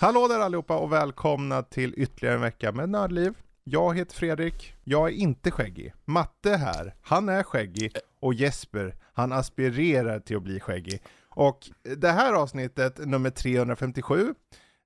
Hallå 0.00 0.28
där 0.28 0.40
allihopa 0.40 0.76
och 0.76 0.92
välkomna 0.92 1.62
till 1.62 1.94
ytterligare 1.96 2.34
en 2.34 2.40
vecka 2.40 2.72
med 2.72 2.88
Nördliv. 2.88 3.34
Jag 3.64 3.96
heter 3.96 4.14
Fredrik, 4.14 4.74
jag 4.84 5.08
är 5.08 5.12
inte 5.12 5.50
skäggig. 5.50 5.94
Matte 6.04 6.50
är 6.50 6.58
här, 6.58 6.94
han 7.02 7.28
är 7.28 7.42
skäggig. 7.42 7.92
Och 8.20 8.34
Jesper, 8.34 8.94
han 9.12 9.32
aspirerar 9.32 10.20
till 10.20 10.36
att 10.36 10.42
bli 10.42 10.60
skäggig. 10.60 11.02
Och 11.28 11.70
det 11.96 12.10
här 12.10 12.32
avsnittet, 12.32 12.98
nummer 12.98 13.30
357, 13.30 14.34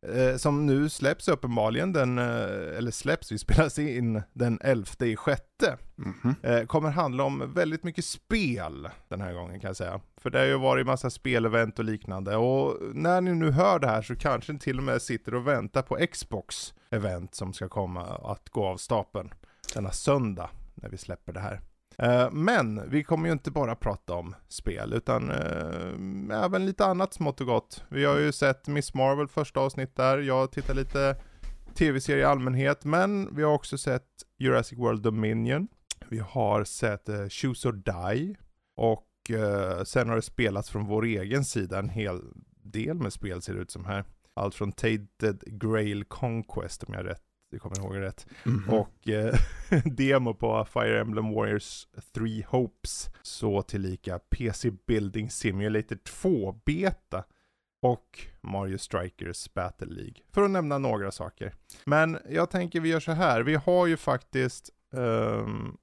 eh, 0.06 0.36
som 0.36 0.66
nu 0.66 0.88
släpps 0.88 1.28
uppenbarligen, 1.28 1.92
den, 1.92 2.18
eh, 2.18 2.78
eller 2.78 2.90
släpps, 2.90 3.32
vi 3.32 3.38
spelas 3.38 3.78
in 3.78 4.22
den 4.32 4.58
11 4.62 5.06
i 5.06 5.16
sjätte. 5.16 5.76
Eh, 6.42 6.66
kommer 6.66 6.90
handla 6.90 7.24
om 7.24 7.52
väldigt 7.54 7.84
mycket 7.84 8.04
spel 8.04 8.88
den 9.08 9.20
här 9.20 9.32
gången 9.32 9.60
kan 9.60 9.68
jag 9.68 9.76
säga. 9.76 10.00
För 10.20 10.30
det 10.30 10.38
har 10.38 10.46
ju 10.46 10.58
varit 10.58 10.86
massa 10.86 11.10
spelevent 11.10 11.78
och 11.78 11.84
liknande. 11.84 12.36
Och 12.36 12.78
när 12.94 13.20
ni 13.20 13.34
nu 13.34 13.50
hör 13.50 13.78
det 13.78 13.86
här 13.86 14.02
så 14.02 14.16
kanske 14.16 14.52
ni 14.52 14.58
till 14.58 14.78
och 14.78 14.84
med 14.84 15.02
sitter 15.02 15.34
och 15.34 15.46
väntar 15.46 15.82
på 15.82 16.06
Xbox 16.12 16.74
event 16.94 17.34
som 17.34 17.52
ska 17.52 17.68
komma 17.68 18.04
att 18.04 18.48
gå 18.48 18.66
av 18.66 18.76
stapeln 18.76 19.34
denna 19.74 19.90
söndag 19.90 20.50
när 20.74 20.88
vi 20.88 20.98
släpper 20.98 21.32
det 21.32 21.40
här. 21.40 21.60
Eh, 21.98 22.30
men 22.30 22.90
vi 22.90 23.04
kommer 23.04 23.26
ju 23.26 23.32
inte 23.32 23.50
bara 23.50 23.76
prata 23.76 24.14
om 24.14 24.34
spel 24.48 24.92
utan 24.92 25.30
eh, 25.30 26.44
även 26.44 26.66
lite 26.66 26.84
annat 26.84 27.14
smått 27.14 27.40
och 27.40 27.46
gott. 27.46 27.84
Vi 27.88 28.04
har 28.04 28.18
ju 28.18 28.32
sett 28.32 28.68
Miss 28.68 28.94
Marvel 28.94 29.28
första 29.28 29.60
avsnitt 29.60 29.96
där, 29.96 30.18
jag 30.18 30.52
tittar 30.52 30.74
lite 30.74 31.16
tv-serier 31.74 32.20
i 32.20 32.24
allmänhet, 32.24 32.84
men 32.84 33.36
vi 33.36 33.42
har 33.42 33.52
också 33.52 33.78
sett 33.78 34.08
Jurassic 34.38 34.78
World 34.78 35.02
Dominion. 35.02 35.68
Vi 36.08 36.18
har 36.18 36.64
sett 36.64 37.08
uh, 37.08 37.28
Choose 37.28 37.68
or 37.68 37.72
Die 37.72 38.36
och 38.76 39.06
eh, 39.30 39.84
sen 39.84 40.08
har 40.08 40.16
det 40.16 40.22
spelats 40.22 40.70
från 40.70 40.86
vår 40.86 41.04
egen 41.04 41.44
sida 41.44 41.78
en 41.78 41.88
hel 41.88 42.20
del 42.62 42.94
med 42.94 43.12
spel 43.12 43.42
ser 43.42 43.54
det 43.54 43.60
ut 43.60 43.70
som 43.70 43.84
här. 43.84 44.04
Allt 44.34 44.54
från 44.54 44.72
Tainted 44.72 45.42
Grail 45.46 46.04
Conquest 46.04 46.82
om 46.82 46.94
jag 46.94 47.06
rätt 47.06 47.22
jag 47.54 47.62
kommer 47.62 47.78
ihåg 47.78 48.00
rätt. 48.00 48.26
Och 48.68 49.08
eh, 49.08 49.34
demo 49.84 50.34
på 50.34 50.64
Fire 50.64 51.00
Emblem 51.00 51.34
Warriors 51.34 51.86
3 52.14 52.44
Hopes. 52.48 53.10
Så 53.22 53.62
tillika 53.62 54.18
PC 54.18 54.70
Building 54.86 55.30
Simulator 55.30 55.96
2 55.96 56.60
Beta. 56.64 57.24
Och 57.82 58.26
Mario 58.40 58.78
Strikers 58.78 59.54
Battle 59.54 59.86
League. 59.86 60.14
För 60.32 60.42
att 60.42 60.50
nämna 60.50 60.78
några 60.78 61.10
saker. 61.10 61.54
Men 61.84 62.18
jag 62.30 62.50
tänker 62.50 62.80
vi 62.80 62.88
gör 62.88 63.00
så 63.00 63.12
här. 63.12 63.42
Vi 63.42 63.54
har 63.54 63.86
ju 63.86 63.96
faktiskt 63.96 64.70
ehm, 64.96 65.76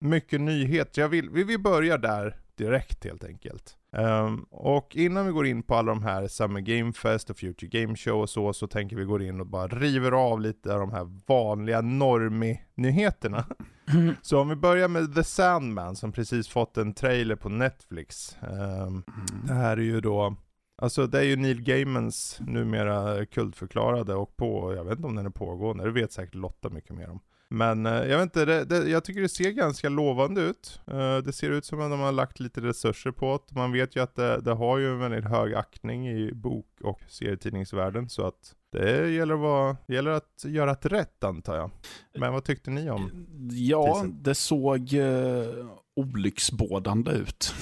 mycket 0.00 0.40
nyheter. 0.40 1.02
Jag 1.02 1.08
vill, 1.08 1.30
vi, 1.30 1.44
vi 1.44 1.58
börjar 1.58 1.98
där 1.98 2.36
direkt 2.54 3.04
helt 3.04 3.24
enkelt. 3.24 3.76
Ehm, 3.92 4.42
och 4.50 4.96
innan 4.96 5.26
vi 5.26 5.32
går 5.32 5.46
in 5.46 5.62
på 5.62 5.74
alla 5.74 5.92
de 5.92 6.02
här 6.02 6.28
Summer 6.28 6.60
Game 6.60 6.92
Fest 6.92 7.30
och 7.30 7.36
Future 7.36 7.80
Game 7.80 7.96
Show 7.96 8.20
och 8.20 8.30
så, 8.30 8.52
så 8.52 8.66
tänker 8.66 8.96
vi 8.96 9.04
gå 9.04 9.20
in 9.22 9.40
och 9.40 9.46
bara 9.46 9.66
river 9.68 10.12
av 10.12 10.40
lite 10.40 10.74
av 10.74 10.80
de 10.80 10.92
här 10.92 11.22
vanliga 11.26 11.80
normie-nyheterna. 11.80 13.44
så 14.22 14.40
om 14.40 14.48
vi 14.48 14.56
börjar 14.56 14.88
med 14.88 15.14
The 15.14 15.24
Sandman 15.24 15.96
som 15.96 16.12
precis 16.12 16.48
fått 16.48 16.76
en 16.76 16.94
trailer 16.94 17.36
på 17.36 17.48
Netflix. 17.48 18.36
Ehm, 18.42 19.02
Det 19.46 19.54
här 19.54 19.76
är 19.76 19.82
ju 19.82 20.00
då, 20.00 20.36
alltså 20.82 21.06
det 21.06 21.18
är 21.18 21.22
ju 21.22 21.36
Neil 21.36 21.62
Gaimans 21.62 22.38
numera 22.40 23.26
kultförklarade 23.26 24.14
och 24.14 24.36
på, 24.36 24.74
jag 24.74 24.84
vet 24.84 24.96
inte 24.96 25.06
om 25.08 25.16
den 25.16 25.26
är 25.26 25.30
pågående, 25.30 25.84
det 25.84 25.90
vet 25.90 26.12
säkert 26.12 26.34
Lotta 26.34 26.70
mycket 26.70 26.96
mer 26.96 27.10
om. 27.10 27.20
Men 27.52 27.86
eh, 27.86 27.92
jag 27.92 28.18
vet 28.18 28.22
inte, 28.22 28.44
det, 28.44 28.64
det, 28.64 28.90
jag 28.90 29.04
tycker 29.04 29.20
det 29.20 29.28
ser 29.28 29.50
ganska 29.50 29.88
lovande 29.88 30.40
ut. 30.40 30.80
Eh, 30.86 31.18
det 31.18 31.32
ser 31.32 31.50
ut 31.50 31.64
som 31.64 31.80
att 31.80 31.90
de 31.90 32.00
har 32.00 32.12
lagt 32.12 32.40
lite 32.40 32.60
resurser 32.60 33.10
på 33.10 33.40
det. 33.48 33.54
Man 33.54 33.72
vet 33.72 33.96
ju 33.96 34.02
att 34.02 34.14
det, 34.14 34.40
det 34.40 34.52
har 34.52 34.78
ju 34.78 34.92
en 34.92 34.98
väldigt 34.98 35.24
hög 35.24 35.54
aktning 35.54 36.08
i 36.08 36.32
bok 36.34 36.66
och 36.82 37.00
serietidningsvärlden. 37.08 38.08
Så 38.08 38.26
att 38.26 38.54
det 38.72 39.10
gäller 39.10 39.34
att, 39.34 39.40
vara, 39.40 39.76
det 39.86 39.94
gäller 39.94 40.10
att 40.10 40.44
göra 40.44 40.72
ett 40.72 40.86
rätt 40.86 41.24
antar 41.24 41.56
jag. 41.56 41.70
Men 42.18 42.32
vad 42.32 42.44
tyckte 42.44 42.70
ni 42.70 42.90
om? 42.90 43.26
Ja, 43.50 44.04
det 44.06 44.34
såg 44.34 44.94
eh, 44.94 45.66
olycksbådande 45.96 47.10
ut. 47.10 47.54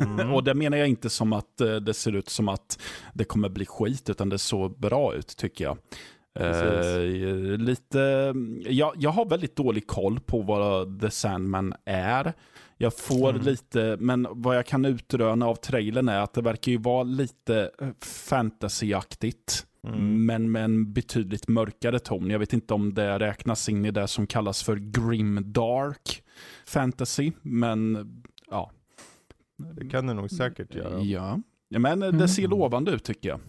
Mm. 0.00 0.32
Och 0.34 0.44
det 0.44 0.54
menar 0.54 0.76
jag 0.76 0.88
inte 0.88 1.10
som 1.10 1.32
att 1.32 1.60
eh, 1.60 1.76
det 1.76 1.94
ser 1.94 2.12
ut 2.12 2.28
som 2.28 2.48
att 2.48 2.78
det 3.14 3.24
kommer 3.24 3.48
bli 3.48 3.66
skit, 3.66 4.10
utan 4.10 4.28
det 4.28 4.38
såg 4.38 4.78
bra 4.80 5.14
ut 5.14 5.36
tycker 5.36 5.64
jag. 5.64 5.78
Eh, 6.34 7.58
lite, 7.58 8.34
jag, 8.66 8.92
jag 8.96 9.10
har 9.10 9.26
väldigt 9.26 9.56
dålig 9.56 9.86
koll 9.86 10.20
på 10.20 10.42
vad 10.42 11.00
The 11.00 11.10
Sandman 11.10 11.74
är. 11.84 12.32
Jag 12.76 12.96
får 12.98 13.30
Mm. 13.30 13.42
lite, 13.42 13.96
men 14.00 14.26
vad 14.30 14.56
jag 14.56 14.66
kan 14.66 14.84
utröna 14.84 15.46
av 15.46 15.54
trailern 15.54 16.08
är 16.08 16.20
att 16.20 16.34
det 16.34 16.42
verkar 16.42 16.72
ju 16.72 16.78
vara 16.78 17.02
lite 17.02 17.70
eh, 17.80 17.88
fantasyaktigt. 18.62 19.66
Mm. 19.88 20.26
Men 20.26 20.52
med 20.52 20.64
en 20.64 20.92
betydligt 20.92 21.48
mörkare 21.48 21.98
ton. 21.98 22.30
Jag 22.30 22.38
vet 22.38 22.52
inte 22.52 22.74
om 22.74 22.94
det 22.94 23.18
räknas 23.18 23.68
in 23.68 23.84
i 23.84 23.90
det 23.90 24.08
som 24.08 24.26
kallas 24.26 24.62
för 24.62 24.76
grim 24.76 25.52
dark 25.52 26.22
fantasy. 26.66 27.32
Men 27.42 28.06
ja. 28.50 28.70
Det 29.76 29.88
kan 29.88 30.06
det 30.06 30.14
nog 30.14 30.30
säkert 30.30 30.74
göra. 30.74 31.00
Ja, 31.00 31.38
ja 31.68 31.78
men 31.78 32.00
det 32.00 32.06
Mm. 32.08 32.28
ser 32.28 32.48
lovande 32.48 32.90
ut 32.92 33.04
tycker 33.04 33.28
jag. 33.28 33.40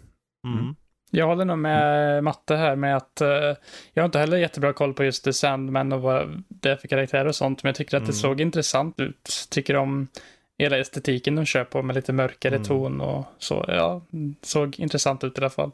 Mm. 0.47 0.75
Jag 1.15 1.27
håller 1.27 1.45
nog 1.45 1.57
med 1.57 2.23
Matte 2.23 2.55
här 2.55 2.75
med 2.75 2.97
att 2.97 3.21
eh, 3.21 3.27
jag 3.93 4.03
har 4.03 4.05
inte 4.05 4.19
heller 4.19 4.37
jättebra 4.37 4.73
koll 4.73 4.93
på 4.93 5.03
just 5.03 5.23
The 5.23 5.33
Sandman 5.33 5.91
och 5.93 6.01
vad 6.01 6.43
det 6.49 6.69
är 6.69 6.75
för 6.75 6.87
karaktärer 6.87 7.25
och 7.25 7.35
sånt, 7.35 7.63
men 7.63 7.69
jag 7.69 7.75
tycker 7.75 7.97
att 7.97 8.01
Mm. 8.01 8.07
det 8.11 8.13
såg 8.17 8.41
intressant 8.41 8.99
ut. 8.99 9.47
Tycker 9.49 9.75
om 9.75 10.07
hela 10.57 10.77
estetiken 10.77 11.35
de 11.35 11.45
kör 11.45 11.63
på 11.63 11.81
med 11.81 11.95
lite 11.95 12.13
mörkare 12.13 12.55
Mm. 12.55 12.67
ton 12.67 13.01
och 13.01 13.25
så. 13.37 13.65
Ja, 13.67 14.01
såg 14.41 14.79
intressant 14.79 15.23
ut 15.23 15.37
i 15.37 15.41
alla 15.41 15.49
fall. 15.49 15.71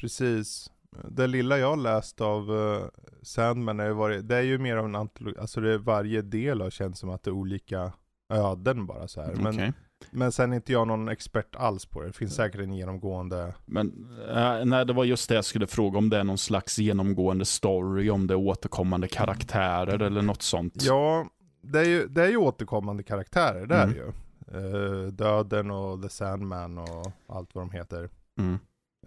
Precis. 0.00 0.70
Det 1.08 1.26
lilla 1.26 1.58
jag 1.58 1.68
har 1.70 1.76
läst 1.76 2.20
av 2.20 2.50
uh, 2.50 2.82
Sandman 3.22 3.80
är 3.80 3.86
ju 3.86 3.92
varit, 3.92 4.28
det 4.28 4.36
är 4.36 4.42
ju 4.42 4.58
mer 4.58 4.76
av 4.76 4.84
en 4.84 4.94
antologi, 4.94 5.38
alltså 5.40 5.60
det 5.60 5.72
är 5.72 5.78
varje 5.78 6.22
del 6.22 6.60
har 6.60 6.70
känts 6.70 7.00
som 7.00 7.10
att 7.10 7.22
det 7.22 7.30
är 7.30 7.32
olika 7.34 7.92
öden 8.32 8.86
bara 8.86 9.08
så 9.08 9.22
här. 9.22 9.32
Men. 9.34 9.72
Men 10.10 10.32
sen 10.32 10.52
är 10.52 10.56
inte 10.56 10.72
jag 10.72 10.88
någon 10.88 11.08
expert 11.08 11.56
alls 11.56 11.86
på 11.86 12.00
det. 12.00 12.06
Det 12.06 12.12
finns 12.12 12.34
säkert 12.34 12.60
en 12.60 12.72
genomgående, 12.74 13.54
Men 13.66 14.08
äh, 14.34 14.64
nej, 14.64 14.86
det 14.86 14.92
var 14.92 15.04
just 15.04 15.28
det 15.28 15.34
jag 15.34 15.44
skulle 15.44 15.66
fråga 15.66 15.98
om 15.98 16.10
det 16.10 16.18
är 16.18 16.24
någon 16.24 16.38
slags 16.38 16.78
genomgående 16.78 17.44
story, 17.44 18.10
om 18.10 18.26
det 18.26 18.34
är 18.34 18.38
återkommande 18.38 19.08
karaktärer 19.08 20.02
eller 20.02 20.22
något 20.22 20.42
sånt. 20.42 20.74
ja, 20.82 21.26
det 21.62 21.78
är 21.80 21.84
ju, 21.84 22.06
det 22.08 22.22
är 22.22 22.28
ju 22.28 22.36
återkommande 22.36 23.02
karaktärer, 23.02 23.66
det 23.66 23.74
är 23.74 23.84
Mm. 23.84 23.94
det 23.96 24.00
ju. 24.00 24.12
Eh, 24.54 25.06
Döden 25.12 25.70
och 25.70 26.02
The 26.02 26.08
Sandman 26.08 26.78
och 26.78 27.12
allt 27.28 27.54
vad 27.54 27.64
de 27.64 27.70
heter. 27.70 28.08
Mm. 28.38 28.58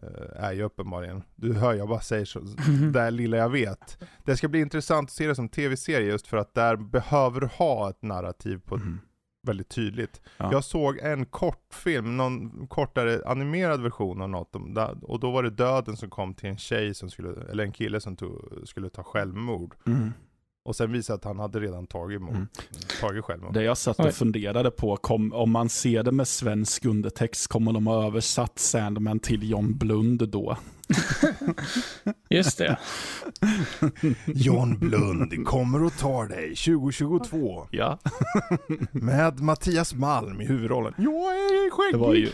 eh, 0.03 0.43
är 0.43 0.53
ju 0.53 0.63
uppenbarligen, 0.63 1.23
du 1.35 1.53
hör 1.53 1.73
jag 1.73 1.89
bara 1.89 1.99
säger 2.01 2.25
så, 2.25 2.39
det 2.93 3.11
lilla 3.11 3.37
jag 3.37 3.49
vet. 3.49 3.97
Det 4.25 4.37
ska 4.37 4.47
bli 4.47 4.59
intressant 4.59 5.09
att 5.09 5.13
se 5.13 5.27
det 5.27 5.35
som 5.35 5.49
tv-serie 5.49 6.07
just 6.07 6.27
för 6.27 6.37
att 6.37 6.53
där 6.53 6.75
behöver 6.75 7.41
du 7.41 7.47
ha 7.47 7.89
ett 7.89 8.01
narrativ 8.01 8.61
på 8.65 8.75
Mm. 8.75 8.99
Väldigt 9.45 9.69
tydligt. 9.69 10.21
Ja. 10.37 10.49
Jag 10.51 10.63
såg 10.63 10.97
en 10.97 11.25
kortfilm, 11.25 12.17
någon 12.17 12.67
kortare 12.67 13.21
animerad 13.25 13.81
version 13.81 14.21
av 14.21 14.29
något, 14.29 14.55
och 15.01 15.19
då 15.19 15.31
var 15.31 15.43
det 15.43 15.49
döden 15.49 15.97
som 15.97 16.09
kom 16.09 16.33
till 16.33 16.49
en 16.49 16.57
tjej 16.57 16.93
som 16.93 17.09
skulle, 17.09 17.29
eller 17.51 17.63
en 17.63 17.71
kille 17.71 18.01
som 18.01 18.15
tog, 18.15 18.41
skulle 18.63 18.89
ta 18.89 19.03
självmord. 19.03 19.75
Mm. 19.87 20.13
Och 20.65 20.75
sen 20.75 20.91
visade 20.91 21.15
att 21.17 21.23
han 21.23 21.39
hade 21.39 21.59
redan 21.59 21.87
tagit, 21.87 22.21
Mm. 22.21 22.47
tagit 23.01 23.25
självmord. 23.25 23.53
Det 23.53 23.63
jag 23.63 23.77
satt 23.77 23.99
och 23.99 24.13
funderade 24.13 24.71
på, 24.71 24.97
kom, 24.97 25.33
om 25.33 25.51
man 25.51 25.69
ser 25.69 26.03
det 26.03 26.11
med 26.11 26.27
svensk 26.27 26.85
undertext, 26.85 27.47
kommer 27.47 27.73
de 27.73 27.87
ha 27.87 28.07
översatt 28.07 28.59
Sandman 28.59 29.19
till 29.19 29.49
John 29.49 29.77
Blund 29.77 30.29
då? 30.29 30.57
Just 32.29 32.57
det. 32.57 32.77
John 34.25 34.79
Blund 34.79 35.45
kommer 35.47 35.83
och 35.83 35.97
tar 35.97 36.25
dig 36.27 36.55
2022 36.55 37.67
Ja, 37.71 37.99
med 38.91 39.39
Mattias 39.39 39.93
Malm 39.93 40.41
i 40.41 40.45
huvudrollen. 40.45 40.93
Jag 40.97 41.13
är 41.35 41.71
skäggig! 41.71 41.93
det 41.93 41.97
var 42.07 42.13
ju 42.13 42.29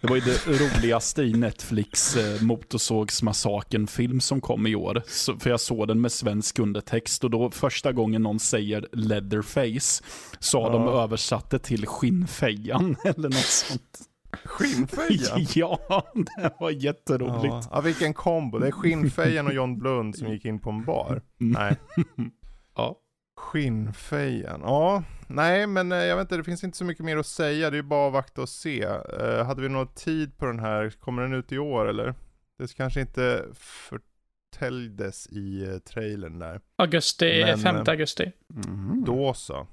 det, 0.00 0.08
var 0.08 0.16
ju 0.16 0.22
det 0.22 0.46
roligaste 0.46 1.22
i 1.22 1.32
Netflix 1.32 2.16
eh, 2.16 2.42
Motorsågsmassakern-film 2.42 4.20
som 4.20 4.40
kom 4.40 4.66
i 4.66 4.74
år. 4.74 5.02
Så, 5.08 5.36
för 5.38 5.50
jag 5.50 5.60
såg 5.60 5.88
den 5.88 6.00
med 6.00 6.12
svensk 6.12 6.58
undertext 6.58 7.24
och 7.24 7.30
då 7.30 7.50
första 7.50 7.92
gången 7.92 8.22
någon 8.22 8.40
säger 8.40 8.88
Leatherface 8.92 10.04
så 10.38 10.62
har 10.62 10.72
de 10.72 10.82
Ja. 10.82 11.02
översatt 11.02 11.50
det 11.50 11.58
till 11.58 11.86
Skinnfejan 11.86 12.96
eller 13.04 13.28
något 13.28 13.34
sånt. 13.36 13.98
Skinnfejan? 14.44 15.46
ja, 15.54 16.12
det 16.14 16.52
var 16.60 16.70
jätteroligt. 16.70 17.44
Ja, 17.44 17.62
ja, 17.70 17.80
vilken 17.80 18.14
kombo. 18.14 18.58
Det 18.58 18.66
är 18.66 18.70
Skinnfejan 18.70 19.46
och 19.46 19.54
John 19.54 19.78
Blund 19.78 20.16
som 20.16 20.28
gick 20.28 20.44
in 20.44 20.58
på 20.58 20.70
en 20.70 20.84
bar. 20.84 21.22
Nej. 21.38 21.76
Ja. 22.74 22.98
Skinnfejan, 23.36 24.60
ja. 24.60 25.02
Nej, 25.26 25.66
men 25.66 25.92
eh, 25.92 25.98
jag 25.98 26.16
vet 26.16 26.24
inte, 26.24 26.36
det 26.36 26.44
finns 26.44 26.64
inte 26.64 26.78
så 26.78 26.84
mycket 26.84 27.04
mer 27.04 27.16
att 27.16 27.26
säga. 27.26 27.70
Det 27.70 27.78
är 27.78 27.82
bara 27.82 28.04
att 28.06 28.08
avvakta 28.08 28.42
och 28.42 28.48
se. 28.48 28.86
Uh, 28.86 29.44
hade 29.44 29.62
vi 29.62 29.68
någon 29.68 29.94
tid 29.94 30.38
på 30.38 30.46
den 30.46 30.58
här? 30.58 30.90
Kommer 30.90 31.22
den 31.22 31.32
ut 31.32 31.52
i 31.52 31.58
år 31.58 31.88
eller? 31.88 32.14
Det 32.58 32.74
kanske 32.74 33.00
inte 33.00 33.44
förtäljdes 33.54 35.26
i 35.26 35.66
uh, 35.66 35.78
trailern 35.78 36.38
där. 36.38 36.60
Augusti, 36.76 37.44
men, 37.46 37.58
5 37.58 37.76
augusti. 37.86 38.32
Mm. 38.66 39.04
Då 39.04 39.34
så. 39.34 39.66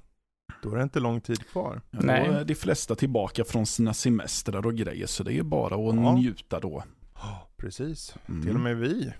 Då 0.62 0.72
är 0.72 0.76
det 0.76 0.82
inte 0.82 1.00
lång 1.00 1.20
tid 1.20 1.46
kvar. 1.46 1.80
Ja, 1.90 1.98
Nej. 2.02 2.28
Då 2.28 2.34
är 2.34 2.44
de 2.44 2.54
flesta 2.54 2.94
tillbaka 2.94 3.44
från 3.44 3.66
sina 3.66 3.94
semestrar 3.94 4.66
och 4.66 4.74
grejer, 4.74 5.06
så 5.06 5.22
det 5.22 5.32
är 5.32 5.42
bara 5.42 5.74
att 5.74 5.96
ja. 5.96 6.14
njuta 6.14 6.60
då. 6.60 6.84
Precis, 7.56 8.14
mm. 8.26 8.42
till 8.42 8.54
och 8.54 8.60
med 8.60 8.76
vi. 8.76 9.12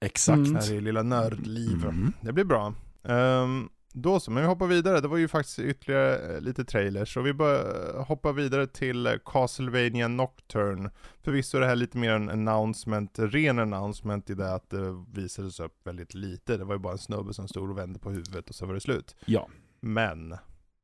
Exakt. 0.00 0.38
Mm. 0.38 0.54
Här 0.54 0.72
i 0.72 0.80
lilla 0.80 1.02
nördliv. 1.02 1.84
Mm. 1.84 2.12
Det 2.20 2.32
blir 2.32 2.44
bra. 2.44 2.74
Um, 3.02 3.70
då 3.92 4.20
så, 4.20 4.30
men 4.30 4.42
vi 4.42 4.48
hoppar 4.48 4.66
vidare. 4.66 5.00
Det 5.00 5.08
var 5.08 5.16
ju 5.16 5.28
faktiskt 5.28 5.58
ytterligare 5.58 6.34
eh, 6.34 6.40
lite 6.40 6.64
trailers. 6.64 7.16
Och 7.16 7.26
vi 7.26 7.32
börjar 7.32 8.02
hoppa 8.02 8.32
vidare 8.32 8.66
till 8.66 9.06
eh, 9.06 9.12
Castlevania 9.24 10.08
Nocturne. 10.08 10.90
Förvisso 11.22 11.56
är 11.56 11.60
det 11.60 11.66
här 11.66 11.76
lite 11.76 11.98
mer 11.98 12.10
en 12.10 12.30
announcement, 12.30 13.18
ren 13.18 13.58
announcement 13.58 14.30
i 14.30 14.34
det 14.34 14.54
att 14.54 14.70
det 14.70 15.04
visades 15.12 15.60
upp 15.60 15.86
väldigt 15.86 16.14
lite. 16.14 16.56
Det 16.56 16.64
var 16.64 16.74
ju 16.74 16.78
bara 16.78 16.92
en 16.92 16.98
snubbe 16.98 17.34
som 17.34 17.48
stod 17.48 17.70
och 17.70 17.78
vände 17.78 17.98
på 17.98 18.10
huvudet 18.10 18.48
och 18.48 18.54
så 18.54 18.66
var 18.66 18.74
det 18.74 18.80
slut. 18.80 19.16
Ja. 19.24 19.48
Men 19.80 20.36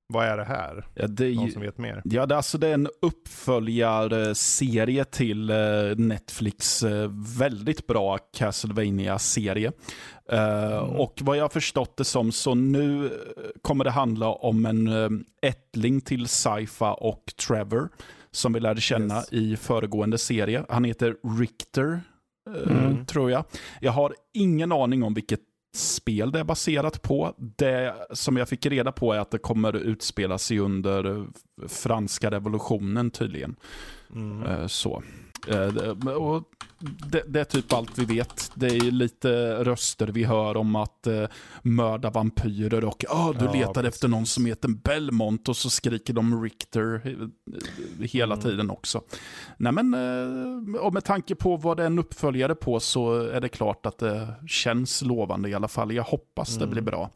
vad 0.09 0.27
är 0.27 0.37
det 0.37 0.45
här? 0.45 0.87
Ja, 0.95 1.07
det 1.07 1.35
Någon 1.35 1.51
som 1.51 1.63
vet 1.63 1.79
mer? 1.79 2.03
Ja, 2.05 2.27
det, 2.27 2.37
alltså, 2.37 2.59
det 2.59 2.69
är 2.69 2.75
en 2.75 2.89
uppföljarserie 3.03 5.05
till 5.05 5.51
eh, 5.51 5.57
Netflix 5.97 6.83
eh, 6.83 7.11
väldigt 7.39 7.87
bra 7.87 8.19
castlevania 8.19 9.19
serie 9.19 9.73
mm. 10.33 10.85
Och 10.85 11.19
vad 11.23 11.37
jag 11.37 11.45
har 11.45 11.49
förstått 11.49 11.97
det 11.97 12.05
som, 12.05 12.33
så 12.33 12.55
nu 12.55 13.11
kommer 13.63 13.85
det 13.85 13.91
handla 13.91 14.29
om 14.29 14.67
en 14.67 15.25
ättling 15.43 16.01
till 16.01 16.29
Saifa 16.29 16.95
och 16.95 17.25
Trevor, 17.47 17.89
som 18.31 18.53
vi 18.53 18.61
lärde 18.61 18.81
känna 18.81 19.17
yes. 19.17 19.33
i 19.33 19.57
föregående 19.57 20.19
serie. 20.19 20.65
Han 20.69 20.85
heter 20.85 21.17
Richter, 21.39 22.01
mm. 22.67 23.07
tror 23.07 23.31
jag. 23.31 23.45
Jag 23.81 23.93
har 23.93 24.15
ingen 24.35 24.73
aning 24.73 25.03
om 25.03 25.15
vilket 25.15 25.41
spel 25.77 26.33
det 26.33 26.41
är 26.41 26.45
baserat 26.45 27.03
på. 27.03 27.35
Det 27.39 27.95
som 28.13 28.37
jag 28.37 28.49
fick 28.49 28.67
reda 28.67 28.93
på 28.93 29.13
är 29.13 29.19
att 29.19 29.31
det 29.31 29.39
kommer 29.39 29.77
utspela 29.77 30.39
sig 30.39 30.59
under 30.59 31.27
franska 31.69 32.31
revolutionen 32.31 33.11
tydligen. 33.11 33.57
Mm. 34.15 34.43
Eh, 34.43 34.67
så. 34.67 35.03
Eh, 35.49 35.73
det, 37.11 37.23
det, 37.27 37.41
är 37.41 37.45
typ 37.45 37.73
allt 37.73 37.99
vi 37.99 38.05
vet. 38.05 38.51
Det 38.55 38.67
är 38.67 38.91
lite 38.91 39.65
röster 39.65 40.07
vi 40.07 40.25
hör 40.25 40.57
om 40.57 40.77
att 40.77 41.07
uh, 41.07 41.27
mörda 41.63 42.11
vampyrer 42.11 42.85
och 42.85 43.05
oh, 43.09 43.39
du 43.39 43.45
ja, 43.45 43.53
letar 43.53 43.73
precis. 43.73 43.89
efter 43.89 44.09
någon 44.09 44.27
som 44.27 44.47
heter 44.47 44.69
Belmont 44.69 45.49
och 45.49 45.57
så 45.57 45.71
skriker 45.71 46.15
de 46.15 46.43
Richter 46.43 47.19
hela 48.05 48.35
mm. 48.35 48.45
tiden 48.45 48.71
också. 48.71 49.03
Nej 49.57 49.73
men, 49.73 49.95
uh, 49.95 50.77
och 50.77 50.93
med 50.93 51.05
tanke 51.05 51.35
på 51.35 51.57
vad 51.57 51.77
det 51.77 51.83
är 51.83 51.87
en 51.87 51.99
uppföljare 51.99 52.55
på 52.55 52.81
så 52.81 53.21
är 53.21 53.41
det 53.41 53.49
klart 53.49 53.87
att 53.87 53.99
det 53.99 54.35
känns 54.47 55.03
lovande 55.03 55.49
i 55.49 55.55
alla 55.55 55.69
fall. 55.69 55.93
Jag 55.93 56.05
hoppas 56.05 56.57
mm. 56.57 56.61
det 56.61 56.73
blir 56.73 56.83
bra. 56.83 57.11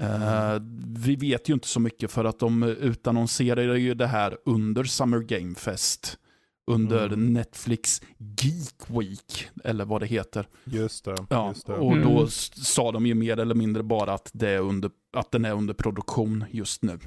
Uh, 0.00 0.62
vi 0.86 1.16
vet 1.16 1.48
ju 1.48 1.54
inte 1.54 1.68
så 1.68 1.80
mycket 1.80 2.10
för 2.10 2.24
att 2.24 2.38
de 2.38 2.62
utannonserar 2.62 3.74
ju 3.74 3.94
det 3.94 4.06
här 4.06 4.36
under 4.44 4.84
Summer 4.84 5.20
Game 5.20 5.54
Fest 5.54 6.18
under 6.66 7.06
mm. 7.06 7.32
Netflix 7.32 8.02
Geek 8.18 8.74
Week, 8.88 9.48
eller 9.64 9.84
vad 9.84 10.00
det 10.00 10.06
heter. 10.06 10.48
Just 10.64 11.04
det. 11.04 11.16
Ja, 11.30 11.48
just 11.48 11.66
det. 11.66 11.72
Och 11.72 11.96
då 11.96 12.10
mm. 12.10 12.28
sa 12.28 12.92
de 12.92 13.06
ju 13.06 13.14
mer 13.14 13.38
eller 13.38 13.54
mindre 13.54 13.82
bara 13.82 14.12
att, 14.12 14.30
det 14.34 14.50
är 14.50 14.60
under, 14.60 14.90
att 15.16 15.30
den 15.30 15.44
är 15.44 15.52
under 15.52 15.74
produktion 15.74 16.44
just 16.50 16.82
nu. 16.82 16.98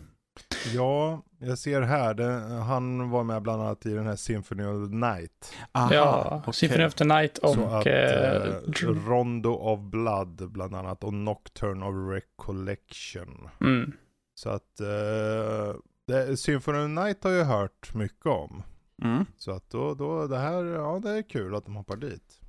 Ja, 0.73 1.23
jag 1.39 1.57
ser 1.57 1.81
här, 1.81 2.13
det, 2.13 2.31
han 2.63 3.09
var 3.09 3.23
med 3.23 3.41
bland 3.41 3.61
annat 3.61 3.85
i 3.85 3.93
den 3.93 4.05
här 4.05 4.15
Symphony 4.15 4.63
of 4.63 4.89
the 4.89 4.95
Night. 4.95 5.53
Aha, 5.71 5.93
ja, 5.93 6.37
okay. 6.41 6.53
Symphony 6.53 6.85
of 6.85 6.93
the 6.93 7.03
Night 7.03 7.37
och... 7.37 7.53
Så 7.53 7.65
att, 7.65 7.85
eh, 7.87 9.03
Rondo 9.07 9.49
of 9.49 9.79
Blood 9.79 10.51
bland 10.51 10.75
annat 10.75 11.03
och 11.03 11.13
Nocturne 11.13 11.85
of 11.85 12.13
Recollection. 12.15 13.49
Mm. 13.61 13.93
Så 14.35 14.49
att 14.49 14.79
eh, 14.79 15.75
det, 16.07 16.37
Symphony 16.37 16.77
of 16.77 16.83
the 16.83 17.01
Night 17.03 17.23
har 17.23 17.31
jag 17.31 17.45
hört 17.45 17.93
mycket 17.93 18.25
om. 18.25 18.63
Mm. 19.01 19.25
Så 19.37 19.51
att 19.51 19.69
då, 19.69 19.93
då, 19.93 20.27
det 20.27 20.37
här, 20.37 20.63
ja 20.63 20.99
det 21.03 21.09
är 21.09 21.21
kul 21.21 21.55
att 21.55 21.65
de 21.65 21.75
hoppar 21.75 21.95
dit. 21.95 22.39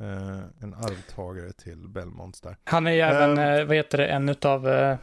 Eh, 0.00 0.38
en 0.62 0.74
arvtagare 0.74 1.52
till 1.52 1.88
Belmonts 1.88 2.40
där. 2.40 2.56
Han 2.64 2.86
är 2.86 2.92
ju 2.92 3.00
även, 3.00 3.38
eh, 3.38 3.64
vad 3.64 3.76
heter 3.76 3.98
det, 3.98 4.06
en 4.06 4.28
utav, 4.28 4.68
eh, 4.68 4.96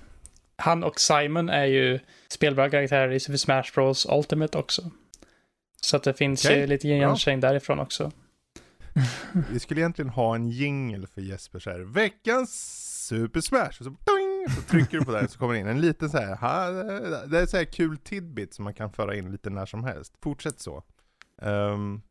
han 0.55 0.83
och 0.83 0.99
Simon 0.99 1.49
är 1.49 1.65
ju 1.65 1.99
spelbara 2.27 2.69
karaktärer 2.69 3.11
i 3.11 3.19
Super 3.19 3.37
Smash 3.37 3.63
Bros 3.75 4.05
Ultimate 4.09 4.57
också. 4.57 4.91
Så 5.81 5.97
att 5.97 6.03
det 6.03 6.13
finns 6.13 6.45
okay. 6.45 6.59
ju 6.59 6.67
lite 6.67 6.87
igenkänning 6.87 7.39
ja. 7.41 7.49
därifrån 7.49 7.79
också. 7.79 8.11
Vi 9.51 9.59
skulle 9.59 9.81
egentligen 9.81 10.09
ha 10.09 10.35
en 10.35 10.49
jingle 10.49 11.07
för 11.07 11.21
Jesper 11.21 11.59
så 11.59 11.69
här, 11.69 11.79
veckans 11.79 12.81
Super 13.07 13.41
Smash, 13.41 13.67
och 13.67 13.75
så, 13.75 13.83
doing, 13.83 14.49
så 14.55 14.61
trycker 14.61 14.99
du 14.99 15.05
på 15.05 15.11
den 15.11 15.27
så 15.27 15.39
kommer 15.39 15.53
det 15.53 15.59
in 15.59 15.67
en 15.67 15.81
liten 15.81 16.09
så 16.09 16.17
här, 16.17 16.35
ha, 16.35 16.69
det 17.25 17.39
är 17.39 17.45
så 17.45 17.57
här 17.57 17.65
kul 17.65 17.97
tidbit 17.97 18.53
som 18.53 18.63
man 18.63 18.73
kan 18.73 18.91
föra 18.91 19.15
in 19.15 19.31
lite 19.31 19.49
när 19.49 19.65
som 19.65 19.83
helst. 19.83 20.13
Fortsätt 20.21 20.59
så. 20.59 20.83
Um, 21.41 22.01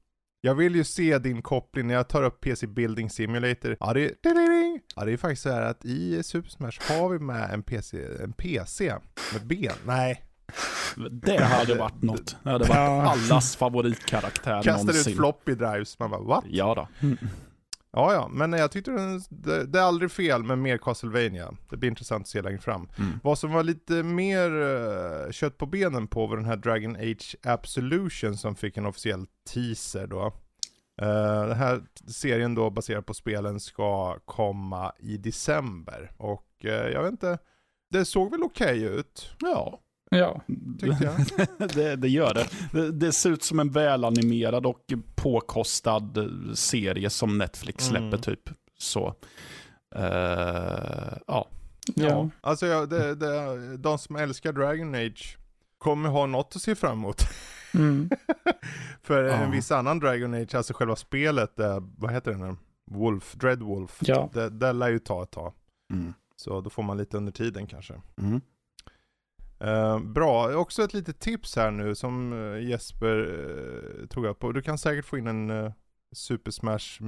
jag 0.40 0.54
vill 0.54 0.74
ju 0.76 0.84
se 0.84 1.18
din 1.18 1.42
koppling 1.42 1.86
när 1.86 1.94
jag 1.94 2.08
tar 2.08 2.22
upp 2.22 2.40
PC 2.40 2.66
Building 2.66 3.10
Simulator. 3.10 3.76
Ja 3.80 3.92
det, 3.92 4.26
är, 4.26 4.80
ja, 4.96 5.04
det 5.04 5.12
är 5.12 5.16
faktiskt 5.16 5.42
så 5.42 5.50
här 5.50 5.62
att 5.62 5.84
i 5.84 6.22
Super 6.22 6.50
Smash 6.50 6.78
har 6.80 7.08
vi 7.08 7.18
med 7.18 7.50
en 7.50 7.62
PC, 7.62 8.04
en 8.22 8.32
PC 8.32 8.94
med 9.32 9.46
ben. 9.46 9.72
Nej. 9.86 10.24
Det 11.10 11.44
hade 11.44 11.74
varit 11.74 12.02
något. 12.02 12.36
Det 12.42 12.50
hade 12.50 12.64
varit 12.64 13.08
allas 13.08 13.56
favoritkaraktär 13.56 14.62
Kastar 14.62 14.72
någonsin. 14.72 14.94
Kastar 14.94 15.10
ut 15.10 15.16
floppy 15.16 15.54
drives, 15.54 15.98
man 15.98 16.10
bara 16.10 16.20
what? 16.22 16.44
Ja 16.48 16.74
då. 16.74 17.06
Mm. 17.06 17.18
Ja, 17.96 18.12
ja, 18.12 18.28
men 18.28 18.52
jag 18.52 18.70
tyckte 18.70 19.20
det, 19.28 19.66
det, 19.66 19.78
är 19.78 19.82
aldrig 19.82 20.10
fel 20.10 20.42
med 20.42 20.58
mer 20.58 20.78
Castlevania. 20.78 21.56
Det 21.70 21.76
blir 21.76 21.90
intressant 21.90 22.22
att 22.22 22.28
se 22.28 22.42
längre 22.42 22.58
fram. 22.58 22.88
Mm. 22.98 23.20
Vad 23.22 23.38
som 23.38 23.52
var 23.52 23.62
lite 23.62 24.02
mer 24.02 24.50
uh, 24.50 25.30
kött 25.30 25.58
på 25.58 25.66
benen 25.66 26.06
på 26.06 26.26
var 26.26 26.36
den 26.36 26.44
här 26.44 26.56
Dragon 26.56 26.96
Age 26.96 27.36
Absolution 27.42 28.36
som 28.36 28.56
fick 28.56 28.76
en 28.76 28.86
officiell 28.86 29.26
teaser 29.54 30.06
då. 30.06 30.26
Uh, 31.02 31.48
den 31.48 31.56
här 31.56 31.82
serien 32.08 32.54
då 32.54 32.70
baserad 32.70 33.06
på 33.06 33.14
spelen 33.14 33.60
ska 33.60 34.18
komma 34.24 34.92
i 34.98 35.16
december. 35.16 36.12
Och 36.16 36.48
uh, 36.64 36.70
jag 36.70 37.02
vet 37.02 37.12
inte, 37.12 37.38
det 37.90 38.04
såg 38.04 38.30
väl 38.30 38.42
okej 38.42 38.86
okay 38.86 38.98
ut? 38.98 39.36
Ja. 39.40 39.80
Ja. 40.18 40.40
Tyckte 40.80 41.04
jag. 41.04 41.48
det, 41.74 41.96
det, 41.96 42.08
gör 42.08 42.34
det. 42.34 42.46
det. 42.72 42.90
det. 42.90 43.12
ser 43.12 43.30
ut 43.30 43.42
som 43.42 43.60
en 43.60 43.70
välanimerad 43.70 44.66
och 44.66 44.92
påkostad 45.14 46.18
serie 46.54 47.10
som 47.10 47.38
Netflix 47.38 47.84
släpper 47.84 48.06
mm. 48.06 48.20
typ. 48.20 48.50
Så, 48.78 49.14
uh, 49.96 51.18
ja. 51.26 51.48
Ja, 51.94 52.30
alltså 52.40 52.66
ja, 52.66 52.86
det, 52.86 53.14
det, 53.14 53.76
de 53.76 53.98
som 53.98 54.16
älskar 54.16 54.52
Dragon 54.52 54.94
Age 54.94 55.38
kommer 55.78 56.08
ha 56.08 56.26
något 56.26 56.52
att 56.56 56.62
se 56.62 56.74
fram 56.74 56.98
emot. 56.98 57.22
Mm. 57.74 58.10
För 59.02 59.24
ja. 59.24 59.34
en 59.34 59.50
viss 59.50 59.72
annan 59.72 59.98
Dragon 59.98 60.34
Age, 60.34 60.54
alltså 60.54 60.74
själva 60.74 60.96
spelet, 60.96 61.60
äh, 61.60 61.78
vad 61.98 62.12
heter 62.12 62.30
den 62.30 62.40
nu? 62.40 62.56
Wolf, 62.90 63.34
Dread 63.34 63.62
Wolf. 63.62 63.98
Ja. 64.00 64.30
Det, 64.32 64.50
det 64.50 64.72
lär 64.72 64.88
ju 64.88 64.98
ta 64.98 65.22
ett 65.22 65.30
tag. 65.30 65.52
Mm. 65.92 66.14
Så 66.36 66.60
då 66.60 66.70
får 66.70 66.82
man 66.82 66.96
lite 66.96 67.16
under 67.16 67.32
tiden 67.32 67.66
kanske. 67.66 67.94
Mm. 68.18 68.40
Uh, 69.64 69.98
bra, 69.98 70.54
också 70.54 70.82
ett 70.82 70.94
litet 70.94 71.20
tips 71.20 71.56
här 71.56 71.70
nu 71.70 71.94
som 71.94 72.32
uh, 72.32 72.62
Jesper 72.62 73.16
uh, 73.16 74.06
tog 74.06 74.26
upp. 74.26 74.44
Och 74.44 74.54
du 74.54 74.62
kan 74.62 74.78
säkert 74.78 75.04
få 75.04 75.18
in 75.18 75.26
en 75.26 75.50
uh, 75.50 75.72
Super 76.12 76.50
Smash 76.50 77.00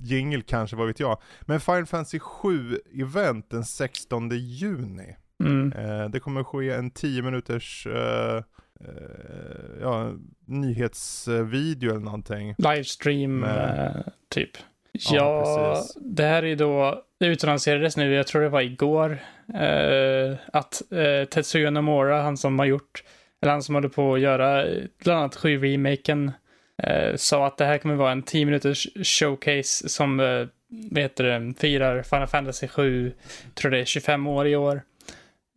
jingle 0.00 0.42
kanske, 0.42 0.76
vad 0.76 0.86
vet 0.86 1.00
jag. 1.00 1.20
Men 1.40 1.60
Final 1.60 1.86
Fantasy 1.86 2.18
7 2.18 2.78
event 2.92 3.50
den 3.50 3.64
16 3.64 4.30
juni. 4.30 5.16
Mm. 5.44 6.10
det 6.10 6.20
kommer 6.20 6.44
ske 6.44 6.70
en 6.70 6.90
10 6.90 7.22
minuters 7.22 7.86
ja, 9.80 10.12
nyhetsvideo 10.46 11.90
eller 11.90 12.00
någonting. 12.00 12.54
Livestream 12.58 13.38
Med... 13.38 14.12
typ. 14.28 14.50
Ja, 14.92 15.02
ja 15.12 15.84
det 16.00 16.24
här 16.24 16.44
är 16.44 16.56
då, 16.56 17.02
det 17.24 17.32
utannonserades 17.32 17.96
nu, 17.96 18.14
jag 18.14 18.26
tror 18.26 18.42
det 18.42 18.48
var 18.48 18.60
igår, 18.60 19.18
eh, 19.54 20.36
att 20.52 20.82
eh, 20.92 21.28
Tetsuya 21.28 21.70
Nomura, 21.70 22.22
han 22.22 22.36
som 22.36 22.58
har 22.58 22.66
gjort, 22.66 23.02
eller 23.42 23.52
han 23.52 23.62
som 23.62 23.74
håller 23.74 23.88
på 23.88 24.14
att 24.14 24.20
göra 24.20 24.66
bland 25.04 25.18
annat 25.18 25.36
7-remaken, 25.36 26.32
eh, 26.82 27.16
sa 27.16 27.46
att 27.46 27.58
det 27.58 27.64
här 27.64 27.78
kommer 27.78 27.94
vara 27.94 28.12
en 28.12 28.22
10 28.22 28.44
minuters 28.44 28.88
showcase 29.02 29.88
som, 29.88 30.20
eh, 30.20 30.46
heter 30.96 31.24
det, 31.24 31.54
firar 31.60 32.02
Final 32.02 32.26
Fantasy 32.26 32.68
7, 32.68 33.12
tror 33.54 33.70
det 33.70 33.78
är 33.78 33.84
25 33.84 34.26
år 34.26 34.46
i 34.46 34.56
år. 34.56 34.82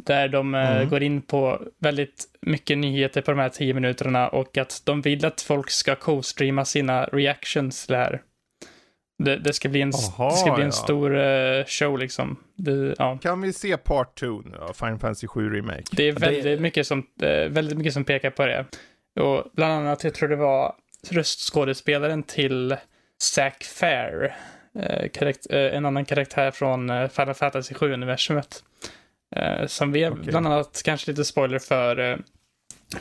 Där 0.03 0.27
de 0.27 0.55
eh, 0.55 0.75
mm. 0.75 0.89
går 0.89 1.03
in 1.03 1.21
på 1.21 1.61
väldigt 1.79 2.25
mycket 2.41 2.77
nyheter 2.77 3.21
på 3.21 3.31
de 3.31 3.39
här 3.39 3.49
10 3.49 3.73
minuterna 3.73 4.27
och 4.27 4.57
att 4.57 4.81
de 4.85 5.01
vill 5.01 5.25
att 5.25 5.41
folk 5.41 5.69
ska 5.71 5.95
co-streama 5.95 6.65
sina 6.65 7.05
reactions 7.05 7.85
till 7.85 7.93
det 7.93 7.99
här. 7.99 8.21
Det, 9.17 9.37
det 9.37 9.53
ska 9.53 9.69
bli 9.69 9.81
en, 9.81 9.91
Aha, 9.95 10.29
det 10.29 10.35
ska 10.35 10.51
bli 10.53 10.63
en 10.63 10.67
ja. 10.67 10.71
stor 10.71 11.17
eh, 11.17 11.65
show 11.65 11.97
liksom. 11.97 12.37
Det, 12.55 12.95
ja. 12.97 13.17
Kan 13.21 13.41
vi 13.41 13.53
se 13.53 13.77
Part 13.77 14.19
2 14.19 14.41
nu 14.45 14.57
då? 14.67 14.73
Final 14.73 14.99
Fantasy 14.99 15.27
7 15.27 15.49
Remake? 15.55 15.83
det 15.91 16.03
är 16.03 16.13
Det- 16.13 16.19
väldigt, 16.19 16.61
Mycket 16.61 16.87
som, 16.87 17.03
eh, 17.21 17.29
väldigt 17.49 17.77
mycket 17.77 17.93
som 17.93 18.03
pekar 18.05 18.29
på 18.29 18.45
det. 18.45 18.65
Och 19.19 19.43
bland 19.53 19.73
annat, 19.73 20.03
jag 20.03 20.13
tror 20.13 20.29
det 20.29 20.35
var 20.35 20.75
röstskådespelaren 21.09 22.23
till 22.23 22.75
Zack 23.21 23.63
Fair. 23.63 24.35
Karakt- 25.13 25.47
eh, 25.53 25.77
en 25.77 25.85
annan 25.85 26.05
karaktär 26.05 26.51
från 26.51 27.09
Final 27.09 27.33
Fantasy 27.33 27.73
7-universumet. 27.73 28.63
Eh, 29.35 29.65
som 29.67 29.91
vi 29.91 30.07
Okej. 30.09 30.23
bland 30.23 30.47
annat, 30.47 30.81
kanske 30.85 31.11
lite 31.11 31.25
spoiler 31.25 31.59
för 31.59 31.99
eh, 32.11 32.17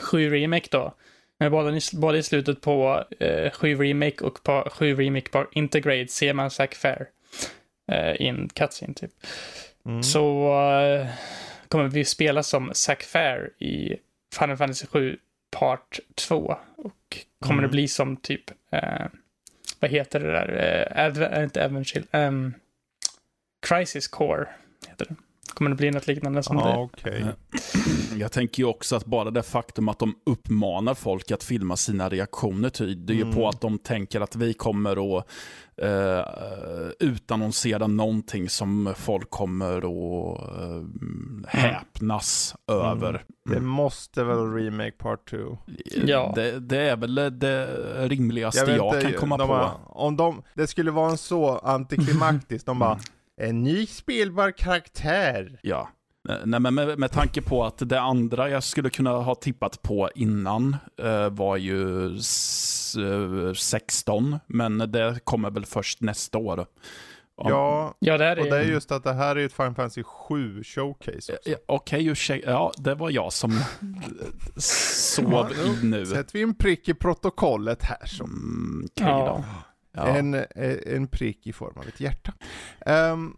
7 0.01 0.31
Remake 0.31 0.69
då. 0.71 0.95
Men 1.39 1.51
både, 1.51 1.81
både 1.93 2.19
i 2.19 2.23
slutet 2.23 2.61
på 2.61 3.05
eh, 3.21 3.51
7 3.51 3.75
Remake 3.77 4.25
och 4.25 4.43
på 4.43 4.69
7 4.73 4.95
Remake 4.97 5.31
på 5.31 5.47
Integrate 5.53 6.09
ser 6.09 6.33
man 6.35 6.51
Zack 6.51 6.75
Fair. 6.75 7.07
Eh, 7.93 8.11
I 8.23 8.27
en 8.29 8.49
cutscene 8.49 8.95
typ. 8.95 9.11
Mm. 9.87 10.03
Så 10.03 10.49
eh, 10.81 11.07
kommer 11.69 11.89
vi 11.89 12.05
spela 12.05 12.43
som 12.43 12.71
Zack 12.75 13.03
Fair 13.03 13.51
i 13.59 13.97
Final 14.39 14.57
Fantasy 14.57 14.87
7 14.87 15.19
Part 15.51 15.99
2. 16.15 16.57
Och 16.77 17.19
kommer 17.41 17.59
Mm. 17.59 17.63
det 17.63 17.69
bli 17.73 17.89
som 17.89 18.17
typ, 18.17 18.51
eh, 18.73 19.07
vad 19.81 19.91
heter 19.91 20.21
det 20.21 20.33
där, 20.33 20.49
eh, 20.97 21.05
Adve- 21.11 21.37
äh, 21.39 21.45
inte 21.45 21.65
Advent 21.65 21.93
um, 22.13 22.55
Crisis 23.69 24.09
Core 24.09 24.49
heter 24.89 25.07
det. 25.07 25.15
Kommer 25.57 25.71
det 25.71 25.77
bli 25.77 25.91
något 25.91 26.07
liknande 26.07 26.43
som 26.43 26.57
Ja, 26.59 26.67
det? 26.67 26.77
okej. 26.79 27.25
Jag 28.17 28.33
tänker 28.33 28.63
ju 28.63 28.69
också 28.69 28.97
att 28.97 29.05
bara 29.05 29.31
det 29.31 29.43
faktum 29.43 29.89
att 29.89 29.99
de 29.99 30.15
uppmanar 30.27 30.95
folk 30.95 31.31
att 31.31 31.45
filma 31.45 31.77
sina 31.77 32.09
reaktioner 32.09 32.69
tyder 32.69 33.15
ju 33.15 33.23
Mm. 33.23 33.35
på 33.35 33.49
att 33.49 33.61
de 33.61 33.79
tänker 33.79 34.21
att 34.21 34.37
vi 34.37 34.55
kommer 34.55 35.19
att 35.19 35.25
eh, 35.83 36.25
utannonsera 37.01 37.87
någonting 37.87 38.49
som 38.49 38.95
folk 38.97 39.31
kommer 39.31 39.77
att 39.77 40.41
eh, 40.61 40.83
häpnas 41.61 42.55
över. 42.71 43.25
Det 43.45 43.61
måste 43.61 44.25
väl 44.25 44.53
Remake 44.53 44.91
Part 44.99 45.31
2? 45.31 45.59
Ja. 46.07 46.33
Det, 46.35 46.61
det 46.61 46.79
är 46.79 46.97
väl 46.97 47.15
det 47.39 47.67
rimligaste 48.09 48.71
jag, 48.73 48.95
vet 48.95 49.03
kan 49.03 49.13
komma 49.13 49.37
de 49.37 49.49
på. 49.49 49.55
bara- 49.55 49.75
om 49.87 50.17
de, 50.17 50.43
det 50.55 50.67
skulle 50.67 50.91
vara 50.91 51.11
en 51.11 51.19
så 51.19 51.59
antiklimaktisk, 51.59 52.67
de 52.67 52.79
bara 52.79 52.99
En 53.41 53.63
ny 53.63 53.87
spelbar 53.87 54.51
karaktär. 54.51 55.59
Ja. 55.63 55.89
Nej, 56.45 56.61
men 56.61 56.75
med, 56.75 56.99
med 56.99 57.11
tanke 57.13 57.43
på 57.43 57.65
att 57.65 57.89
det 57.89 58.01
andra 58.01 58.49
jag 58.51 58.63
skulle 58.65 58.91
kunna 58.91 59.11
ha 59.11 59.35
tippat 59.35 59.83
på 59.83 60.11
innan 60.15 60.77
eh, 61.03 61.29
var 61.31 61.57
ju 61.57 62.17
s, 62.17 62.97
eh, 62.99 63.53
16, 63.53 64.39
men 64.47 64.79
det 64.79 65.21
kommer 65.25 65.51
väl 65.51 65.67
först 65.67 66.01
nästa 66.01 66.39
år. 66.39 66.59
Om- 67.39 67.51
Ja, 67.51 67.95
Ja, 67.99 68.19
det 68.19 68.25
här 68.25 68.39
och 68.39 68.45
det 68.45 68.57
är 68.57 68.61
är... 68.61 68.65
just 68.69 68.93
att 68.93 69.05
det 69.05 69.13
här 69.13 69.37
är 69.37 69.47
ett 69.47 69.53
Final 69.53 69.75
Fantasy 69.75 70.03
7 70.03 70.63
showcase 70.65 71.33
också. 71.33 71.51
Ja, 71.51 71.57
Okej, 71.67 72.07
ursäkta. 72.07 72.51
Ja, 72.51 72.73
det 72.79 72.95
var 72.95 73.11
jag 73.11 73.33
som 73.33 73.51
eh, 73.53 73.59
sov 74.57 75.33
Ja, 75.33 75.51
i 75.83 75.87
nu. 75.87 76.07
Sätter 76.07 76.33
vi 76.33 76.43
en 76.43 76.55
prick 76.55 76.89
i 76.89 76.95
protokollet 76.95 77.83
här 77.83 78.07
så. 78.07 78.25
Mm, 78.25 78.89
okej 78.91 79.07
Ja. 79.09 79.27
då. 79.27 79.45
Ja. 79.97 80.07
En, 80.07 80.35
eh, 80.35 80.77
en 80.87 81.09
prick 81.09 81.47
i 81.47 81.53
form 81.53 81.79
av 81.79 81.89
ett 81.89 82.01
hjärta. 82.01 82.33
Ehm, 82.87 83.37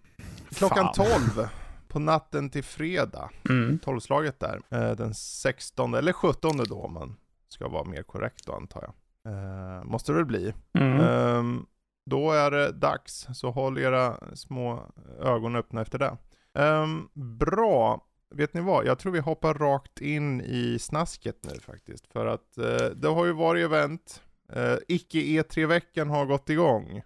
klockan 0.55 0.85
Fan. 0.95 0.95
12 0.95 1.49
på 1.89 1.99
natten 1.99 2.51
till 2.51 2.65
fredag, 2.65 3.31
Mm. 3.49 3.79
12-slaget 3.79 4.41
där, 4.41 4.61
eh, 4.71 4.91
den 4.91 5.15
16 5.15 5.95
eller 5.95 6.13
17 6.13 6.57
då 6.69 6.83
om 6.83 6.93
man 6.93 7.17
ska 7.49 7.69
vara 7.69 7.85
mer 7.85 8.03
korrekt 8.03 8.47
då 8.47 8.53
antar 8.53 8.83
jag. 8.83 8.95
Eh, 9.35 9.85
måste 9.85 10.13
det 10.13 10.17
väl 10.17 10.25
bli. 10.27 10.55
Mm. 10.79 11.01
Ehm, 11.01 11.67
då 12.11 12.33
är 12.33 12.51
det 12.51 12.73
dags, 12.73 13.27
så 13.35 13.51
håll 13.51 13.79
era 13.79 14.17
små 14.35 14.83
ögon 15.21 15.57
öppna 15.57 15.81
efter 15.83 15.99
det. 15.99 16.17
Ehm, 16.59 17.09
bra, 17.39 18.05
vet 18.35 18.55
ni 18.55 18.61
vad? 18.61 18.87
Jag 18.87 18.99
tror 18.99 19.13
vi 19.13 19.19
hoppar 19.19 19.55
rakt 19.55 20.01
in 20.01 20.41
i 20.41 20.79
snasket 20.81 21.37
nu 21.43 21.61
faktiskt. 21.61 22.07
För 22.13 22.27
att 22.27 22.59
eh, 22.59 22.87
det 22.97 23.09
har 23.09 23.27
ju 23.27 23.33
varit 23.33 23.65
event, 23.65 24.23
uh, 24.57 24.79
icke 24.89 25.19
E3-veckan 25.19 26.11
har 26.11 26.27
gått 26.27 26.51
igång. 26.51 27.03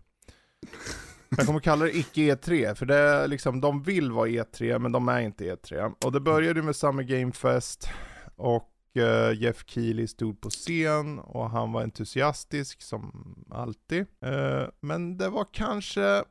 Jag 1.37 1.47
kommer 1.47 1.61
kalla 1.61 1.85
det 1.85 1.97
icke 1.97 2.21
E3, 2.21 2.75
för 2.75 2.87
det 2.87 2.97
är 2.97 3.29
liksom, 3.29 3.61
de 3.61 3.83
vill 3.83 4.13
vara 4.13 4.29
E3, 4.29 4.79
men 4.79 4.93
de 4.93 5.09
är 5.09 5.21
inte 5.21 5.55
E3. 5.55 5.95
Och 6.05 6.13
det 6.13 6.21
började 6.21 6.63
med 6.63 6.77
Summer 6.77 7.03
Game 7.03 7.33
Fest, 7.33 7.89
och 8.37 8.73
uh, 8.99 9.43
Jeff 9.43 9.65
Keely 9.67 10.07
stod 10.07 10.41
på 10.41 10.51
scen, 10.51 11.19
och 11.19 11.51
han 11.51 11.73
var 11.73 11.83
entusiastisk 11.83 12.83
som 12.83 13.35
alltid. 13.51 14.01
Uh, 14.01 14.69
men 14.81 15.17
det 15.17 15.29
var 15.29 15.47
kanske, 15.53 16.25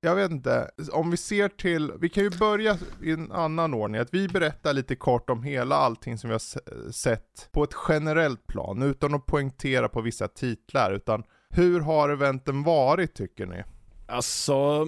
jag 0.00 0.14
vet 0.14 0.30
inte, 0.30 0.70
om 0.92 1.10
vi 1.10 1.16
ser 1.16 1.48
till, 1.48 1.92
vi 2.00 2.08
kan 2.08 2.24
ju 2.24 2.30
börja 2.30 2.78
i 3.02 3.10
en 3.10 3.32
annan 3.32 3.74
ordning, 3.74 4.00
att 4.00 4.14
vi 4.14 4.28
berättar 4.28 4.72
lite 4.72 4.96
kort 4.96 5.30
om 5.30 5.42
hela 5.42 5.76
allting 5.76 6.18
som 6.18 6.28
vi 6.30 6.34
har 6.34 6.38
se- 6.38 6.92
sett 6.92 7.48
på 7.52 7.64
ett 7.64 7.74
generellt 7.88 8.46
plan, 8.46 8.82
utan 8.82 9.14
att 9.14 9.26
poängtera 9.26 9.88
på 9.88 10.00
vissa 10.00 10.28
titlar, 10.28 10.92
utan 10.92 11.22
hur 11.50 11.80
har 11.80 12.08
eventen 12.08 12.62
varit 12.62 13.14
tycker 13.14 13.46
ni? 13.46 13.62
Alltså, 14.08 14.86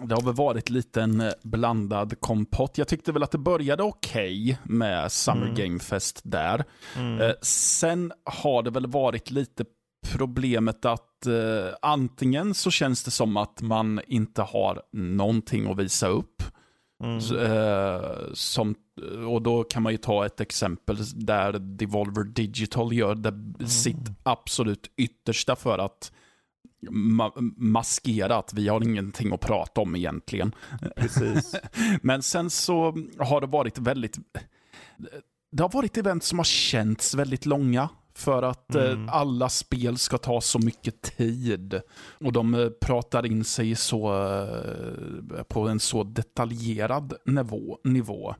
det 0.04 0.14
har 0.14 0.22
väl 0.22 0.34
varit 0.34 0.70
lite 0.70 1.02
en 1.02 1.20
eh, 1.20 1.32
blandad 1.42 2.20
kompott. 2.20 2.78
Jag 2.78 2.88
tyckte 2.88 3.12
väl 3.12 3.22
att 3.22 3.30
det 3.30 3.38
började 3.38 3.82
okej 3.82 4.58
med 4.64 5.12
Summer 5.12 5.42
Mm. 5.46 5.54
Game 5.54 5.78
Fest 5.78 6.20
där. 6.24 6.64
Eh, 6.96 7.30
sen 7.42 8.12
har 8.24 8.62
det 8.62 8.70
väl 8.70 8.86
varit 8.86 9.30
lite 9.30 9.64
problemet 10.12 10.84
att 10.84 11.26
eh, 11.26 11.74
antingen 11.82 12.54
så 12.54 12.70
känns 12.70 13.04
det 13.04 13.10
som 13.10 13.36
att 13.36 13.62
man 13.62 14.00
inte 14.06 14.42
har 14.42 14.82
någonting 14.92 15.70
att 15.70 15.78
visa 15.78 16.08
upp. 16.08 16.42
Mm. 17.04 17.18
S- 17.18 17.30
Eh, 17.30 18.32
som, 18.32 18.74
och 19.28 19.42
då 19.42 19.64
kan 19.64 19.82
man 19.82 19.92
ju 19.92 19.98
ta 19.98 20.26
ett 20.26 20.40
exempel 20.40 20.96
där 21.14 21.52
Devolver 21.52 22.24
Digital 22.24 22.92
gör 22.92 23.14
det, 23.14 23.68
sitt 23.68 23.96
absolut 24.22 24.90
yttersta 24.96 25.56
för 25.56 25.78
att 25.78 26.12
ma- 26.90 27.52
maskera 27.56 28.36
att 28.36 28.52
vi 28.54 28.68
har 28.68 28.82
ingenting 28.84 29.32
att 29.32 29.40
prata 29.40 29.80
om 29.80 29.96
egentligen. 29.96 30.54
Precis. 30.96 31.54
Men 32.02 32.22
sen 32.22 32.50
så 32.50 32.96
har 33.18 33.40
det 33.40 33.46
varit 33.46 33.78
väldigt... 33.78 34.16
Det 35.52 35.62
har 35.62 35.70
varit 35.72 35.96
event 35.96 36.24
som 36.24 36.38
har 36.38 36.44
känts 36.44 37.14
väldigt 37.14 37.46
långa. 37.46 37.88
För 38.16 38.42
att 38.42 38.74
eh, 38.74 38.90
Mm. 38.90 39.08
alla 39.08 39.48
spel 39.48 39.98
ska 39.98 40.18
ta 40.18 40.40
så 40.40 40.58
mycket 40.58 41.02
tid. 41.02 41.80
Och 42.24 42.32
de 42.32 42.54
eh, 42.54 42.68
pratar 42.68 43.26
in 43.26 43.44
sig 43.44 43.74
så, 43.76 44.14
eh, 44.32 45.42
på 45.42 45.68
en 45.68 45.80
så 45.80 46.02
detaljerad 46.04 47.14
nivå. 47.24 47.78
nivå. 47.84 48.34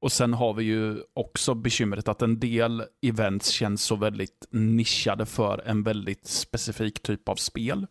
Och 0.00 0.12
sen 0.12 0.34
har 0.34 0.54
vi 0.54 0.64
ju 0.64 0.96
också 1.14 1.54
bekymret 1.54 2.08
att 2.08 2.22
en 2.22 2.40
del 2.40 2.82
events 3.06 3.48
känns 3.48 3.82
så 3.82 3.96
väldigt 3.96 4.46
nischade 4.50 5.26
för 5.26 5.62
en 5.66 5.82
väldigt 5.82 6.26
specifik 6.26 7.02
typ 7.02 7.28
av 7.28 7.36
spel. 7.36 7.86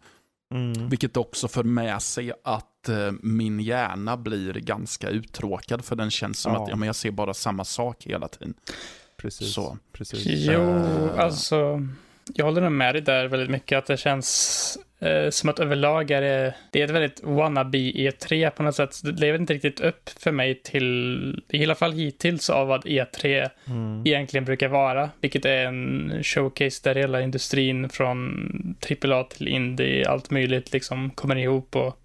Mm. 0.53 0.89
Vilket 0.89 1.17
också 1.17 1.47
för 1.47 1.63
med 1.63 2.01
sig 2.01 2.31
att 2.43 2.89
eh, 2.89 3.11
min 3.21 3.59
hjärna 3.59 4.17
blir 4.17 4.53
ganska 4.53 5.09
uttråkad 5.09 5.85
för 5.85 5.95
den 5.95 6.11
känns 6.11 6.39
som 6.39 6.53
Ja. 6.53 6.63
att 6.63 6.69
ja, 6.69 6.75
men 6.75 6.87
jag 6.87 6.95
ser 6.95 7.11
bara 7.11 7.33
samma 7.33 7.63
sak 7.65 8.03
hela 8.03 8.27
tiden. 8.27 8.53
Precis. 9.17 9.53
Så. 9.53 9.77
Precis. 9.93 10.23
Jo, 10.25 10.61
Eh. 10.61 11.19
alltså. 11.19 11.81
Jag 12.33 12.45
håller 12.45 12.61
nog 12.61 12.71
med 12.71 12.95
dig 12.95 13.01
där 13.01 13.27
väldigt 13.27 13.49
mycket. 13.49 13.77
Att 13.77 13.85
det 13.85 13.97
känns 13.97 14.77
eh, 14.99 15.29
som 15.29 15.49
att 15.49 15.59
överlag 15.59 16.11
är 16.11 16.21
det, 16.21 16.55
det 16.71 16.81
är 16.81 16.85
ett 16.85 16.91
väldigt 16.91 17.23
wannabe 17.23 17.77
E3 17.77 18.49
på 18.49 18.63
något 18.63 18.75
sätt. 18.75 19.01
Det 19.03 19.11
lever 19.11 19.39
inte 19.39 19.53
riktigt 19.53 19.79
upp 19.81 20.09
för 20.19 20.31
mig 20.31 20.61
till, 20.63 21.41
i 21.49 21.63
alla 21.63 21.75
fall 21.75 21.91
hittills, 21.93 22.49
av 22.49 22.67
vad 22.67 22.85
E3 22.85 23.49
Mm. 23.67 24.01
egentligen 24.05 24.45
brukar 24.45 24.67
vara. 24.67 25.09
Vilket 25.21 25.45
är 25.45 25.65
en 25.65 26.11
showcase 26.23 26.81
där 26.83 26.95
hela 26.95 27.21
industrin 27.21 27.89
från 27.89 28.75
AAA 28.89 29.23
till 29.23 29.47
indie, 29.47 30.09
allt 30.09 30.29
möjligt 30.31 30.73
liksom 30.73 31.09
kommer 31.09 31.35
ihop 31.35 31.75
och 31.75 31.97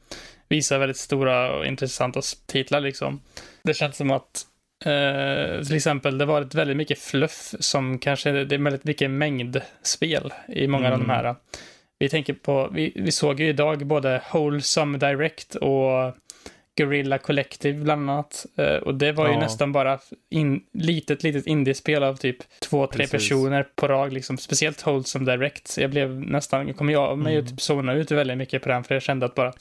visar 0.48 0.78
väldigt 0.78 0.96
stora 0.96 1.52
och 1.52 1.66
intressanta 1.66 2.20
titlar 2.46 2.80
liksom. 2.80 3.20
Det 3.62 3.74
känns 3.74 3.96
som 3.96 4.10
att 4.10 4.46
eh, 4.84 5.62
till 5.62 5.76
exempel 5.76 6.18
det 6.18 6.24
varit 6.24 6.54
väldigt 6.54 6.76
mycket 6.76 6.98
fluff 6.98 7.54
som 7.60 7.98
kanske, 7.98 8.30
det 8.32 8.54
är 8.54 8.58
väldigt 8.58 8.84
mycket 8.84 9.10
mängdspel 9.10 10.32
i 10.48 10.66
många 10.66 10.84
av 10.86 10.98
de 10.98 11.04
Mm. 11.04 11.10
här. 11.16 11.34
Vi 11.98 12.08
tänker 12.08 12.32
på, 12.32 12.68
vi, 12.72 12.92
vi 12.96 13.12
såg 13.12 13.40
ju 13.40 13.48
idag 13.48 13.86
både 13.86 14.22
Wholesome 14.32 14.98
Direct 14.98 15.54
och 15.54 16.14
Guerrilla 16.78 17.18
Collective 17.18 17.78
bland 17.78 18.10
annat. 18.10 18.46
Eh, 18.56 18.74
och 18.74 18.94
det 18.94 19.12
var 19.12 19.26
ju 19.28 19.32
Ja. 19.34 19.40
nästan 19.40 19.72
bara 19.72 19.98
in, 20.30 20.60
litet, 20.72 21.22
litet 21.22 21.46
indiespel 21.46 22.02
av 22.02 22.16
typ 22.16 22.36
två, 22.60 22.86
tre 22.86 22.98
Precis. 22.98 23.10
personer 23.12 23.66
på 23.76 23.88
rad, 23.88 24.12
liksom. 24.12 24.38
Speciellt 24.38 24.86
Wholesome 24.86 25.32
Direct. 25.36 25.78
Jag 25.78 25.90
blev 25.90 26.10
nästan, 26.20 26.66
jag 26.66 26.76
kom 26.76 26.90
jag 26.90 27.18
mig 27.18 27.32
Mm. 27.32 27.44
att 27.44 27.50
typ 27.50 27.60
zona 27.60 27.92
ut 27.94 28.10
väldigt 28.10 28.38
mycket 28.38 28.62
på 28.62 28.68
den, 28.68 28.84
för 28.84 28.94
jag 28.94 29.02
kände 29.02 29.26
att 29.26 29.34
bara, 29.34 29.52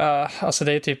uh, 0.00 0.44
alltså 0.44 0.64
det 0.64 0.72
är 0.72 0.80
typ 0.80 1.00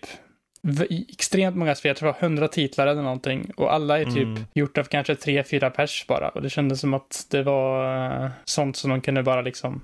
extremt 1.08 1.56
många 1.56 1.74
spel, 1.74 1.88
jag 1.88 1.96
tror 1.96 2.06
det 2.08 2.12
var 2.20 2.26
100 2.26 2.48
titlar 2.48 2.86
eller 2.86 3.02
någonting. 3.02 3.50
Och 3.56 3.72
alla 3.74 4.00
är 4.00 4.04
typ 4.04 4.16
Mm. 4.24 4.44
gjort 4.54 4.78
av 4.78 4.84
kanske 4.84 5.14
tre, 5.14 5.44
fyra 5.44 5.70
pers 5.70 6.04
bara. 6.08 6.28
Och 6.28 6.42
det 6.42 6.50
kändes 6.50 6.80
som 6.80 6.94
att 6.94 7.26
det 7.30 7.42
var 7.42 7.96
eh, 8.24 8.30
sånt 8.44 8.76
som 8.76 8.90
de 8.90 9.00
kunde 9.00 9.22
bara 9.22 9.42
liksom 9.42 9.80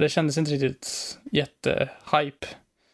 det 0.00 0.08
kändes 0.08 0.38
inte 0.38 0.50
riktigt 0.50 1.18
jättehype. 1.32 2.46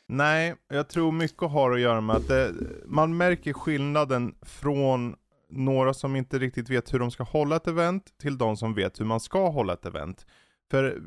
Nej, 0.09 0.55
jag 0.69 0.89
tror 0.89 1.13
mycket 1.13 1.51
har 1.51 1.73
att 1.73 1.81
göra 1.81 2.01
med 2.01 2.17
att 2.17 2.29
det, 2.29 2.53
man 2.87 3.17
märker 3.17 3.53
skillnaden 3.53 4.35
från 4.43 5.17
några 5.51 5.95
som 5.95 6.17
inte 6.17 6.39
riktigt 6.39 6.71
vet 6.71 6.95
hur 6.95 6.99
de 6.99 7.11
ska 7.11 7.23
hålla 7.23 7.57
ett 7.57 7.67
event 7.67 8.05
till 8.21 8.39
de 8.39 8.57
som 8.57 8.75
vet 8.75 9.01
hur 9.01 9.05
man 9.05 9.21
ska 9.21 9.49
hålla 9.49 9.73
ett 9.73 9.87
event. 9.87 10.27
För 10.71 11.03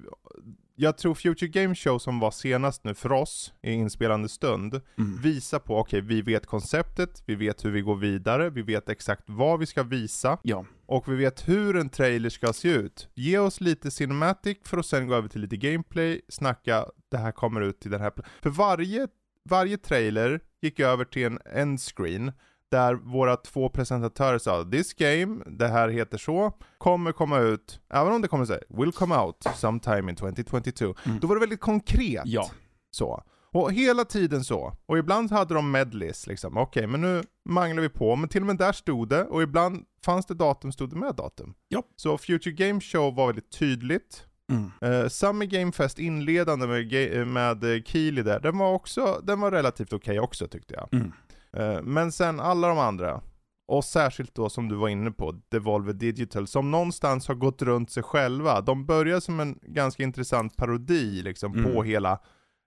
jag 0.76 0.98
tror 0.98 1.16
Future 1.16 1.48
Game 1.50 1.76
Show 1.76 2.00
som 2.00 2.20
var 2.20 2.32
senast 2.32 2.84
nu 2.84 2.94
för 2.94 3.12
oss 3.12 3.54
i 3.64 3.72
inspelande 3.72 4.30
stund 4.30 4.82
Mm. 4.98 5.22
visar 5.22 5.60
på, 5.60 5.78
okej 5.80 6.02
vi 6.02 6.22
vet 6.22 6.46
konceptet, 6.46 7.24
vi 7.26 7.36
vet 7.36 7.66
hur 7.66 7.72
vi 7.72 7.82
går 7.82 7.96
vidare, 7.96 8.50
vi 8.50 8.62
vet 8.62 8.90
exakt 8.90 9.24
vad 9.26 9.60
vi 9.60 9.66
ska 9.66 9.84
visa 9.84 10.38
Ja. 10.44 10.66
och 10.86 11.12
vi 11.12 11.16
vet 11.16 11.48
hur 11.48 11.76
en 11.78 11.90
trailer 11.90 12.30
ska 12.30 12.54
se 12.54 12.70
ut. 12.70 13.10
Ge 13.14 13.38
oss 13.38 13.62
lite 13.62 13.92
cinematic 13.92 14.58
för 14.64 14.78
att 14.78 14.86
sen 14.86 15.08
gå 15.08 15.16
över 15.16 15.30
till 15.30 15.42
lite 15.42 15.58
gameplay, 15.58 16.22
snacka, 16.30 16.86
det 17.12 17.18
här 17.18 17.32
kommer 17.32 17.62
ut 17.62 17.86
i 17.86 17.90
den 17.90 18.02
här... 18.02 18.12
För 18.42 18.50
varje, 18.50 19.08
varje 19.50 19.78
trailer 19.78 20.40
gick 20.62 20.80
över 20.80 21.06
till 21.06 21.26
en 21.26 21.40
endscreen 21.56 22.32
där 22.72 22.94
våra 22.94 23.36
två 23.36 23.70
presentatörer 23.70 24.38
sa 24.38 24.64
This 24.64 24.94
game, 24.94 25.44
det 25.46 25.68
här 25.68 25.90
heter 25.90 26.18
så, 26.18 26.54
kommer 26.78 27.12
komma 27.12 27.40
ut, 27.40 27.80
även 27.90 28.14
om 28.14 28.22
det 28.22 28.28
kommer 28.28 28.46
säga 28.46 28.60
will 28.70 28.92
come 28.92 29.18
out 29.18 29.46
sometime 29.56 30.10
in 30.10 30.16
2022. 30.16 30.96
Mm. 31.06 31.20
Då 31.20 31.28
var 31.28 31.36
det 31.36 31.40
väldigt 31.40 31.60
konkret. 31.60 32.24
Ja. 32.26 32.50
Så. 32.92 33.24
Och 33.52 33.74
hela 33.74 34.06
tiden 34.06 34.44
så. 34.44 34.74
Och 34.86 34.98
ibland 34.98 35.32
hade 35.32 35.54
de 35.54 35.72
medleys 35.72 36.28
liksom. 36.28 36.58
Okej, 36.58 36.88
men 36.88 37.02
nu 37.02 37.24
manglar 37.50 37.82
vi 37.82 37.90
på. 37.90 38.16
Men 38.16 38.30
till 38.30 38.42
och 38.42 38.48
med 38.48 38.58
där 38.58 38.72
stod 38.72 39.10
det. 39.10 39.24
Och 39.24 39.44
ibland 39.44 39.86
fanns 40.06 40.26
det 40.26 40.34
datum, 40.34 40.72
stod 40.72 40.90
det 40.90 40.96
med 40.96 41.16
datum. 41.16 41.54
Ja. 41.68 41.84
Så 41.96 42.18
Future 42.18 42.52
Game 42.52 42.82
Show 42.82 43.16
var 43.16 43.26
väldigt 43.26 43.52
tydligt. 43.52 44.26
Mm. 44.50 44.94
Uh, 44.94 45.08
Summer 45.08 45.46
Game 45.46 45.72
Fest 45.72 46.00
inledande 46.00 46.68
med, 46.68 47.28
med 47.28 47.88
Keely 47.88 48.22
där, 48.22 48.40
den 48.40 48.58
var 48.58 48.74
också, 48.74 49.22
den 49.24 49.40
var 49.40 49.52
relativt 49.52 49.94
okej 49.94 50.20
också 50.20 50.48
tyckte 50.48 50.74
jag. 50.74 50.94
Mm. 50.94 51.12
Eh, 51.56 51.82
men 51.82 52.12
sen 52.12 52.40
alla 52.40 52.68
de 52.68 52.80
andra, 52.80 53.22
och 53.68 53.84
särskilt 53.86 54.36
då 54.36 54.50
som 54.50 54.70
du 54.70 54.76
var 54.76 54.90
inne 54.90 55.12
på, 55.12 55.40
Devolver 55.50 55.94
Digital, 55.94 56.48
som 56.48 56.72
någonstans 56.72 57.28
har 57.28 57.36
gått 57.36 57.62
runt 57.62 57.92
sig 57.92 58.04
själva. 58.04 58.62
De 58.62 58.86
börjar 58.86 59.20
som 59.20 59.40
en 59.40 59.60
ganska 59.62 60.04
intressant 60.04 60.58
parodi 60.58 61.22
liksom 61.24 61.54
Mm. 61.54 61.74
på 61.74 61.84
hela 61.84 62.20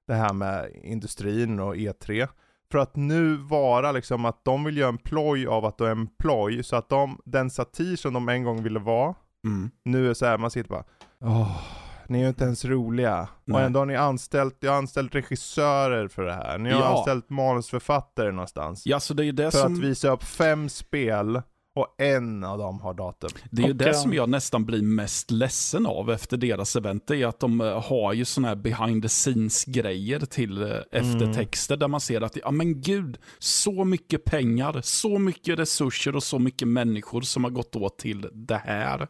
det 0.06 0.14
här 0.14 0.32
med 0.32 0.70
industrin 0.84 1.60
och 1.60 1.74
E3. 1.76 2.28
För 2.70 2.78
att 2.78 2.96
nu 2.96 3.36
vara 3.36 3.92
liksom 3.92 4.24
att 4.24 4.44
de 4.44 4.64
vill 4.64 4.76
göra 4.76 4.88
en 4.88 4.98
ploj 4.98 5.46
av 5.46 5.64
att 5.64 5.78
de 5.78 5.84
är 5.86 5.90
en 5.90 6.06
ploj, 6.06 6.62
så 6.62 6.76
att 6.76 6.88
de, 6.88 7.20
den 7.24 7.50
satir 7.50 7.96
som 7.96 8.12
de 8.12 8.28
en 8.28 8.44
gång 8.44 8.62
ville 8.62 8.78
vara, 8.78 9.14
Mm. 9.44 9.70
nu 9.84 10.10
är 10.10 10.14
så 10.14 10.26
här, 10.26 10.38
man 10.38 10.50
sitter 10.50 10.68
bara 10.70 10.84
Åh, 11.20 11.60
ni 12.08 12.18
är 12.18 12.22
ju 12.22 12.28
inte 12.28 12.44
ens 12.44 12.64
roliga. 12.64 13.20
Och 13.22 13.28
Nej. 13.44 13.64
ändå 13.64 13.78
har 13.80 13.86
ni 13.86 13.96
anställt, 13.96 14.56
jag 14.60 14.70
har 14.70 14.78
anställt 14.78 15.14
regissörer 15.14 16.08
för 16.08 16.22
det 16.22 16.32
här. 16.34 16.58
Ni 16.58 16.70
har 16.70 16.80
Ja. 16.80 16.96
anställt 16.98 17.30
manusförfattare 17.30 18.32
någonstans. 18.32 18.82
Ja, 18.86 19.00
så 19.00 19.14
det 19.14 19.22
är 19.22 19.24
ju 19.24 19.32
det 19.32 19.50
För 19.50 19.58
som... 19.58 19.74
att 19.74 19.80
visa 19.80 20.10
upp 20.10 20.22
fem 20.24 20.68
spel 20.68 21.42
och 21.76 21.94
en 21.98 22.44
av 22.44 22.58
dem 22.58 22.80
har 22.80 22.94
datum. 22.94 23.30
Det 23.50 23.62
är 23.62 23.66
ju 23.66 23.72
Och, 23.72 23.76
det 23.76 23.94
som 23.94 24.14
jag 24.14 24.28
nästan 24.28 24.64
blir 24.64 24.82
mest 24.82 25.30
ledsen 25.30 25.86
av 25.86 26.10
efter 26.10 26.36
deras 26.36 26.76
event. 26.76 27.06
Det 27.06 27.16
är 27.22 27.26
att 27.26 27.40
de 27.40 27.60
eh, 27.60 27.82
har 27.82 28.12
ju 28.12 28.24
sådana 28.24 28.48
här 28.48 28.56
behind 28.56 29.02
the 29.02 29.08
scenes 29.08 29.64
grejer 29.64 30.20
till 30.20 30.62
eh, 30.62 30.78
eftertexter 30.92 31.76
där 31.76 31.88
man 31.88 32.00
ser 32.00 32.20
att, 32.20 32.36
ja 32.36 32.50
men 32.50 32.80
gud, 32.80 33.18
så 33.38 33.84
mycket 33.84 34.24
pengar, 34.24 34.80
så 34.82 35.18
mycket 35.18 35.58
resurser 35.58 36.16
och 36.16 36.22
så 36.22 36.38
mycket 36.38 36.68
människor 36.68 37.20
som 37.20 37.44
har 37.44 37.50
gått 37.50 37.76
åt 37.76 37.98
till 37.98 38.28
det 38.32 38.62
här. 38.64 39.08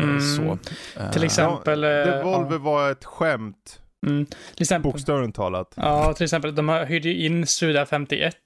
Eh, 0.00 0.04
Mm. 0.04 0.20
Så, 0.20 0.58
eh, 1.00 1.10
Till 1.10 1.24
exempel... 1.24 1.82
Ja, 1.82 1.88
eh, 1.90 2.06
Devolver 2.06 2.58
var 2.58 2.90
ett 2.90 3.04
skämt, 3.04 3.80
ja. 4.00 4.08
Mm, 4.70 4.82
bokstavligt 4.82 5.36
talat. 5.36 5.72
Ja, 5.76 6.12
till 6.12 6.24
exempel, 6.24 6.54
de 6.54 6.68
hyrde 6.68 7.08
ju 7.08 7.26
in 7.26 7.46
Suda 7.46 7.86
51 7.86 8.36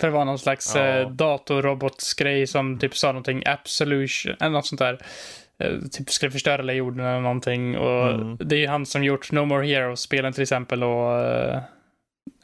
för 0.00 0.08
att 0.08 0.14
vara 0.14 0.24
någon 0.24 0.38
slags 0.38 0.74
Ja. 0.76 0.86
eh, 0.86 1.10
datorrobotsgrej 1.10 2.46
som 2.46 2.78
typ 2.78 2.96
sa 2.96 3.06
någonting 3.06 3.42
Absolution, 3.46 4.34
eller 4.40 4.50
något 4.50 4.66
sånt 4.66 4.78
där. 4.78 4.98
Eh, 5.58 5.78
typ 5.92 6.10
skulle 6.10 6.32
förstöra 6.32 6.56
hela 6.56 6.72
jorden 6.72 7.06
eller 7.06 7.20
någonting. 7.20 7.76
Och 7.78 8.08
Mm. 8.10 8.36
det 8.40 8.56
är 8.56 8.60
ju 8.60 8.66
han 8.66 8.86
som 8.86 9.04
gjort 9.04 9.32
No 9.32 9.44
More 9.44 9.66
Heroes-spelen 9.66 10.32
till 10.32 10.42
exempel 10.42 10.82
och 10.84 11.18
eh, 11.20 11.56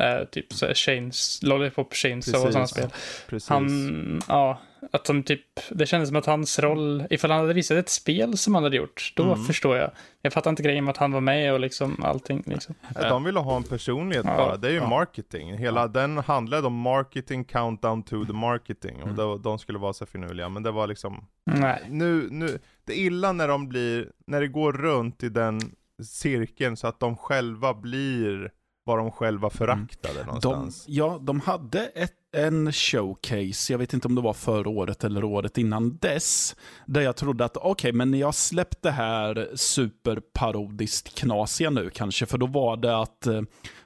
eh, 0.00 0.24
typ 0.30 0.46
Chains, 0.74 1.40
Lollipop 1.42 1.94
Chains 1.94 2.28
och 2.34 2.40
sådana 2.40 2.66
spel. 2.66 2.88
Precis. 3.28 3.48
Han, 3.48 4.22
ja, 4.28 4.60
att 4.92 5.04
de 5.04 5.22
typ, 5.22 5.40
det 5.70 5.86
kändes 5.86 6.08
som 6.08 6.16
att 6.16 6.26
hans 6.26 6.58
roll, 6.58 7.04
ifall 7.10 7.30
han 7.30 7.40
hade 7.40 7.54
visat 7.54 7.76
ett 7.76 7.88
spel 7.88 8.38
som 8.38 8.54
han 8.54 8.64
hade 8.64 8.76
gjort, 8.76 9.12
då 9.16 9.22
Mm. 9.22 9.44
förstår 9.44 9.76
jag. 9.76 9.90
Jag 10.22 10.32
fattar 10.32 10.50
inte 10.50 10.62
grejen 10.62 10.84
med 10.84 10.90
att 10.92 10.96
han 10.96 11.12
var 11.12 11.20
med 11.20 11.52
och 11.52 11.60
liksom 11.60 12.02
allting 12.04 12.42
liksom. 12.46 12.74
Ja, 12.94 13.08
De 13.08 13.24
ville 13.24 13.40
ha 13.40 13.56
en 13.56 13.62
personlighet 13.62 14.24
Ja, 14.28 14.36
bara, 14.36 14.56
det 14.56 14.68
är 14.68 14.72
ju 14.72 14.76
ja. 14.78 14.88
marketing. 14.88 15.56
Hela 15.58 15.88
den 15.88 16.18
handlade 16.18 16.66
om 16.66 16.74
marketing, 16.80 17.44
countdown 17.44 18.02
to 18.02 18.24
the 18.24 18.32
marketing. 18.32 18.96
Och 18.96 19.02
Mm. 19.02 19.16
då, 19.16 19.36
de 19.36 19.58
skulle 19.58 19.78
vara 19.78 19.92
så 19.92 20.06
finurliga, 20.06 20.48
men 20.48 20.62
det 20.62 20.70
var 20.70 20.86
liksom 20.86 21.24
Nej. 21.46 21.82
nu, 21.88 22.28
nu, 22.30 22.58
det 22.84 22.92
är 22.92 22.96
illa 22.98 23.32
när 23.32 23.48
de 23.48 23.68
blir, 23.68 24.08
när 24.26 24.40
det 24.40 24.48
går 24.48 24.72
runt 24.72 25.22
i 25.22 25.28
den 25.28 25.60
cirkeln 26.02 26.76
så 26.76 26.86
att 26.86 27.00
de 27.00 27.16
själva 27.16 27.74
blir 27.74 28.50
vad 28.84 28.98
de 28.98 29.10
själva 29.12 29.50
föraktade 29.50 30.14
de, 30.18 30.24
någonstans. 30.26 30.84
ja, 30.88 31.18
de 31.22 31.40
hade 31.40 31.86
ett, 31.86 32.12
en 32.32 32.72
showcase, 32.72 33.72
jag 33.72 33.78
vet 33.78 33.94
inte 33.94 34.08
om 34.08 34.14
det 34.14 34.20
var 34.20 34.32
förra 34.32 34.68
året 34.70 35.04
eller 35.04 35.24
året 35.24 35.58
innan 35.58 35.96
dess, 35.96 36.56
där 36.86 37.00
jag 37.00 37.16
trodde 37.16 37.44
att 37.44 37.56
okej, 37.56 37.92
men 37.92 38.14
jag 38.14 38.34
släppt 38.34 38.82
det 38.82 38.90
här 38.90 39.48
superparodiskt 39.54 41.18
knasiga 41.18 41.70
nu 41.70 41.90
kanske, 41.90 42.26
för 42.26 42.38
då 42.38 42.46
var 42.46 42.76
det 42.76 42.96
att 43.00 43.26
eh, 43.26 43.42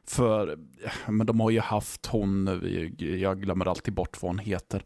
för, 0.08 0.58
men 1.08 1.26
de 1.26 1.40
har 1.40 1.50
ju 1.50 1.60
haft 1.60 2.06
hon, 2.06 2.60
jag 2.98 3.40
glömmer 3.42 3.68
alltid 3.68 3.94
bort 3.94 4.22
vad 4.22 4.30
hon 4.30 4.38
heter. 4.38 4.82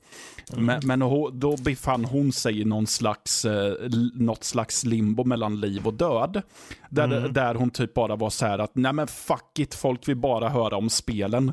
Men, 0.56 0.80
men 0.84 1.02
hon- 1.02 1.38
då 1.38 1.56
befann 1.56 2.04
hon 2.04 2.32
sig 2.32 2.60
i 2.60 2.64
någon 2.64 2.86
slags, 2.86 3.44
eh, 3.44 3.74
något 4.14 4.44
slags 4.44 4.84
limbo 4.84 5.24
mellan 5.24 5.60
liv 5.60 5.86
och 5.86 5.94
död. 5.94 6.42
Där, 6.90 7.04
Mm. 7.04 7.32
där 7.32 7.54
hon 7.54 7.70
typ 7.70 7.94
bara 7.94 8.16
var 8.16 8.30
så 8.30 8.46
här 8.46 8.58
att, 8.58 8.70
nej 8.74 8.92
men 8.92 9.06
fuck 9.06 9.58
it, 9.58 9.74
folk 9.74 10.08
vill 10.08 10.16
bara 10.16 10.48
höra 10.48 10.76
om 10.76 10.90
spelen. 10.90 11.52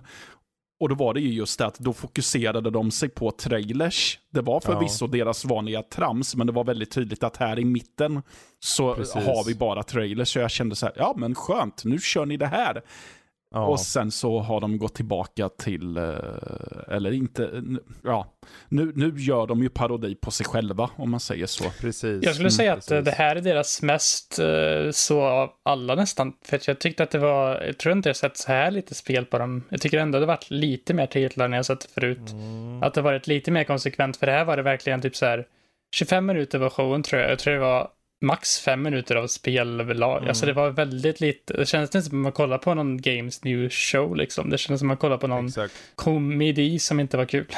Och 0.79 0.89
då 0.89 0.95
var 0.95 1.13
det 1.13 1.19
ju 1.19 1.33
just 1.33 1.59
det 1.59 1.65
att 1.65 1.79
då 1.79 1.93
fokuserade 1.93 2.69
de 2.69 2.91
sig 2.91 3.09
på 3.09 3.31
trailers. 3.31 4.19
Det 4.33 4.41
var 4.41 4.59
förvisso 4.59 5.07
deras 5.07 5.45
vanliga 5.45 5.81
trams, 5.83 6.35
men 6.35 6.47
det 6.47 6.53
var 6.53 6.63
väldigt 6.63 6.91
tydligt 6.91 7.23
att 7.23 7.37
här 7.37 7.59
i 7.59 7.65
mitten 7.65 8.21
så 8.59 8.95
Precis. 8.95 9.15
har 9.15 9.47
vi 9.47 9.55
bara 9.55 9.83
trailers. 9.83 10.33
Så 10.33 10.39
jag 10.39 10.51
kände 10.51 10.75
så 10.75 10.85
här, 10.85 10.95
ja 10.97 11.13
men 11.17 11.35
skönt, 11.35 11.85
nu 11.85 11.99
kör 11.99 12.25
ni 12.25 12.37
det 12.37 12.47
här. 12.47 12.81
Ja. 13.51 13.67
Och 13.67 13.79
sen 13.79 14.11
så 14.11 14.39
har 14.39 14.61
de 14.61 14.77
gått 14.77 14.95
tillbaka 14.95 15.49
till, 15.49 15.97
eh, 15.97 16.03
eller 16.87 17.11
inte, 17.11 17.63
ja, 18.03 18.33
nu, 18.69 18.91
nu 18.95 19.13
gör 19.15 19.47
de 19.47 19.63
ju 19.63 19.69
parodi 19.69 20.15
på 20.15 20.31
sig 20.31 20.45
själva 20.45 20.89
om 20.95 21.11
man 21.11 21.19
säger 21.19 21.45
så. 21.45 21.63
Precis. 21.81 22.23
Jag 22.23 22.33
skulle 22.33 22.51
säga 22.51 22.73
att 22.73 22.91
eh, 22.91 22.97
precis. 22.97 23.05
det 23.05 23.11
här 23.11 23.35
är 23.35 23.41
deras 23.41 23.81
mest 23.81 24.39
eh, 24.39 24.91
så 24.91 25.21
av 25.21 25.49
alla 25.63 25.95
nästan. 25.95 26.33
För 26.45 26.59
jag 26.67 26.79
tyckte 26.79 27.03
att 27.03 27.11
det 27.11 27.17
var, 27.17 27.61
jag 27.61 27.77
tror 27.77 27.93
inte 27.93 28.09
jag 28.09 28.15
sett 28.15 28.37
så 28.37 28.51
här 28.51 28.71
lite 28.71 28.95
spel 28.95 29.25
på 29.25 29.37
dem. 29.37 29.63
Jag 29.69 29.81
tycker 29.81 29.97
ändå 29.97 30.19
det 30.19 30.25
varit 30.25 30.49
lite 30.49 30.93
mer 30.93 31.07
titlar 31.07 31.47
när 31.47 31.57
jag 31.57 31.65
sett 31.65 31.81
det 31.81 31.89
förut. 31.93 32.31
Mm. 32.31 32.83
Att 32.83 32.93
det 32.93 33.01
varit 33.01 33.27
lite 33.27 33.51
mer 33.51 33.63
konsekvent. 33.63 34.17
För 34.17 34.25
det 34.25 34.31
här 34.31 34.45
var 34.45 34.57
det 34.57 34.63
verkligen 34.63 35.01
typ 35.01 35.15
så 35.15 35.25
här 35.25 35.45
25 35.95 36.25
minuter 36.25 36.59
var 36.59 36.69
showen 36.69 37.03
tror 37.03 37.21
jag. 37.21 37.31
Jag 37.31 37.39
tror 37.39 37.53
det 37.53 37.59
var 37.59 37.89
max 38.21 38.59
5 38.59 38.81
minuter 38.81 39.15
av 39.15 39.27
spel 39.27 39.81
överlag. 39.81 40.17
Mm. 40.17 40.29
Alltså 40.29 40.45
det 40.45 40.53
var 40.53 40.69
väldigt 40.69 41.19
lite. 41.21 41.53
Det 41.53 41.65
kändes 41.65 41.95
inte 41.95 42.09
som 42.09 42.19
att 42.19 42.23
man 42.23 42.31
kollar 42.31 42.57
på 42.57 42.73
någon 42.73 43.01
Games 43.01 43.43
New 43.43 43.69
Show 43.69 44.15
liksom. 44.15 44.49
Det 44.49 44.57
kändes 44.57 44.79
som 44.79 44.87
att 44.87 44.89
man 44.89 44.97
kollar 44.97 45.17
på 45.17 45.27
någon 45.27 45.45
Exakt. 45.47 45.73
komedi 45.95 46.79
som 46.79 46.99
inte 46.99 47.17
var 47.17 47.25
kul. 47.25 47.45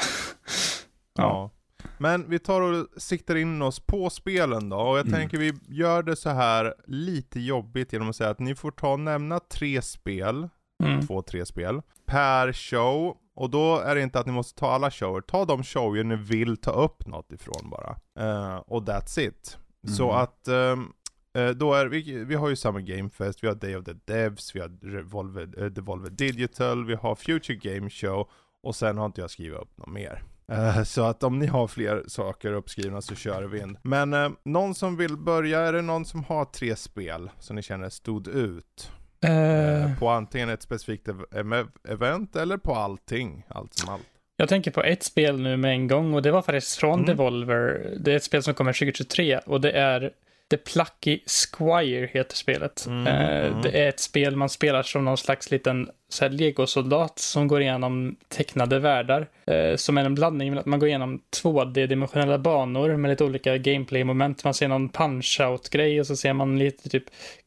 Ja. 1.18 1.50
Men 1.98 2.30
vi 2.30 2.38
tar 2.38 2.60
och 2.60 2.86
siktar 2.96 3.36
in 3.36 3.62
oss 3.62 3.80
på 3.80 4.10
spelen 4.10 4.68
då, 4.68 4.76
och 4.76 4.98
jag 4.98 5.06
Mm. 5.06 5.20
tänker 5.20 5.38
vi 5.38 5.52
gör 5.68 6.02
det 6.02 6.16
så 6.16 6.30
här 6.30 6.74
lite 6.86 7.40
jobbigt 7.40 7.92
genom 7.92 8.10
att 8.10 8.16
säga 8.16 8.30
att 8.30 8.38
ni 8.38 8.54
får 8.54 8.70
ta 8.70 8.92
och 8.92 9.00
nämna 9.00 9.40
tre 9.40 9.82
spel, 9.82 10.48
Mm. 10.84 11.06
två, 11.06 11.22
tre 11.22 11.46
spel, 11.46 11.80
per 12.06 12.52
show. 12.52 13.16
Och 13.34 13.50
då 13.50 13.78
är 13.78 13.94
det 13.94 14.00
inte 14.02 14.18
att 14.20 14.26
ni 14.26 14.32
måste 14.32 14.60
ta 14.60 14.70
alla 14.70 14.90
shower, 14.90 15.20
ta 15.20 15.44
de 15.44 15.64
shower 15.64 16.04
ni 16.04 16.16
vill 16.16 16.56
ta 16.56 16.70
upp 16.70 17.06
något 17.06 17.32
ifrån 17.32 17.70
bara. 17.70 17.96
Eh, 18.20 18.56
och 18.56 18.82
that's 18.82 19.20
it. 19.20 19.58
Så 19.88 20.10
Mm. 20.10 20.22
att 20.22 20.48
eh, 20.48 21.48
då 21.56 21.74
är 21.74 21.86
vi, 21.86 22.24
vi 22.24 22.34
har 22.34 22.48
ju 22.48 22.56
Summer 22.56 22.80
Game 22.80 23.10
Fest, 23.10 23.42
vi 23.44 23.48
har 23.48 23.54
Day 23.54 23.76
of 23.76 23.84
the 23.84 23.92
Devs, 24.04 24.54
vi 24.56 24.60
har 24.60 24.68
Revolver, 24.82 25.62
eh, 25.62 25.66
Devolver 25.66 26.10
Digital, 26.10 26.84
vi 26.86 26.94
har 26.94 27.14
Future 27.14 27.56
Game 27.56 27.90
Show 27.90 28.28
och 28.62 28.76
sen 28.76 28.98
har 28.98 29.06
inte 29.06 29.20
jag 29.20 29.30
skrivit 29.30 29.58
upp 29.58 29.78
något 29.78 29.88
mer. 29.92 30.22
Eh, 30.52 30.82
Så 30.84 31.02
att 31.04 31.22
om 31.22 31.38
ni 31.38 31.46
har 31.46 31.66
fler 31.68 32.04
saker 32.08 32.52
uppskrivna 32.52 33.00
så 33.02 33.14
kör 33.14 33.42
vi 33.42 33.60
in. 33.60 33.78
Men 33.82 34.14
eh, 34.14 34.30
någon 34.44 34.74
som 34.74 34.96
vill 34.96 35.16
börja, 35.16 35.60
är 35.60 35.72
det 35.72 35.82
någon 35.82 36.04
som 36.04 36.24
har 36.24 36.44
tre 36.44 36.76
spel 36.76 37.30
som 37.38 37.56
ni 37.56 37.62
känner 37.62 37.88
stod 37.88 38.28
ut? 38.28 38.92
Eh, 39.24 39.60
Eh, 39.84 39.98
På 39.98 40.08
antingen 40.08 40.48
ett 40.48 40.62
specifikt 40.62 41.08
ev- 41.08 41.24
ev- 41.30 41.68
event 41.88 42.36
eller 42.36 42.56
på 42.56 42.74
allting, 42.74 43.46
allt 43.48 43.74
som 43.74 43.94
allt. 43.94 44.02
Jag 44.40 44.48
tänker 44.48 44.70
på 44.70 44.82
ett 44.82 45.02
spel 45.02 45.40
nu 45.40 45.56
med 45.56 45.70
en 45.70 45.88
gång 45.88 46.14
och 46.14 46.22
det 46.22 46.30
var 46.30 46.42
faktiskt 46.42 46.76
från 46.76 46.94
Mm. 46.94 47.06
Devolver. 47.06 47.94
Det 48.00 48.12
är 48.12 48.16
ett 48.16 48.24
spel 48.24 48.42
som 48.42 48.54
kommer 48.54 48.72
2023 48.72 49.38
och 49.38 49.60
det 49.60 49.70
är 49.70 50.10
The 50.50 50.56
Plucky 50.56 51.20
Squire 51.26 52.06
heter 52.12 52.36
spelet. 52.36 52.86
Mm, 52.86 53.06
Eh, 53.06 53.46
mm. 53.46 53.62
Det 53.62 53.70
är 53.70 53.88
ett 53.88 54.00
spel 54.00 54.36
man 54.36 54.48
spelar 54.48 54.82
som 54.82 55.04
någon 55.04 55.16
slags 55.16 55.50
liten 55.50 55.88
legosoldat 56.30 57.18
som 57.18 57.48
går 57.48 57.62
igenom 57.62 58.16
tecknade 58.28 58.78
världar. 58.78 59.26
Eh, 59.46 59.76
som 59.76 59.98
är 59.98 60.04
en 60.04 60.14
blandning 60.14 60.50
med 60.50 60.58
att 60.58 60.66
man 60.66 60.78
går 60.78 60.88
igenom 60.88 61.20
2D-dimensionella 61.42 62.38
banor 62.38 62.96
med 62.96 63.08
lite 63.08 63.24
olika 63.24 63.58
gameplay-moment. 63.58 64.44
Man 64.44 64.54
ser 64.54 64.68
någon 64.68 64.88
punch-out-grej 64.88 66.00
och 66.00 66.06
så 66.06 66.16
ser 66.16 66.32
man 66.32 66.58
lite 66.58 66.88
typ 66.88 67.04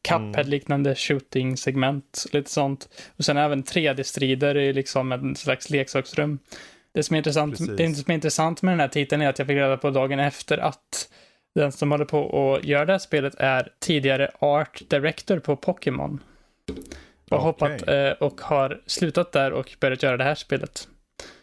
Cuphead-liknande 0.08 0.94
shooting-segment. 0.94 2.26
Lite 2.32 2.50
sånt. 2.50 2.88
Och 3.16 3.24
sen 3.24 3.36
även 3.36 3.62
3D-strider 3.64 4.56
i 4.56 4.72
liksom 4.72 5.12
en 5.12 5.36
slags 5.36 5.70
leksaksrum. 5.70 6.38
Det 6.94 7.02
som, 7.02 7.14
är 7.14 7.18
intressant, 7.18 7.58
Precis. 7.58 7.76
det 7.76 7.94
som 7.94 8.10
är 8.10 8.14
intressant 8.14 8.62
med 8.62 8.72
den 8.72 8.80
här 8.80 8.88
titeln 8.88 9.22
är 9.22 9.28
att 9.28 9.38
jag 9.38 9.48
fick 9.48 9.56
reda 9.56 9.76
på 9.76 9.90
dagen 9.90 10.18
efter 10.20 10.58
att 10.58 11.08
den 11.54 11.72
som 11.72 11.90
håller 11.90 12.04
på 12.04 12.20
och 12.20 12.64
gör 12.64 12.86
det 12.86 12.92
här 12.92 12.98
spelet 12.98 13.34
är 13.38 13.72
tidigare 13.78 14.30
art 14.38 14.82
director 14.88 15.38
på 15.38 15.56
Pokémon. 15.56 16.20
Och, 16.68 16.76
Okej. 17.30 17.44
hoppat, 17.44 17.88
eh, 17.88 18.10
och 18.10 18.40
har 18.40 18.80
slutat 18.86 19.32
där 19.32 19.52
och 19.52 19.76
börjat 19.80 20.02
göra 20.02 20.16
det 20.16 20.24
här 20.24 20.34
spelet. 20.34 20.88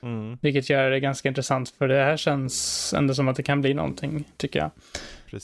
Mm, 0.03 0.37
Vilket 0.41 0.69
gör 0.69 0.89
det 0.91 0.99
ganska 0.99 1.29
intressant 1.29 1.69
för 1.69 1.87
det 1.87 2.03
här 2.03 2.17
känns 2.17 2.93
ändå 2.97 3.13
som 3.13 3.27
att 3.27 3.35
det 3.35 3.43
kan 3.43 3.61
bli 3.61 3.73
någonting, 3.73 4.23
tycker 4.37 4.59
jag. 4.59 4.71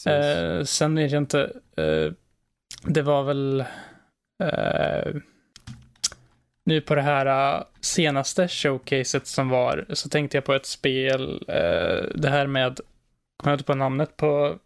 Eh, 0.06 0.64
sen 0.64 0.96
vet 0.96 1.12
jag 1.12 1.22
inte, 1.22 1.52
eh, 1.78 2.12
det 2.84 3.02
var 3.02 3.24
väl 3.24 3.60
eh, 4.44 5.16
nu 6.68 6.82
på 6.82 6.96
det 6.96 7.02
här 7.02 7.56
eh, 7.58 7.64
senaste 7.82 8.48
showcaset 8.48 9.28
som 9.28 9.50
var 9.50 9.86
så 9.90 10.10
tänkte 10.10 10.38
jag 10.38 10.46
på 10.46 10.54
ett 10.54 10.66
spel, 10.66 11.44
eh, 11.48 12.16
det 12.16 12.30
här 12.30 12.48
med, 12.48 12.80
kommer 13.38 13.52
jag 13.52 13.56
inte 13.56 13.64
på 13.64 13.76
namnet 13.76 14.18
på, 14.18 14.58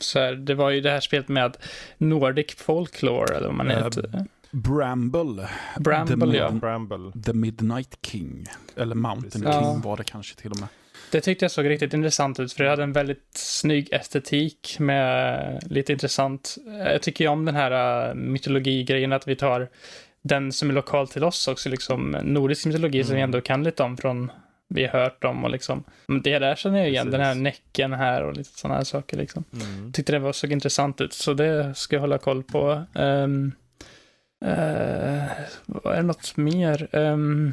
så 0.00 0.18
här, 0.18 0.32
det 0.32 0.54
var 0.54 0.70
ju 0.70 0.80
det 0.80 0.90
här 0.90 1.00
spelet 1.00 1.28
med 1.28 1.56
Nordic 1.98 2.54
Folklore 2.56 3.36
eller 3.36 3.46
vad 3.46 3.56
man 3.56 3.70
Eh, 3.70 3.84
heter. 3.84 4.26
Bramble. 4.50 5.48
Bramble 5.78 6.32
The 6.32 6.36
ja. 6.36 6.50
Bramble. 6.50 7.22
The 7.24 7.32
Midnight 7.32 7.98
King. 8.02 8.46
Eller 8.76 8.94
Mountain 8.94 9.44
Precis. 9.44 9.60
King 9.60 9.80
var 9.80 9.96
det 9.96 10.04
kanske 10.04 10.36
till 10.36 10.50
och 10.50 10.60
med. 10.60 10.68
Det 11.10 11.20
tyckte 11.20 11.44
jag 11.44 11.52
såg 11.52 11.68
riktigt 11.68 11.94
intressant 11.94 12.40
ut, 12.40 12.52
för 12.52 12.64
det 12.64 12.70
hade 12.70 12.82
en 12.82 12.92
väldigt 12.92 13.30
snygg 13.32 13.92
estetik 13.92 14.76
med 14.78 15.62
lite 15.70 15.92
intressant. 15.92 16.56
Jag 16.66 17.02
tycker 17.02 17.24
ju 17.24 17.28
om 17.30 17.44
den 17.44 17.54
här 17.54 18.14
mytologi-grejen, 18.14 19.12
att 19.12 19.28
vi 19.28 19.36
tar 19.36 19.68
den 20.24 20.52
som 20.52 20.70
är 20.70 20.74
lokal 20.74 21.08
till 21.08 21.24
oss 21.24 21.48
också, 21.48 21.68
liksom 21.68 22.10
nordisk 22.22 22.66
mytologi 22.66 23.04
som 23.04 23.14
vi 23.14 23.20
Mm. 23.20 23.28
ändå 23.28 23.40
kan 23.40 23.64
lite 23.64 23.82
om 23.82 23.96
från 23.96 24.32
vi 24.68 24.86
har 24.86 25.00
hört 25.00 25.24
om 25.24 25.44
och 25.44 25.50
liksom. 25.50 25.84
Men 26.06 26.22
Det 26.22 26.38
där 26.38 26.54
känner 26.56 26.78
jag 26.78 26.88
igen, 26.88 27.06
Precis. 27.06 27.12
den 27.18 27.26
här 27.26 27.34
näcken 27.34 27.92
här 27.92 28.22
och 28.22 28.36
lite 28.36 28.58
sådana 28.58 28.76
här 28.76 28.84
saker 28.84 29.16
liksom. 29.16 29.44
Mm. 29.52 29.92
Tyckte 29.92 30.12
det 30.12 30.18
var, 30.18 30.32
såg 30.32 30.52
intressant 30.52 31.00
ut, 31.00 31.12
så 31.12 31.34
det 31.34 31.74
ska 31.74 31.96
jag 31.96 32.00
hålla 32.00 32.18
koll 32.18 32.42
på. 32.42 32.84
Um, 32.94 33.52
uh, 34.44 34.50
är 35.84 35.96
det 35.96 36.02
något 36.02 36.36
mer? 36.36 36.88
Um, 36.92 37.52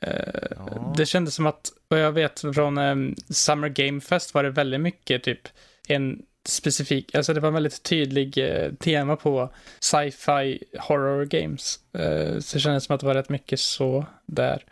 Ja. 0.00 0.94
Det 0.96 1.06
kändes 1.06 1.34
som 1.34 1.46
att, 1.46 1.72
vad 1.88 2.00
jag 2.00 2.12
vet 2.12 2.40
från 2.54 2.78
um, 2.78 3.14
Summer 3.28 3.68
Game 3.68 4.00
Fest 4.00 4.34
var 4.34 4.42
det 4.42 4.50
väldigt 4.50 4.80
mycket 4.80 5.22
typ 5.22 5.40
en 5.88 6.22
specifik, 6.48 7.14
alltså 7.14 7.34
det 7.34 7.40
var 7.40 7.48
en 7.48 7.54
väldigt 7.54 7.82
tydlig 7.82 8.38
eh, 8.38 8.72
tema 8.72 9.16
på 9.16 9.50
sci-fi 9.80 10.62
horror 10.78 11.24
games. 11.24 11.80
Eh, 11.92 12.38
så 12.38 12.56
det 12.56 12.60
kändes 12.60 12.84
som 12.84 12.94
att 12.94 13.00
det 13.00 13.06
var 13.06 13.14
rätt 13.14 13.28
mycket 13.28 13.60
så 13.60 14.06
där. 14.26 14.64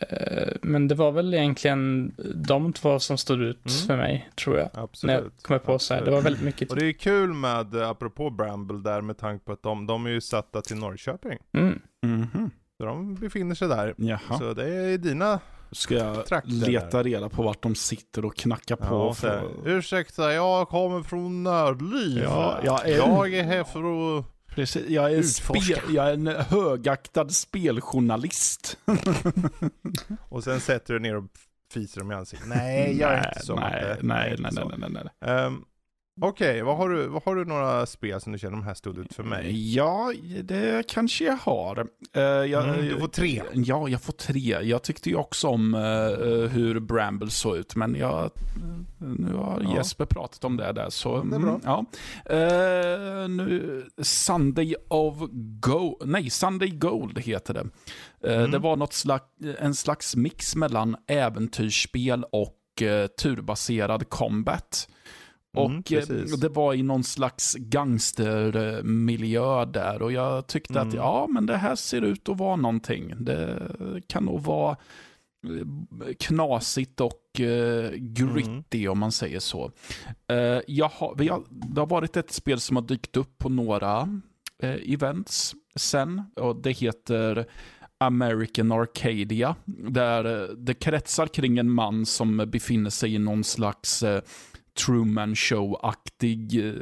Eh, 0.00 0.48
men 0.62 0.88
det 0.88 0.94
var 0.94 1.12
väl 1.12 1.34
egentligen 1.34 2.14
de 2.34 2.72
två 2.72 2.98
som 2.98 3.18
stod 3.18 3.42
ut 3.42 3.66
Mm. 3.66 3.86
för 3.86 3.96
mig, 3.96 4.30
tror 4.34 4.58
jag. 4.58 4.68
Absolut. 4.74 5.16
När 5.16 5.22
jag 5.22 5.30
kommer 5.42 5.58
på 5.58 5.78
så 5.78 5.94
här. 5.94 6.04
Det 6.04 6.10
var 6.10 6.20
väldigt 6.20 6.42
mycket. 6.42 6.70
Och 6.70 6.76
det 6.76 6.86
är 6.86 6.92
kul 6.92 7.32
med, 7.32 7.74
eh, 7.74 7.88
apropå 7.88 8.30
Bramble 8.30 8.78
där, 8.90 9.00
med 9.00 9.18
tanke 9.18 9.44
på 9.44 9.52
att 9.52 9.62
de, 9.62 9.86
de 9.86 10.06
är 10.06 10.10
ju 10.10 10.20
satta 10.20 10.62
till 10.62 10.76
Norrköping. 10.76 11.38
Mm. 11.52 11.80
Mhm. 12.06 12.50
Så 12.78 12.84
de 12.86 13.14
befinner 13.14 13.54
sig 13.54 13.68
där. 13.68 13.94
Jaha. 13.96 14.38
Så 14.38 14.52
det 14.52 14.74
är 14.74 14.98
dina 14.98 15.40
Ska 15.72 15.94
jag 15.94 16.26
trakter 16.26 16.50
leta 16.50 16.96
där. 16.96 17.04
reda 17.04 17.28
på 17.28 17.42
vart 17.42 17.62
de 17.62 17.74
sitter 17.74 18.24
och 18.24 18.36
knacka 18.36 18.76
på? 18.76 18.84
Ja, 18.84 19.14
för... 19.14 19.50
ursäkta, 19.64 20.32
jag 20.32 20.68
kommer 20.68 21.02
från 21.02 21.42
Nördliv. 21.42 22.22
Ja, 22.22 22.58
jag 22.64 22.88
är- 22.88 22.96
jag 22.96 23.34
är 23.34 23.42
här 23.42 23.64
för 23.64 24.18
att... 24.18 24.24
Precis, 24.54 24.88
jag 24.88 25.12
är, 25.12 25.22
spel, 25.22 25.78
jag 25.94 26.08
är 26.08 26.12
en 26.12 26.26
högaktad 26.26 27.30
speljournalist. 27.34 28.78
Och 30.28 30.44
sen 30.44 30.60
sätter 30.60 30.94
du 30.94 31.00
ner 31.00 31.16
och 31.16 31.24
fiser 31.72 32.00
dem 32.00 32.12
i 32.12 32.14
ansiktet. 32.14 32.48
Nej, 32.48 32.96
jag 33.00 33.12
är 33.12 33.28
inte 33.28 33.40
så 33.46 33.54
nej, 33.54 33.96
nej, 34.00 34.36
nej, 34.38 34.50
nej, 34.54 34.64
nej, 34.78 34.88
nej, 34.90 35.02
nej. 35.20 35.50
Okej, 36.20 36.62
vad, 36.62 36.76
har 36.76 36.88
du, 36.88 37.06
vad 37.06 37.22
har 37.24 37.34
du 37.36 37.44
några 37.44 37.86
spel 37.86 38.20
som 38.20 38.32
du 38.32 38.38
känner 38.38 38.56
de 38.56 38.62
här 38.64 38.74
stod 38.74 38.98
ut 38.98 39.14
för 39.14 39.22
mig? 39.22 39.74
Ja, 39.74 40.12
det 40.42 40.86
kanske 40.88 41.24
jag 41.24 41.36
har. 41.36 41.86
Eh, 42.12 42.22
jag, 42.22 42.68
Mm, 42.68 42.88
du 42.88 42.98
får 43.00 43.08
tre. 43.08 43.42
Ja, 43.52 43.88
jag 43.88 44.02
får 44.02 44.12
tre. 44.12 44.58
Jag 44.62 44.82
tyckte 44.82 45.08
ju 45.10 45.16
också 45.16 45.48
om 45.48 45.74
eh, 45.74 45.80
hur 46.50 46.80
Bramble 46.80 47.30
såg 47.30 47.56
ut, 47.56 47.76
men 47.76 47.94
jag, 47.94 48.30
nu 49.18 49.34
har 49.34 49.60
Ja. 49.64 49.74
Jesper 49.76 50.04
pratat 50.04 50.44
om 50.44 50.56
det 50.56 50.72
där. 50.72 50.90
Så, 50.90 51.22
det 51.22 51.36
är 51.36 51.40
bra. 51.40 51.50
mm, 51.50 51.60
ja. 51.64 51.84
Eh, 52.24 53.28
nu, 53.28 53.84
Sunday 54.02 54.74
of 54.88 55.14
Gold, 55.60 55.96
nej, 56.04 56.30
Sunday 56.30 56.68
Gold 56.68 57.18
heter 57.18 57.54
det. 57.54 57.66
Mm. 58.34 58.50
Det 58.50 58.58
var 58.58 58.76
något 58.76 58.92
slags, 58.92 59.24
en 59.58 59.74
slags 59.74 60.16
mix 60.16 60.56
mellan 60.56 60.96
äventyrsspel 61.06 62.24
och 62.32 62.52
turbaserad 63.22 64.08
combat. 64.08 64.88
Och 65.56 65.64
Mm, 65.66 65.76
eh, 65.78 65.82
precis. 65.82 66.40
det 66.40 66.48
var 66.48 66.74
i 66.74 66.82
någon 66.82 67.04
slags 67.04 67.54
gangstermiljö 67.58 69.64
där 69.64 70.02
och 70.02 70.12
jag 70.12 70.46
tyckte 70.46 70.72
Mm. 70.80 70.88
att 70.88 70.94
ja, 70.94 71.26
men 71.30 71.46
det 71.46 71.56
här 71.56 71.74
ser 71.74 72.02
ut 72.02 72.28
att 72.28 72.38
vara 72.38 72.56
någonting. 72.56 73.14
Det 73.20 73.62
kan 74.06 74.24
nog 74.24 74.40
vara 74.40 74.76
eh, 75.46 75.66
knasigt 76.20 77.00
och 77.00 77.40
eh, 77.40 77.90
gritty 77.96 78.78
Mm. 78.80 78.92
om 78.92 78.98
man 78.98 79.12
säger 79.12 79.40
så. 79.40 79.70
Eh, 80.28 80.36
jag 80.66 80.88
har, 80.88 81.28
har, 81.30 81.42
det 81.74 81.80
har 81.80 81.86
varit 81.86 82.16
ett 82.16 82.32
spel 82.32 82.60
som 82.60 82.76
har 82.76 82.82
dykt 82.84 83.16
upp 83.16 83.38
på 83.38 83.48
några 83.48 84.20
eh, 84.62 84.92
events 84.92 85.54
sen 85.76 86.22
och 86.36 86.62
det 86.62 86.72
heter 86.72 87.46
American 87.98 88.72
Arcadia. 88.72 89.56
Där 89.88 90.48
det 90.56 90.74
kretsar 90.74 91.26
kring 91.26 91.58
en 91.58 91.70
man 91.70 92.06
som 92.06 92.36
befinner 92.46 92.90
sig 92.90 93.14
i 93.14 93.18
någon 93.18 93.44
slags 93.44 94.04
Truman 94.76 95.34
Show-aktig 95.34 96.58
eh, 96.68 96.74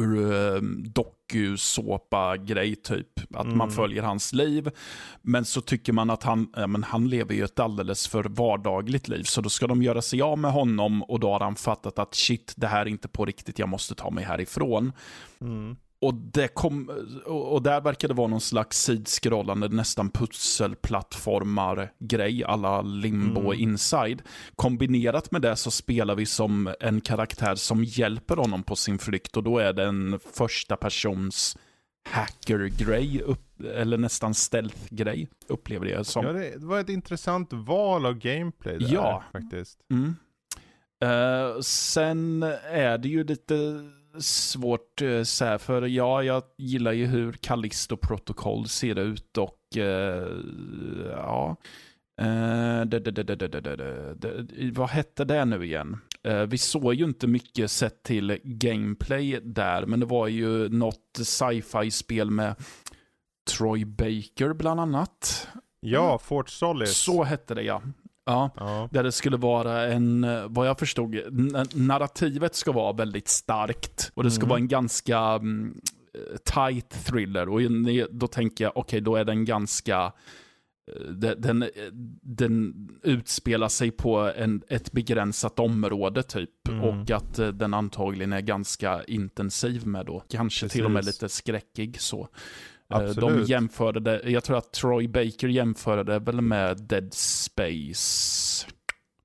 uh, 0.00 0.60
dokusåpa-grej 0.84 2.76
typ. 2.76 3.20
Att 3.34 3.46
man 3.46 3.60
Mm. 3.60 3.70
följer 3.70 4.02
hans 4.02 4.32
liv. 4.32 4.70
Men 5.22 5.44
så 5.44 5.60
tycker 5.60 5.92
man 5.92 6.10
att 6.10 6.22
han, 6.22 6.48
ja, 6.56 6.66
men 6.66 6.82
han 6.84 7.08
lever 7.08 7.34
ju 7.34 7.44
ett 7.44 7.60
alldeles 7.60 8.08
för 8.08 8.24
vardagligt 8.24 9.08
liv. 9.08 9.22
Så 9.22 9.40
då 9.40 9.48
ska 9.48 9.66
de 9.66 9.82
göra 9.82 10.02
sig 10.02 10.22
av 10.22 10.38
med 10.38 10.52
honom 10.52 11.02
och 11.02 11.20
då 11.20 11.32
har 11.32 11.40
han 11.40 11.56
fattat 11.56 11.98
att 11.98 12.14
shit, 12.14 12.52
det 12.56 12.66
här 12.66 12.80
är 12.80 12.88
inte 12.88 13.08
på 13.08 13.24
riktigt, 13.24 13.58
jag 13.58 13.68
måste 13.68 13.94
ta 13.94 14.10
mig 14.10 14.24
härifrån. 14.24 14.92
Mm. 15.40 15.76
Och, 16.04 16.14
det 16.14 16.48
kom, 16.48 16.90
och 17.26 17.62
där 17.62 17.80
verkar 17.80 18.08
det 18.08 18.14
vara 18.14 18.28
någon 18.28 18.40
slags 18.40 18.82
sidskrollande, 18.82 19.68
nästan 19.68 20.10
pusselplattformar-grej, 20.10 22.44
alla 22.44 22.82
Limbo 22.82 23.40
Mm. 23.40 23.60
Inside. 23.60 24.22
Kombinerat 24.56 25.30
med 25.30 25.42
det 25.42 25.56
så 25.56 25.70
spelar 25.70 26.14
vi 26.14 26.26
som 26.26 26.74
en 26.80 27.00
karaktär 27.00 27.54
som 27.54 27.84
hjälper 27.84 28.36
honom 28.36 28.62
på 28.62 28.76
sin 28.76 28.98
flykt 28.98 29.36
och 29.36 29.42
då 29.42 29.58
är 29.58 29.72
det 29.72 29.84
en 29.84 30.18
första 30.34 30.76
persons 30.76 31.56
hacker-grej, 32.08 33.22
eller 33.74 33.98
nästan 33.98 34.34
stealth-grej, 34.34 35.28
upplever 35.48 35.86
jag 35.86 36.06
som. 36.06 36.26
Ja, 36.26 36.32
det, 36.32 36.52
var 36.56 36.80
ett 36.80 36.88
intressant 36.88 37.52
val 37.52 38.06
av 38.06 38.14
gameplay 38.14 38.78
där 38.78 38.88
Ja. 38.92 39.22
faktiskt. 39.32 39.78
Mm. 39.90 40.14
Eh, 41.02 41.60
sen 41.60 42.42
är 42.72 42.98
det 42.98 43.08
ju 43.08 43.24
lite 43.24 43.54
svårt 44.18 45.02
så 45.24 45.44
här, 45.44 45.58
för 45.58 45.82
ja, 45.82 46.22
jag 46.22 46.42
gillar 46.58 46.92
ju 46.92 47.06
hur 47.06 47.32
Callisto 47.32 47.96
protokoll 47.96 48.68
ser 48.68 48.98
ut 48.98 49.38
och 49.38 49.58
ja. 51.10 51.56
Vad 54.72 54.88
hette 54.88 55.24
det 55.24 55.44
nu 55.44 55.64
igen? 55.64 55.96
Vi 56.48 56.58
såg 56.58 56.94
ju 56.94 57.04
inte 57.04 57.26
mycket 57.26 57.70
sett 57.70 58.02
till 58.02 58.38
gameplay 58.44 59.40
där, 59.42 59.86
men 59.86 60.00
det 60.00 60.06
var 60.06 60.28
ju 60.28 60.68
något 60.68 61.18
sci-fi-spel 61.22 62.30
med 62.30 62.54
Troy 63.50 63.84
Baker 63.84 64.52
bland 64.52 64.80
annat. 64.80 65.48
Ja, 65.80 66.18
Fort 66.18 66.48
Solis. 66.48 66.96
Så 66.96 67.24
hette 67.24 67.54
det 67.54 67.62
ja. 67.62 67.82
Ja, 68.26 68.50
Ja. 68.56 68.88
där 68.92 69.02
det 69.02 69.12
skulle 69.12 69.36
vara 69.36 69.86
en, 69.86 70.24
eh, 70.24 70.44
vad 70.48 70.68
jag 70.68 70.78
förstod, 70.78 71.16
narrativet 71.74 72.54
ska 72.54 72.72
vara 72.72 72.92
väldigt 72.92 73.28
starkt. 73.28 74.10
Och 74.14 74.24
det 74.24 74.30
ska 74.30 74.40
Mm. 74.42 74.48
vara 74.48 74.58
en 74.58 74.68
ganska 74.68 75.18
mm, 75.18 75.80
eh, 76.14 76.36
tight 76.36 77.04
thriller. 77.04 77.48
Och 77.48 77.60
då 78.10 78.26
tänker 78.26 78.64
jag, 78.64 78.76
okej, 78.76 79.00
då 79.00 79.16
är 79.16 79.24
den 79.24 79.44
ganska 79.44 80.12
den, 81.10 81.40
den, 81.40 81.64
den 82.22 82.74
utspelar 83.02 83.68
sig 83.68 83.90
på 83.90 84.32
en, 84.36 84.62
ett 84.68 84.92
begränsat 84.92 85.58
område 85.58 86.22
typ. 86.22 86.68
Mm. 86.68 86.80
Och 86.84 87.10
att 87.10 87.38
eh, 87.38 87.48
den 87.48 87.74
antagligen 87.74 88.32
är 88.32 88.40
ganska 88.40 89.04
intensiv 89.04 89.86
med 89.86 90.06
då. 90.06 90.24
Kanske 90.28 90.68
till 90.68 90.84
och 90.84 90.90
med 90.90 91.04
Precis. 91.04 91.22
lite 91.22 91.34
skräckig 91.34 92.00
så. 92.00 92.28
Eh, 92.94 93.00
De 93.00 93.08
Absolut. 93.10 93.48
jämförde 93.48 94.00
det, 94.00 94.30
jag 94.30 94.44
tror 94.44 94.58
att 94.58 94.72
Troy 94.72 95.08
Baker 95.08 95.48
jämförde 95.48 96.04
det 96.12 96.18
väl 96.18 96.40
med 96.40 96.80
Dead 96.82 97.14
Space 97.14 98.66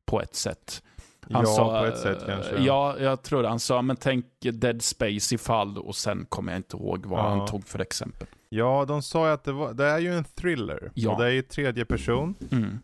på 0.05 0.21
ett 0.21 0.35
sätt. 0.35 0.83
Han 1.31 1.41
ja, 1.45 1.55
sa, 1.55 1.79
på 1.79 1.85
ett 1.85 1.97
sätt 1.99 2.21
eh, 2.21 2.27
kanske. 2.27 2.57
Ja, 2.59 2.95
jag 2.99 3.23
tror 3.23 3.43
det. 3.43 3.49
Han 3.49 3.59
sa, 3.59 3.81
men 3.81 3.95
tänk 3.95 4.25
Dead 4.39 4.81
Space 4.81 5.35
ifall 5.35 5.77
och 5.77 5.95
sen 5.95 6.25
kommer 6.29 6.51
jag 6.51 6.59
inte 6.59 6.77
ihåg 6.77 7.05
vad 7.05 7.19
Ja. 7.19 7.29
han 7.29 7.47
tog 7.47 7.67
för 7.67 7.79
exempel. 7.79 8.27
Ja, 8.49 8.85
de 8.87 9.01
sa 9.01 9.27
ju 9.27 9.33
att 9.33 9.43
det, 9.43 9.51
var, 9.51 9.73
det 9.73 9.85
är 9.85 9.99
ju 9.99 10.13
en 10.13 10.23
thriller. 10.23 10.91
Ja. 10.93 11.11
Och 11.11 11.21
det 11.21 11.27
är 11.27 11.31
i 11.31 11.41
tredje 11.41 11.85
person. 11.85 12.35
Mm. 12.51 12.79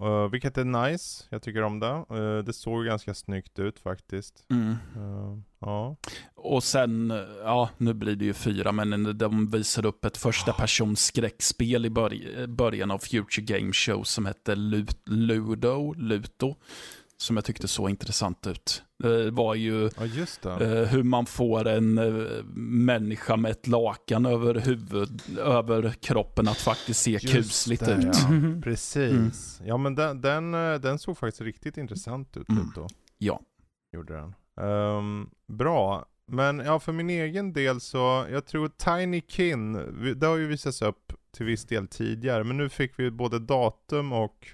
Uh, 0.00 0.28
vilket 0.30 0.58
är 0.58 0.64
nice. 0.64 1.24
Jag 1.30 1.42
tycker 1.42 1.62
om 1.62 1.80
det. 1.80 2.04
Uh, 2.14 2.38
det 2.38 2.52
såg 2.52 2.84
ganska 2.84 3.14
snyggt 3.14 3.58
ut 3.58 3.78
faktiskt. 3.78 4.44
Mm. 4.50 4.70
Uh, 4.96 5.38
ja. 5.60 5.96
Och 6.34 6.64
sen, 6.64 7.12
ja, 7.42 7.70
nu 7.76 7.94
blir 7.94 8.16
det 8.16 8.24
ju 8.24 8.32
fyra, 8.32 8.72
men 8.72 9.18
de 9.18 9.50
visade 9.50 9.88
upp 9.88 10.04
ett 10.04 10.16
första 10.16 10.52
persons 10.52 11.04
skräckspel 11.04 11.86
i 11.86 11.88
börj- 11.88 12.46
början 12.46 12.90
av 12.90 12.98
Future 12.98 13.58
Game 13.58 13.72
Show 13.72 14.02
som 14.02 14.26
hette 14.26 14.54
Lu- 14.54 14.96
Ludo, 15.06 15.92
Luto, 15.92 16.56
som 17.20 17.36
jag 17.36 17.44
tyckte 17.44 17.68
så 17.68 17.88
intressant 17.88 18.46
ut. 18.46 18.82
Det 19.02 19.30
var 19.30 19.54
ju 19.54 19.90
ja, 19.98 20.04
just 20.06 20.42
det. 20.42 20.50
eh, 20.80 20.88
hur 20.88 21.02
man 21.02 21.26
får 21.26 21.68
en 21.68 21.98
eh, 21.98 22.44
människa 22.54 23.36
med 23.36 23.50
ett 23.50 23.66
lakan 23.66 24.26
över 24.26 24.54
huvud, 24.54 25.38
över 25.38 25.90
kroppen 25.90 26.48
att 26.48 26.56
faktiskt 26.56 27.00
se 27.02 27.10
Just 27.10 27.32
kusligt 27.32 27.84
det, 27.84 27.94
ut. 27.94 28.04
Ja. 28.04 28.28
Mm. 28.28 28.62
Precis. 28.64 29.60
Ja, 29.64 29.76
men 29.76 29.94
den, 29.94 30.20
den, 30.20 30.54
eh, 30.54 30.74
den 30.74 30.98
såg 30.98 31.18
faktiskt 31.18 31.40
riktigt 31.40 31.76
intressant 31.76 32.36
ut. 32.36 32.48
Mm. 32.48 32.62
Luto. 32.64 32.86
Ja. 33.18 33.40
Gjorde 33.92 34.14
den. 34.14 34.34
Ehm, 34.66 35.30
bra. 35.48 36.06
Men 36.26 36.58
ja, 36.58 36.80
för 36.80 36.92
min 36.92 37.10
egen 37.10 37.52
del 37.52 37.80
så, 37.80 38.26
jag 38.30 38.46
tror 38.46 38.68
Tiny 38.68 39.22
Kin, 39.28 39.72
det 40.20 40.26
har 40.26 40.36
ju 40.36 40.46
visats 40.46 40.82
upp 40.82 41.12
till 41.36 41.46
viss 41.46 41.64
del 41.64 41.88
tidigare, 41.88 42.44
men 42.44 42.56
nu 42.56 42.68
fick 42.68 42.98
vi 42.98 43.10
både 43.10 43.38
datum 43.38 44.12
och 44.12 44.46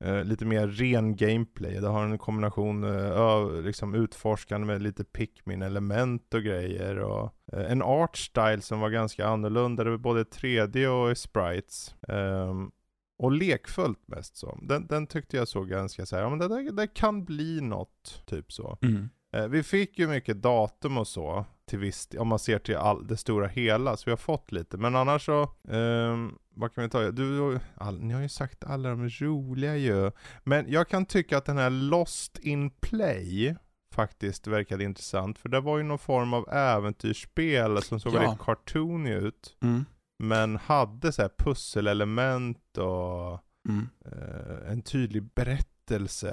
eh, 0.00 0.24
lite 0.24 0.44
mer 0.44 0.68
ren 0.68 1.16
gameplay. 1.16 1.80
Det 1.80 1.88
har 1.88 2.04
en 2.04 2.18
kombination 2.18 2.84
eh, 2.84 3.20
av 3.20 3.62
liksom 3.64 3.94
utforskande 3.94 4.66
med 4.66 4.82
lite 4.82 5.04
Pikmin-element 5.04 6.34
och 6.34 6.42
grejer 6.42 6.98
och 6.98 7.34
eh, 7.52 7.72
en 7.72 7.82
art 7.82 8.16
style 8.16 8.60
som 8.60 8.80
var 8.80 8.90
ganska 8.90 9.26
annorlunda. 9.26 9.84
Det 9.84 9.90
var 9.90 9.98
både 9.98 10.22
3D 10.22 10.86
och 10.86 11.18
sprites. 11.18 11.94
Ehm, 12.08 12.70
och 13.18 13.32
lekfullt 13.32 14.08
mest 14.08 14.36
så. 14.36 14.58
Den, 14.62 14.86
den 14.86 15.06
tyckte 15.06 15.36
jag 15.36 15.48
såg 15.48 15.68
ganska 15.68 16.06
så 16.06 16.16
här, 16.16 16.22
ja 16.22 16.30
men 16.30 16.38
det, 16.38 16.48
där, 16.48 16.72
det 16.72 16.86
kan 16.86 17.24
bli 17.24 17.60
något, 17.60 18.22
typ 18.26 18.52
så. 18.52 18.78
Mm. 18.82 19.08
Eh, 19.32 19.46
Vi 19.48 19.62
fick 19.62 19.98
ju 19.98 20.08
mycket 20.08 20.42
datum 20.42 20.98
och 20.98 21.08
så, 21.08 21.44
till 21.66 21.78
viss 21.78 22.08
om 22.18 22.28
man 22.28 22.38
ser 22.38 22.58
till 22.58 22.76
all, 22.76 23.06
det 23.06 23.16
stora 23.16 23.46
hela, 23.46 23.96
så 23.96 24.02
vi 24.06 24.10
har 24.10 24.16
fått 24.16 24.52
lite. 24.52 24.76
Men 24.76 24.96
annars 24.96 25.24
så, 25.26 25.42
ehm, 25.68 26.38
vad 26.54 26.74
kan 26.74 26.84
vi 26.84 26.90
ta? 26.90 27.10
Du, 27.10 27.58
all, 27.74 28.00
ni 28.02 28.14
har 28.14 28.20
ju 28.22 28.28
sagt 28.28 28.64
alla 28.64 28.88
de 28.88 29.08
roliga 29.08 29.76
ju. 29.76 30.10
Men 30.44 30.64
jag 30.72 30.88
kan 30.88 31.06
tycka 31.06 31.38
att 31.38 31.44
den 31.44 31.58
här 31.58 31.70
Lost 31.70 32.38
in 32.38 32.70
Play 32.70 33.56
faktiskt 33.94 34.46
verkade 34.46 34.84
intressant. 34.84 35.38
För 35.38 35.48
det 35.48 35.60
var 35.60 35.78
ju 35.78 35.84
någon 35.84 35.98
form 35.98 36.34
av 36.34 36.48
äventyrsspel 36.48 37.82
som 37.82 38.00
såg 38.00 38.14
Ja. 38.14 38.20
väldigt 38.20 38.40
cartoony 38.40 39.10
ut. 39.14 39.56
Mm. 39.62 39.84
Men 40.18 40.56
hade 40.56 41.12
så 41.12 41.22
här 41.22 41.30
pusselelement 41.38 42.78
och 42.78 43.40
Mm. 43.68 43.88
eh, 44.04 44.72
en 44.72 44.82
tydlig 44.82 45.22
berättelse 45.34 45.75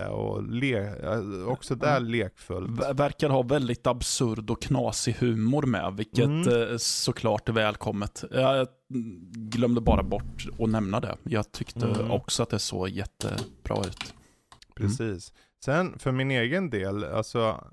och 0.10 0.44
le- 0.44 0.78
eh, 1.04 1.48
också 1.48 1.76
där 1.76 2.00
lekfullt. 2.00 2.70
Ver- 2.80 2.94
Verkar 2.94 3.30
ha 3.30 3.42
väldigt 3.42 3.88
absurd 3.88 4.50
och 4.50 4.62
knasig 4.62 5.14
humor 5.20 5.64
med, 5.66 5.94
vilket 5.98 6.26
Mm. 6.26 6.48
eh, 6.72 6.78
såklart 6.78 7.50
är 7.50 7.54
välkommet. 7.54 8.24
Jag 8.32 8.68
glömde 9.34 9.82
bara 9.82 10.04
bort 10.04 10.46
att 10.60 10.70
nämna 10.70 11.00
det. 11.00 11.18
Jag 11.24 11.52
tyckte 11.52 11.86
Mm. 11.88 12.12
också 12.12 12.44
att 12.44 12.50
det 12.50 12.60
såg 12.60 12.90
jättebra 12.90 13.80
ut. 13.88 14.14
Precis. 14.76 15.34
Sen 15.66 16.00
för 16.00 16.12
min 16.12 16.32
egen 16.32 16.70
del, 16.70 17.04
alltså 17.04 17.64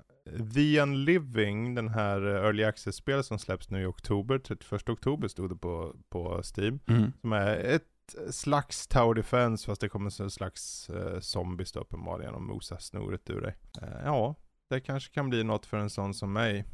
The 0.53 0.81
Unliving, 0.81 1.75
den 1.75 1.87
här 1.87 2.21
Early 2.21 2.63
Access-spelet 2.63 3.25
som 3.25 3.39
släpps 3.39 3.69
nu 3.69 3.81
i 3.81 3.85
oktober, 3.85 4.39
31 4.39 4.89
oktober 4.89 5.27
stod 5.27 5.49
det 5.49 5.55
på, 5.55 5.95
på 6.09 6.41
Steam. 6.57 6.79
Mm. 6.87 7.11
Som 7.21 7.33
är 7.33 7.55
ett 7.57 7.83
slags 8.31 8.87
Tower 8.87 9.13
Defense 9.13 9.65
fast 9.65 9.81
det 9.81 9.89
kommer 9.89 10.21
en 10.21 10.31
slags 10.31 10.89
eh, 10.89 11.19
zombies 11.19 11.71
då 11.71 11.79
uppenbarligen 11.79 12.33
och 12.33 12.41
mosa 12.41 12.79
snoret 12.79 13.29
ur 13.29 13.41
dig. 13.41 13.55
Eh, 13.81 14.05
ja, 14.05 14.35
det 14.69 14.79
kanske 14.79 15.13
kan 15.13 15.29
bli 15.29 15.43
något 15.43 15.65
för 15.65 15.77
en 15.77 15.89
sån 15.89 16.13
som 16.13 16.33
mig. 16.33 16.65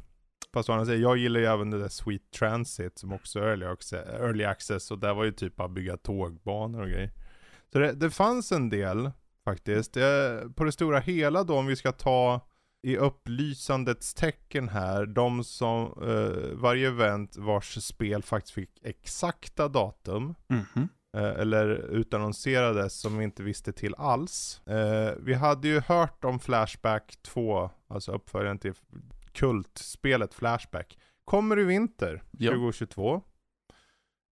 Fast 0.52 0.68
å 0.68 0.72
andra 0.72 0.86
sidan, 0.86 1.00
jag 1.00 1.16
gillar 1.16 1.40
ju 1.40 1.46
även 1.46 1.70
det 1.70 1.78
där 1.78 1.88
Sweet 1.88 2.30
Transit 2.30 2.98
som 2.98 3.12
också 3.12 3.38
är 3.40 3.46
early 3.46 3.66
access, 3.66 4.06
early 4.08 4.44
access 4.44 4.90
och 4.90 4.98
där 4.98 5.14
var 5.14 5.24
ju 5.24 5.32
typ 5.32 5.56
bara 5.56 5.68
bygga 5.68 5.96
tågbanor 5.96 6.80
och 6.80 6.88
grejer. 6.88 7.12
Så 7.72 7.78
det, 7.78 7.92
det 7.92 8.10
fanns 8.10 8.52
en 8.52 8.68
del 8.68 9.10
faktiskt. 9.44 9.96
Eh, 9.96 10.40
på 10.56 10.64
det 10.64 10.72
stora 10.72 11.00
hela 11.00 11.44
då 11.44 11.58
om 11.58 11.66
vi 11.66 11.76
ska 11.76 11.92
ta 11.92 12.48
i 12.82 12.96
upplysandets 12.96 14.14
tecken 14.14 14.68
här, 14.68 15.06
de 15.06 15.44
som, 15.44 15.86
eh, 16.02 16.56
varje 16.56 16.88
event 16.88 17.36
vars 17.36 17.84
spel 17.84 18.22
faktiskt 18.22 18.54
fick 18.54 18.80
exakta 18.82 19.68
datum, 19.68 20.34
Mm 20.48 20.64
-hmm 20.74 20.88
eller 21.16 21.66
utannonserades 21.90 23.00
som 23.00 23.18
vi 23.18 23.24
inte 23.24 23.42
visste 23.42 23.72
till 23.72 23.94
alls. 23.94 24.60
Eh, 24.66 25.12
vi 25.20 25.34
hade 25.34 25.68
ju 25.68 25.80
hört 25.80 26.24
om 26.24 26.38
Flashback 26.38 27.16
2, 27.22 27.70
alltså 27.88 28.12
uppföljaren 28.12 28.58
till 28.58 28.74
kultspelet 29.32 30.34
Flashback, 30.34 30.98
kommer 31.24 31.58
i 31.58 31.64
vinter 31.64 32.22
Ja. 32.30 32.50
2022. 32.50 33.22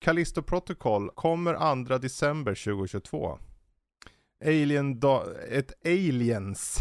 Callisto 0.02 0.42
Protocol 0.42 1.10
kommer 1.10 1.86
2 1.86 1.98
december 1.98 2.56
2022. 2.56 3.40
Alien 4.46 5.02
ett 5.50 5.74
Aliens 5.86 6.80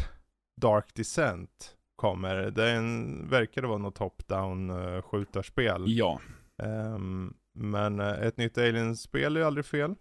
Dark 0.60 0.94
Descent 0.94 1.76
kommer. 1.96 2.36
Det 2.50 2.70
är 2.70 2.74
en, 2.74 3.28
verkar 3.28 3.62
det 3.62 3.68
vara 3.68 3.78
något 3.78 3.94
top-down 3.94 4.70
uh, 4.70 5.02
skjutarspel. 5.02 5.84
Ja. 5.86 6.20
Ehm, 6.62 7.34
men 7.54 8.00
eh, 8.00 8.12
ett 8.22 8.36
nytt 8.36 8.58
Aliens-spel 8.58 9.36
är 9.36 9.40
ju 9.40 9.46
aldrig 9.46 9.64
fel. 9.66 9.94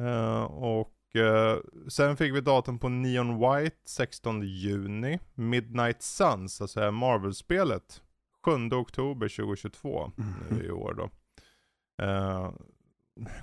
Eh, 0.00 0.42
och 0.44 1.16
eh, 1.16 1.58
sen 1.88 2.16
fick 2.16 2.34
vi 2.34 2.40
datum 2.40 2.78
på 2.78 2.88
Neon 2.88 3.38
White 3.38 3.76
16 3.86 4.42
juni. 4.42 5.18
Midnight 5.34 6.02
Suns, 6.02 6.60
alltså 6.60 6.90
Marvel-spelet. 6.90 8.02
7 8.44 8.50
oktober 8.76 9.28
2022 9.28 10.12
nu 10.16 10.24
Mhm. 10.56 10.64
i 10.66 10.70
år 10.70 10.94
då. 10.94 11.10
Eh, 12.04 12.50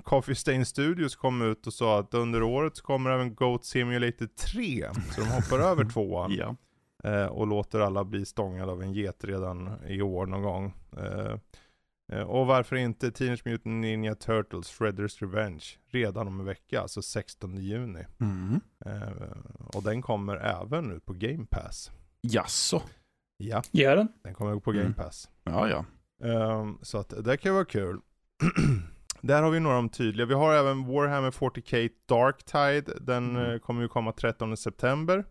Coffee 0.03 0.35
Stain 0.35 0.65
Studios 0.65 1.15
kom 1.15 1.41
ut 1.41 1.67
och 1.67 1.73
sa 1.73 1.99
att 1.99 2.13
under 2.13 2.43
året 2.43 2.77
så 2.77 2.83
kommer 2.83 3.09
även 3.09 3.35
Goat 3.35 3.65
Simulator 3.65 4.27
3. 4.27 4.87
Så 5.11 5.21
de 5.21 5.27
hoppar 5.27 5.59
över 5.59 5.85
tvåan. 5.93 6.31
Eh, 7.03 7.25
och 7.25 7.47
låter 7.47 7.79
alla 7.79 8.03
bli 8.03 8.25
stångade 8.25 8.71
av 8.71 8.81
en 8.81 8.93
get 8.93 9.23
redan 9.23 9.85
i 9.87 10.01
år 10.01 10.25
någon 10.25 10.41
gång. 10.43 10.73
Eh, 10.97 11.37
och 12.13 12.47
varför 12.47 12.75
inte 12.75 13.11
Teenage 13.11 13.41
Mutant 13.45 13.65
Ninja 13.81 14.15
Turtles 14.15 14.69
Shredders 14.69 15.21
Revenge 15.21 15.63
redan 15.91 16.27
om 16.27 16.39
en 16.39 16.45
vecka, 16.45 16.81
alltså 16.81 17.01
16 17.01 17.57
juni. 17.57 18.05
Mm. 18.19 18.59
Eh, 18.85 19.11
och 19.75 19.83
den 19.83 20.01
kommer 20.01 20.35
även 20.37 20.91
ut 20.91 21.05
på 21.05 21.13
Game 21.13 21.45
Pass. 21.49 21.91
Jaså? 22.21 22.81
Ja, 23.37 23.61
Gör 23.71 23.95
den? 23.95 24.07
den 24.23 24.33
kommer 24.33 24.57
ut 24.57 24.63
på 24.63 24.71
Game 24.71 24.81
Mm. 24.83 24.93
Pass. 24.93 25.29
Ja, 25.43 25.69
ja. 25.69 25.85
Ehm, 26.27 26.77
så 26.81 26.97
att 26.97 27.13
det 27.25 27.37
kan 27.37 27.53
vara 27.53 27.65
kul. 27.65 27.99
Där 29.21 29.41
har 29.43 29.51
vi 29.51 29.59
några 29.59 29.77
av 29.77 29.83
de 29.83 29.89
tydliga. 29.89 30.25
Vi 30.25 30.33
har 30.33 30.53
även 30.53 30.85
Warhammer 30.85 31.31
40k 31.31 31.89
Dark 32.05 32.43
Tide. 32.43 32.97
Den 33.01 33.35
Mm. 33.35 33.51
eh, 33.51 33.59
kommer 33.59 33.81
ju 33.81 33.87
komma 33.87 34.11
13 34.11 34.57
september. 34.57 35.25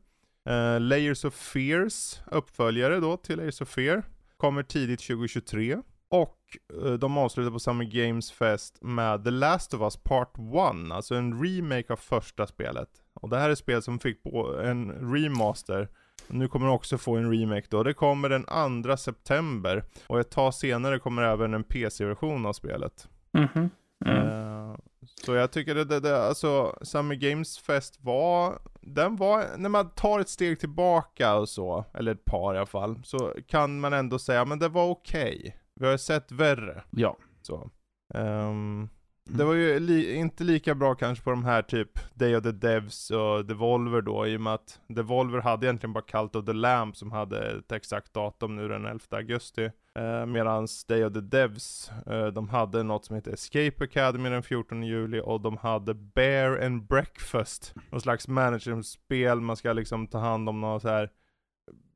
Eh, 0.49 0.81
Layers 0.81 1.25
of 1.25 1.35
Fears, 1.35 2.21
uppföljare 2.31 3.01
då 3.01 3.17
till 3.17 3.37
Layers 3.37 3.61
of 3.61 3.69
Fear, 3.69 4.03
kommer 4.37 4.62
tidigt 4.62 5.01
2023. 5.01 5.77
Och 6.09 6.38
eh, 6.85 6.92
de 6.92 7.19
avslutar 7.19 7.51
på 7.51 7.59
Summer 7.59 7.85
Games 7.85 8.33
Fest 8.33 8.79
med 8.83 9.25
The 9.25 9.31
Last 9.31 9.75
of 9.75 9.81
Us 9.81 9.97
Part 9.97 10.38
1, 10.38 10.92
alltså 10.92 11.14
en 11.14 11.45
remake 11.45 11.92
av 11.92 11.97
första 11.97 12.47
spelet. 12.47 12.88
Och 13.14 13.29
det 13.29 13.38
här 13.38 13.51
är 13.51 13.55
spel 13.55 13.83
som 13.83 13.99
fick 13.99 14.23
på 14.23 14.61
en 14.61 15.12
remaster. 15.14 15.88
Nu 16.29 16.49
kommer 16.49 16.66
det 16.66 16.73
också 16.73 16.99
få 16.99 17.16
en 17.16 17.33
remake 17.33 17.66
då. 17.71 17.83
Det 17.83 17.95
kommer 17.95 18.29
den 18.29 18.83
2 18.83 18.97
september. 18.97 19.85
Och 20.07 20.21
ett 20.21 20.31
tag 20.31 20.55
senare 20.55 20.99
kommer 20.99 21.23
även 21.23 21.55
en 21.55 21.64
PC-version 21.64 22.47
av 22.47 22.53
spelet. 22.53 23.09
Mhm. 23.33 23.71
Mm. 24.05 24.29
Eh, 24.29 24.77
så 25.25 25.35
jag 25.35 25.51
tycker 25.53 25.75
det, 25.75 25.85
det, 25.85 26.01
det, 26.01 26.27
alltså 26.27 26.79
Summer 26.83 27.14
Games 27.14 27.59
Fest 27.59 27.99
var, 28.01 28.59
den 28.81 29.16
var, 29.16 29.45
när 29.57 29.69
man 29.69 29.90
tar 29.90 30.21
ett 30.21 30.29
steg 30.29 30.61
tillbaka 30.61 31.35
och 31.35 31.49
så, 31.49 31.85
eller 31.95 32.12
ett 32.12 32.25
par 32.25 32.55
i 32.55 32.57
alla 32.57 32.66
fall, 32.66 33.01
så 33.05 33.33
kan 33.47 33.81
man 33.81 33.92
ändå 33.92 34.19
säga, 34.19 34.45
men 34.45 34.59
det 34.59 34.69
var 34.69 34.88
okej. 34.88 35.57
Vi 35.81 35.87
har 35.87 35.97
sett 35.97 36.33
värre. 36.33 36.83
Ja. 36.91 37.17
Så. 37.43 37.71
Ehm, 38.15 38.89
Det 39.29 39.45
var 39.45 39.55
ju 39.55 39.79
li 39.81 40.15
inte 40.15 40.45
lika 40.45 40.75
bra 40.75 40.95
kanske 40.95 41.25
på 41.25 41.31
de 41.31 41.45
här 41.45 41.62
typ 41.62 41.89
Day 42.15 42.37
of 42.37 42.43
the 42.43 42.53
Devs 42.53 43.11
och 43.11 43.45
Devolver 43.47 44.01
då, 44.01 44.27
i 44.27 44.37
och 44.37 44.41
med 44.41 44.55
att 44.55 44.81
Devolver 44.89 45.41
hade 45.41 45.67
egentligen 45.67 45.93
bara 45.93 46.05
Cult 46.05 46.37
of 46.37 46.45
the 46.45 46.53
Lamb 46.53 46.97
som 46.97 47.12
hade 47.12 47.59
ett 47.59 47.73
exakt 47.73 48.15
datum 48.15 48.57
nu 48.57 48.69
den 48.69 48.87
11 48.87 49.01
augusti. 49.11 49.71
Eh, 49.95 50.27
Medan 50.27 50.67
Day 50.89 51.05
of 51.05 51.12
the 51.12 51.21
Devs, 51.21 51.91
eh, 52.07 52.27
de 52.27 52.49
hade 52.49 52.83
något 52.83 53.05
som 53.05 53.17
heter 53.17 53.33
Escape 53.33 53.85
Academy 53.85 54.29
den 54.29 54.43
14 54.43 54.83
juli 54.83 55.21
och 55.25 55.41
de 55.41 55.57
hade 55.57 55.95
Bear 55.95 56.65
and 56.67 56.87
Breakfast. 56.87 57.75
Någon 57.91 58.01
slags 58.01 58.29
managerspel, 58.29 59.41
man 59.41 59.57
ska 59.57 59.73
liksom 59.73 60.07
ta 60.07 60.19
hand 60.19 60.49
om 60.49 60.61
någon 60.61 60.81
så 60.81 60.89
här 60.89 61.11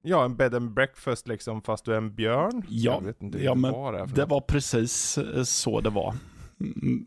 Ja, 0.03 0.25
en 0.25 0.37
bed 0.37 0.55
and 0.55 0.71
breakfast 0.71 1.29
liksom 1.29 1.63
fast 1.63 1.85
du 1.85 1.93
är 1.93 1.97
en 1.97 2.15
björn. 2.15 2.63
Ja, 2.69 2.93
Jag 2.93 3.07
vet 3.07 3.23
inte 3.23 3.45
ja 3.45 3.55
men 3.55 3.73
det, 3.73 4.07
det 4.15 4.25
var 4.25 4.41
precis 4.41 5.19
eh, 5.19 5.43
så 5.43 5.81
det 5.81 5.91
var. 5.91 6.15
Mm. 6.61 7.07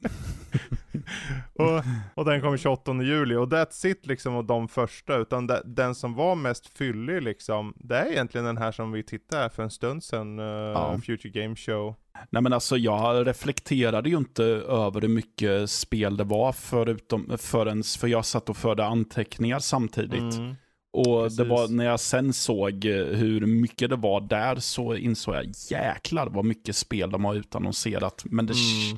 och, 1.54 1.84
och 2.14 2.26
den 2.26 2.42
kom 2.42 2.58
28 2.58 2.94
juli 3.04 3.36
och 3.36 3.48
that's 3.50 3.88
it 3.88 4.06
liksom 4.06 4.36
av 4.36 4.46
de 4.46 4.68
första, 4.68 5.18
utan 5.18 5.48
de, 5.48 5.62
den 5.66 5.96
som 5.96 6.14
var 6.14 6.36
mest 6.36 6.78
fyllig 6.78 7.22
liksom, 7.22 7.74
det 7.76 7.98
är 7.98 8.12
egentligen 8.12 8.46
den 8.46 8.58
här 8.58 8.72
som 8.72 8.92
vi 8.92 9.04
tittade 9.04 9.50
för 9.50 9.64
en 9.64 9.70
stund 9.70 10.04
sedan, 10.04 10.40
uh, 10.40 10.46
Ja. 10.46 11.00
Future 11.06 11.42
Game 11.42 11.56
Show. 11.56 11.96
Nej 12.30 12.42
men 12.42 12.54
alltså 12.54 12.78
jag 12.78 13.28
reflekterade 13.28 14.10
ju 14.10 14.18
inte 14.18 14.44
över 14.44 15.02
hur 15.02 15.08
mycket 15.08 15.70
spel 15.70 16.18
det 16.18 16.24
var 16.24 16.52
förutom, 16.52 17.38
förrän, 17.38 17.84
för 17.84 18.08
jag 18.08 18.26
satt 18.26 18.50
och 18.50 18.58
förde 18.58 18.86
anteckningar 18.86 19.60
samtidigt. 19.60 20.38
Mm. 20.38 20.56
Och 20.94 21.24
Precis. 21.24 21.38
det 21.38 21.44
var 21.44 21.68
när 21.68 21.86
jag 21.86 22.00
sen 22.00 22.34
såg 22.34 22.86
eh, 22.86 23.06
hur 23.06 23.46
mycket 23.46 23.90
det 23.90 23.96
var 23.96 24.22
där 24.22 24.56
så 24.56 24.96
insåg 24.96 25.36
jag 25.36 25.46
jäklar 25.72 26.28
vad 26.30 26.46
mycket 26.46 26.76
spel 26.76 27.10
de 27.12 27.26
har 27.26 27.36
utannonserat. 27.36 28.24
Men 28.26 28.46
det, 28.46 28.54
Mm. 28.54 28.98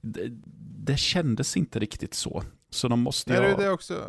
det, 0.00 0.28
det 0.84 0.98
kändes 0.98 1.56
inte 1.56 1.78
riktigt 1.78 2.14
så. 2.14 2.42
Så 2.70 2.88
de 2.88 3.00
måste 3.00 3.32
Nej, 3.32 3.40
det 3.40 3.48
ju 3.48 3.54
är 3.54 3.58
det 3.58 3.70
också, 3.70 4.04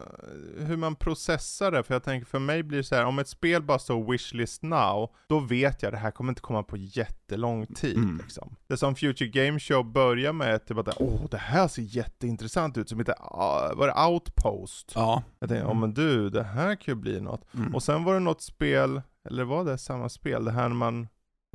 hur 0.57 0.77
man 0.77 0.95
processar 0.95 1.71
det, 1.71 1.83
för 1.83 1.93
jag 1.95 2.03
tänker 2.03 2.27
för 2.27 2.39
mig 2.39 2.63
blir 2.63 2.77
det 2.77 2.83
så 2.83 2.95
här, 2.95 3.05
om 3.05 3.19
ett 3.19 3.27
spel 3.27 3.63
bara 3.63 3.79
står 3.79 4.11
wishlist 4.11 4.63
now, 4.63 5.09
då 5.27 5.39
vet 5.39 5.83
jag 5.83 5.93
det 5.93 5.97
här 5.97 6.11
kommer 6.11 6.31
inte 6.31 6.41
komma 6.41 6.63
på 6.63 6.77
jättelång 6.77 7.65
tid 7.65 7.97
Mm. 7.97 8.17
liksom. 8.17 8.55
Det 8.67 8.77
som 8.77 8.95
Future 8.95 9.29
Game 9.29 9.59
Show 9.59 9.85
börjar 9.91 10.33
med, 10.33 10.65
typ 10.65 10.77
att 10.77 11.01
åh 11.01 11.21
det 11.31 11.37
här 11.37 11.67
ser 11.67 11.81
jätteintressant 11.81 12.77
ut, 12.77 12.89
som 12.89 12.99
heter, 12.99 13.13
uh, 13.13 13.77
var 13.77 13.87
det 13.87 14.09
Outpost? 14.11 14.91
Ja. 14.95 15.23
Jag 15.39 15.49
tänkte, 15.49 15.67
ja 15.67 15.73
men 15.73 15.93
du, 15.93 16.29
det 16.29 16.43
här 16.43 16.75
kan 16.75 16.91
ju 16.91 16.95
bli 16.95 17.21
något. 17.21 17.53
Mm. 17.53 17.75
Och 17.75 17.83
sen 17.83 18.03
var 18.03 18.13
det 18.13 18.19
något 18.19 18.41
spel, 18.41 19.01
eller 19.29 19.43
var 19.43 19.65
det 19.65 19.77
samma 19.77 20.09
spel? 20.09 20.45
Det 20.45 20.51
här 20.51 20.67
när 20.67 20.75
man... 20.75 21.07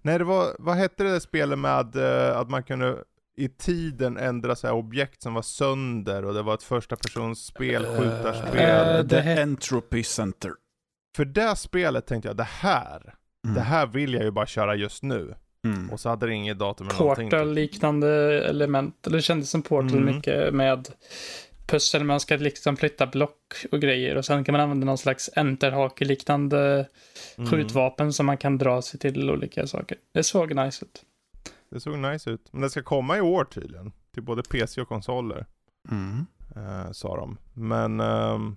Nej 0.03 0.19
det 0.19 0.25
var, 0.25 0.57
vad 0.59 0.77
hette 0.77 1.05
det 1.05 1.11
där 1.11 1.21
spelet 1.21 1.59
med 1.59 1.97
eh, 1.97 2.39
att 2.39 2.51
man 2.51 2.63
kunde 2.63 3.05
i 3.37 3.49
tiden 3.49 4.17
ändra 4.17 4.57
så 4.57 4.67
här 4.67 4.75
objekt 4.75 5.23
som 5.23 5.35
var 5.35 5.43
sönder 5.43 6.25
och 6.25 6.35
det 6.35 6.43
var 6.43 6.55
ett 6.55 6.63
första 6.63 6.97
persons 6.97 7.45
spel, 7.47 7.85
skjutarspel. 7.85 8.59
Eh, 8.61 8.99
Uh, 8.99 9.05
det 9.05 9.23
The 9.23 9.41
Entropy 9.43 10.03
Center. 10.05 10.53
För 11.17 11.25
det 11.25 11.57
spelet 11.57 12.07
tänkte 12.07 12.29
jag, 12.29 12.37
det 12.37 12.43
här, 12.51 13.15
Mm. 13.45 13.55
det 13.55 13.61
här 13.61 13.87
vill 13.87 14.15
jag 14.15 14.23
ju 14.25 14.31
bara 14.31 14.47
köra 14.47 14.75
just 14.77 15.03
nu. 15.03 15.35
Mm. 15.67 15.91
Och 15.91 16.01
så 16.01 16.09
hade 16.09 16.27
det 16.27 16.33
inget 16.35 16.59
datum 16.59 16.89
eller 16.89 16.99
någonting. 16.99 17.31
typ. 17.31 17.39
Portal-liknande 17.39 18.09
element. 18.49 19.07
Eller 19.07 19.17
det 19.17 19.23
kändes 19.23 19.51
som 19.51 19.63
Portal 19.63 19.99
Mm. 19.99 20.17
mycket 20.17 20.55
med 20.55 20.89
pussel. 21.67 22.05
Man 22.05 22.21
ska 22.21 22.37
liksom 22.37 22.77
flytta 22.77 23.07
block 23.07 23.65
och 23.73 23.81
grejer. 23.81 24.17
Och 24.17 24.25
sen 24.25 24.45
kan 24.45 24.53
man 24.53 24.61
använda 24.61 24.87
någon 24.87 24.99
slags 24.99 25.31
enterhake-liknande 25.37 26.87
Mm. 27.39 27.51
skjutvapen 27.51 28.13
som 28.13 28.27
man 28.27 28.37
kan 28.37 28.59
dra 28.59 28.83
sig 28.83 29.01
till 29.01 29.31
olika 29.31 29.67
saker. 29.67 29.99
Det 30.15 30.23
såg 30.23 30.55
nice 30.57 30.85
ut. 30.85 31.03
Det 31.75 31.81
såg 31.81 31.99
nice 31.99 32.31
ut. 32.31 32.49
Men 32.53 32.63
det 32.63 32.71
ska 32.71 32.83
komma 32.83 33.17
i 33.17 33.21
år 33.21 33.45
tydligen. 33.45 33.93
Till 34.13 34.23
både 34.23 34.43
PC 34.43 34.81
och 34.81 34.89
konsoler. 34.89 35.47
Mm. 35.91 36.27
eh, 36.57 36.91
sa 36.93 37.17
de. 37.17 37.39
Men, 37.55 38.01
ehm, 38.01 38.57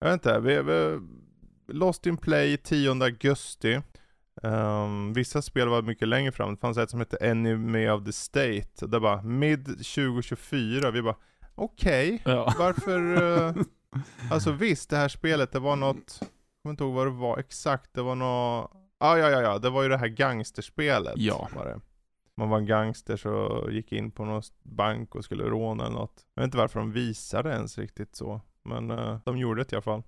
jag 0.00 0.06
vet 0.08 0.12
inte, 0.14 0.40
vi, 0.40 0.62
vi, 0.62 1.00
Lost 1.68 2.06
in 2.06 2.16
Play 2.16 2.56
10 2.56 2.90
augusti. 3.04 3.80
Ehm, 4.42 5.12
vissa 5.12 5.42
spel 5.42 5.68
var 5.68 5.82
mycket 5.82 6.08
längre 6.08 6.32
fram, 6.32 6.50
det 6.54 6.60
fanns 6.60 6.78
ett 6.78 6.90
som 6.90 6.98
hette 7.00 7.16
Enemy 7.16 7.88
of 7.88 8.04
the 8.04 8.12
State. 8.12 8.86
Det 8.86 8.98
var 8.98 9.22
mid 9.22 9.64
2024, 9.66 10.90
vi 10.90 11.02
bara 11.02 11.16
okej, 11.54 12.22
Ja. 12.24 12.54
varför? 12.58 13.22
eh, 13.48 13.54
alltså 14.30 14.52
visst, 14.52 14.90
det 14.90 14.96
här 14.96 15.08
spelet, 15.08 15.52
det 15.52 15.58
var 15.58 15.76
något, 15.76 16.18
jag 16.20 16.28
kommer 16.62 16.70
inte 16.70 16.84
ihåg 16.84 16.94
vad 16.94 17.06
det 17.06 17.10
var 17.10 17.38
exakt, 17.38 17.94
det 17.94 18.02
var 18.02 18.14
något, 18.14 18.70
ah, 18.98 19.16
ja 19.16 19.30
ja 19.30 19.40
ja, 19.42 19.58
det 19.58 19.70
var 19.70 19.82
ju 19.82 19.88
det 19.88 19.96
här 19.98 20.08
gangsterspelet. 20.08 21.14
Ja. 21.16 21.48
Var 21.54 21.64
det. 21.64 21.80
Man 22.36 22.48
var 22.48 22.58
en 22.58 22.66
gangster 22.66 23.16
så 23.16 23.68
gick 23.70 23.92
in 23.92 24.10
på 24.10 24.24
någon 24.24 24.42
bank 24.62 25.14
och 25.14 25.24
skulle 25.24 25.44
råna 25.44 25.86
eller 25.86 25.96
något. 25.96 26.26
Jag 26.34 26.42
vet 26.42 26.46
inte 26.48 26.58
varför 26.58 26.80
de 26.80 26.92
visade 26.92 27.50
ens 27.50 27.78
riktigt 27.78 28.16
så. 28.16 28.40
Men 28.64 28.90
eh, 28.90 29.18
de 29.24 29.38
gjorde 29.38 29.62
det 29.64 29.72
i 29.72 29.74
alla 29.74 29.82
fall. 29.82 30.02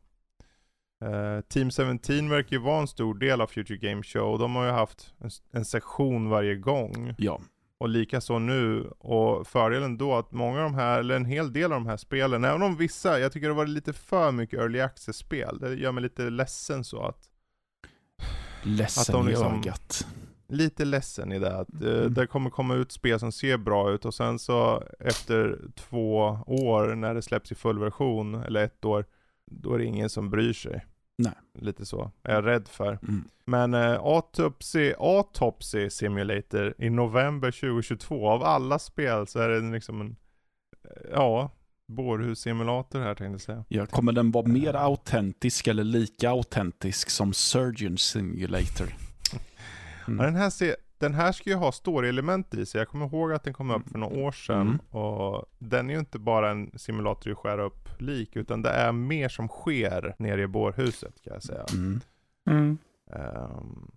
Eh, 1.04 1.40
Team 1.40 1.70
17 1.70 2.28
verkar 2.28 2.56
ju 2.56 2.62
vara 2.62 2.80
en 2.80 2.86
stor 2.88 3.14
del 3.14 3.40
av 3.40 3.46
Future 3.46 3.78
Game 3.78 4.02
Show. 4.02 4.38
De 4.38 4.56
har 4.56 4.64
ju 4.64 4.70
haft 4.70 5.14
en, 5.18 5.30
en 5.52 5.64
sektion 5.64 6.28
varje 6.28 6.54
gång. 6.54 7.14
Ja. 7.18 7.40
Och 7.78 7.88
likaså 7.88 8.38
nu. 8.38 8.90
Och 8.98 9.46
fördelen 9.46 9.98
då 9.98 10.14
att 10.14 10.32
många 10.32 10.58
av 10.58 10.64
de 10.64 10.74
här, 10.74 11.00
eller 11.00 11.16
en 11.16 11.24
hel 11.24 11.52
del 11.52 11.64
av 11.72 11.80
de 11.80 11.86
här 11.86 11.96
spelen, 11.96 12.44
även 12.44 12.62
om 12.62 12.76
vissa, 12.76 13.20
jag 13.20 13.32
tycker 13.32 13.48
det 13.48 13.54
var 13.54 13.66
lite 13.66 13.92
för 13.92 14.32
mycket 14.32 14.58
early 14.60 14.80
access-spel. 14.80 15.58
Det 15.60 15.74
gör 15.74 15.92
mig 15.92 16.02
lite 16.02 16.30
ledsen 16.30 16.84
så 16.84 17.02
att 17.02 17.28
Ledsen 18.62 19.00
Att 19.00 19.06
de 19.24 19.26
liksom- 19.28 19.54
i 19.54 19.58
ögat. 19.58 20.06
Lite 20.48 20.84
ledsen 20.84 21.32
i 21.32 21.38
det. 21.38 21.56
Att, 21.56 21.82
eh, 21.82 21.88
Mm. 21.88 22.14
Det 22.14 22.26
kommer 22.26 22.50
komma 22.50 22.74
ut 22.74 22.92
spel 22.92 23.20
som 23.20 23.32
ser 23.32 23.56
bra 23.56 23.90
ut 23.90 24.04
och 24.04 24.14
sen 24.14 24.38
så 24.38 24.82
efter 25.00 25.58
två 25.74 26.38
år 26.46 26.94
när 26.94 27.14
det 27.14 27.22
släpps 27.22 27.52
i 27.52 27.54
full 27.54 27.78
version, 27.78 28.34
eller 28.34 28.64
ett 28.64 28.84
år, 28.84 29.04
då 29.50 29.74
är 29.74 29.78
det 29.78 29.84
ingen 29.84 30.10
som 30.10 30.30
bryr 30.30 30.52
sig. 30.52 30.86
Nej. 31.18 31.32
Lite 31.58 31.86
så, 31.86 32.10
är 32.22 32.34
jag 32.34 32.46
rädd 32.46 32.68
för. 32.68 32.98
Mm. 33.02 33.24
Men 33.44 33.74
eh, 33.74 34.00
Autopsy, 34.04 34.92
Autopsy 34.98 35.90
Simulator 35.90 36.74
i 36.78 36.90
november 36.90 37.50
2022, 37.50 38.28
av 38.28 38.42
alla 38.42 38.78
spel 38.78 39.26
så 39.26 39.38
är 39.38 39.48
det 39.48 39.60
liksom 39.60 40.00
en, 40.00 40.16
eh, 40.84 41.10
ja, 41.12 41.50
bårhussimulator 41.88 43.00
här 43.00 43.14
tänkte 43.14 43.32
jag 43.32 43.40
säga. 43.40 43.64
Ja, 43.68 43.86
kommer 43.86 44.12
den 44.12 44.30
vara 44.30 44.46
mer 44.46 44.74
autentisk 44.74 45.66
eller 45.66 45.84
lika 45.84 46.30
autentisk 46.30 47.10
som 47.10 47.32
Surgeon 47.32 47.98
Simulator? 47.98 49.03
Mm. 50.08 50.18
Ja, 50.18 50.24
den, 50.24 50.36
här 50.36 50.50
den 50.98 51.14
här 51.14 51.32
ska 51.32 51.50
ju 51.50 51.56
ha 51.56 51.72
story-element 51.72 52.54
i 52.54 52.66
sig. 52.66 52.78
Jag 52.78 52.88
kommer 52.88 53.06
ihåg 53.06 53.32
att 53.32 53.44
den 53.44 53.54
kom 53.54 53.70
upp 53.70 53.88
för 53.88 53.98
några 53.98 54.16
år 54.16 54.32
sedan. 54.32 54.60
Mm. 54.60 54.78
Och 55.04 55.44
den 55.58 55.90
är 55.90 55.94
ju 55.94 56.00
inte 56.00 56.18
bara 56.18 56.50
en 56.50 56.70
simulator 56.78 57.32
i 57.32 57.34
skära 57.34 57.62
upp 57.62 58.00
lik, 58.00 58.36
utan 58.36 58.62
det 58.62 58.70
är 58.70 58.92
mer 58.92 59.28
som 59.28 59.48
sker 59.48 60.14
nere 60.18 60.42
i 60.42 60.46
bårhuset 60.46 61.22
kan 61.22 61.32
jag 61.32 61.42
säga. 61.42 61.64
Mm. 61.72 62.00
Mm. 62.50 62.78
Ehm, 63.12 63.90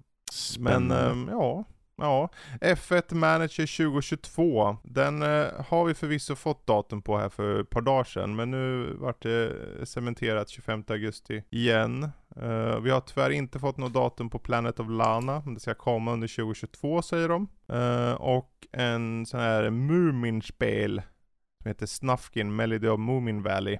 men 0.59 0.91
ehm, 0.91 1.27
ja, 1.31 1.63
ja. 1.97 2.29
F1 2.61 3.13
Manager 3.13 3.77
2022. 3.77 4.77
Den 4.83 5.21
eh, 5.21 5.47
har 5.67 5.85
vi 5.85 5.93
förvisso 5.93 6.35
fått 6.35 6.67
datum 6.67 7.01
på 7.01 7.17
här 7.17 7.29
för 7.29 7.61
ett 7.61 7.69
par 7.69 7.81
dagar 7.81 8.03
sedan. 8.03 8.35
Men 8.35 8.51
nu 8.51 8.93
vart 8.93 9.21
det 9.21 9.45
eh, 9.45 9.83
cementerat 9.83 10.49
25 10.49 10.83
augusti 10.87 11.43
igen. 11.49 12.03
Eh, 12.35 12.79
vi 12.79 12.89
har 12.89 13.01
tyvärr 13.01 13.29
inte 13.29 13.59
fått 13.59 13.77
något 13.77 13.93
datum 13.93 14.29
på 14.29 14.39
Planet 14.39 14.79
of 14.79 14.89
Lana. 14.89 15.41
Men 15.45 15.53
det 15.53 15.59
ska 15.59 15.73
komma 15.73 16.13
under 16.13 16.27
2022 16.27 17.01
säger 17.01 17.29
de. 17.29 17.47
Eh, 17.67 18.13
och 18.13 18.51
en 18.71 19.25
sån 19.25 19.39
här 19.39 19.69
Moomin-spel. 19.69 21.01
Som 21.61 21.67
heter 21.67 21.85
Snufkin 21.85 22.55
Melody 22.55 22.87
of 22.87 22.99
Moomin 22.99 23.43
Valley. 23.43 23.77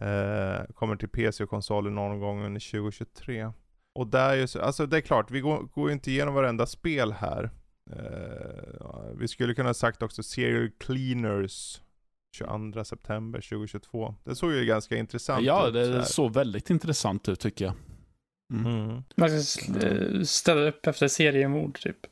Eh, 0.00 0.64
kommer 0.74 0.96
till 0.96 1.08
PC 1.08 1.44
och 1.44 1.50
konsoler 1.50 1.90
någon 1.90 2.20
gång 2.20 2.44
under 2.44 2.70
2023. 2.70 3.52
Och 3.94 4.06
där 4.06 4.30
är 4.30 4.36
ju 4.36 4.46
så, 4.46 4.60
alltså 4.60 4.86
det 4.86 4.96
är 4.96 5.00
klart, 5.00 5.30
vi 5.30 5.40
går, 5.40 5.62
går 5.62 5.88
ju 5.88 5.92
inte 5.92 6.10
igenom 6.10 6.34
varenda 6.34 6.66
spel 6.66 7.12
här. 7.12 7.50
Ja, 8.80 9.04
vi 9.18 9.28
skulle 9.28 9.54
kunna 9.54 9.68
ha 9.68 9.74
sagt 9.74 10.02
också 10.02 10.22
Serial 10.22 10.70
Cleaners 10.78 11.80
22 12.36 12.84
september 12.84 13.40
2022. 13.40 14.14
Det 14.24 14.34
såg 14.34 14.52
ju 14.52 14.64
ganska 14.64 14.96
intressant 14.96 15.44
ja, 15.44 15.68
ut. 15.68 15.74
så 15.74 15.80
här. 15.80 15.88
det 15.88 16.04
såg 16.04 16.34
väldigt 16.34 16.70
intressant 16.70 17.28
ut 17.28 17.40
tycker 17.40 17.64
jag. 17.64 17.74
Mm. 18.52 18.66
Mm. 18.66 19.02
Man 19.16 19.30
eh, 19.30 20.22
ställa 20.22 20.68
upp 20.68 20.86
efter 20.86 21.08
seriemord 21.08 21.80
typ. 21.80 22.06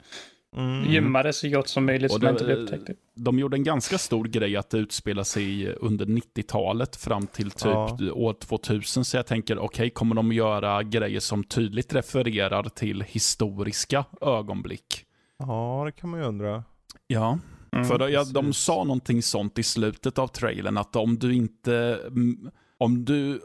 Mm. 0.57 0.91
Gymma 0.93 1.23
det 1.23 1.33
så 1.33 1.49
gott 1.49 1.69
som 1.69 1.87
möjligt 1.87 2.11
Och 2.11 2.17
så 2.21 2.25
man 2.25 2.35
det- 2.35 2.41
inte 2.41 2.45
blir 2.45 2.77
upptäckt. 2.79 3.01
De 3.15 3.39
gjorde 3.39 3.57
en 3.57 3.65
ganska 3.65 3.99
stor 3.99 4.25
grej 4.25 4.57
att 4.57 4.71
det 4.71 4.79
utspelar 4.79 5.23
sig 5.23 5.73
under 5.75 6.07
90-talet 6.07 6.97
fram 6.97 7.27
till 7.27 7.51
typ 7.51 7.65
Ja. 7.65 7.99
år 8.13 8.33
2000. 8.33 9.05
Så 9.05 9.17
jag 9.17 9.27
tänker, 9.27 9.59
okej, 9.59 9.91
kommer 9.91 10.15
de 10.15 10.33
göra 10.33 10.83
grejer 10.83 11.21
som 11.21 11.45
tydligt 11.45 11.95
refererar 11.95 12.63
till 12.63 13.03
historiska 13.03 14.05
ögonblick? 14.21 15.05
Ja, 15.39 15.83
det 15.87 15.93
kan 15.93 16.11
man 16.11 16.21
ju 16.21 16.27
undra. 16.27 16.65
Ja, 17.07 17.39
Mm. 17.73 17.85
för 17.85 18.09
ja, 18.09 18.25
de 18.25 18.53
sa 18.53 18.85
någonting 18.85 19.23
sånt 19.23 19.59
i 19.59 19.63
slutet 19.63 20.19
av 20.19 20.27
trailern 20.29 20.79
att 20.79 20.97
om 20.97 21.19
du 21.19 21.35
inte, 21.35 21.99
mm, 22.07 22.51
om 22.79 23.05
du, 23.05 23.41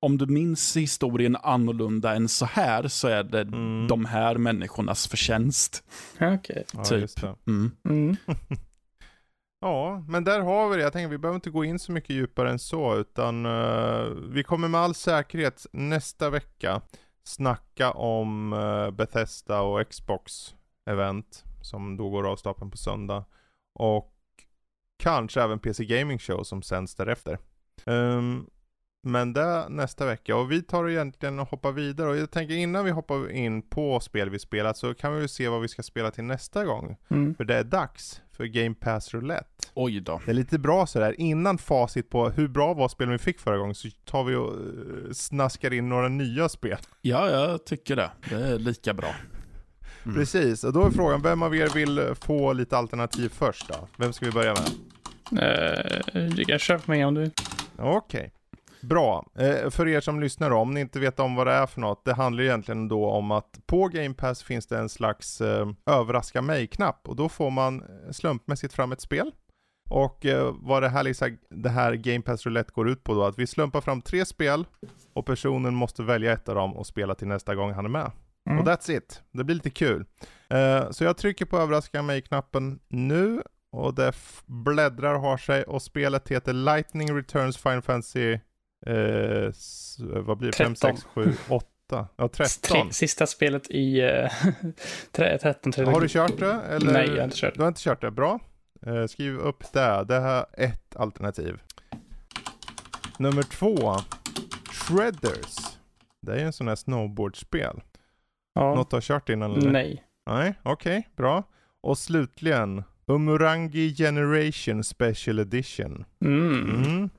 om 0.00 0.18
du 0.18 0.26
minns 0.26 0.76
historien 0.76 1.36
annorlunda 1.36 2.14
än 2.14 2.28
så 2.28 2.44
här 2.46 2.88
så 2.88 3.08
är 3.08 3.22
det 3.22 3.40
Mm. 3.40 3.86
de 3.88 4.04
här 4.04 4.34
människornas 4.38 5.06
förtjänst. 5.08 5.84
Okej. 6.20 6.64
Ja, 6.74 6.84
Typ. 6.84 7.00
just 7.00 7.20
det. 7.20 7.34
Mm. 7.46 7.70
Mm. 7.88 8.16
Ja, 9.60 10.04
men 10.08 10.24
där 10.24 10.40
har 10.40 10.68
vi 10.68 10.76
det. 10.76 10.82
Jag 10.82 10.92
tänker 10.92 11.08
vi 11.08 11.18
behöver 11.18 11.34
inte 11.34 11.50
gå 11.50 11.64
in 11.64 11.78
så 11.78 11.92
mycket 11.92 12.10
djupare 12.10 12.50
än 12.50 12.58
så, 12.58 12.96
utan 12.96 13.46
uh, 13.46 14.04
vi 14.32 14.42
kommer 14.42 14.68
med 14.68 14.80
all 14.80 14.94
säkerhet 14.94 15.66
nästa 15.72 16.30
vecka 16.30 16.80
snacka 17.24 17.90
om 17.92 18.52
uh, 18.52 18.90
Bethesda 18.90 19.60
och 19.60 19.88
Xbox 19.90 20.54
event 20.90 21.44
som 21.62 21.96
då 21.96 22.10
går 22.10 22.26
av 22.30 22.36
stapeln 22.36 22.70
på 22.70 22.76
söndag. 22.76 23.24
Och 23.74 24.14
kanske 25.02 25.42
även 25.42 25.58
PC 25.58 25.84
Gaming 25.84 26.18
Show 26.18 26.42
som 26.42 26.62
sänds 26.62 26.94
därefter. 26.94 27.38
Um, 27.86 28.46
men 29.02 29.32
det 29.32 29.68
nästa 29.68 30.06
vecka 30.06 30.36
och 30.36 30.52
vi 30.52 30.62
tar 30.62 30.88
egentligen 30.88 31.38
och 31.38 31.48
hoppar 31.48 31.72
vidare 31.72 32.08
och 32.08 32.16
jag 32.16 32.30
tänker 32.30 32.54
innan 32.54 32.84
vi 32.84 32.90
hoppar 32.90 33.30
in 33.30 33.62
på 33.62 34.00
spel 34.00 34.30
vi 34.30 34.38
spelat 34.38 34.76
så 34.76 34.94
kan 34.94 35.14
vi 35.14 35.18
väl 35.18 35.28
se 35.28 35.48
vad 35.48 35.60
vi 35.60 35.68
ska 35.68 35.82
spela 35.82 36.10
till 36.10 36.24
nästa 36.24 36.64
gång. 36.64 36.96
Mm. 37.08 37.34
För 37.34 37.44
det 37.44 37.54
är 37.54 37.64
dags 37.64 38.22
för 38.32 38.44
Game 38.44 38.74
Pass 38.74 39.14
Roulette. 39.14 39.68
Oj 39.74 40.00
då. 40.00 40.20
Det 40.24 40.30
är 40.30 40.34
lite 40.34 40.58
bra 40.58 40.86
sådär, 40.86 41.14
innan 41.20 41.58
facit 41.58 42.10
på 42.10 42.28
hur 42.28 42.48
bra 42.48 42.74
var 42.74 42.88
spelen 42.88 43.12
vi 43.12 43.18
fick 43.18 43.40
förra 43.40 43.56
gången 43.56 43.74
så 43.74 43.88
tar 44.04 44.24
vi 44.24 44.34
och 44.34 44.52
uh, 44.56 45.12
snaskar 45.12 45.72
in 45.72 45.88
några 45.88 46.08
nya 46.08 46.48
spel. 46.48 46.78
Ja, 47.02 47.30
jag 47.30 47.64
tycker 47.64 47.96
det. 47.96 48.10
Det 48.28 48.34
är 48.34 48.58
lika 48.58 48.94
bra. 48.94 49.14
Mm. 50.04 50.14
Precis, 50.14 50.64
och 50.64 50.72
då 50.72 50.86
är 50.86 50.90
frågan, 50.90 51.22
vem 51.22 51.42
av 51.42 51.56
er 51.56 51.68
vill 51.74 52.14
få 52.20 52.52
lite 52.52 52.76
alternativ 52.76 53.28
först 53.28 53.68
då? 53.68 53.88
Vem 53.96 54.12
ska 54.12 54.26
vi 54.26 54.32
börja 54.32 54.54
med? 54.54 54.68
Uh, 55.32 56.34
du 56.34 56.44
kan 56.44 56.58
köpa 56.58 56.92
mig 56.92 57.04
om 57.04 57.14
du 57.14 57.20
vill. 57.20 57.32
Okej. 57.76 57.96
Okay. 57.96 58.30
Bra. 58.80 59.26
Eh, 59.38 59.70
för 59.70 59.88
er 59.88 60.00
som 60.00 60.20
lyssnar 60.20 60.50
om 60.50 60.74
ni 60.74 60.80
inte 60.80 61.00
vet 61.00 61.20
om 61.20 61.34
vad 61.34 61.46
det 61.46 61.52
är 61.52 61.66
för 61.66 61.80
något. 61.80 62.04
Det 62.04 62.14
handlar 62.14 62.44
egentligen 62.44 62.88
då 62.88 63.10
om 63.10 63.30
att 63.30 63.60
på 63.66 63.88
Game 63.88 64.14
Pass 64.14 64.42
finns 64.42 64.66
det 64.66 64.78
en 64.78 64.88
slags 64.88 65.40
eh, 65.40 65.68
överraska 65.86 66.42
mig-knapp 66.42 67.08
och 67.08 67.16
då 67.16 67.28
får 67.28 67.50
man 67.50 67.82
eh, 67.82 68.10
slumpmässigt 68.12 68.74
fram 68.74 68.92
ett 68.92 69.00
spel. 69.00 69.32
Och 69.90 70.26
eh, 70.26 70.54
vad 70.60 70.82
det 70.82 70.88
här, 70.88 71.02
liksom, 71.02 71.38
det 71.50 71.68
här 71.68 71.94
Game 71.94 72.22
Pass 72.22 72.46
Roulette 72.46 72.72
går 72.74 72.88
ut 72.88 73.04
på 73.04 73.14
då, 73.14 73.24
att 73.24 73.38
vi 73.38 73.46
slumpar 73.46 73.80
fram 73.80 74.02
tre 74.02 74.24
spel 74.24 74.66
och 75.12 75.26
personen 75.26 75.74
måste 75.74 76.02
välja 76.02 76.32
ett 76.32 76.48
av 76.48 76.54
dem 76.54 76.76
och 76.76 76.86
spela 76.86 77.14
till 77.14 77.28
nästa 77.28 77.54
gång 77.54 77.72
han 77.72 77.84
är 77.84 77.88
med. 77.88 78.10
Mm. 78.50 78.58
Och 78.58 78.66
that's 78.66 78.90
it. 78.90 79.22
Det 79.32 79.44
blir 79.44 79.54
lite 79.54 79.70
kul. 79.70 80.04
Eh, 80.48 80.90
så 80.90 81.04
jag 81.04 81.16
trycker 81.16 81.44
på 81.44 81.58
överraska 81.58 82.02
mig-knappen 82.02 82.78
nu 82.88 83.42
och 83.72 83.94
det 83.94 84.12
bläddrar 84.46 85.18
har 85.18 85.36
sig 85.36 85.62
och 85.62 85.82
spelet 85.82 86.28
heter 86.28 86.52
Lightning 86.52 87.16
Returns 87.16 87.56
Final 87.56 87.82
Fantasy 87.82 88.38
Eh, 88.86 89.52
vad 89.98 90.38
blir 90.38 90.50
det? 90.50 90.56
5, 90.56 90.76
6, 90.76 91.04
7, 91.04 91.32
8? 91.48 92.08
Ja, 92.16 92.28
13. 92.32 92.92
Sista 92.92 93.26
spelet 93.26 93.70
i 93.70 94.02
uh, 94.02 94.28
13 95.12 95.72
trilogi. 95.72 95.94
Har 95.94 96.00
du 96.00 96.08
kört 96.08 96.38
det? 96.38 96.52
Eller? 96.52 96.92
Nej, 96.92 97.08
jag 97.08 97.16
har 97.16 97.24
inte 97.24 97.36
kört 97.36 97.54
Du 97.54 97.60
har 97.60 97.68
inte 97.68 97.82
kört 97.82 98.00
det? 98.00 98.10
Bra. 98.10 98.40
Eh, 98.86 99.06
skriv 99.06 99.38
upp 99.38 99.72
det. 99.72 100.04
Det 100.08 100.20
här 100.20 100.46
är 100.52 100.64
ett 100.64 100.96
alternativ. 100.96 101.60
Nummer 103.18 103.42
två. 103.42 103.96
Shredders. 104.72 105.56
Det 106.22 106.32
är 106.32 106.36
ju 106.36 106.44
en 106.44 106.52
sån 106.52 106.68
här 106.68 106.76
snowboardspel. 106.76 107.80
Ja. 108.54 108.74
Något 108.74 108.90
du 108.90 108.96
har 108.96 109.00
kört 109.00 109.28
innan 109.28 109.52
eller? 109.52 109.70
Nej. 109.70 110.04
Nej, 110.26 110.54
okej, 110.62 110.98
okay, 110.98 111.10
bra. 111.16 111.42
Och 111.80 111.98
slutligen. 111.98 112.84
Umurangi 113.06 113.94
Generation 113.94 114.84
Special 114.84 115.38
Edition. 115.38 116.04
Mm. 116.24 116.84
mm. 116.84 117.10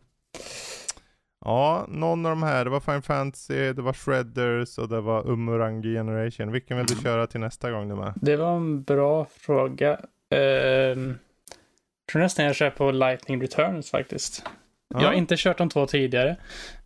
Ja, 1.45 1.85
någon 1.87 2.25
av 2.25 2.29
de 2.29 2.43
här. 2.43 2.63
Det 2.65 2.69
var 2.69 2.79
Final 2.79 3.01
Fantasy, 3.01 3.73
det 3.73 3.81
var 3.81 3.93
Shredders 3.93 4.77
och 4.77 4.89
det 4.89 5.01
var 5.01 5.27
Umurangi 5.27 5.93
Generation. 5.93 6.51
Vilken 6.51 6.77
vill 6.77 6.85
du 6.85 6.93
mm. 6.93 7.03
köra 7.03 7.27
till 7.27 7.39
nästa 7.39 7.71
gång 7.71 7.89
du 7.89 7.95
med? 7.95 8.13
Det 8.15 8.35
var 8.35 8.55
en 8.55 8.83
bra 8.83 9.25
fråga. 9.25 9.99
Uh, 10.35 10.39
jag 10.39 12.11
tror 12.11 12.21
nästan 12.21 12.45
jag 12.45 12.55
kör 12.55 12.69
på 12.69 12.91
Lightning 12.91 13.41
Returns 13.41 13.91
faktiskt. 13.91 14.43
Ja. 14.93 15.01
Jag 15.01 15.07
har 15.07 15.13
inte 15.13 15.35
kört 15.37 15.57
de 15.57 15.69
två 15.69 15.85
tidigare. 15.85 16.37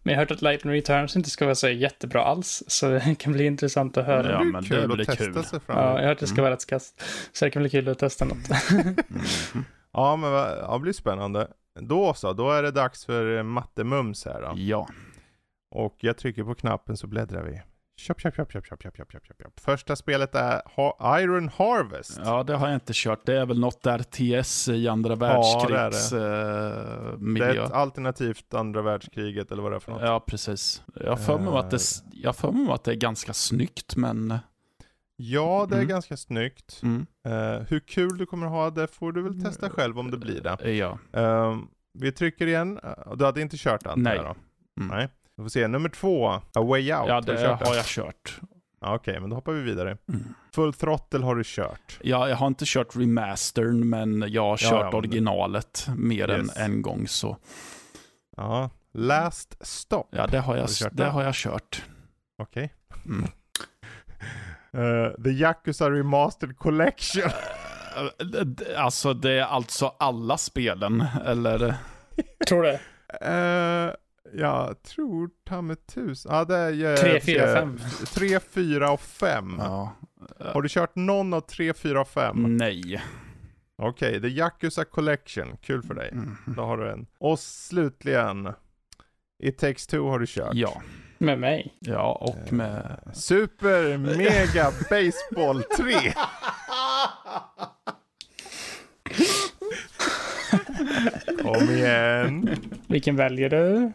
Men 0.04 0.14
jag 0.14 0.20
har 0.20 0.26
hört 0.26 0.32
att 0.32 0.42
Lightning 0.42 0.74
Returns 0.74 1.16
inte 1.16 1.30
ska 1.30 1.46
vara 1.46 1.56
så 1.56 1.70
jättebra 1.70 2.24
alls. 2.24 2.64
Så 2.68 2.90
det 3.06 3.16
kan 3.20 3.34
bli 3.34 3.46
intressant 3.46 3.98
att 3.98 4.06
höra. 4.06 4.32
Ja, 4.32 4.44
men 4.44 4.64
det 4.64 4.88
blir 4.88 4.88
kul. 4.88 5.02
Att 5.02 5.18
testa 5.18 5.44
sig 5.44 5.60
fram. 5.60 5.78
Ja, 5.78 5.84
jag 5.84 6.02
har 6.02 6.04
hört 6.04 6.12
att 6.12 6.20
det 6.20 6.28
ska 6.28 6.36
mm. 6.36 6.44
vara 6.44 6.54
rätt 6.54 6.66
kast. 6.66 7.04
Så 7.34 7.46
det 7.46 7.52
kan 7.52 7.62
bli 7.62 7.70
kul 7.70 7.88
att 7.88 8.00
testa 8.00 8.26
något. 8.26 8.72
mm. 8.72 8.96
Ja, 9.94 10.16
men 10.16 10.32
det 10.72 10.80
blir 10.80 10.94
spännande. 10.94 11.48
Då 11.80 12.14
så, 12.14 12.34
då 12.34 12.52
är 12.52 12.64
det 12.64 12.72
dags 12.72 13.06
för 13.06 13.38
eh, 13.38 13.44
mattemums 13.44 14.26
här 14.26 14.42
då. 14.42 14.54
Ja. 14.56 14.88
Och 15.76 15.96
jag 16.00 16.18
trycker 16.18 16.44
på 16.44 16.56
knappen 16.56 16.98
så 16.98 17.08
bläddrar 17.08 17.44
vi. 17.44 17.62
Köp, 17.98 18.20
köp, 18.20 18.36
köp, 18.36 18.52
köp, 18.52 18.66
köp, 18.66 18.84
köp, 18.84 18.98
köp, 18.98 19.12
köp, 19.12 19.24
köp. 19.26 19.60
Första 19.60 19.96
spelet 19.96 20.36
är 20.36 20.62
ha 20.66 21.20
Iron 21.20 21.50
Harvest. 21.50 22.20
Ja, 22.26 22.44
det 22.44 22.56
har 22.56 22.68
jag 22.68 22.76
inte 22.76 22.94
kört. 22.96 23.26
Det 23.26 23.38
är 23.38 23.46
väl 23.46 23.60
något 23.60 23.86
RTS 23.86 24.70
i 24.70 24.88
andra 24.88 25.16
världskrigs 25.16 26.12
ja, 26.12 26.18
det 26.20 26.26
är 26.26 26.70
det. 26.70 27.12
Eh, 27.12 27.18
miljö. 27.18 27.54
Det 27.54 27.60
är 27.60 27.66
ett 27.66 27.72
alternativt 27.72 28.54
andra 28.54 28.82
världskriget 28.82 29.52
eller 29.52 29.64
vad 29.64 29.72
det 29.72 29.76
är 29.76 29.80
för 29.80 29.92
något. 29.92 30.02
Ja, 30.02 30.20
precis. 30.20 30.84
Jag 30.96 31.20
för 31.20 31.40
mig 31.40 31.58
att 31.58 31.72
det, 31.72 31.80
jag 32.12 32.36
för 32.36 32.52
mig 32.52 32.74
att 32.74 32.84
det 32.84 32.92
är 32.92 32.96
ganska 32.96 33.34
snyggt, 33.34 33.96
men 33.96 34.40
Ja, 35.16 35.66
det 35.70 35.76
är 35.76 35.80
mm. 35.80 35.90
ganska 35.90 36.18
snyggt. 36.18 36.82
Mm. 36.84 37.06
Uh, 37.28 37.62
hur 37.70 37.80
kul 37.80 38.18
du 38.18 38.26
kommer 38.26 38.48
ha 38.48 38.70
det 38.70 38.88
får 38.88 39.12
du 39.12 39.22
väl 39.22 39.42
testa 39.42 39.70
själv 39.70 40.00
om 40.00 40.12
det 40.12 40.18
blir 40.18 40.42
det. 40.42 40.72
Ja. 40.72 40.98
Uh, 41.18 41.60
vi 41.94 42.12
trycker 42.12 42.48
igen. 42.48 42.80
Uh, 42.84 43.16
du 43.16 43.26
hade 43.26 43.42
inte 43.42 43.58
kört 43.58 43.88
allt 43.88 43.98
Nej. 43.98 44.18
Där 44.18 44.24
då? 44.24 44.36
Mm. 44.82 44.98
Nej. 44.98 45.10
Vi 45.38 45.44
får 45.44 45.50
se. 45.50 45.68
Nummer 45.68 45.90
två, 45.90 46.28
A 46.28 46.42
Way 46.54 46.94
Out. 46.94 47.08
Ja, 47.08 47.22
det 47.22 47.48
har, 47.48 47.66
har 47.66 47.76
jag 47.76 47.86
kört. 47.86 48.40
Okej, 48.86 48.96
okay, 48.96 49.20
men 49.20 49.30
då 49.30 49.36
hoppar 49.36 49.54
vi 49.54 49.62
vidare. 49.62 49.98
Mm. 50.10 50.24
Full 50.56 50.74
Throttle 50.74 51.20
har 51.20 51.36
du 51.36 51.44
kört? 51.46 52.00
Ja, 52.02 52.30
jag 52.30 52.36
har 52.36 52.48
inte 52.48 52.66
kört 52.68 52.96
remastern, 52.96 53.90
men 53.90 54.26
jag 54.28 54.44
har 54.44 54.58
kört 54.58 54.72
ja, 54.72 54.90
ja, 54.92 54.98
originalet 54.98 55.84
det... 55.88 55.96
mer 55.96 56.30
yes. 56.32 56.58
än 56.58 56.64
en 56.64 56.82
gång 56.82 57.08
så. 57.08 57.38
Ja, 58.38 58.70
Last 58.94 59.66
Stop. 59.68 60.08
Ja, 60.10 60.28
det 60.28 60.40
har 60.40 60.56
jag, 60.56 60.62
har 60.64 60.90
det 60.90 61.06
har 61.06 61.24
jag 61.24 61.36
kört. 61.36 61.84
Okej. 62.38 62.74
Okay. 62.90 63.16
Mm. 63.16 63.28
Uh, 64.76 65.24
the 65.24 65.30
Yakuza 65.30 65.92
Remastered 65.92 66.58
Collection. 66.58 67.24
Uh, 67.24 68.84
alltså 68.84 69.14
det 69.14 69.32
är 69.32 69.44
alltså 69.44 69.96
alla 70.00 70.38
spelen, 70.38 71.06
eller? 71.26 71.76
tror 72.48 72.64
det. 72.64 72.80
Uh, 73.26 73.94
jag 74.34 74.84
tror 74.84 75.30
ta 75.44 75.62
med 75.62 75.88
tusen. 75.88 76.36
Ja, 76.36 76.46
det 76.46 76.56
är... 76.56 76.98
3, 76.98 77.22
4, 77.22 77.54
5. 77.56 77.80
3, 78.16 78.40
4 78.40 78.92
och 78.92 79.02
5. 79.02 79.56
Ja. 79.60 79.96
Har 80.40 80.62
du 80.62 80.70
kört 80.70 80.96
någon 80.96 81.34
av 81.34 81.42
3, 81.42 81.74
4 81.74 82.02
och 82.02 82.08
5? 82.08 82.58
Nej. 82.58 83.04
Okej, 83.76 84.18
okay, 84.18 84.22
The 84.22 84.28
Yakuza 84.28 84.86
Collection. 84.86 85.58
Kul 85.62 85.84
för 85.84 85.94
dig. 85.94 86.10
Mm. 86.12 86.36
Då 86.46 86.62
har 86.62 86.78
du 86.78 86.92
en. 86.92 87.06
Och 87.18 87.40
slutligen, 87.40 88.54
It 89.44 89.58
takes 89.58 89.88
two 89.88 89.98
har 89.98 90.20
du 90.20 90.26
kört. 90.28 90.54
Ja. 90.54 90.82
Med 91.24 91.40
mig? 91.40 91.78
Ja, 91.80 92.12
och 92.22 92.54
med... 92.54 93.00
Super 93.14 93.98
Mega 93.98 94.72
Baseball 94.90 95.64
3! 95.64 96.14
Kom 101.42 101.70
igen. 101.70 102.50
Vilken 102.88 103.16
väljer 103.16 103.50
du? 103.50 103.92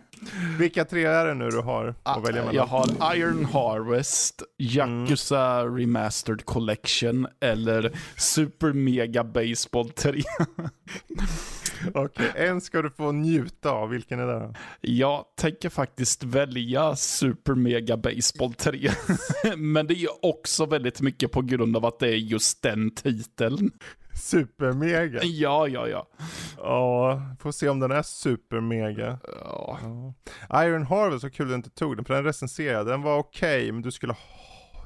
Vilka 0.58 0.84
tre 0.84 1.04
är 1.04 1.26
det 1.26 1.34
nu 1.34 1.48
du 1.48 1.60
har 1.60 1.94
att 2.02 2.24
välja 2.24 2.40
mellan? 2.40 2.54
Jag 2.54 2.66
har 2.66 3.16
Iron 3.16 3.44
Harvest, 3.44 4.42
Yakuza 4.58 5.60
mm. 5.60 5.76
Remastered 5.78 6.44
Collection 6.44 7.26
eller 7.40 7.92
Super 8.16 8.72
Mega 8.72 9.24
Baseball 9.24 9.90
3. 9.90 10.22
Okej, 11.94 12.28
okay, 12.28 12.46
en 12.46 12.60
ska 12.60 12.82
du 12.82 12.90
få 12.90 13.12
njuta 13.12 13.70
av. 13.70 13.88
Vilken 13.88 14.20
är 14.20 14.26
det? 14.26 14.54
Jag 14.80 15.24
tänker 15.36 15.68
faktiskt 15.68 16.24
välja 16.24 16.96
Super 16.96 17.54
Mega 17.54 17.96
Baseball 17.96 18.54
3. 18.54 18.90
Men 19.56 19.86
det 19.86 19.94
är 19.94 20.26
också 20.26 20.66
väldigt 20.66 21.00
mycket 21.00 21.32
på 21.32 21.42
grund 21.42 21.76
av 21.76 21.86
att 21.86 21.98
det 21.98 22.08
är 22.08 22.16
just 22.16 22.62
den 22.62 22.90
titeln. 22.90 23.70
Supermega? 24.18 25.20
Ja, 25.22 25.68
ja, 25.68 25.88
ja. 25.88 26.08
Ja, 26.56 27.22
får 27.40 27.52
se 27.52 27.68
om 27.68 27.80
den 27.80 27.90
är 27.90 28.02
supermega. 28.02 29.18
Ja. 29.44 29.78
ja. 29.82 30.64
Iron 30.64 30.86
Harvest, 30.86 31.20
så 31.20 31.30
kul 31.30 31.48
du 31.48 31.54
inte 31.54 31.70
tog 31.70 31.96
den, 31.96 32.04
för 32.04 32.14
den 32.14 32.24
recenserade. 32.24 32.90
Den 32.90 33.02
var 33.02 33.18
okej, 33.18 33.62
okay, 33.62 33.72
men 33.72 33.82
du 33.82 33.90
skulle 33.90 34.14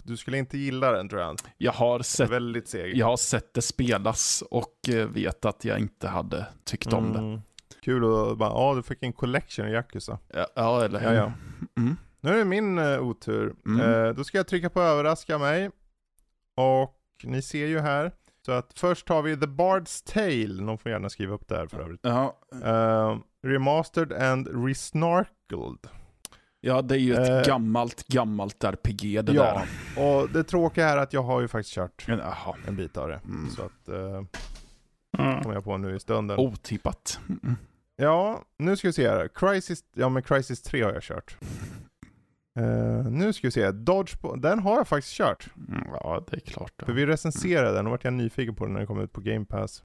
du 0.05 0.17
skulle 0.17 0.39
inte 0.39 0.59
gilla 0.59 0.93
den 0.93 1.09
tror 1.09 1.23
jag. 1.23 1.39
Jag 1.59 1.73
har 1.73 2.01
sett, 2.01 2.31
väldigt 2.31 2.69
seg. 2.69 2.97
Jag 2.97 3.07
har 3.07 3.17
sett 3.17 3.55
det 3.55 3.63
spelas 3.63 4.43
och 4.51 4.89
eh, 4.89 5.09
vet 5.09 5.45
att 5.45 5.65
jag 5.65 5.79
inte 5.79 6.09
hade 6.09 6.47
tyckt 6.65 6.93
mm. 6.93 6.99
om 6.99 7.13
det. 7.13 7.19
Mm. 7.19 7.41
Kul 7.83 8.05
att 8.05 8.39
bara, 8.39 8.51
ja 8.51 8.75
du 8.75 8.83
fick 8.83 9.03
en 9.03 9.13
collection 9.13 9.69
i 9.69 9.73
Yakuza. 9.73 10.19
Ja, 10.35 10.47
ja 10.55 10.85
eller 10.85 11.01
hur. 11.01 11.13
Ja, 11.13 11.15
ja. 11.15 11.33
Mm. 11.77 11.97
Nu 12.21 12.31
är 12.31 12.37
det 12.37 12.45
min 12.45 12.79
uh, 12.79 13.03
otur. 13.03 13.55
Mm. 13.67 13.81
Uh, 13.81 14.15
då 14.15 14.25
ska 14.25 14.39
jag 14.39 14.47
trycka 14.47 14.71
på 14.71 14.81
överraska 14.81 15.39
mig. 15.39 15.71
Och 16.57 16.99
ni 17.25 17.43
ser 17.43 17.67
ju 17.67 17.81
här. 17.81 18.13
Så 18.47 18.53
att 18.53 18.79
först 18.79 19.09
har 19.09 19.23
vi 19.23 19.37
The 19.37 19.47
Bard's 19.47 20.13
Tale. 20.13 20.63
Någon 20.63 20.79
får 20.79 20.91
gärna 20.93 21.09
skriva 21.11 21.35
upp 21.35 21.49
det 21.49 21.57
här 21.57 21.67
för 21.67 21.81
övrigt. 21.81 22.01
Ja. 22.03 22.39
Uh, 22.55 23.19
remastered 23.43 24.13
and 24.13 24.67
resnarkled. 24.67 25.79
Ja, 26.61 26.83
det 26.83 26.95
är 26.95 26.99
ju 26.99 27.15
ett 27.15 27.47
eh, 27.47 27.53
gammalt, 27.53 28.07
gammalt 28.07 28.65
RPG 28.65 29.25
det 29.25 29.33
ja, 29.33 29.43
där. 29.43 29.69
och 30.05 30.31
det 30.31 30.45
tråkiga 30.45 30.89
är 30.89 30.97
att 30.97 31.13
jag 31.13 31.23
har 31.23 31.41
ju 31.41 31.49
faktiskt 31.49 31.75
kört 31.75 32.05
Jaha. 32.09 32.57
en 32.67 32.77
bit 32.77 32.97
av 32.97 33.09
det. 33.09 33.21
Mm. 33.25 33.51
Så 33.51 33.63
att, 33.63 33.89
eh, 33.89 34.23
Mm. 35.19 35.43
Kommer 35.43 35.55
jag 35.55 35.65
på 35.65 35.77
nu 35.77 35.97
i 35.97 36.01
stunden. 36.01 36.39
Otippat. 36.39 37.21
Mm. 37.29 37.57
Ja, 37.97 38.43
nu 38.59 38.77
ska 38.77 38.89
vi 38.89 38.93
se 38.93 39.09
här. 39.09 39.29
Crisis, 39.35 39.85
ja 39.95 40.09
men 40.09 40.23
Crisis 40.23 40.63
3 40.63 40.83
har 40.83 40.93
jag 40.93 41.03
kört. 41.03 41.37
Eh, 42.61 43.05
nu 43.11 43.33
ska 43.33 43.47
vi 43.47 43.51
se, 43.51 43.71
Dodgeball, 43.71 44.41
den 44.41 44.59
har 44.59 44.77
jag 44.77 44.89
faktiskt 44.89 45.15
kört. 45.15 45.49
Mm, 45.69 45.85
Ja, 45.93 46.25
det 46.31 46.37
är 46.37 46.41
klart. 46.41 46.73
För 46.87 46.93
vi 46.93 47.07
recenserade 47.07 47.73
den 47.77 47.87
och 47.87 47.91
vart 47.91 48.05
jag 48.05 48.13
nyfiken 48.13 48.55
på 48.55 48.65
den 48.65 48.73
när 48.73 48.81
den 48.81 48.87
kom 48.87 49.01
ut 49.01 49.13
på 49.13 49.21
Game 49.21 49.45
Pass. 49.45 49.83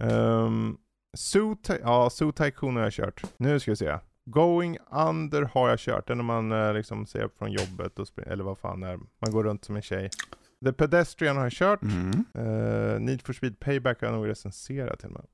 Um, 0.00 0.78
Zoo, 1.16 1.56
ja, 1.82 2.10
Zoo 2.10 2.32
Tycoon 2.32 2.76
har 2.76 2.82
jag 2.82 2.92
kört. 2.92 3.22
Nu 3.36 3.60
ska 3.60 3.70
vi 3.70 3.76
se. 3.76 3.98
Going 4.30 4.78
Under 4.90 5.42
har 5.42 5.68
jag 5.68 5.78
kört. 5.78 6.06
Den 6.08 6.16
när 6.18 6.24
man 6.24 6.52
eh, 6.52 6.74
liksom 6.74 7.06
ser 7.06 7.22
upp 7.22 7.38
från 7.38 7.52
jobbet 7.52 7.98
och 7.98 8.08
eller 8.18 8.44
vad 8.44 8.58
fan 8.58 8.82
är. 8.82 8.96
Man 8.96 9.32
går 9.32 9.44
runt 9.44 9.64
som 9.64 9.76
en 9.76 9.82
tjej. 9.82 10.10
The 10.64 10.72
Pedestrian 10.72 11.36
har 11.36 11.44
jag 11.44 11.52
kört. 11.52 11.82
Mm. 11.82 12.24
Uh, 12.38 13.00
Need 13.00 13.22
for 13.22 13.32
Speed 13.32 13.60
Payback 13.60 14.00
har 14.00 14.08
jag 14.08 14.14
nog 14.14 14.28
recenserat 14.28 14.98
till 15.00 15.08
och 15.08 15.14
med. 15.14 15.26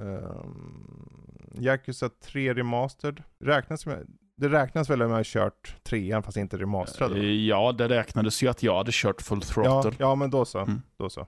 Um, 0.00 1.50
Yakuza 1.58 2.08
3 2.08 2.54
Remastered. 2.54 3.22
Räknas 3.40 3.80
som, 3.80 3.92
det 4.36 4.48
räknas 4.48 4.90
väl 4.90 5.02
om 5.02 5.10
jag 5.10 5.16
har 5.16 5.24
kört 5.24 5.76
trean 5.82 6.22
fast 6.22 6.36
inte 6.36 6.56
remasterad? 6.58 7.10
va? 7.12 7.18
Ja, 7.18 7.72
det 7.72 7.88
räknades 7.88 8.42
ju 8.42 8.48
att 8.48 8.62
jag 8.62 8.76
hade 8.76 8.90
kört 8.94 9.22
full 9.22 9.40
Ja, 9.42 9.52
throttle. 9.82 9.96
ja 9.98 10.14
men 10.14 10.30
då 10.30 10.44
så. 10.44 10.58
Mm. 10.58 10.82
Då 10.98 11.10
så. 11.10 11.26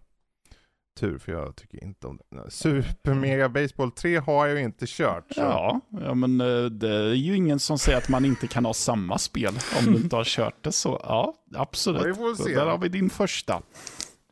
Tur 1.00 1.18
för 1.18 1.32
jag 1.32 1.56
tycker 1.56 1.84
inte 1.84 2.06
om 2.06 2.18
det. 2.30 2.50
Super 2.50 3.14
Mega 3.14 3.48
Baseball 3.48 3.90
3 3.90 4.16
har 4.16 4.46
jag 4.46 4.58
ju 4.58 4.64
inte 4.64 4.84
kört. 4.88 5.24
Så. 5.34 5.40
Ja, 5.40 5.80
ja, 5.90 6.14
men 6.14 6.40
eh, 6.40 6.64
det 6.64 6.94
är 6.94 7.14
ju 7.14 7.36
ingen 7.36 7.58
som 7.58 7.78
säger 7.78 7.98
att 7.98 8.08
man 8.08 8.24
inte 8.24 8.46
kan 8.46 8.64
ha 8.64 8.74
samma 8.74 9.18
spel 9.18 9.54
om 9.78 9.92
du 9.92 9.98
inte 9.98 10.16
har 10.16 10.24
kört 10.24 10.54
det. 10.64 10.72
Så 10.72 11.00
ja, 11.04 11.34
absolut. 11.54 12.02
Ja, 12.02 12.06
vi 12.08 12.14
får 12.14 12.34
se. 12.34 12.54
där 12.54 12.66
har 12.66 12.78
vi 12.78 12.88
din 12.88 13.10
första. 13.10 13.62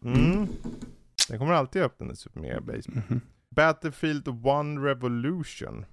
Mm. 0.05 0.49
Den 1.29 1.39
kommer 1.39 1.53
alltid 1.53 1.83
den 1.99 2.09
där 2.09 2.15
Super 2.15 2.41
Mega 2.41 2.61
Baseball. 2.61 3.03
Mhm. 3.09 3.21
Battlefield 3.51 4.29
1 4.29 4.35
Revolution. 4.85 5.85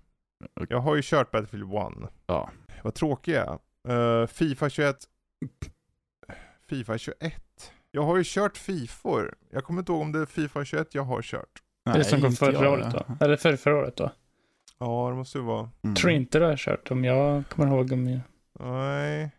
Jag 0.69 0.79
har 0.79 0.95
ju 0.95 1.01
kört 1.05 1.31
Battlefield 1.31 1.73
1. 1.73 2.09
Ja. 2.27 2.49
Vad 2.83 2.93
tråkig 2.93 3.33
jag 3.35 3.59
är. 3.87 4.21
Eh, 4.21 4.27
Fifa 4.27 4.69
21. 4.69 4.95
Fifa 6.69 6.97
21. 6.97 7.43
Jag 7.91 8.03
har 8.03 8.17
ju 8.17 8.23
kört 8.25 8.57
Fifor. 8.57 9.35
Jag 9.51 9.63
kommer 9.63 9.79
inte 9.81 9.91
ihåg 9.91 10.01
om 10.01 10.11
det 10.11 10.19
är 10.19 10.25
Fifa 10.25 10.65
21 10.65 10.95
jag 10.95 11.03
har 11.03 11.21
kört. 11.21 11.61
det 11.85 11.91
är 11.91 11.97
det 11.97 12.03
som 12.03 12.21
kom 12.21 12.31
förra 12.31 12.63
jag. 12.63 12.73
året 12.73 12.91
då? 12.93 13.25
Eller 13.25 13.35
för 13.37 13.55
förra 13.55 13.75
året 13.77 13.95
då? 13.95 14.11
Ja, 14.79 15.09
det 15.09 15.15
måste 15.15 15.37
ju 15.37 15.43
vara. 15.43 15.69
Mm. 15.83 15.95
Tror 15.95 16.11
inte 16.11 16.39
det 16.39 16.45
har 16.45 16.51
jag 16.51 16.59
kört 16.59 16.91
om 16.91 17.03
jag 17.03 17.43
kommer 17.49 17.67
ihåg 17.67 17.91
om 17.91 18.07
jag... 18.09 18.19
Nej. 18.59 19.31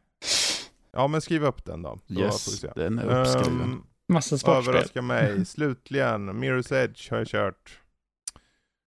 Ja, 0.92 1.07
men 1.09 1.20
skriv 1.20 1.45
upp 1.45 1.64
den 1.64 1.82
då. 1.82 1.99
Så 1.99 1.99
får 2.07 2.14
vi 2.14 2.20
Yes, 2.20 2.61
se. 2.61 2.68
den 2.76 2.99
är 2.99 3.20
uppskriven. 3.20 3.61
Ehm, 3.61 3.82
Massa 4.09 4.38
sportspel. 4.38 4.74
Överraska 4.74 5.03
mig. 5.03 5.47
Slutligen, 5.47 6.30
Mirror's 6.45 6.74
Edge 6.74 7.11
har 7.11 7.18
jag 7.18 7.26
kört. 7.26 7.78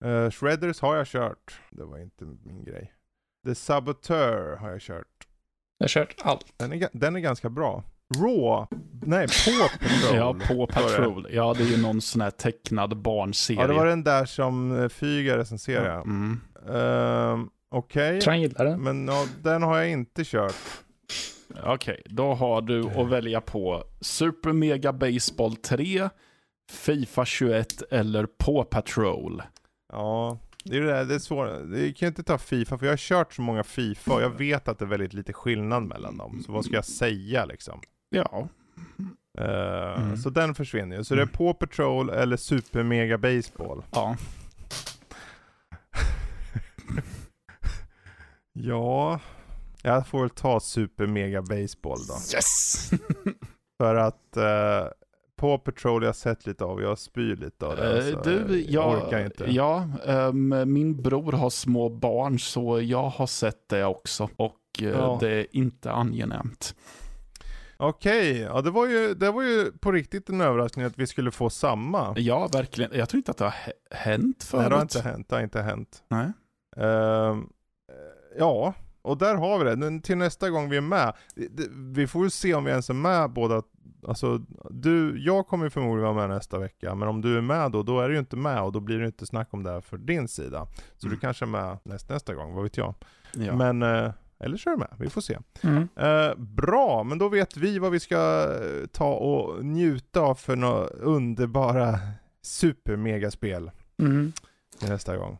Uh, 0.05 0.29
Shredders 0.31 0.81
har 0.81 0.95
jag 0.95 1.07
kört. 1.07 1.59
Det 1.71 1.83
var 1.83 1.97
inte 1.99 2.25
min 2.25 2.63
grej. 2.63 2.93
The 3.47 3.55
Saboteur 3.55 4.55
har 4.55 4.69
jag 4.69 4.81
kört. 4.81 5.07
Jag 5.77 5.83
har 5.83 5.89
kört 5.89 6.15
allt. 6.21 6.45
Den 6.57 6.73
är, 6.73 6.89
den 6.93 7.15
är 7.15 7.19
ganska 7.19 7.49
bra. 7.49 7.83
Raw? 8.15 8.67
Nej, 9.05 9.27
Paw 9.45 9.67
Patrol. 9.79 10.17
Ja, 10.17 10.35
på. 10.47 10.67
Patrol. 10.67 11.27
Ja, 11.31 11.53
det 11.57 11.63
är 11.63 11.67
ju 11.67 11.81
någon 11.81 12.01
sån 12.01 12.21
här 12.21 12.31
tecknad 12.31 12.97
barnserie. 12.97 13.61
Ja, 13.61 13.67
det 13.67 13.73
var 13.73 13.85
den 13.85 14.03
där 14.03 14.25
som 14.25 14.71
uh, 14.71 14.89
Fyga 14.89 15.37
recenserade. 15.37 15.91
Mm. 15.91 16.39
Ehm, 16.69 17.49
Okej, 17.71 18.21
Tror 18.21 18.31
han 18.31 18.41
gillar 18.41 18.65
den. 18.65 18.79
men 18.79 19.07
ja, 19.07 19.25
den 19.43 19.63
har 19.63 19.77
jag 19.77 19.89
inte 19.89 20.23
kört. 20.25 20.55
Okej, 21.63 22.01
då 22.05 22.33
har 22.33 22.61
du 22.61 22.89
att 22.89 23.09
välja 23.09 23.41
på 23.41 23.83
Super 24.01 24.53
Mega 24.53 24.93
Baseball 24.93 25.55
3, 25.55 26.09
Fifa 26.71 27.25
21 27.25 27.83
eller 27.91 28.25
Paw 28.25 28.63
Patrol. 28.69 29.43
Ja, 29.93 30.37
det 30.69 30.77
är 30.77 30.81
det 30.81 30.87
där, 30.87 31.05
det 31.05 31.15
är 31.15 31.19
svårt. 31.19 31.49
Det 31.71 31.93
kan 31.93 32.07
inte 32.07 32.23
ta 32.23 32.37
Fifa, 32.37 32.77
för 32.77 32.85
jag 32.85 32.91
har 32.93 32.97
kört 32.97 33.33
så 33.33 33.41
många 33.41 33.63
Fifa 33.63 34.13
och 34.13 34.21
jag 34.21 34.29
vet 34.29 34.67
att 34.67 34.79
det 34.79 34.85
är 34.85 34.89
väldigt 34.89 35.13
lite 35.13 35.33
skillnad 35.33 35.83
mellan 35.83 36.17
dem. 36.17 36.43
Så 36.45 36.51
vad 36.51 36.65
ska 36.65 36.73
jag 36.75 36.85
säga 36.85 37.45
liksom? 37.45 37.81
Ja, 38.09 38.47
Eh, 39.39 40.01
Mm. 40.03 40.17
Så 40.17 40.29
den 40.29 40.55
försvinner 40.55 40.97
ju. 40.97 41.03
Så 41.03 41.15
det 41.15 41.21
är 41.21 41.25
Paw 41.25 41.53
Patrol 41.53 42.09
eller 42.09 42.37
Super 42.37 42.83
Mega 42.83 43.17
Baseball. 43.17 43.83
ja. 43.91 44.15
Ja, 48.53 49.19
jag 49.81 50.07
får 50.07 50.21
väl 50.21 50.29
ta 50.29 50.59
Super 50.59 51.07
Mega 51.07 51.41
Baseball 51.41 51.99
då. 52.07 52.13
Yes! 52.13 52.89
För 53.77 53.95
att 53.95 54.37
uh, 54.37 54.87
Paw 55.37 55.57
Patrol 55.57 56.03
jag 56.03 56.07
har 56.09 56.13
sett 56.13 56.45
lite 56.45 56.63
av, 56.63 56.81
jag 56.81 56.99
spyr 56.99 57.35
lite 57.35 57.65
av 57.65 57.75
det. 57.75 57.97
Eh, 58.09 58.13
så 58.13 58.29
du, 58.29 58.61
jag 58.61 58.83
jag, 58.93 59.03
orkar 59.03 59.25
inte. 59.25 59.45
Ja, 59.51 59.87
ehm, 60.05 60.73
min 60.73 61.01
bror 61.01 61.31
har 61.31 61.49
små 61.49 61.89
barn 61.89 62.39
så 62.39 62.81
jag 62.81 63.09
har 63.09 63.27
sett 63.27 63.69
det 63.69 63.85
också. 63.85 64.29
Och 64.37 64.55
eh, 64.81 64.87
Ja. 64.89 65.17
det 65.21 65.29
är 65.31 65.47
inte 65.51 65.91
angenämt. 65.91 66.75
Okej, 67.79 68.37
ja 68.39 68.61
det 68.61 68.71
var, 68.71 68.87
ju, 68.87 69.13
det 69.13 69.31
var 69.31 69.41
ju 69.43 69.71
på 69.71 69.91
riktigt 69.91 70.29
en 70.29 70.41
överraskning 70.41 70.85
att 70.85 70.97
vi 70.99 71.07
skulle 71.07 71.31
få 71.31 71.49
samma. 71.49 72.13
Ja, 72.17 72.47
verkligen. 72.53 72.91
Jag 72.93 73.09
tror 73.09 73.17
inte 73.17 73.31
att 73.31 73.37
det 73.37 73.43
har 73.43 73.51
hä- 73.51 73.71
hänt 73.91 74.43
förut. 74.43 74.61
Nej, 74.61 74.69
det 74.69 74.75
har 74.75 74.81
inte 74.81 75.01
hänt. 75.01 75.29
Det 75.29 75.35
har 75.35 75.43
inte 75.43 75.61
hänt. 75.61 76.03
Nej. 76.09 76.31
Ehm, 76.77 77.49
ja, 78.39 78.73
och 79.07 79.17
där 79.17 79.35
har 79.35 79.59
vi 79.59 79.65
det. 79.65 79.75
Men 79.75 80.01
till 80.01 80.17
nästa 80.17 80.49
gång 80.49 80.69
vi 80.69 80.77
är 80.77 80.81
med. 80.81 81.13
Vi 81.95 82.07
får 82.07 82.23
ju 82.23 82.29
se 82.29 82.53
om 82.53 82.63
vi 82.63 82.71
ens 82.71 82.89
är 82.89 82.93
med 82.93 83.29
båda. 83.31 83.61
Alltså, 84.07 84.37
du, 84.69 85.19
jag 85.25 85.47
kommer 85.47 85.69
förmodligen 85.69 86.15
vara 86.15 86.27
med 86.27 86.35
nästa 86.35 86.59
vecka. 86.59 86.95
Men 86.95 87.07
om 87.07 87.21
du 87.21 87.37
är 87.37 87.41
med 87.41 87.71
då, 87.71 87.83
då 87.83 87.99
är 87.99 88.07
du 88.09 88.13
ju 88.15 88.19
inte 88.19 88.35
med 88.35 88.61
och 88.61 88.71
då 88.71 88.79
blir 88.79 88.99
det 88.99 89.05
inte 89.05 89.25
snack 89.25 89.47
om 89.51 89.63
det 89.63 89.71
här 89.71 89.81
för 89.81 89.97
din 89.97 90.27
sida. 90.27 90.67
Så 90.97 91.07
Mm. 91.07 91.15
du 91.15 91.19
kanske 91.19 91.45
är 91.45 91.47
med 91.47 91.77
näst, 91.83 92.09
nästa 92.09 92.33
gång, 92.35 92.53
vad 92.53 92.63
vet 92.63 92.77
jag. 92.77 92.93
Ja. 93.33 93.55
Men, 93.55 93.83
eh, 93.83 94.11
eller 94.39 94.57
så 94.57 94.69
är 94.69 94.71
du 94.73 94.77
med. 94.79 94.93
Vi 94.99 95.09
får 95.09 95.21
se. 95.21 95.37
Mm. 95.63 95.87
Eh, 95.95 96.35
bra, 96.37 97.03
men 97.03 97.17
då 97.17 97.29
vet 97.29 97.57
vi 97.57 97.79
vad 97.79 97.91
vi 97.91 97.99
ska 97.99 98.43
eh, 98.61 98.85
ta 98.91 99.13
och 99.13 99.65
njuta 99.65 100.21
av 100.21 100.35
för 100.35 100.55
några 100.55 100.85
underbara 100.87 101.99
supermegaspel 102.41 103.71
Mm. 103.99 104.31
till 104.79 104.89
nästa 104.89 105.17
gång. 105.17 105.37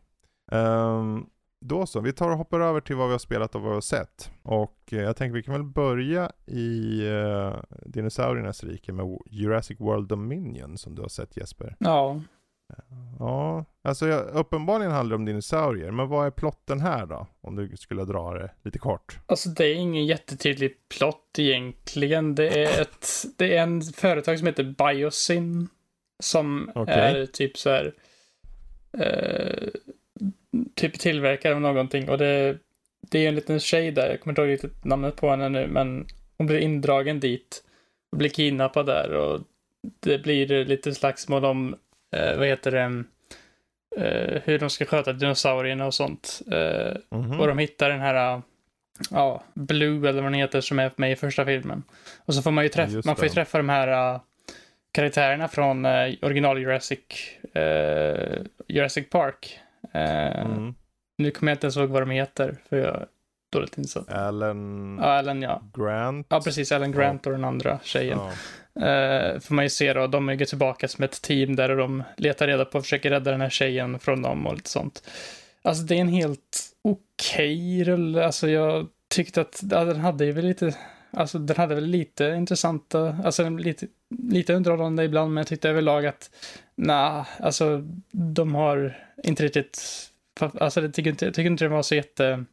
Ehm, 0.52 1.26
då 1.66 1.86
så, 1.86 2.00
vi 2.00 2.14
tar 2.14 2.30
och 2.30 2.38
hoppar 2.38 2.60
över 2.60 2.82
till 2.82 2.96
vad 2.96 3.08
vi 3.08 3.12
har 3.12 3.20
spelat 3.20 3.56
och 3.56 3.62
vad 3.62 3.70
vi 3.70 3.76
har 3.76 3.82
sett. 3.82 4.32
Och 4.44 4.80
eh, 4.92 5.02
jag 5.02 5.16
tänker 5.16 5.34
vi 5.34 5.44
kan 5.44 5.54
väl 5.54 5.64
börja 5.64 6.32
i 6.46 7.02
uh, 7.08 7.56
dinosauriernas 7.86 8.64
rike 8.64 8.92
med 8.92 9.20
Jurassic 9.26 9.80
World 9.80 10.08
Dominion 10.08 10.78
som 10.78 10.96
du 10.96 11.02
har 11.02 11.10
sett 11.10 11.38
Jesper. 11.38 11.76
Ja. 11.80 12.22
Ja, 13.20 13.66
alltså 13.82 14.08
jag, 14.08 14.26
uppenbarligen 14.28 14.92
handlar 14.92 15.10
det 15.10 15.20
om 15.20 15.26
dinosaurier, 15.26 15.92
men 15.92 16.08
vad 16.08 16.28
är 16.28 16.32
plotten 16.32 16.80
här 16.80 17.06
då? 17.06 17.28
Om 17.42 17.56
du 17.56 17.78
skulle 17.78 18.04
dra 18.04 18.34
det 18.34 18.52
lite 18.64 18.80
kort. 18.80 19.20
Alltså 19.26 19.50
det 19.50 19.66
är 19.66 19.76
ingen 19.76 20.06
jättetydlig 20.06 20.78
plott 20.98 21.36
egentligen. 21.38 22.36
Det 22.36 22.64
är 22.64 22.82
ett, 22.82 23.08
det 23.38 23.58
är 23.58 23.64
en 23.64 23.82
företag 23.82 24.38
som 24.38 24.48
heter 24.48 24.64
Biosyn. 24.64 25.70
Som 26.24 26.72
Okej. 26.76 26.94
är 26.94 27.26
typ 27.26 27.58
så 27.58 27.70
här. 27.70 27.94
Eh, 28.98 29.70
typ 30.76 31.00
tillverkare 31.00 31.56
av 31.56 31.62
någonting. 31.62 32.10
Och 32.10 32.18
det, 32.18 32.58
det 33.02 33.20
är 33.20 33.30
en 33.30 33.36
liten 33.36 33.60
tjej 33.60 33.92
där. 33.92 34.10
Jag 34.10 34.22
kommer 34.22 34.32
inte 34.32 34.42
ihåg 34.42 34.52
riktigt 34.52 34.86
namnet 34.86 35.16
på 35.16 35.30
henne 35.30 35.50
nu. 35.50 35.68
Men 35.68 36.06
hon 36.38 36.48
blir 36.48 36.60
indragen 36.60 37.20
dit. 37.20 37.64
Och 38.12 38.18
blir 38.18 38.30
kidnappad 38.30 38.86
där. 38.86 39.14
Och 39.14 39.42
det 40.00 40.18
blir 40.18 40.66
lite 40.66 40.96
slagsmål 40.96 41.46
om, 41.46 41.76
eh, 42.16 42.38
vad 42.38 42.48
heter 42.48 42.72
det, 42.72 43.04
eh, 43.98 44.42
hur 44.46 44.60
de 44.60 44.70
ska 44.70 44.86
sköta 44.86 45.14
dinosaurierna 45.14 45.86
och 45.86 45.94
sånt. 45.94 46.42
Eh, 46.52 47.18
Mhm. 47.18 47.40
och 47.40 47.48
de 47.48 47.58
hittar 47.58 47.90
den 47.90 48.00
här, 48.00 48.42
ja, 49.12 49.44
Blue 49.54 50.10
eller 50.10 50.22
vad 50.22 50.32
den 50.32 50.40
heter 50.40 50.62
som 50.62 50.80
är 50.80 50.92
med 50.96 51.12
i 51.12 51.16
första 51.16 51.46
filmen. 51.46 51.84
Och 52.26 52.34
så 52.34 52.42
får 52.42 52.52
man 52.52 52.64
ju 52.64 52.70
träffa, 52.70 52.92
Just 52.94 53.06
man 53.06 53.16
får 53.16 53.28
träffa 53.28 53.58
de 53.58 53.70
här 53.70 54.14
uh, 54.14 54.22
karaktärerna 54.92 55.48
från 55.48 55.86
uh, 55.86 56.16
original 56.22 56.60
Jurassic, 56.60 57.00
eh, 57.54 58.42
Jurassic 58.68 59.10
Park. 59.10 59.60
Eh, 59.94 60.46
Mm. 60.46 60.76
Nu 61.18 61.32
kommer 61.32 61.52
jag 61.52 61.56
inte 61.56 61.66
ens 61.66 61.78
ihåg 61.78 61.90
vad 61.90 62.02
de 62.02 62.10
heter, 62.10 62.56
för 62.70 62.78
jag 62.78 62.96
är 62.96 63.06
dåligt 63.54 63.78
insatt. 63.78 64.10
Alan 64.14 65.00
Ja, 65.02 65.20
Ellen 65.20 65.42
ja. 65.42 65.62
Grant. 65.74 66.28
Ja, 66.30 66.42
precis. 66.42 66.72
Ellen 66.72 66.92
Grant 66.92 67.26
och 67.26 67.32
den 67.32 67.44
andra 67.46 67.80
tjejen. 67.84 68.20
Ja. 68.74 68.88
Eh, 68.88 69.40
får 69.40 69.56
man 69.56 69.66
ju 69.66 69.70
se 69.70 69.94
då. 69.94 70.08
De 70.08 70.30
är 70.30 70.34
ju 70.34 70.46
tillbaka 70.46 70.88
som 70.88 71.04
ett 71.04 71.22
team 71.22 71.56
där 71.56 71.72
och 71.72 71.78
de 71.78 72.04
letar 72.18 72.48
reda 72.48 72.66
på 72.66 72.78
och 72.78 72.84
försöker 72.84 73.10
rädda 73.10 73.32
den 73.32 73.42
här 73.42 73.50
tjejen 73.50 74.00
från 74.00 74.22
dem 74.22 74.48
och 74.48 74.54
lite 74.54 74.70
sånt. 74.70 75.10
Alltså 75.62 75.84
det 75.84 75.96
är 75.96 76.02
en 76.02 76.08
helt 76.08 76.70
okej 76.84 77.84
rulle. 77.84 78.26
Alltså 78.26 78.50
jag 78.50 78.88
tyckte 79.10 79.42
att 79.42 79.64
ja, 79.72 79.84
den 79.86 80.00
hade 80.00 80.26
ju 80.26 80.32
väl 80.32 80.46
lite, 80.46 80.76
alltså 81.12 81.40
den 81.40 81.58
hade 81.58 81.76
väl 81.76 81.86
lite 81.86 82.26
intressanta, 82.26 83.18
alltså 83.24 83.50
lite, 83.50 83.88
lite 84.30 84.54
underhållande 84.54 85.04
ibland, 85.04 85.34
men 85.34 85.42
jag 85.42 85.48
tyckte 85.48 85.70
överlag 85.70 86.06
att 86.06 86.30
nej, 86.76 87.24
alltså 87.40 87.84
de 88.12 88.56
har 88.56 88.98
inte 89.24 89.44
riktigt, 89.44 89.82
alltså 90.40 90.82
jag 90.82 90.94
tycker 90.94 91.10
inte, 91.10 91.26
jag 91.26 91.34
tycker 91.34 91.50
inte 91.52 91.66
det 91.66 91.70
var 91.70 91.82
så 91.82 91.96
jätte 91.96 92.46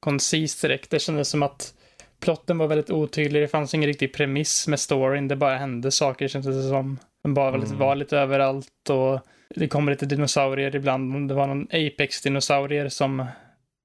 koncist 0.00 0.62
direkt. 0.62 0.90
Det 0.90 0.98
kändes 0.98 1.28
som 1.28 1.42
att 1.42 1.74
plotten 2.20 2.58
var 2.58 2.66
väldigt 2.66 2.90
otydlig. 2.90 3.42
Det 3.42 3.48
fanns 3.48 3.74
ingen 3.74 3.86
riktig 3.86 4.14
premiss 4.14 4.68
med 4.68 4.80
storyn. 4.80 5.28
Det 5.28 5.36
bara 5.36 5.56
hände 5.56 5.90
saker 5.90 6.28
kändes 6.28 6.56
det 6.56 6.68
som. 6.68 6.98
Den 7.22 7.34
bara 7.34 7.50
var 7.50 7.58
lite, 7.58 7.70
Mm. 7.74 7.80
var 7.80 7.94
lite 7.96 8.18
överallt 8.18 8.90
och 8.90 9.20
det 9.54 9.68
kommer 9.68 9.92
lite 9.92 10.06
dinosaurier 10.06 10.76
ibland. 10.76 11.28
Det 11.28 11.34
var 11.34 11.46
någon 11.46 11.68
Apex-dinosaurier 11.70 12.88
som 12.88 13.26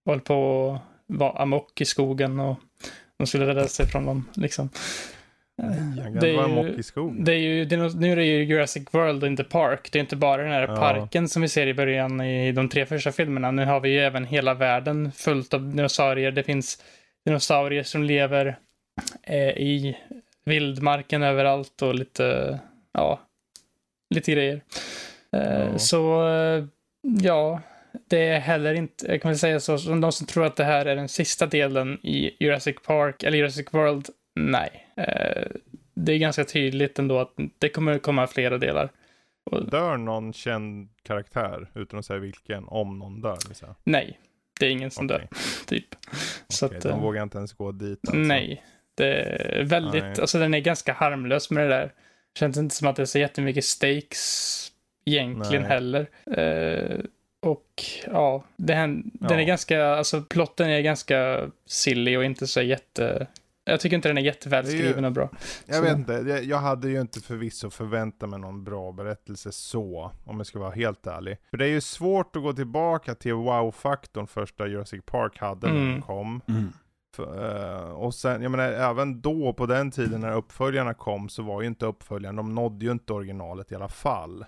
höll 0.06 0.20
på 0.20 0.72
att 0.74 1.18
vara 1.18 1.32
amok 1.42 1.82
i 1.82 1.86
skogen 1.86 2.40
och 2.40 2.58
de 3.22 3.28
skulle 3.28 3.48
rädda 3.48 3.68
sig 3.68 3.88
från 3.88 4.06
dem. 4.06 4.30
Liksom. 4.34 4.70
Det, 7.20 7.34
är 7.34 7.38
ju, 7.38 7.66
det 7.66 7.76
är 7.76 7.80
ju, 7.80 8.00
nu 8.00 8.12
är 8.12 8.16
det 8.16 8.26
ju 8.26 8.44
Jurassic 8.44 8.88
World 8.92 9.24
och 9.24 9.30
inte 9.30 9.44
Park. 9.44 9.90
Det 9.92 10.00
är 10.00 10.02
inte 10.02 10.16
bara 10.16 10.42
den 10.42 10.52
här 10.52 10.68
ja. 10.68 10.76
parken 10.76 11.30
som 11.30 11.42
vi 11.42 11.48
ser 11.48 11.68
i 11.68 11.74
början 11.74 12.22
i 12.22 12.52
de 12.52 12.70
tre 12.70 12.86
första 12.86 13.12
filmerna. 13.12 13.52
Nu 13.52 13.66
har 13.66 13.80
vi 13.80 13.90
ju 13.90 14.00
även 14.00 14.26
hela 14.26 14.54
världen 14.54 15.12
fullt 15.12 15.54
av 15.54 15.70
dinosaurier. 15.70 16.32
Det 16.32 16.44
finns 16.44 16.84
dinosaurier 17.26 17.84
som 17.84 18.04
lever 18.04 18.58
eh, 19.24 19.50
i 19.50 19.98
vildmarken 20.46 21.24
överallt 21.24 21.82
och 21.82 21.96
lite, 21.96 22.60
ja, 22.92 23.20
lite 24.16 24.32
grejer. 24.32 24.62
Eh, 25.36 25.70
ja. 25.72 25.78
Så, 25.78 26.30
eh, 26.30 26.66
ja, 27.02 27.62
det 28.08 28.28
är 28.28 28.40
heller 28.40 28.74
inte, 28.74 29.06
jag 29.08 29.22
kan 29.22 29.32
väl 29.32 29.40
säga 29.40 29.60
så, 29.60 29.78
som 29.78 30.02
de 30.02 30.12
som 30.12 30.28
tror 30.28 30.46
att 30.46 30.56
det 30.56 30.64
här 30.64 30.86
är 30.86 30.96
den 30.96 31.10
sista 31.10 31.46
delen 31.46 32.00
i 32.06 32.36
Jurassic 32.40 32.76
Park, 32.86 33.24
eller 33.24 33.38
Jurassic 33.38 33.68
World, 33.72 34.10
nej. 34.36 34.88
Eh, 34.98 35.48
det 35.94 36.14
är 36.14 36.18
ganska 36.18 36.46
tydligt 36.46 37.00
ändå 37.00 37.20
att 37.20 37.34
det 37.60 37.70
kommer 37.70 38.00
komma 38.00 38.28
flera 38.28 38.58
delar. 38.58 38.90
Dör 39.72 39.98
någon 39.98 40.34
känd 40.34 40.90
karaktär, 41.04 41.68
utan 41.76 42.00
att 42.00 42.06
säga 42.06 42.20
vilken, 42.20 42.64
om 42.68 43.00
någon 43.00 43.22
dör? 43.22 43.38
Liksom? 43.48 43.76
Nej, 43.84 44.20
det 44.60 44.66
är 44.66 44.70
ingen 44.70 44.92
som 44.92 45.06
okay. 45.06 45.18
dör, 45.18 45.28
typ. 45.66 45.88
Så 46.48 46.66
okay, 46.66 46.78
att, 46.78 46.84
de 46.84 47.02
vågar 47.02 47.24
inte 47.24 47.38
ens 47.38 47.54
gå 47.54 47.72
dit 47.72 48.00
alltså. 48.08 48.18
Nej, 48.18 48.64
det 48.96 49.08
är 49.08 49.64
väldigt, 49.64 50.04
nej. 50.04 50.22
alltså 50.22 50.40
den 50.40 50.54
är 50.54 50.60
ganska 50.60 50.94
harmlös 50.94 51.50
med 51.50 51.64
det 51.64 51.70
där. 51.70 51.94
Känns 52.40 52.58
inte 52.58 52.76
som 52.76 52.88
att 52.88 52.96
det 52.96 53.02
är 53.02 53.06
så 53.06 53.20
jättemycket 53.20 53.66
stakes 53.66 54.72
egentligen 55.06 55.64
nej. 55.64 55.72
heller. 55.72 56.08
Och 57.42 57.84
ja, 58.06 58.44
den, 58.56 59.12
ja. 59.20 59.28
den 59.28 59.40
är 59.40 59.44
ganska, 59.44 59.86
alltså 59.86 60.22
plotten 60.22 60.70
är 60.70 60.82
ganska 60.82 61.50
silly 61.66 62.18
och 62.18 62.24
inte 62.24 62.48
så 62.48 62.62
jätte... 62.62 63.28
Jag 63.64 63.80
tycker 63.80 63.96
inte 63.96 64.10
den 64.10 64.18
är 64.18 64.22
jättevälskriven 64.22 65.06
och 65.06 65.12
bra. 65.12 65.30
Jag 65.66 65.76
så. 65.76 65.82
vet 65.82 65.98
inte, 65.98 66.14
jag, 66.14 66.44
jag 66.44 66.58
hade 66.58 66.90
ju 66.90 67.02
inte 67.02 67.22
förvisso 67.22 67.70
förväntat 67.70 68.30
mig 68.30 68.40
någon 68.40 68.64
bra 68.64 68.92
berättelse 68.92 69.52
så, 69.52 70.12
om 70.26 70.38
jag 70.38 70.48
ska 70.48 70.60
vara 70.60 70.72
helt 70.72 71.08
ärlig. 71.08 71.38
För 71.50 71.58
det 71.58 71.66
är 71.66 71.70
ju 71.70 71.82
svårt 71.82 72.36
att 72.36 72.42
gå 72.42 72.54
tillbaka 72.54 73.16
till 73.16 73.34
wow-faktorn 73.34 74.28
första 74.28 74.68
Jurassic 74.68 75.02
Park 75.06 75.38
hade 75.38 75.68
när 75.68 75.76
mm. 75.76 75.92
den 75.92 76.02
kom. 76.02 76.42
Mm. 76.48 76.74
För, 77.16 77.86
uh, 77.86 77.92
och 77.92 78.14
sen, 78.14 78.42
jag 78.42 78.52
menar, 78.52 78.72
även 78.72 79.22
då 79.22 79.54
på 79.54 79.66
den 79.66 79.92
tiden 79.92 80.22
när 80.22 80.36
uppföljarna 80.36 80.94
kom 80.94 81.30
så 81.30 81.44
var 81.44 81.62
ju 81.62 81.68
inte 81.68 81.86
uppföljaren, 81.86 82.36
de 82.36 82.56
nådde 82.56 82.86
ju 82.86 82.92
inte 82.92 83.14
originalet 83.14 83.72
i 83.72 83.76
alla 83.76 83.90
fall. 83.90 84.46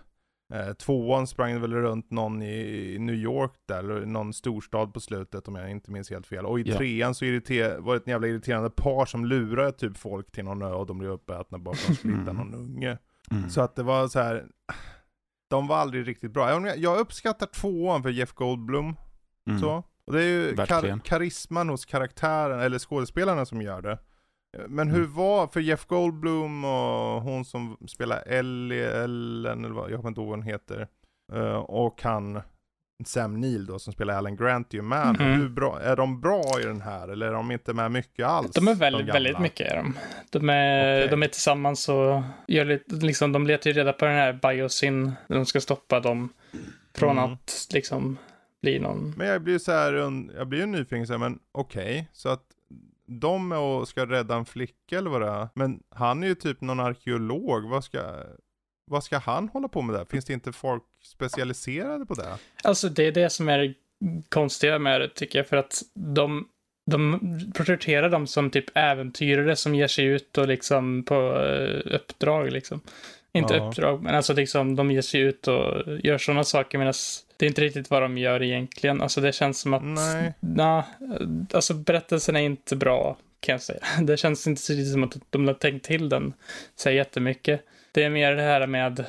Eh, 0.54 0.74
tvåan 0.74 1.28
sprang 1.28 1.62
väl 1.62 1.74
runt 1.74 2.12
någon 2.12 2.41
i, 2.41 2.98
New 3.00 3.16
York 3.16 3.52
där, 3.66 3.80
eller 3.80 4.06
någon 4.06 4.34
storstad 4.34 4.94
på 4.94 5.00
slutet 5.00 5.48
om 5.48 5.56
jag 5.56 5.72
inte 5.72 5.91
minns 5.91 6.10
helt 6.10 6.28
fel. 6.28 6.46
Och 6.46 6.60
i 6.60 6.64
ja. 6.66 6.78
trean 6.78 7.16
så 7.16 7.26
var 7.26 7.91
det 7.91 7.98
ett 7.98 8.08
jävla 8.08 8.28
irriterande 8.28 8.70
par 8.70 9.06
som 9.06 9.26
lurade 9.26 9.72
typ 9.72 9.98
folk 9.98 10.32
till 10.32 10.44
någon 10.44 10.62
ö 10.62 10.72
och 10.72 10.86
de 10.86 10.98
blev 10.98 11.12
uppätna 11.12 11.58
bara 11.58 11.76
för 11.76 11.91
att 11.91 12.02
de 12.04 12.20
hitta 12.20 12.34
någon 12.34 12.54
unge. 12.54 12.98
Mm. 13.32 13.50
Så 13.50 13.62
att 13.62 13.76
det 13.76 13.84
var 13.84 14.08
så 14.08 14.20
här. 14.20 14.46
de 15.50 15.68
var 15.68 15.78
aldrig 15.78 16.08
riktigt 16.08 16.32
bra. 16.32 16.76
Jag 16.76 17.00
uppskattar 17.00 17.48
tvåan 17.48 18.04
för 18.04 18.10
Jeff 18.10 18.34
Goldblum. 18.34 18.96
Mm. 19.48 19.60
Så. 19.60 19.84
Och 20.06 20.14
det 20.14 20.24
är 20.24 20.28
ju 20.28 20.56
kar 20.56 21.00
karisman 21.00 21.70
hos 21.70 21.86
karaktären, 21.86 22.60
eller 22.60 22.80
skådespelarna 22.80 23.46
som 23.46 23.62
gör 23.62 23.82
det. 23.82 24.00
Men 24.68 24.89
hur 24.89 25.04
mm. 25.04 25.14
var, 25.14 25.47
för 25.47 25.60
Jeff 25.60 25.86
Goldblum 25.86 26.66
och 26.66 27.22
hon 27.22 27.45
som 27.45 27.78
spelar 27.88 28.24
Ellie, 28.28 29.04
Ellen, 29.04 29.66
eller 29.66 29.76
vad, 29.76 29.91
jag 29.91 29.97
kommer 29.97 30.10
inte 30.10 30.22
ihåg 30.22 30.30
vad 30.30 30.38
hon 30.38 30.47
heter. 30.47 30.88
Uh, 31.34 31.56
och 31.56 32.01
han, 32.04 32.41
Sam 33.06 33.41
Neill 33.41 33.66
då, 33.66 33.80
som 33.80 33.93
spelar 33.93 34.14
Alan 34.14 34.36
Grant 34.36 34.74
ju 34.74 34.82
med. 34.82 35.16
Mm. 35.20 35.39
Hur 35.39 35.49
bra, 35.49 35.80
är 35.82 35.95
de 35.95 36.22
bra 36.22 36.43
i 36.62 36.64
den 36.64 36.82
här, 36.82 37.08
eller 37.08 37.28
är 37.28 37.32
de 37.32 37.51
inte 37.51 37.74
med 37.74 37.91
mycket 37.91 38.26
alls? 38.26 38.51
De 38.51 38.68
är 38.68 38.76
väldigt, 38.76 39.08
de 39.08 39.12
väldigt 39.12 39.39
mycket 39.39 39.72
är 39.72 39.76
de. 39.76 39.97
De 40.30 40.49
är, 40.49 40.97
okay. 40.97 41.10
de 41.10 41.24
är 41.24 41.28
tillsammans 41.28 41.89
och 41.89 42.22
gör 42.47 42.66
lite, 42.66 42.95
liksom, 42.95 43.32
de 43.32 43.47
letar 43.47 43.70
ju 43.70 43.74
reda 43.74 43.93
på 43.93 44.06
den 44.06 44.16
här 44.16 44.34
biosyn, 44.34 45.12
de 45.28 45.45
ska 45.45 45.62
stoppa 45.62 45.99
dem 45.99 46.30
från 46.95 47.18
mm. 47.18 47.34
att 47.34 47.68
liksom 47.74 48.18
bli 48.62 48.80
någon. 48.80 49.14
Men 49.18 49.28
jag 49.28 49.41
blir 49.41 49.60
så 49.60 49.72
här, 49.72 49.93
jag 50.38 50.47
blir 50.47 50.60
ju 50.60 50.66
nyfiken 50.66 51.08
så 51.08 51.14
här, 51.14 51.20
men 51.20 51.39
okej, 51.51 51.84
okay, 51.84 52.06
så 52.14 52.30
att 52.30 52.43
de 53.06 53.51
och 53.51 53.88
ska 53.88 54.06
rädda 54.06 54.36
en 54.36 54.45
flicka 54.45 54.97
eller 54.97 55.10
vad 55.10 55.22
det 55.22 55.28
är. 55.28 55.47
Men 55.54 55.84
han 55.89 56.24
är 56.24 56.28
ju 56.28 56.36
typ 56.36 56.62
någon 56.62 56.80
arkeolog. 56.80 57.70
Vad 57.70 57.84
ska, 57.84 58.24
vad 58.91 59.04
ska 59.04 59.18
han 59.18 59.49
hålla 59.49 59.68
på 59.68 59.82
med 59.82 59.95
där? 59.95 60.06
Finns 60.06 60.26
det 60.26 60.34
inte 60.34 60.51
folk 60.51 60.84
specialiserade 61.04 62.06
på 62.06 62.14
det? 62.14 62.38
Alltså 62.64 62.89
det 62.89 63.08
är 63.08 63.12
det 63.12 63.30
som 63.30 63.49
är 63.49 63.74
konstiga 64.30 64.80
med 64.80 65.01
det 65.01 65.10
tycker 65.10 65.39
jag. 65.39 65.47
För 65.47 65.58
att 65.58 65.82
de, 65.93 66.47
de 66.91 67.20
porträtterar 67.56 68.10
dem 68.10 68.28
som 68.28 68.49
typ 68.49 68.66
äventyrare 68.78 69.56
som 69.56 69.76
ger 69.76 69.88
sig 69.88 70.06
ut 70.06 70.38
och 70.38 70.47
liksom 70.47 71.04
på 71.04 71.16
eh, 71.41 71.95
uppdrag 71.95 72.51
liksom. 72.51 72.82
Inte 73.34 73.53
ja. 73.53 73.67
uppdrag, 73.67 74.03
men 74.03 74.15
alltså 74.15 74.34
liksom 74.34 74.75
de 74.75 74.91
ger 74.91 75.01
sig 75.01 75.21
ut 75.21 75.47
och 75.47 75.84
gör 76.03 76.17
sådana 76.17 76.43
saker 76.43 76.77
medan 76.77 76.93
det 77.38 77.45
är 77.45 77.47
inte 77.47 77.61
riktigt 77.61 77.89
vad 77.89 78.01
de 78.01 78.17
gör 78.17 78.43
egentligen. 78.43 79.01
Alltså 79.01 79.21
det 79.21 79.31
känns 79.31 79.59
som 79.59 79.73
att, 79.73 79.84
nej, 79.84 80.34
na, 80.39 80.86
alltså 81.53 81.73
berättelsen 81.73 82.36
är 82.36 82.41
inte 82.41 82.75
bra 82.75 83.17
kan 83.39 83.53
jag 83.53 83.61
säga. 83.61 83.79
Det 84.01 84.17
känns 84.17 84.47
inte 84.47 84.86
som 84.86 85.03
att 85.03 85.17
de 85.29 85.47
har 85.47 85.53
tänkt 85.53 85.86
till 85.86 86.09
den 86.09 86.34
så 86.75 86.89
jättemycket. 86.89 87.61
Det 87.91 88.03
är 88.03 88.09
mer 88.09 88.36
det 88.36 88.41
här 88.41 88.67
med 88.67 89.05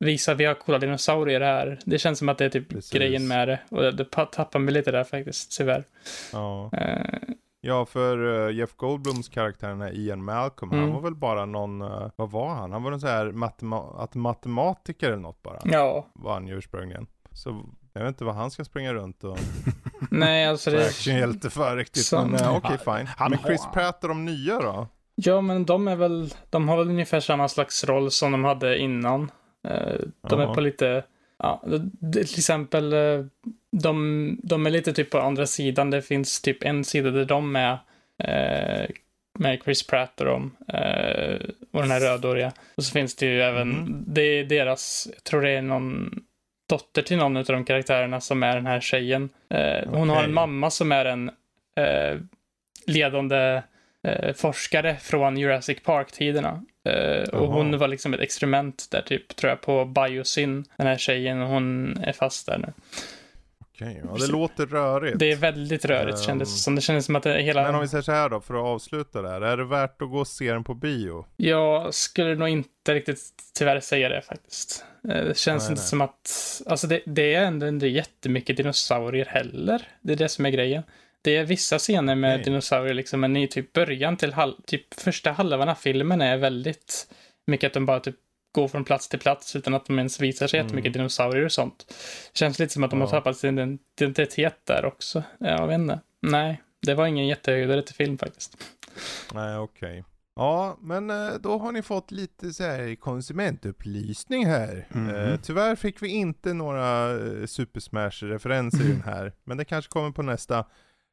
visa 0.00 0.34
vi 0.34 0.44
har 0.44 0.54
coola 0.54 0.78
dinosaurier 0.78 1.40
här. 1.40 1.78
Det 1.84 1.98
känns 1.98 2.18
som 2.18 2.28
att 2.28 2.38
det 2.38 2.44
är 2.44 2.50
typ 2.50 2.68
Precis. 2.68 2.90
grejen 2.90 3.28
med 3.28 3.48
det. 3.48 3.58
Och 3.68 3.94
det 3.94 4.04
tappar 4.10 4.58
mig 4.58 4.74
lite 4.74 4.90
där 4.90 5.04
faktiskt, 5.04 5.56
tyvärr. 5.58 5.84
Ja. 6.32 6.70
Uh, 6.74 7.34
Ja, 7.60 7.86
för 7.86 8.18
uh, 8.18 8.56
Jeff 8.56 8.76
Goldblums 8.76 9.28
karaktär, 9.28 9.68
den 9.68 9.80
här 9.80 9.94
Ian 9.94 10.24
Malcolm, 10.24 10.72
mm. 10.72 10.84
han 10.84 10.92
var 10.92 11.00
väl 11.00 11.14
bara 11.14 11.46
någon, 11.46 11.82
uh, 11.82 12.10
vad 12.16 12.30
var 12.30 12.54
han? 12.54 12.72
Han 12.72 12.82
var 12.82 12.92
en 12.92 13.00
sån 13.00 13.10
här 13.10 13.32
matema 13.32 14.08
matematiker 14.14 15.06
eller 15.06 15.22
något 15.22 15.42
bara. 15.42 15.58
Ja. 15.64 16.06
Var 16.14 16.32
han 16.32 16.46
ju 16.46 16.58
ursprungligen. 16.58 17.06
Så 17.32 17.64
jag 17.92 18.02
vet 18.02 18.08
inte 18.08 18.24
vad 18.24 18.34
han 18.34 18.50
ska 18.50 18.64
springa 18.64 18.94
runt 18.94 19.24
och... 19.24 19.38
Nej, 20.10 20.46
alltså 20.46 20.70
det... 20.70 20.86
Actionhjälte 20.86 21.50
för 21.50 21.76
riktigt. 21.76 22.04
Som... 22.04 22.30
Men 22.30 22.40
uh, 22.40 22.56
okej, 22.56 22.74
okay, 22.74 22.98
fine. 22.98 23.06
Han 23.16 23.30
men 23.30 23.38
Chris 23.38 23.66
Pratt 23.72 24.02
och 24.02 24.08
de 24.08 24.24
nya 24.24 24.60
då? 24.60 24.86
Ja, 25.14 25.40
men 25.40 25.64
de 25.64 25.88
är 25.88 25.96
väl, 25.96 26.34
de 26.50 26.68
har 26.68 26.76
väl 26.76 26.88
ungefär 26.88 27.20
samma 27.20 27.48
slags 27.48 27.84
roll 27.84 28.10
som 28.10 28.32
de 28.32 28.44
hade 28.44 28.78
innan. 28.78 29.30
De 30.28 30.40
är 30.40 30.54
på 30.54 30.60
lite, 30.60 31.04
ja, 31.38 31.62
till 32.12 32.20
exempel 32.20 32.94
de, 33.72 34.36
de 34.42 34.66
är 34.66 34.70
lite 34.70 34.92
typ 34.92 35.10
på 35.10 35.18
andra 35.18 35.46
sidan. 35.46 35.90
Det 35.90 36.02
finns 36.02 36.40
typ 36.40 36.64
en 36.64 36.84
sida 36.84 37.10
där 37.10 37.24
de 37.24 37.56
är 37.56 37.78
eh, 38.24 38.88
med 39.38 39.60
Chris 39.64 39.86
Pratt 39.86 40.20
och 40.20 40.26
dem. 40.26 40.56
Eh, 40.68 41.36
och 41.72 41.82
den 41.82 41.90
här 41.90 42.00
rödhåriga. 42.00 42.52
Och 42.74 42.84
så 42.84 42.92
finns 42.92 43.16
det 43.16 43.26
ju 43.26 43.42
även, 43.42 43.72
mm. 43.72 44.04
det 44.06 44.22
är 44.22 44.44
deras, 44.44 45.08
jag 45.14 45.24
tror 45.24 45.42
det 45.42 45.50
är 45.50 45.62
någon 45.62 46.20
dotter 46.68 47.02
till 47.02 47.16
någon 47.16 47.36
av 47.36 47.44
de 47.44 47.64
karaktärerna 47.64 48.20
som 48.20 48.42
är 48.42 48.54
den 48.54 48.66
här 48.66 48.80
tjejen. 48.80 49.28
Eh, 49.50 49.88
hon 49.90 50.08
har 50.08 50.24
en 50.24 50.34
mamma 50.34 50.70
som 50.70 50.92
är 50.92 51.04
en 51.04 51.28
eh, 51.76 52.18
ledande 52.86 53.62
eh, 54.02 54.34
forskare 54.34 54.96
från 54.96 55.36
Jurassic 55.36 55.82
Park-tiderna. 55.82 56.64
Uh, 56.88 57.40
och 57.40 57.52
hon 57.52 57.78
var 57.78 57.88
liksom 57.88 58.14
ett 58.14 58.20
experiment 58.20 58.88
där 58.90 59.02
typ, 59.02 59.36
tror 59.36 59.50
jag, 59.50 59.60
på 59.60 59.84
Biosyn, 59.84 60.64
den 60.76 60.86
här 60.86 60.98
tjejen, 60.98 61.40
hon 61.40 61.96
är 61.98 62.12
fast 62.12 62.46
där 62.46 62.58
nu. 62.58 62.72
Okej, 63.80 64.02
ja, 64.04 64.16
det 64.18 64.32
låter 64.32 64.66
rörigt. 64.66 65.18
Det 65.18 65.32
är 65.32 65.36
väldigt 65.36 65.84
rörigt 65.84 66.18
um, 66.18 66.24
kändes 66.24 66.62
som. 66.62 66.74
Det 66.74 66.80
kändes 66.80 67.04
som 67.04 67.16
att 67.16 67.22
det 67.22 67.42
hela... 67.42 67.62
Men 67.62 67.74
om 67.74 67.80
vi 67.80 67.88
säger 67.88 68.02
så 68.02 68.12
här 68.12 68.28
då, 68.28 68.40
för 68.40 68.54
att 68.54 68.64
avsluta 68.64 69.22
där. 69.22 69.40
Är 69.40 69.56
det 69.56 69.64
värt 69.64 70.02
att 70.02 70.10
gå 70.10 70.18
och 70.18 70.26
se 70.26 70.52
den 70.52 70.64
på 70.64 70.74
bio? 70.74 71.26
Jag 71.36 71.94
skulle 71.94 72.34
nog 72.34 72.48
inte 72.48 72.94
riktigt 72.94 73.20
tyvärr 73.58 73.80
säga 73.80 74.08
det 74.08 74.22
faktiskt. 74.22 74.84
Eh, 75.08 75.24
det 75.24 75.38
känns 75.38 75.62
nej, 75.62 75.70
inte 75.70 75.80
nej. 75.80 75.88
som 75.88 76.00
att, 76.00 76.62
alltså 76.66 76.86
det, 76.86 77.02
det, 77.06 77.34
är 77.34 77.44
ändå 77.44 77.68
inte 77.68 77.86
jättemycket 77.86 78.56
dinosaurier 78.56 79.26
heller. 79.26 79.82
Det 80.00 80.12
är 80.12 80.16
det 80.16 80.28
som 80.28 80.46
är 80.46 80.50
grejen. 80.50 80.82
Det 81.22 81.36
är 81.36 81.44
vissa 81.44 81.78
scener 81.78 82.14
med 82.14 82.36
nej. 82.36 82.44
dinosaurier 82.44 82.94
liksom, 82.94 83.20
men 83.20 83.36
i 83.36 83.48
typ 83.48 83.72
början 83.72 84.16
till 84.16 84.32
halv, 84.32 84.54
typ 84.66 84.94
första 84.94 85.32
halvan 85.32 85.68
av 85.68 85.74
filmen 85.74 86.20
är 86.20 86.36
väldigt 86.36 87.14
mycket 87.46 87.66
att 87.66 87.74
de 87.74 87.86
bara 87.86 88.00
typ 88.00 88.16
gå 88.52 88.68
från 88.68 88.84
plats 88.84 89.08
till 89.08 89.18
plats 89.18 89.56
utan 89.56 89.74
att 89.74 89.86
de 89.86 89.98
ens 89.98 90.20
visar 90.20 90.46
sig 90.46 90.60
mm. 90.60 90.66
jättemycket 90.66 90.92
dinosaurier 90.92 91.44
och 91.44 91.52
sånt. 91.52 91.84
Det 92.32 92.38
känns 92.38 92.58
lite 92.58 92.72
som 92.72 92.84
att 92.84 92.90
de 92.90 93.00
ja. 93.00 93.06
har 93.06 93.10
tappat 93.10 93.36
sin 93.36 93.78
identitet 94.00 94.60
där 94.64 94.84
också. 94.84 95.22
Jag 95.38 95.66
vet 95.66 95.74
inte. 95.74 96.00
Nej, 96.20 96.62
det 96.86 96.94
var 96.94 97.06
ingen 97.06 97.26
jättehöjdare 97.26 97.82
till 97.82 97.94
film 97.94 98.18
faktiskt. 98.18 98.56
Nej, 99.34 99.56
okej. 99.56 99.88
Okay. 99.88 100.02
Ja, 100.38 100.76
men 100.80 101.10
eh, 101.10 101.34
då 101.40 101.58
har 101.58 101.72
ni 101.72 101.82
fått 101.82 102.10
lite 102.10 102.52
så 102.52 102.62
här 102.62 102.94
konsumentupplysning 102.94 104.46
här. 104.46 104.86
Mm. 104.94 105.14
Uh, 105.14 105.36
tyvärr 105.42 105.76
fick 105.76 106.02
vi 106.02 106.08
inte 106.08 106.54
några 106.54 107.12
uh, 107.12 107.46
Super 107.46 107.80
Smash-referenser 107.80 108.84
i 108.84 108.88
den 108.88 109.02
här, 109.02 109.32
men 109.44 109.56
det 109.56 109.64
kanske 109.64 109.90
kommer 109.90 110.10
på 110.10 110.22
nästa. 110.22 110.64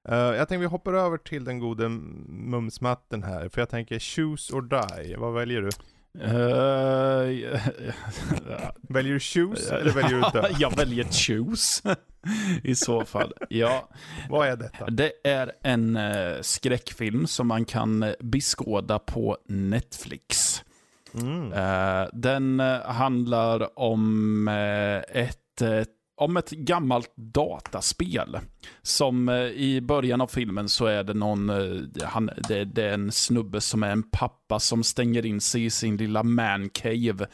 Uh, 0.10 0.16
jag 0.18 0.48
tänker 0.48 0.60
vi 0.60 0.66
hoppar 0.66 0.94
över 0.94 1.18
till 1.18 1.44
den 1.44 1.60
gode 1.60 1.90
mumsmatten 1.90 3.24
här, 3.24 3.50
för 3.50 3.62
jag 3.62 3.70
tänker 3.70 4.00
choose 4.00 4.54
or 4.54 4.62
die. 4.62 5.16
Vad 5.16 5.34
väljer 5.34 5.62
du? 5.62 5.70
Uh, 6.24 7.60
väljer 8.90 9.14
du 9.14 9.20
choose 9.20 9.76
eller 9.76 9.92
väljer 9.92 10.16
du 10.16 10.42
dö? 10.42 10.48
jag 10.60 10.76
väljer 10.76 11.04
choose. 11.04 11.96
I 12.64 12.76
så 12.76 13.06
fall. 13.06 13.34
Ja. 13.50 13.90
Vad 14.30 14.48
är 14.48 14.56
detta? 14.56 14.86
Det 14.86 15.12
är 15.24 15.52
en 15.64 15.98
uh, 15.98 16.42
skräckfilm 16.42 17.28
som 17.28 17.48
man 17.48 17.66
kan 17.66 18.14
beskåda 18.20 19.00
på 19.00 19.38
Netflix. 19.48 20.62
Mm. 21.14 21.54
Uh, 21.54 22.10
den 22.14 22.60
handlar 22.86 23.80
om 23.80 24.48
ett 25.10 25.62
om 26.18 26.38
ett 26.38 26.50
gammalt 26.50 27.16
dataspel. 27.16 28.38
Som 28.82 29.30
eh, 29.30 29.36
i 29.46 29.82
början 29.82 30.22
av 30.22 30.28
filmen 30.28 30.70
så 30.70 30.86
är 30.86 31.04
det 31.04 31.14
någon, 31.14 31.50
eh, 31.50 32.04
han, 32.04 32.30
det, 32.48 32.66
det, 32.66 32.84
är 32.84 32.94
en 32.94 33.12
snubbe 33.12 33.62
som 33.62 33.84
är 33.84 33.92
en 33.92 34.04
pappa 34.04 34.60
som 34.60 34.84
stänger 34.84 35.26
in 35.26 35.42
sig 35.42 35.66
i 35.66 35.70
sin 35.70 35.98
lilla 35.98 36.24
mancave. 36.24 37.28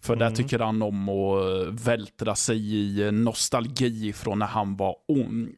För 0.00 0.12
mm. 0.12 0.18
där 0.18 0.36
tycker 0.36 0.58
han 0.58 0.82
om 0.82 1.08
att 1.08 1.86
vältra 1.86 2.34
sig 2.34 2.74
i 2.74 3.12
nostalgi 3.12 4.12
från 4.12 4.38
när 4.38 4.46
han 4.46 4.76
var 4.76 4.96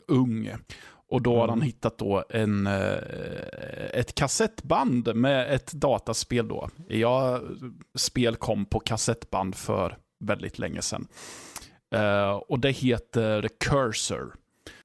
ung. 0.08 0.50
Och 1.10 1.22
då 1.22 1.36
har 1.36 1.48
han 1.48 1.58
mm. 1.58 1.66
hittat 1.66 1.98
då 1.98 2.24
en, 2.30 2.66
eh, 2.66 2.98
ett 3.92 4.14
kassettband 4.14 5.14
med 5.14 5.54
ett 5.54 5.72
dataspel 5.72 6.48
då. 6.48 6.68
Ja, 6.88 7.40
spel 7.94 8.36
kom 8.36 8.64
på 8.64 8.80
kassettband 8.80 9.54
för 9.54 9.98
väldigt 10.24 10.58
länge 10.58 10.82
sedan. 10.82 11.08
Uh, 11.94 12.30
och 12.30 12.58
det 12.60 12.70
heter 12.70 13.48
Cursor. 13.60 14.34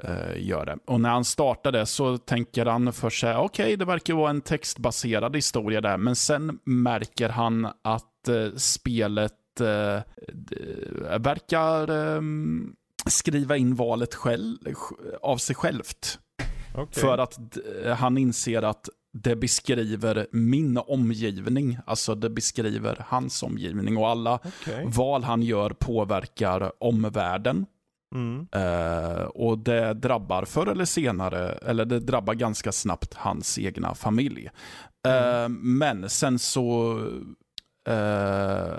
Uh, 0.04 0.48
gör 0.48 0.66
det. 0.66 0.78
Och 0.86 1.02
när 1.02 1.10
han 1.10 1.26
startade 1.26 1.86
så 1.86 2.18
tänker 2.18 2.66
han 2.66 2.94
för 2.94 3.10
sig, 3.10 3.36
okej, 3.36 3.66
okay, 3.66 3.76
det 3.76 3.86
verkar 3.86 4.14
vara 4.14 4.30
en 4.30 4.42
textbaserad 4.42 5.36
historia 5.36 5.82
där, 5.82 5.98
men 5.98 6.16
sen 6.16 6.60
märker 6.64 7.30
han 7.30 7.66
att 7.82 8.30
uh, 8.30 8.56
spelet 8.56 9.34
verkar 11.20 11.90
um, 11.90 12.76
skriva 13.06 13.58
in 13.58 13.76
valet 13.76 14.16
själv, 14.16 14.58
av 15.22 15.38
sig 15.38 15.56
självt. 15.56 16.20
Okay. 16.74 17.02
För 17.02 17.18
att 17.18 17.58
han 17.98 18.18
inser 18.18 18.62
att 18.62 18.90
det 19.24 19.36
beskriver 19.36 20.28
min 20.32 20.78
omgivning, 20.78 21.78
alltså 21.86 22.16
det 22.16 22.30
beskriver 22.30 23.06
hans 23.08 23.44
omgivning 23.44 23.98
och 23.98 24.10
alla 24.10 24.34
okay. 24.34 24.86
val 24.86 25.24
han 25.24 25.42
gör 25.42 25.70
påverkar 25.70 26.72
omvärlden. 26.80 27.66
Mm. 28.16 28.48
Uh, 28.56 29.22
och 29.22 29.58
det 29.58 29.94
drabbar 29.94 30.46
förr 30.46 30.68
eller 30.68 30.86
senare, 30.86 31.52
eller 31.52 31.86
det 31.86 32.00
drabbar 32.00 32.34
ganska 32.34 32.72
snabbt 32.72 33.14
hans 33.14 33.60
egna 33.60 33.96
familj. 33.96 34.50
Mm. 35.08 35.44
Uh, 35.44 35.60
men 35.60 36.10
sen 36.10 36.40
så, 36.40 36.98
uh, 37.90 38.74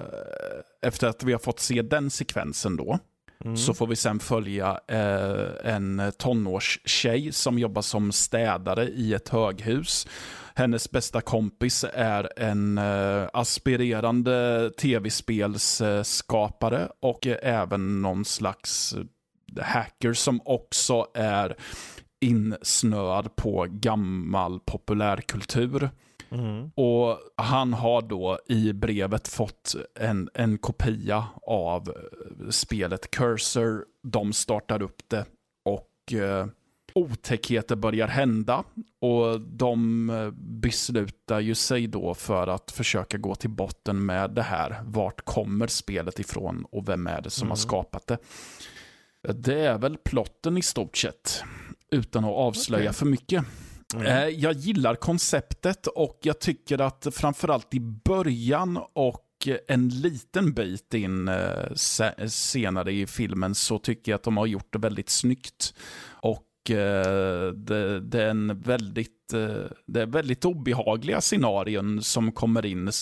efter 0.82 1.08
att 1.08 1.22
vi 1.22 1.32
har 1.32 1.38
fått 1.38 1.60
se 1.60 1.82
den 1.82 2.10
sekvensen 2.10 2.76
då, 2.76 2.98
Mm. 3.44 3.56
Så 3.56 3.74
får 3.74 3.86
vi 3.86 3.96
sen 3.96 4.18
följa 4.18 4.80
eh, 4.88 5.74
en 5.74 6.12
tonårstjej 6.18 7.32
som 7.32 7.58
jobbar 7.58 7.82
som 7.82 8.12
städare 8.12 8.88
i 8.88 9.14
ett 9.14 9.28
höghus. 9.28 10.06
Hennes 10.54 10.90
bästa 10.90 11.20
kompis 11.20 11.84
är 11.92 12.28
en 12.36 12.78
eh, 12.78 13.28
aspirerande 13.32 14.70
tv-spelsskapare 14.78 16.88
och 17.00 17.26
även 17.42 18.02
någon 18.02 18.24
slags 18.24 18.96
hacker 19.60 20.12
som 20.12 20.40
också 20.44 21.06
är 21.14 21.56
insnöad 22.20 23.36
på 23.36 23.66
gammal 23.68 24.60
populärkultur. 24.60 25.90
Mm. 26.30 26.70
Och 26.74 27.18
han 27.36 27.72
har 27.72 28.02
då 28.02 28.38
i 28.48 28.72
brevet 28.72 29.28
fått 29.28 29.74
en, 30.00 30.30
en 30.34 30.58
kopia 30.58 31.24
av 31.46 31.88
eh, 31.88 32.50
spelet 32.50 33.10
Cursor. 33.10 33.84
De 34.02 34.32
startar 34.32 34.82
upp 34.82 35.02
det 35.08 35.24
och 35.64 36.12
eh, 36.12 36.46
otäckheter 36.94 37.76
börjar 37.76 38.08
hända. 38.08 38.64
Och 39.00 39.40
de 39.40 40.10
eh, 40.10 40.30
beslutar 40.38 41.40
ju 41.40 41.54
sig 41.54 41.86
då 41.86 42.14
för 42.14 42.46
att 42.46 42.70
försöka 42.70 43.18
gå 43.18 43.34
till 43.34 43.50
botten 43.50 44.06
med 44.06 44.30
det 44.30 44.42
här. 44.42 44.80
Vart 44.84 45.24
kommer 45.24 45.66
spelet 45.66 46.18
ifrån 46.18 46.66
och 46.70 46.88
vem 46.88 47.06
är 47.06 47.20
det 47.20 47.30
som 47.30 47.46
mm. 47.46 47.50
har 47.50 47.56
skapat 47.56 48.06
det? 48.06 48.18
Det 49.32 49.60
är 49.60 49.78
väl 49.78 49.96
plotten 49.96 50.58
i 50.58 50.62
stort 50.62 50.96
sett. 50.96 51.42
Utan 51.90 52.24
att 52.24 52.30
avslöja 52.30 52.82
okay. 52.82 52.92
för 52.92 53.06
mycket. 53.06 53.44
Mm. 53.94 54.06
Eh, 54.06 54.28
jag 54.28 54.52
gillar 54.52 54.94
konceptet 54.94 55.86
och 55.86 56.18
jag 56.22 56.38
tycker 56.38 56.80
att 56.80 57.06
framförallt 57.12 57.74
i 57.74 57.80
början 57.80 58.78
och 58.92 59.22
en 59.68 59.88
liten 59.88 60.52
bit 60.52 60.94
in 60.94 61.28
eh, 61.28 61.74
senare 62.28 62.92
i 62.92 63.06
filmen 63.06 63.54
så 63.54 63.78
tycker 63.78 64.12
jag 64.12 64.16
att 64.16 64.22
de 64.22 64.36
har 64.36 64.46
gjort 64.46 64.72
det 64.72 64.78
väldigt 64.78 65.10
snyggt. 65.10 65.74
Eh, 66.70 67.48
det, 67.48 68.00
det, 68.00 68.22
är 68.22 68.30
en 68.30 68.60
väldigt, 68.60 69.32
eh, 69.32 69.70
det 69.86 70.02
är 70.02 70.06
väldigt 70.06 70.44
obehagliga 70.44 71.20
scenarion 71.20 72.02
som 72.02 72.32
kommer 72.32 72.66
in 72.66 72.88
eh, 72.88 72.92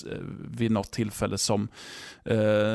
vid 0.48 0.70
något 0.70 0.92
tillfälle 0.92 1.38
som 1.38 1.68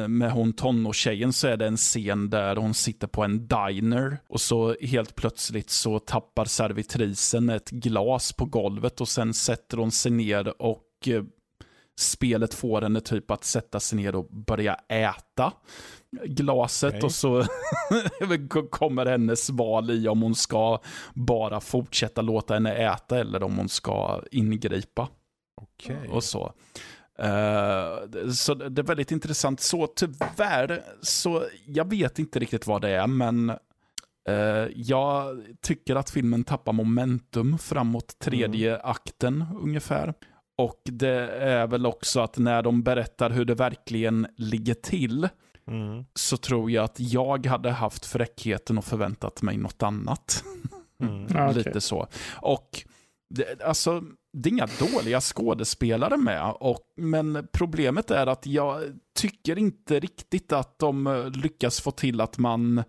med 0.07 0.31
hon 0.31 0.53
tonårstjejen 0.53 1.33
så 1.33 1.47
är 1.47 1.57
det 1.57 1.67
en 1.67 1.77
scen 1.77 2.29
där 2.29 2.55
hon 2.55 2.73
sitter 2.73 3.07
på 3.07 3.23
en 3.23 3.47
diner 3.47 4.17
och 4.27 4.41
så 4.41 4.75
helt 4.81 5.15
plötsligt 5.15 5.69
så 5.69 5.99
tappar 5.99 6.45
servitrisen 6.45 7.49
ett 7.49 7.69
glas 7.69 8.33
på 8.33 8.45
golvet 8.45 9.01
och 9.01 9.07
sen 9.07 9.33
sätter 9.33 9.77
hon 9.77 9.91
sig 9.91 10.11
ner 10.11 10.61
och 10.61 11.09
spelet 11.99 12.53
får 12.53 12.81
henne 12.81 13.01
typ 13.01 13.31
att 13.31 13.43
sätta 13.43 13.79
sig 13.79 13.97
ner 13.97 14.15
och 14.15 14.25
börja 14.25 14.73
äta 14.87 15.53
glaset 16.25 16.89
okay. 16.89 17.01
och 17.01 17.11
så 17.11 17.43
kommer 18.69 19.05
hennes 19.05 19.49
val 19.49 19.91
i 19.91 20.07
om 20.07 20.21
hon 20.21 20.35
ska 20.35 20.79
bara 21.13 21.59
fortsätta 21.59 22.21
låta 22.21 22.53
henne 22.53 22.73
äta 22.73 23.19
eller 23.19 23.43
om 23.43 23.57
hon 23.57 23.69
ska 23.69 24.23
ingripa. 24.31 25.09
Okay. 25.61 26.07
Och 26.07 26.23
så. 26.23 26.53
Uh, 27.19 28.31
så 28.31 28.53
det 28.53 28.81
är 28.81 28.83
väldigt 28.83 29.11
intressant. 29.11 29.59
Så 29.59 29.87
tyvärr, 29.87 30.83
så 31.01 31.43
jag 31.65 31.89
vet 31.89 32.19
inte 32.19 32.39
riktigt 32.39 32.67
vad 32.67 32.81
det 32.81 32.89
är, 32.89 33.07
men 33.07 33.49
uh, 34.29 34.67
jag 34.75 35.43
tycker 35.61 35.95
att 35.95 36.09
filmen 36.09 36.43
tappar 36.43 36.73
momentum 36.73 37.57
framåt 37.57 38.19
tredje 38.19 38.69
mm. 38.69 38.81
akten 38.83 39.45
ungefär. 39.61 40.13
Och 40.59 40.81
det 40.83 41.29
är 41.31 41.67
väl 41.67 41.85
också 41.85 42.19
att 42.19 42.37
när 42.37 42.61
de 42.61 42.83
berättar 42.83 43.29
hur 43.29 43.45
det 43.45 43.55
verkligen 43.55 44.27
ligger 44.35 44.73
till, 44.73 45.29
mm. 45.67 46.05
så 46.13 46.37
tror 46.37 46.71
jag 46.71 46.83
att 46.83 46.99
jag 46.99 47.45
hade 47.45 47.71
haft 47.71 48.05
fräckheten 48.05 48.77
och 48.77 48.85
förväntat 48.85 49.41
mig 49.41 49.57
något 49.57 49.83
annat. 49.83 50.43
Mm. 51.03 51.53
Lite 51.55 51.81
så. 51.81 52.07
Och 52.41 52.83
det, 53.29 53.61
alltså, 53.61 54.03
det 54.33 54.49
är 54.49 54.51
inga 54.51 54.67
dåliga 54.79 55.21
skådespelare 55.21 56.17
med, 56.17 56.53
och, 56.59 56.81
men 56.97 57.47
problemet 57.51 58.11
är 58.11 58.27
att 58.27 58.45
jag 58.45 58.83
tycker 59.19 59.57
inte 59.57 59.99
riktigt 59.99 60.53
att 60.53 60.79
de 60.79 61.07
eh, 61.07 61.29
lyckas 61.29 61.81
få 61.81 61.91
till 61.91 62.21
att 62.21 62.37
man 62.37 62.83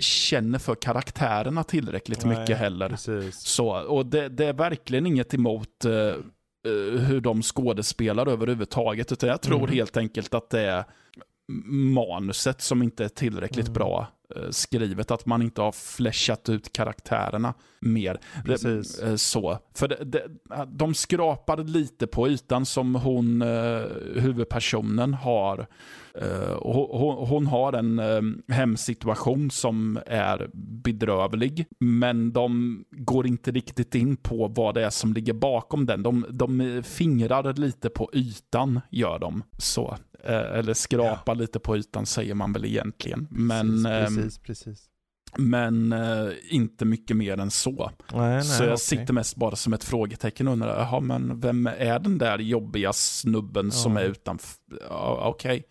känner 0.00 0.58
för 0.58 0.74
karaktärerna 0.74 1.64
tillräckligt 1.64 2.24
Nej, 2.24 2.38
mycket 2.38 2.58
heller. 2.58 2.96
Så, 3.32 3.68
och 3.68 4.06
det, 4.06 4.28
det, 4.28 4.44
är 4.44 4.52
verkligen 4.52 5.06
inget 5.06 5.34
emot 5.34 5.84
uh, 5.84 6.14
hur 7.06 7.20
de 7.20 7.42
skådespelar 7.42 8.26
överhuvudtaget, 8.28 9.12
utan 9.12 9.28
jag 9.28 9.40
tror 9.40 9.58
mm. 9.58 9.70
helt 9.70 9.96
enkelt 9.96 10.34
att 10.34 10.50
det 10.50 10.60
är 10.60 10.84
manuset 11.94 12.60
som 12.60 12.82
inte 12.82 13.04
är 13.04 13.08
tillräckligt 13.08 13.68
mm. 13.68 13.74
bra 13.74 14.08
Eh, 14.10 14.19
skrivet, 14.50 15.10
att 15.10 15.26
man 15.26 15.42
inte 15.42 15.60
har 15.60 15.72
fläschat 15.72 16.48
ut 16.48 16.72
karaktärerna 16.72 17.54
mer. 17.80 18.20
Precis. 18.44 18.98
Eh, 18.98 19.16
så. 19.16 19.58
För 19.74 19.88
det, 19.88 20.04
det, 20.04 20.28
de 20.66 20.94
skrapar 20.94 21.64
lite 21.64 22.06
på 22.06 22.28
ytan 22.28 22.66
som 22.66 22.94
hon, 22.94 23.42
eh, 23.42 23.82
huvudpersonen, 24.14 25.14
har. 25.14 25.66
Hon, 26.62 27.28
hon 27.28 27.46
har 27.46 27.72
en 27.72 28.42
hemsituation 28.48 29.50
som 29.50 30.00
är 30.06 30.50
bedrövlig, 30.54 31.66
men 31.78 32.32
de 32.32 32.84
går 32.90 33.26
inte 33.26 33.50
riktigt 33.50 33.94
in 33.94 34.16
på 34.16 34.48
vad 34.48 34.74
det 34.74 34.84
är 34.84 34.90
som 34.90 35.12
ligger 35.12 35.32
bakom 35.32 35.86
den. 35.86 36.02
De, 36.02 36.26
de 36.30 36.82
fingrar 36.84 37.52
lite 37.52 37.88
på 37.88 38.10
ytan, 38.12 38.80
gör 38.90 39.18
de. 39.18 39.42
Så. 39.58 39.96
Eh, 40.24 40.58
eller 40.58 40.74
skrapa 40.74 41.22
ja. 41.26 41.34
lite 41.34 41.58
på 41.58 41.76
ytan 41.76 42.06
säger 42.06 42.34
man 42.34 42.52
väl 42.52 42.64
egentligen. 42.64 43.28
Men, 43.30 43.68
precis, 43.68 43.86
ehm, 43.86 44.16
precis, 44.16 44.38
precis. 44.38 44.88
men 45.36 45.92
äh, 45.92 46.28
inte 46.48 46.84
mycket 46.84 47.16
mer 47.16 47.40
än 47.40 47.50
så. 47.50 47.90
Nej, 48.12 48.20
nej, 48.20 48.42
så 48.42 48.62
jag 48.62 48.66
okay. 48.66 48.76
sitter 48.76 49.12
mest 49.12 49.36
bara 49.36 49.56
som 49.56 49.72
ett 49.72 49.84
frågetecken 49.84 50.48
och 50.48 50.52
undrar, 50.52 50.78
jaha, 50.78 51.00
men 51.00 51.40
vem 51.40 51.66
är 51.66 51.98
den 51.98 52.18
där 52.18 52.38
jobbiga 52.38 52.92
snubben 52.92 53.66
ja. 53.66 53.70
som 53.70 53.96
är 53.96 54.04
utanför? 54.04 54.56
Ja, 54.88 55.22
Okej. 55.24 55.58
Okay. 55.58 55.62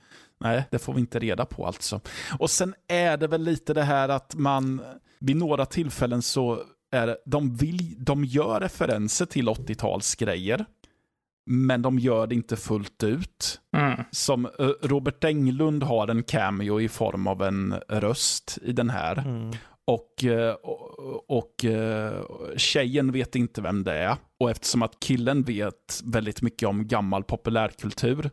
Nej, 0.42 0.64
det 0.72 0.80
får 0.80 0.94
vi 0.94 1.00
inte 1.00 1.20
reda 1.20 1.46
på 1.46 1.66
alltså. 1.66 2.02
Och 2.40 2.50
sen 2.50 2.74
är 2.88 3.18
det 3.18 3.28
väl 3.28 3.44
lite 3.44 3.74
det 3.74 3.84
här 3.84 4.10
att 4.10 4.36
man 4.36 4.82
vid 5.20 5.36
några 5.36 5.66
tillfällen 5.66 6.22
så 6.22 6.64
är 6.92 7.18
de, 7.26 7.56
vill, 7.56 7.96
de 8.04 8.26
gör 8.26 8.60
referenser 8.60 9.26
till 9.26 9.50
80-talsgrejer. 9.50 10.66
Men 11.52 11.82
de 11.82 12.00
gör 12.00 12.28
det 12.28 12.36
inte 12.36 12.56
fullt 12.56 13.04
ut. 13.04 13.62
Mm. 13.78 14.04
Som 14.12 14.46
eh, 14.46 14.70
Robert 14.82 15.24
Englund 15.24 15.84
har 15.84 16.08
en 16.08 16.24
cameo 16.24 16.82
i 16.82 16.90
form 16.90 17.28
av 17.28 17.44
en 17.44 17.76
röst 17.88 18.58
i 18.62 18.72
den 18.72 18.90
här. 18.90 19.18
Mm. 19.18 19.52
Och, 19.86 20.24
eh, 20.24 20.54
och, 20.54 21.40
och 21.40 21.66
eh, 21.66 22.24
tjejen 22.58 23.12
vet 23.12 23.36
inte 23.36 23.62
vem 23.62 23.84
det 23.84 23.94
är. 23.94 24.16
Och 24.40 24.50
eftersom 24.50 24.82
att 24.82 25.00
killen 25.00 25.44
vet 25.44 26.02
väldigt 26.06 26.42
mycket 26.42 26.70
om 26.70 26.88
gammal 26.88 27.24
populärkultur 27.24 28.30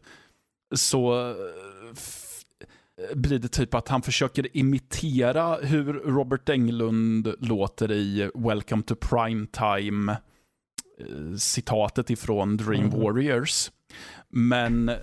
så 0.75 1.35
blir 3.14 3.39
det 3.39 3.49
typ 3.49 3.75
att 3.75 3.89
han 3.89 4.03
försöker 4.03 4.57
imitera 4.57 5.57
hur 5.57 5.93
Robert 5.93 6.49
Englund 6.49 7.35
låter 7.39 7.93
i 7.93 8.31
Welcome 8.35 8.83
to 8.83 8.95
Primetime 8.95 10.17
citatet 11.39 12.11
ifrån 12.11 12.57
Dream 12.57 12.85
Mhm. 12.87 13.01
Warriors. 13.01 13.71
Men, 14.29 14.89
eh, 14.89 14.97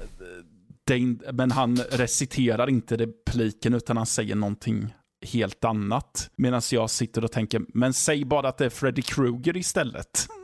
det, 0.83 0.99
men 1.33 1.51
han 1.51 1.75
reciterar 1.75 2.69
inte 2.69 2.97
repliken 2.97 3.73
utan 3.73 3.97
han 3.97 4.05
säger 4.05 4.35
någonting 4.35 4.93
helt 5.25 5.63
annat. 5.65 6.29
Medan 6.35 6.61
jag 6.71 6.89
sitter 6.89 7.23
och 7.23 7.31
tänker, 7.31 7.61
men 7.73 7.93
säg 7.93 8.25
bara 8.25 8.47
att 8.49 8.57
det 8.57 8.65
är 8.65 8.69
Freddy 8.69 9.01
Krueger 9.01 9.57
istället. 9.57 10.27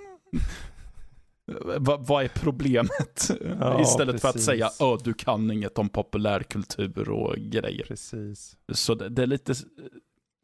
Va, 1.77 1.97
vad 2.07 2.23
är 2.23 2.27
problemet? 2.27 3.31
Ja, 3.59 3.81
Istället 3.81 4.21
för 4.21 4.27
att 4.27 4.33
precis. 4.33 4.45
säga, 4.45 4.69
Ö, 4.79 4.97
du 5.03 5.13
kan 5.13 5.51
inget 5.51 5.77
om 5.77 5.89
populärkultur 5.89 7.09
och 7.09 7.35
grejer. 7.37 7.85
Precis. 7.87 8.57
Så 8.73 8.95
det, 8.95 9.09
det 9.09 9.21
är 9.23 9.27
lite, 9.27 9.53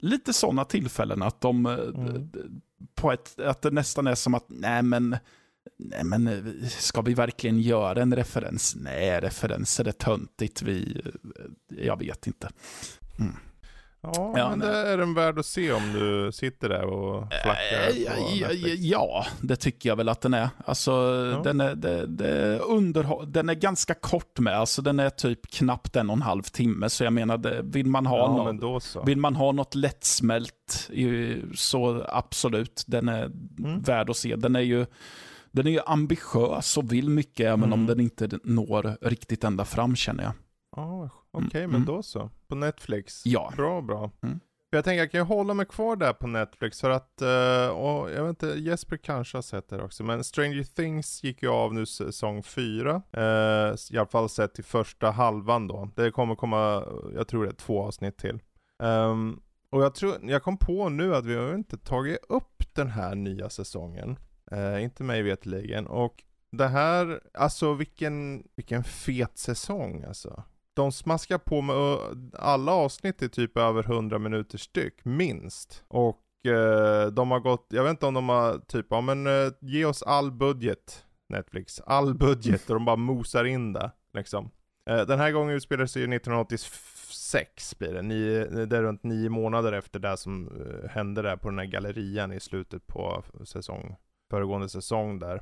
lite 0.01 0.33
sådana 0.33 0.65
tillfällen 0.65 1.21
att 1.21 1.41
de, 1.41 1.65
eh, 1.65 1.73
Mm 1.73 2.29
på 2.95 3.11
ett, 3.11 3.39
att 3.39 3.61
det 3.61 3.71
nästan 3.71 4.07
är 4.07 4.15
som 4.15 4.33
att, 4.33 4.45
nej 4.47 4.83
men, 4.83 5.17
nej 5.77 6.03
men, 6.03 6.53
ska 6.69 7.01
vi 7.01 7.13
verkligen 7.13 7.59
göra 7.59 8.01
en 8.01 8.15
referens? 8.15 8.75
Nej, 8.75 9.21
referenser 9.21 9.87
är 9.87 9.91
töntigt, 9.91 10.61
vi, 10.61 11.01
jag 11.67 11.99
vet 11.99 12.27
inte. 12.27 12.49
Mm. 13.19 13.35
Ja, 14.13 14.33
Ja, 14.37 14.49
men 14.49 14.59
det 14.59 14.77
är 14.77 14.97
en 14.97 15.13
värd 15.13 15.39
att 15.39 15.45
se 15.45 15.71
om 15.71 15.93
du 15.93 16.31
sitter 16.31 16.69
där 16.69 16.83
och 16.85 17.27
flackar 17.43 17.87
Eh, 17.89 18.15
på 18.15 18.31
ja, 18.35 18.47
ja, 18.77 19.25
det 19.41 19.55
tycker 19.55 19.89
jag 19.89 19.95
väl 19.95 20.09
att 20.09 20.21
den 20.21 20.33
är. 20.33 20.49
Alltså, 20.65 20.91
den, 21.43 21.61
är 21.61 21.75
det, 21.75 22.05
det 22.07 22.27
är 22.27 22.59
underhå- 22.59 23.25
den 23.25 23.49
är 23.49 23.53
ganska 23.53 23.93
kort 23.93 24.39
med. 24.39 24.53
Alltså, 24.59 24.81
den 24.81 24.99
är 24.99 25.09
typ 25.09 25.51
knappt 25.51 25.95
en 25.95 26.09
och 26.09 26.15
en 26.15 26.21
halv 26.21 26.41
timme. 26.43 26.89
Så 26.89 27.03
jag 27.03 27.13
menar, 27.13 27.37
det, 27.37 27.61
vill 27.63 27.85
man 27.87 28.05
ha 28.05 28.17
Ja, 28.17 28.51
något. 28.51 28.95
Vill 29.05 29.17
man 29.17 29.35
ha 29.35 29.51
något 29.51 29.75
lättsmält 29.75 30.89
så 31.55 32.05
absolut, 32.09 32.83
den 32.87 33.09
är 33.09 33.25
Mm. 33.59 33.81
värd 33.81 34.09
att 34.09 34.17
se. 34.17 34.35
Den 34.35 34.55
är 34.55 34.59
ju 34.59 34.85
den 35.51 35.67
är 35.67 35.71
ju 35.71 35.79
ambitiös 35.85 36.77
och 36.77 36.91
vill 36.93 37.09
mycket 37.09 37.45
även 37.45 37.63
om 37.63 37.73
Mm. 37.73 37.85
den 37.85 37.99
inte 37.99 38.29
når 38.43 38.97
riktigt 39.01 39.43
ända 39.43 39.65
fram 39.65 39.95
känner 39.95 40.23
jag. 40.23 40.33
Ja, 40.75 41.09
Okej, 41.35 41.63
Mm, 41.63 41.71
men 41.71 41.81
mm. 41.81 41.95
då 41.95 42.03
så. 42.03 42.29
På 42.47 42.55
Netflix. 42.55 43.25
Ja. 43.25 43.53
Bra, 43.55 43.81
bra. 43.81 44.11
Mm. 44.23 44.39
Jag 44.69 44.83
tänker 44.83 44.99
jag 44.99 45.11
kan 45.11 45.19
ju 45.19 45.25
hålla 45.25 45.53
mig 45.53 45.65
kvar 45.65 45.95
där 45.95 46.13
på 46.13 46.27
Netflix 46.27 46.81
för 46.81 46.89
att, 46.89 47.21
eh, 47.21 47.67
och 47.67 48.11
jag 48.11 48.23
vet 48.23 48.29
inte, 48.29 48.47
Jesper 48.47 48.97
kanske 48.97 49.37
har 49.37 49.41
sett 49.41 49.69
det 49.69 49.83
också, 49.83 50.03
men 50.03 50.23
Stranger 50.23 50.63
Things 50.63 51.23
gick 51.23 51.43
ju 51.43 51.49
av 51.49 51.73
nu 51.73 51.85
säsong 51.85 52.43
4. 52.43 53.01
Eh, 53.11 53.75
I 53.91 53.97
alla 53.97 54.05
fall 54.05 54.29
sett 54.29 54.53
till 54.53 54.63
första 54.63 55.11
halvan 55.11 55.67
då. 55.67 55.89
Det 55.95 56.11
kommer 56.11 56.35
komma, 56.35 56.83
jag 57.15 57.27
tror 57.27 57.43
det 57.43 57.49
är 57.49 57.55
två 57.55 57.83
avsnitt 57.83 58.17
till. 58.17 58.39
Ehm, 58.83 59.39
och 59.69 59.83
jag 59.83 59.95
tror, 59.95 60.15
jag 60.21 60.43
kom 60.43 60.57
på 60.57 60.89
nu 60.89 61.15
att 61.15 61.25
vi 61.25 61.35
har 61.35 61.53
inte 61.55 61.77
tagit 61.77 62.17
upp 62.29 62.75
den 62.75 62.89
här 62.89 63.15
nya 63.15 63.49
säsongen. 63.49 64.19
Eh, 64.51 64.83
inte 64.83 65.03
mig 65.03 65.21
vetligen. 65.21 65.87
Och 65.87 66.23
det 66.51 66.67
här, 66.67 67.21
alltså 67.33 67.73
vilken, 67.73 68.43
vilken 68.55 68.83
fet 68.83 69.37
säsong 69.37 70.03
alltså. 70.03 70.43
De 70.75 70.91
smaskar 70.91 71.37
på 71.37 71.61
med 71.61 71.75
alla 72.33 72.71
avsnitt 72.71 73.21
är 73.21 73.27
typ 73.27 73.57
över 73.57 73.83
100 73.83 74.19
minuter 74.19 74.57
styck, 74.57 75.05
minst. 75.05 75.83
Och 75.87 76.45
eh, 76.47 77.07
de 77.07 77.31
har 77.31 77.39
gått, 77.39 77.67
jag 77.69 77.83
vet 77.83 77.91
inte 77.91 78.05
om 78.05 78.13
de 78.13 78.29
har 78.29 78.59
typ, 78.59 78.85
ja 78.89 79.01
men 79.01 79.27
eh, 79.27 79.51
ge 79.61 79.85
oss 79.85 80.03
all 80.03 80.31
budget 80.31 81.05
Netflix, 81.29 81.81
all 81.85 82.13
budget 82.13 82.69
och 82.69 82.75
de 82.75 82.85
bara 82.85 82.95
mosar 82.95 83.45
in 83.45 83.73
det 83.73 83.91
liksom. 84.13 84.51
Eh, 84.89 85.05
den 85.05 85.19
här 85.19 85.31
gången 85.31 85.55
utspelar 85.55 85.85
sig 85.85 86.01
ju 86.01 86.15
1986 86.15 87.79
blir 87.79 87.93
det, 87.93 88.01
nio, 88.01 88.45
det 88.65 88.77
är 88.77 88.83
runt 88.83 89.03
nio 89.03 89.29
månader 89.29 89.73
efter 89.73 89.99
det 89.99 90.17
som 90.17 90.47
eh, 90.47 90.89
hände 90.89 91.21
där 91.21 91.37
på 91.37 91.49
den 91.49 91.59
här 91.59 91.65
gallerian 91.65 92.33
i 92.33 92.39
slutet 92.39 92.87
på 92.87 93.23
säsong, 93.45 93.95
föregående 94.29 94.69
säsong 94.69 95.19
där. 95.19 95.41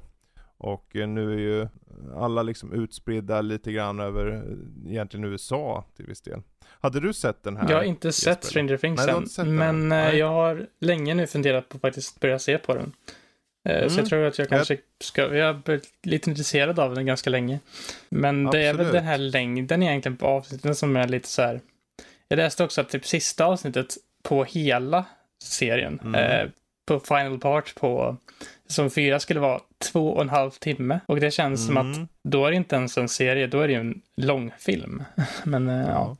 Och 0.64 0.96
eh, 0.96 1.08
nu 1.08 1.34
är 1.34 1.38
ju 1.38 1.68
alla 2.16 2.44
liksom 2.44 2.74
utspridda 2.74 3.42
lite 3.42 3.72
grann 3.72 4.00
över 4.00 4.28
eh, 4.32 4.92
egentligen 4.92 5.24
USA 5.26 5.86
till 5.96 6.06
viss 6.06 6.22
del. 6.22 6.42
Hade 6.82 7.00
du 7.00 7.14
sett 7.14 7.44
den 7.44 7.58
här? 7.58 7.70
Jag 7.70 7.78
har 7.78 7.84
inte 7.84 8.12
sett 8.12 8.28
Jesper? 8.28 8.48
Stranger 8.48 8.78
Things 8.78 9.06
Nej, 9.06 9.16
än, 9.16 9.28
sett 9.28 9.48
men 9.48 9.82
eh, 9.82 9.88
Nej. 9.98 10.18
jag 10.18 10.28
har 10.30 10.68
länge 10.80 11.14
nu 11.14 11.28
funderat 11.28 11.70
på 11.70 11.76
att 11.76 11.82
faktiskt 11.82 12.20
börja 12.20 12.40
se 12.40 12.58
på 12.58 12.76
den. 12.76 12.92
Eh, 13.70 13.80
Så 13.88 13.94
Mm. 13.94 13.98
jag 13.98 14.06
tror 14.06 14.24
att 14.26 14.40
jag 14.40 14.50
kanske 14.50 14.78
ska, 15.02 15.36
jag 15.36 15.46
har 15.54 15.62
varit 15.66 15.90
lite 16.04 16.30
intresserad 16.30 16.80
av 16.80 16.96
den 16.96 17.06
ganska 17.06 17.30
länge. 17.30 17.60
Men 18.10 18.44
det 18.46 18.60
är 18.60 18.62
väl 18.62 18.70
Absolut. 18.74 18.94
den 18.94 19.04
här 19.04 19.18
längden 19.18 19.84
egentligen 19.84 20.18
på 20.18 20.28
avsnitten 20.28 20.76
som 20.76 20.96
är 20.96 21.08
lite 21.08 21.28
så 21.28 21.42
här. 21.42 21.62
Jag 22.28 22.38
läste 22.38 22.64
också 22.64 22.82
att 22.82 22.90
typ 22.90 23.06
sista 23.06 23.46
avsnittet 23.46 23.96
på 24.24 24.44
hela 24.44 25.06
serien, 25.44 26.00
Mm. 26.04 26.16
eh, 26.16 26.50
på 26.86 27.00
Final 27.00 27.40
Part 27.40 27.76
på 27.76 28.18
säsong 28.68 28.90
fyra 28.90 29.20
skulle 29.20 29.40
vara 29.40 29.60
två 29.92 30.14
och 30.14 30.22
en 30.22 30.30
halv 30.30 30.52
timme. 30.52 31.00
Och 31.06 31.20
det 31.20 31.32
känns 31.32 31.66
som 31.68 31.78
att 31.78 31.96
Mm. 31.96 32.08
då 32.24 32.46
är 32.46 32.52
det 32.52 32.58
inte 32.58 32.76
ens 32.76 32.98
en 32.98 33.10
serie, 33.10 33.48
då 33.48 33.60
är 33.60 33.68
det 33.68 33.74
ju 33.74 33.80
en 33.80 34.02
långfilm. 34.18 35.04
Men 35.44 35.70
eh, 35.70 35.88
ja, 35.90 36.18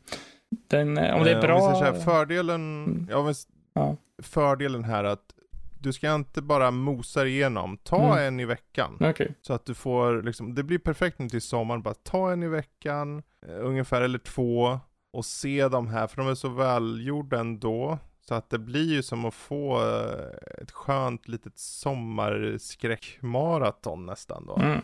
den, 0.68 0.98
eh, 0.98 1.16
om 1.16 1.24
det 1.24 1.32
Eh, 1.32 1.38
är 1.38 1.42
bra... 1.42 1.56
Om 1.62 1.74
vi 1.74 1.80
här, 1.86 1.94
fördelen, 1.94 2.84
Mm. 2.86 3.08
ja, 3.12 3.30
s- 3.30 3.48
Ja. 3.74 3.96
fördelen 4.24 4.84
här 4.84 5.04
att 5.04 5.34
du 5.80 5.94
ska 5.94 6.16
inte 6.16 6.42
bara 6.42 6.72
mosa 6.72 7.26
igenom, 7.26 7.78
ta 7.84 8.14
Mm. 8.14 8.28
en 8.28 8.40
i 8.40 8.46
veckan. 8.46 8.98
Okej. 9.00 9.32
Så 9.42 9.54
att 9.54 9.66
du 9.66 9.74
får 9.74 10.22
liksom, 10.22 10.56
det 10.56 10.64
blir 10.64 10.78
perfekt 10.80 11.20
nu 11.20 11.30
till 11.30 11.42
sommaren, 11.42 11.82
bara 11.82 11.94
ta 11.94 12.32
en 12.32 12.44
i 12.44 12.48
veckan, 12.48 13.24
eh, 13.48 13.56
ungefär, 13.66 14.02
eller 14.02 14.20
två, 14.20 14.80
och 15.14 15.26
se 15.26 15.68
de 15.68 15.88
här, 15.88 16.08
för 16.08 16.18
de 16.18 16.28
är 16.28 16.36
så 16.36 16.50
välgjorda 16.50 17.40
ändå. 17.40 17.98
Så 18.28 18.36
att 18.36 18.50
det 18.50 18.60
blir 18.60 18.94
ju 18.94 19.04
som 19.04 19.26
att 19.26 19.34
få 19.34 19.82
eh, 19.82 20.62
ett 20.62 20.72
skönt 20.72 21.28
litet 21.28 21.58
sommarskräckmaraton 21.58 24.06
nästan 24.06 24.46
då. 24.46 24.56
Mm. 24.56 24.80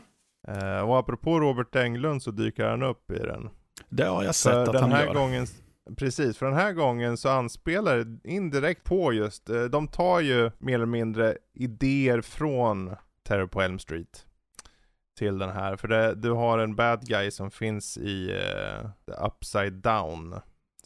Eh, 0.47 0.79
och 0.79 0.99
apropå 0.99 1.39
Robert 1.39 1.75
Englund 1.75 2.23
så 2.23 2.31
dyker 2.31 2.65
han 2.65 2.83
upp 2.83 3.11
i 3.11 3.19
den. 3.19 3.49
Det 3.89 4.05
har 4.05 4.23
jag 4.23 4.35
sett 4.35 4.53
För 4.53 4.63
att 4.63 4.73
den 4.73 4.81
han 4.81 4.91
här 4.91 5.05
gör. 5.05 5.13
gången, 5.13 5.45
precis, 5.97 6.37
för 6.37 6.45
den 6.45 6.55
här 6.55 6.73
gången 6.73 7.17
så 7.17 7.29
anspelar 7.29 7.97
det 7.97 8.29
indirekt 8.29 8.83
på 8.83 9.13
just, 9.13 9.49
eh, 9.49 9.63
de 9.63 9.87
tar 9.87 10.19
ju 10.19 10.51
mer 10.57 10.75
eller 10.75 10.85
mindre 10.85 11.37
idéer 11.53 12.21
från 12.21 12.95
Terror 13.23 13.47
på 13.47 13.61
Elm 13.61 13.79
Street 13.79 14.25
till 15.17 15.37
den 15.37 15.49
här. 15.49 15.75
För 15.75 15.87
det, 15.87 16.15
du 16.15 16.31
har 16.31 16.59
en 16.59 16.75
bad 16.75 17.07
guy 17.07 17.31
som 17.31 17.51
finns 17.51 17.97
i 17.97 18.31
uh, 18.31 18.85
Upside 19.25 19.73
Down 19.73 20.35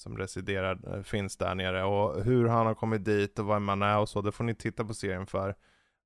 som 0.03 0.17
residerar, 0.17 0.95
eh, 0.95 1.03
finns 1.03 1.37
där 1.37 1.55
nere 1.55 1.83
och 1.83 2.23
hur 2.23 2.47
han 2.47 2.65
har 2.65 2.73
kommit 2.73 3.05
dit 3.05 3.39
och 3.39 3.45
vad 3.45 3.61
man 3.61 3.81
är 3.81 3.99
och 3.99 4.09
så, 4.09 4.21
det 4.21 4.31
får 4.31 4.43
ni 4.43 4.55
titta 4.55 4.85
på 4.85 4.93
serien 4.93 5.27
för. 5.27 5.55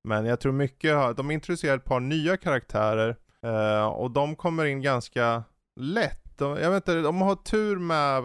Men 0.04 0.26
jag 0.26 0.40
tror 0.40 0.52
mycket, 0.52 1.16
de 1.16 1.30
introducerar 1.30 1.76
ett 1.76 1.84
par 1.84 2.00
nya 2.00 2.36
karaktärer 2.36 3.16
eh, 3.42 3.86
och 3.86 4.10
de 4.10 4.36
kommer 4.36 4.64
in 4.64 4.82
ganska 4.82 5.44
lätt. 5.76 6.38
De, 6.38 6.56
jag 6.56 6.70
vet 6.70 6.76
inte, 6.76 7.02
de 7.02 7.20
har 7.20 7.36
tur 7.36 7.78
med 7.78 8.24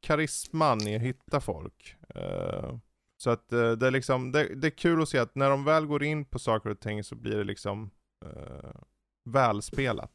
karisman 0.00 0.88
i 0.88 0.96
att 0.96 1.02
hitta 1.02 1.40
folk. 1.40 1.96
Eh, 2.14 2.76
så 3.16 3.30
att 3.30 3.52
eh, 3.52 3.70
det 3.72 3.86
är 3.86 3.90
liksom, 3.90 4.32
det, 4.32 4.54
det 4.54 4.68
är 4.68 4.70
kul 4.70 5.02
att 5.02 5.08
se 5.08 5.18
att 5.18 5.34
när 5.34 5.50
de 5.50 5.64
väl 5.64 5.86
går 5.86 6.02
in 6.02 6.24
på 6.24 6.38
saker 6.38 6.70
och 6.70 6.80
ting 6.80 7.04
så 7.04 7.14
blir 7.14 7.36
det 7.36 7.44
liksom 7.44 7.90
eh, 8.24 8.80
välspelat. 9.24 10.12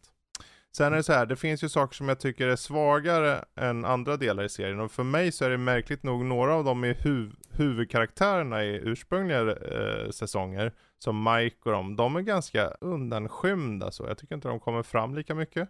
Sen 0.77 0.93
är 0.93 0.97
det 0.97 1.03
så 1.03 1.13
här, 1.13 1.25
det 1.25 1.35
finns 1.35 1.63
ju 1.63 1.69
saker 1.69 1.95
som 1.95 2.09
jag 2.09 2.19
tycker 2.19 2.47
är 2.47 2.55
svagare 2.55 3.45
än 3.55 3.85
andra 3.85 4.17
delar 4.17 4.43
i 4.43 4.49
serien 4.49 4.79
och 4.79 4.91
för 4.91 5.03
mig 5.03 5.31
så 5.31 5.45
är 5.45 5.49
det 5.49 5.57
märkligt 5.57 6.03
nog 6.03 6.25
några 6.25 6.55
av 6.55 6.63
dem 6.63 6.85
i 6.85 6.93
huv 6.93 7.35
huvudkaraktärerna 7.51 8.63
i 8.63 8.81
ursprungliga 8.83 9.39
eh, 9.41 10.09
säsonger, 10.09 10.73
som 10.99 11.23
Mike 11.23 11.57
och 11.65 11.71
dem, 11.71 11.95
de 11.95 12.15
är 12.15 12.21
ganska 12.21 12.67
undanskymda 12.67 13.91
så. 13.91 14.05
Jag 14.07 14.17
tycker 14.17 14.35
inte 14.35 14.47
de 14.47 14.59
kommer 14.59 14.83
fram 14.83 15.15
lika 15.15 15.35
mycket. 15.35 15.69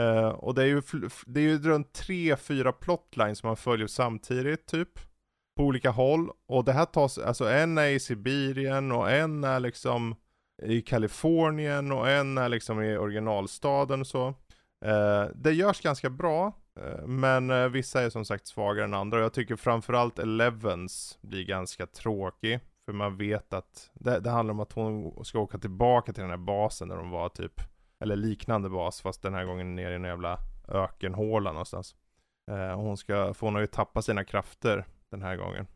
Eh, 0.00 0.28
och 0.28 0.54
det 0.54 0.62
är 0.62 0.66
ju, 0.66 0.82
det 1.26 1.40
är 1.40 1.44
ju 1.44 1.58
runt 1.58 1.92
tre, 1.92 2.36
fyra 2.36 2.72
plotlines 2.72 3.38
som 3.38 3.46
man 3.46 3.56
följer 3.56 3.86
samtidigt 3.86 4.66
typ. 4.66 4.88
På 5.56 5.62
olika 5.62 5.90
håll. 5.90 6.30
Och 6.48 6.64
det 6.64 6.72
här 6.72 6.84
tas, 6.84 7.18
alltså 7.18 7.44
en 7.44 7.78
är 7.78 7.88
i 7.88 8.00
Sibirien 8.00 8.92
och 8.92 9.10
en 9.10 9.44
är 9.44 9.60
liksom 9.60 10.14
i 10.62 10.82
Kalifornien 10.82 11.92
och 11.92 12.08
en 12.08 12.38
är 12.38 12.48
liksom 12.48 12.82
i 12.82 12.96
originalstaden 12.96 14.00
och 14.00 14.06
så. 14.06 14.34
Eh, 14.84 15.24
det 15.34 15.52
görs 15.52 15.80
ganska 15.80 16.10
bra. 16.10 16.52
eh, 16.80 17.06
Men 17.06 17.50
eh, 17.50 17.68
vissa 17.68 18.02
är 18.02 18.10
som 18.10 18.24
sagt 18.24 18.46
svagare 18.46 18.84
än 18.84 18.94
andra. 18.94 19.18
Och 19.18 19.24
jag 19.24 19.32
tycker 19.32 19.56
framförallt 19.56 20.18
Elevens 20.18 21.18
blir 21.22 21.44
ganska 21.44 21.86
tråkig. 21.86 22.60
För 22.84 22.92
man 22.92 23.16
vet 23.16 23.52
att 23.52 23.90
det, 23.94 24.20
det 24.20 24.30
handlar 24.30 24.54
om 24.54 24.60
att 24.60 24.72
hon 24.72 25.24
ska 25.24 25.38
åka 25.38 25.58
tillbaka 25.58 26.12
till 26.12 26.22
den 26.22 26.30
här 26.30 26.36
basen 26.36 26.88
där 26.88 26.96
de 26.96 27.10
var 27.10 27.28
typ 27.28 27.60
Eller 28.00 28.16
liknande 28.16 28.68
bas, 28.68 29.00
fast 29.00 29.22
den 29.22 29.34
här 29.34 29.44
gången 29.44 29.74
ner 29.74 29.90
i 29.90 29.94
en 29.94 30.04
jävla 30.04 30.38
ökenhåla 30.68 31.52
någonstans. 31.52 31.94
Eh, 32.50 32.76
hon 32.76 32.96
ska, 32.96 33.34
få 33.34 33.46
hon 33.46 33.54
har 33.54 33.60
ju 33.60 33.66
tappat 33.66 34.04
sina 34.04 34.24
krafter 34.24 34.86
den 35.10 35.22
här 35.22 35.36
gången. 35.36 35.66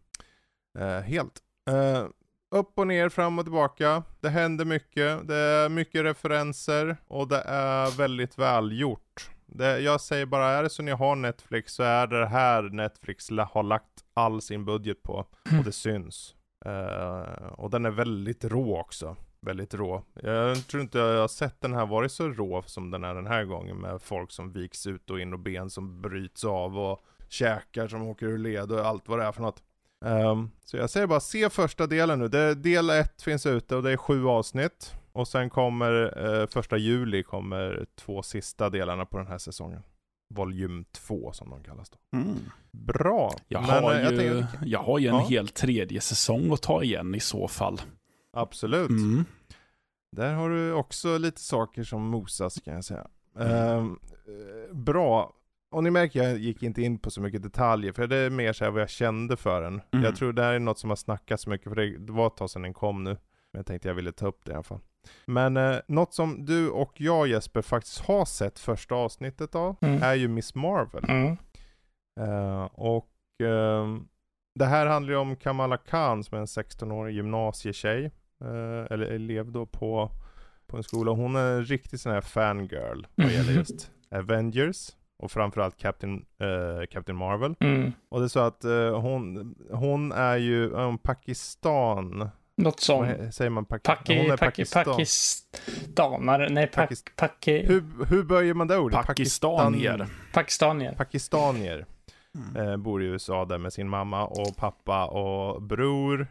Eh, 0.78 1.00
helt. 1.00 1.40
Eh, 1.70 2.06
upp 2.52 2.78
och 2.78 2.86
ner, 2.86 3.08
fram 3.08 3.38
och 3.38 3.44
tillbaka. 3.44 4.02
Det 4.20 4.28
händer 4.28 4.64
mycket. 4.64 5.28
Det 5.28 5.36
är 5.36 5.68
mycket 5.68 6.04
referenser 6.04 6.96
och 7.08 7.28
det 7.28 7.42
är 7.46 7.98
väldigt 7.98 8.38
välgjort. 8.38 9.30
Det, 9.46 9.78
jag 9.80 10.00
säger 10.00 10.26
bara, 10.26 10.48
är 10.48 10.62
det 10.62 10.70
så 10.70 10.82
ni 10.82 10.90
har 10.90 11.16
Netflix 11.16 11.72
så 11.72 11.82
är 11.82 12.06
det 12.06 12.26
här 12.26 12.62
Netflix 12.62 13.30
har 13.30 13.62
lagt 13.62 14.04
all 14.14 14.42
sin 14.42 14.64
budget 14.64 15.02
på. 15.02 15.14
Och 15.58 15.64
det 15.64 15.72
syns. 15.72 16.34
Uh, 16.66 17.46
och 17.52 17.70
den 17.70 17.84
är 17.84 17.90
väldigt 17.90 18.44
rå 18.44 18.80
också. 18.80 19.16
Väldigt 19.40 19.74
rå. 19.74 20.04
Jag 20.14 20.66
tror 20.66 20.82
inte 20.82 20.98
jag 20.98 21.20
har 21.20 21.28
sett 21.28 21.60
den 21.60 21.74
här 21.74 21.86
varit 21.86 22.12
så 22.12 22.28
rå 22.28 22.62
som 22.66 22.90
den 22.90 23.04
är 23.04 23.14
den 23.14 23.26
här 23.26 23.44
gången 23.44 23.76
med 23.76 24.02
folk 24.02 24.32
som 24.32 24.52
viks 24.52 24.86
ut 24.86 25.10
och 25.10 25.20
in 25.20 25.32
och 25.32 25.38
ben 25.38 25.70
som 25.70 26.02
bryts 26.02 26.44
av 26.44 26.78
och 26.78 27.04
käkar 27.28 27.88
som 27.88 28.02
åker 28.02 28.26
ur 28.26 28.38
led 28.38 28.72
och 28.72 28.86
allt 28.86 29.08
vad 29.08 29.18
det 29.18 29.24
är 29.24 29.32
för 29.32 29.42
något. 29.42 29.62
Um, 30.04 30.50
så 30.64 30.76
jag 30.76 30.90
säger 30.90 31.06
bara 31.06 31.20
se 31.20 31.50
första 31.50 31.86
delen 31.86 32.18
nu. 32.18 32.28
Det, 32.28 32.54
del 32.54 32.90
1 32.90 33.22
finns 33.22 33.46
ute 33.46 33.76
och 33.76 33.82
det 33.82 33.92
är 33.92 33.96
sju 33.96 34.26
avsnitt. 34.26 34.94
Och 35.12 35.28
sen 35.28 35.50
kommer 35.50 36.18
uh, 36.26 36.46
första 36.46 36.76
juli 36.76 37.22
kommer 37.22 37.86
två 37.94 38.22
sista 38.22 38.70
delarna 38.70 39.06
på 39.06 39.18
den 39.18 39.26
här 39.26 39.38
säsongen. 39.38 39.82
Volym 40.34 40.84
2 40.92 41.32
som 41.32 41.50
de 41.50 41.62
kallas 41.62 41.90
då. 41.90 42.18
Mm. 42.18 42.36
Bra. 42.70 43.32
Jag 43.48 43.62
Men, 43.62 43.84
har, 43.84 43.94
ju, 43.94 44.22
jag, 44.22 44.46
jag 44.64 44.82
har 44.82 44.98
ju 44.98 45.08
en 45.08 45.14
ja. 45.14 45.26
hel 45.28 45.48
tredje 45.48 46.00
säsong 46.00 46.52
att 46.52 46.62
ta 46.62 46.82
igen 46.82 47.14
i 47.14 47.20
så 47.20 47.48
fall. 47.48 47.80
Absolut. 48.32 48.90
Mm. 48.90 49.24
Där 50.12 50.34
har 50.34 50.50
du 50.50 50.72
också 50.72 51.18
lite 51.18 51.40
saker 51.40 51.82
som 51.82 52.02
mosas 52.02 52.60
kan 52.60 52.74
jag 52.74 52.84
säga. 52.84 53.06
Mm. 53.38 53.78
Um, 53.78 53.98
bra. 54.72 55.32
Och 55.70 55.84
ni 55.84 55.90
märker, 55.90 56.22
jag 56.22 56.38
gick 56.38 56.62
inte 56.62 56.82
in 56.82 56.98
på 56.98 57.10
så 57.10 57.20
mycket 57.20 57.42
detaljer, 57.42 57.92
för 57.92 58.06
det 58.06 58.16
är 58.16 58.30
mer 58.30 58.52
så 58.52 58.64
här 58.64 58.70
vad 58.70 58.82
jag 58.82 58.90
kände 58.90 59.36
för 59.36 59.62
den. 59.62 59.80
Mm. 59.92 60.04
Jag 60.04 60.16
tror 60.16 60.32
det 60.32 60.42
här 60.42 60.52
är 60.52 60.58
något 60.58 60.78
som 60.78 60.90
har 60.90 60.96
snackats 60.96 61.46
mycket, 61.46 61.68
för 61.68 61.76
det 61.76 62.12
var 62.12 62.26
ett 62.26 62.36
tag 62.36 62.50
sedan 62.50 62.62
den 62.62 62.74
kom 62.74 63.04
nu. 63.04 63.10
Men 63.52 63.58
jag 63.58 63.66
tänkte 63.66 63.88
jag 63.88 63.94
ville 63.94 64.12
ta 64.12 64.26
upp 64.26 64.44
det 64.44 64.52
i 64.52 64.54
alla 64.54 64.62
fall. 64.62 64.80
Men 65.26 65.56
eh, 65.56 65.76
något 65.88 66.14
som 66.14 66.44
du 66.44 66.70
och 66.70 67.00
jag 67.00 67.28
Jesper 67.28 67.62
faktiskt 67.62 68.00
har 68.00 68.24
sett 68.24 68.58
första 68.58 68.94
avsnittet 68.94 69.54
av, 69.54 69.76
mm. 69.80 70.02
är 70.02 70.14
ju 70.14 70.28
Miss 70.28 70.54
Marvel. 70.54 71.04
Mm. 71.08 71.36
Uh, 72.20 72.64
och 72.64 73.10
uh, 73.42 74.00
det 74.54 74.64
här 74.64 74.86
handlar 74.86 75.12
ju 75.12 75.18
om 75.18 75.36
Kamala 75.36 75.76
Khan 75.76 76.24
som 76.24 76.36
är 76.36 76.40
en 76.40 76.46
16-årig 76.46 77.14
gymnasietjej, 77.14 78.04
uh, 78.44 78.86
eller 78.90 79.06
elev 79.06 79.52
då 79.52 79.66
på, 79.66 80.10
på 80.66 80.76
en 80.76 80.82
skola. 80.82 81.12
Hon 81.12 81.36
är 81.36 81.52
en 81.52 81.64
riktig 81.64 82.00
sån 82.00 82.12
här 82.12 82.20
fangirl 82.20 83.06
vad 83.14 83.32
gäller 83.32 83.52
just 83.58 83.90
Avengers 84.10 84.90
och 85.20 85.30
framförallt 85.30 85.76
Captain, 85.76 86.24
uh, 86.42 86.86
Captain 86.90 87.16
Marvel. 87.16 87.54
Mm. 87.60 87.92
Och 88.08 88.20
det 88.20 88.26
är 88.26 88.28
så 88.28 88.40
att 88.40 88.64
uh, 88.64 88.98
hon, 88.98 89.54
hon 89.70 90.12
är 90.12 90.36
ju 90.36 90.70
um, 90.70 90.98
Pakistan. 90.98 92.30
Något 92.56 92.80
sånt. 92.80 93.34
Säger 93.34 93.50
man 93.50 93.64
Paki, 93.64 93.82
Paki, 93.82 94.18
hon 94.18 94.30
är 94.30 94.36
Pakistan. 94.36 94.84
Pakistanare, 94.84 96.48
nej 96.48 96.66
Pakis, 96.66 97.04
Paki. 97.16 97.66
Hur, 97.66 97.84
hur 98.08 98.22
böjer 98.22 98.54
man 98.54 98.68
det 98.68 98.78
ordet? 98.78 99.06
Pakistanier. 99.06 100.06
Pakistanier. 100.32 100.94
Pakistanier. 100.94 101.86
Mm. 102.34 102.68
Eh, 102.68 102.76
bor 102.76 103.02
i 103.02 103.06
USA 103.06 103.44
där 103.44 103.58
med 103.58 103.72
sin 103.72 103.88
mamma 103.88 104.26
och 104.26 104.56
pappa 104.56 105.06
och 105.06 105.62
bror. 105.62 106.26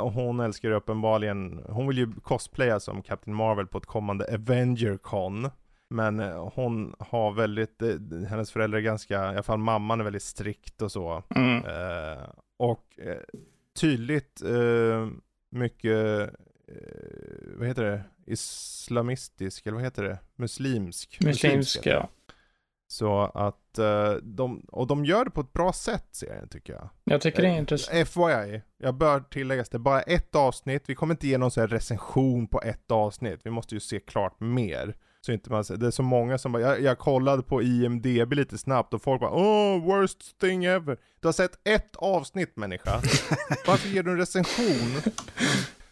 Och 0.00 0.12
hon 0.12 0.40
älskar 0.40 0.70
uppenbarligen, 0.70 1.60
hon 1.68 1.88
vill 1.88 1.98
ju 1.98 2.12
cosplaya 2.22 2.80
som 2.80 3.02
Captain 3.02 3.36
Marvel 3.36 3.66
på 3.66 3.78
ett 3.78 3.86
kommande 3.86 4.34
Avenger 4.34 4.96
Con. 4.96 5.50
Men 5.92 6.20
eh, 6.20 6.50
hon 6.54 6.94
har 6.98 7.32
väldigt, 7.32 7.82
eh, 7.82 7.88
hennes 8.28 8.52
föräldrar 8.52 8.78
är 8.78 8.82
ganska, 8.82 9.14
i 9.14 9.18
alla 9.18 9.42
fall 9.42 9.58
mamman 9.58 10.00
är 10.00 10.04
väldigt 10.04 10.22
strikt 10.22 10.82
och 10.82 10.92
så. 10.92 11.22
Mm. 11.34 11.64
Eh, 11.64 12.28
och 12.56 12.98
eh, 12.98 13.16
tydligt 13.80 14.42
eh, 14.42 15.08
mycket, 15.50 16.30
vad 17.56 17.68
heter 17.68 17.84
det, 17.84 18.02
islamistisk, 18.26 19.66
eller 19.66 19.74
vad 19.74 19.84
heter 19.84 20.02
det, 20.02 20.18
muslimsk. 20.36 21.18
Muslimsk, 21.20 21.86
ja. 21.86 22.08
Så 22.86 23.20
att 23.20 23.78
de, 24.22 24.66
och 24.68 24.86
de 24.86 25.04
gör 25.04 25.24
det 25.24 25.30
på 25.30 25.40
ett 25.40 25.52
bra 25.52 25.72
sätt 25.72 26.08
serien 26.10 26.48
tycker 26.48 26.72
jag. 26.72 26.88
Jag 27.04 27.20
tycker 27.20 27.42
det 27.42 27.48
är 27.48 27.58
intressant. 27.58 28.08
FYI, 28.08 28.62
jag 28.78 28.94
bör 28.94 29.20
tilläggas 29.20 29.68
det, 29.68 29.78
bara 29.78 30.02
ett 30.02 30.34
avsnitt, 30.34 30.82
vi 30.86 30.94
kommer 30.94 31.14
inte 31.14 31.28
ge 31.28 31.38
någon 31.38 31.50
sån 31.50 31.60
här 31.60 31.68
recension 31.68 32.46
på 32.46 32.62
ett 32.62 32.90
avsnitt, 32.90 33.40
vi 33.44 33.50
måste 33.50 33.74
ju 33.74 33.80
se 33.80 34.00
klart 34.00 34.40
mer. 34.40 34.96
Så 35.26 35.32
inte 35.32 35.50
man, 35.50 35.64
det 35.68 35.86
är 35.86 35.90
så 35.90 36.02
många 36.02 36.38
som 36.38 36.52
bara, 36.52 36.62
jag, 36.62 36.80
jag 36.80 36.98
kollade 36.98 37.42
på 37.42 37.62
IMDB 37.62 38.32
lite 38.32 38.58
snabbt 38.58 38.94
och 38.94 39.02
folk 39.02 39.20
bara 39.20 39.30
oh 39.30 39.84
worst 39.84 40.38
thing 40.40 40.64
ever. 40.64 40.98
Du 41.20 41.28
har 41.28 41.32
sett 41.32 41.58
ett 41.64 41.96
avsnitt 41.96 42.56
människa. 42.56 43.00
Varför 43.66 43.88
ger 43.88 44.02
du 44.02 44.10
en 44.10 44.16
recension? 44.16 45.12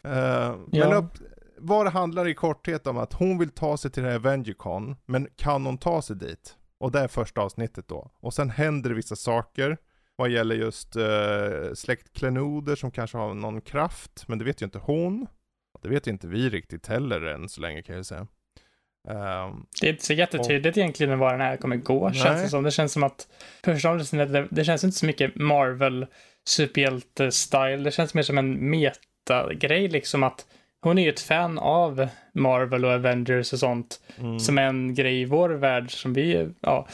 Uh, 0.06 0.12
ja. 0.12 0.58
Men 0.70 0.92
upp, 0.92 1.12
vad 1.58 1.86
det 1.86 1.90
handlar 1.90 2.28
i 2.28 2.34
korthet 2.34 2.86
om 2.86 2.98
att 2.98 3.12
hon 3.12 3.38
vill 3.38 3.50
ta 3.50 3.76
sig 3.76 3.90
till 3.90 4.02
det 4.02 4.08
här 4.08 4.16
Avengercon, 4.16 4.96
men 5.06 5.28
kan 5.36 5.66
hon 5.66 5.78
ta 5.78 6.02
sig 6.02 6.16
dit? 6.16 6.56
Och 6.78 6.92
det 6.92 7.00
är 7.00 7.08
första 7.08 7.40
avsnittet 7.40 7.88
då. 7.88 8.10
Och 8.20 8.34
sen 8.34 8.50
händer 8.50 8.90
det 8.90 8.96
vissa 8.96 9.16
saker 9.16 9.78
vad 10.16 10.30
gäller 10.30 10.54
just 10.54 10.96
uh, 10.96 11.74
släktklenoder 11.74 12.76
som 12.76 12.90
kanske 12.90 13.18
har 13.18 13.34
någon 13.34 13.60
kraft, 13.60 14.24
men 14.28 14.38
det 14.38 14.44
vet 14.44 14.62
ju 14.62 14.64
inte 14.64 14.78
hon. 14.78 15.26
Det 15.82 15.88
vet 15.88 16.06
ju 16.06 16.10
inte 16.10 16.26
vi 16.26 16.50
riktigt 16.50 16.86
heller 16.86 17.20
än 17.20 17.48
så 17.48 17.60
länge 17.60 17.82
kan 17.82 17.96
jag 17.96 18.06
säga. 18.06 18.26
Um, 19.08 19.66
det 19.80 19.86
är 19.86 19.90
inte 19.92 20.04
så 20.04 20.12
jättetydligt 20.12 20.76
och, 20.76 20.80
egentligen 20.80 21.18
vad 21.18 21.32
den 21.32 21.40
här 21.40 21.56
kommer 21.56 21.76
gå, 21.76 22.08
nej. 22.08 22.18
känns 22.18 22.42
det 22.42 22.48
som. 22.48 22.62
Det 22.62 22.70
känns 22.70 22.92
som 22.92 23.02
att, 23.02 23.26
förstås, 23.64 24.10
det, 24.10 24.48
det 24.50 24.64
känns 24.64 24.84
inte 24.84 24.96
så 24.96 25.06
mycket 25.06 25.34
Marvel 25.34 26.06
superhjälte-style. 26.48 27.84
Det 27.84 27.90
känns 27.90 28.14
mer 28.14 28.22
som 28.22 28.38
en 28.38 28.70
meta-grej, 28.70 29.88
liksom 29.88 30.22
att 30.22 30.46
hon 30.82 30.98
är 30.98 31.02
ju 31.02 31.10
ett 31.10 31.20
fan 31.20 31.58
av 31.58 32.08
Marvel 32.32 32.84
och 32.84 32.92
Avengers 32.92 33.52
och 33.52 33.58
sånt. 33.58 34.00
Mm. 34.18 34.40
Som 34.40 34.58
är 34.58 34.62
en 34.62 34.94
grej 34.94 35.20
i 35.20 35.24
vår 35.24 35.50
värld 35.50 35.90
som 35.90 36.12
vi, 36.12 36.48
ja, 36.60 36.88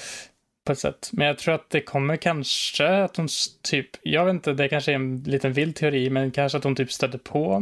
på 0.67 0.73
ett 0.73 0.79
sätt. 0.79 1.11
Men 1.13 1.27
jag 1.27 1.39
tror 1.39 1.55
att 1.55 1.71
det 1.71 1.81
kommer 1.81 2.17
kanske 2.17 2.89
att 2.89 3.17
hon 3.17 3.29
typ, 3.63 3.89
jag 4.03 4.25
vet 4.25 4.33
inte, 4.33 4.53
det 4.53 4.69
kanske 4.69 4.93
är 4.93 4.97
en 4.97 5.23
liten 5.23 5.53
vild 5.53 5.77
teori, 5.77 6.11
men 6.11 6.31
kanske 6.31 6.59
att 6.59 6.65
hon 6.65 6.77
typ 6.77 6.93
stötte 6.93 7.19
på 7.19 7.61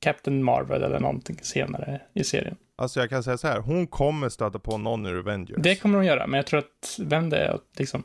Captain 0.00 0.44
Marvel 0.44 0.82
eller 0.82 1.00
någonting 1.00 1.38
senare 1.42 2.00
i 2.14 2.24
serien. 2.24 2.56
Alltså 2.76 3.00
jag 3.00 3.10
kan 3.10 3.22
säga 3.22 3.38
så 3.38 3.48
här, 3.48 3.60
hon 3.60 3.86
kommer 3.86 4.28
stöta 4.28 4.58
på 4.58 4.78
någon 4.78 5.06
i 5.06 5.18
Avengers. 5.18 5.56
Det 5.58 5.76
kommer 5.76 5.96
hon 5.96 6.06
göra, 6.06 6.26
men 6.26 6.38
jag 6.38 6.46
tror 6.46 6.58
att, 6.58 6.98
vem 7.00 7.30
det 7.30 7.38
är, 7.38 7.58
liksom. 7.76 8.02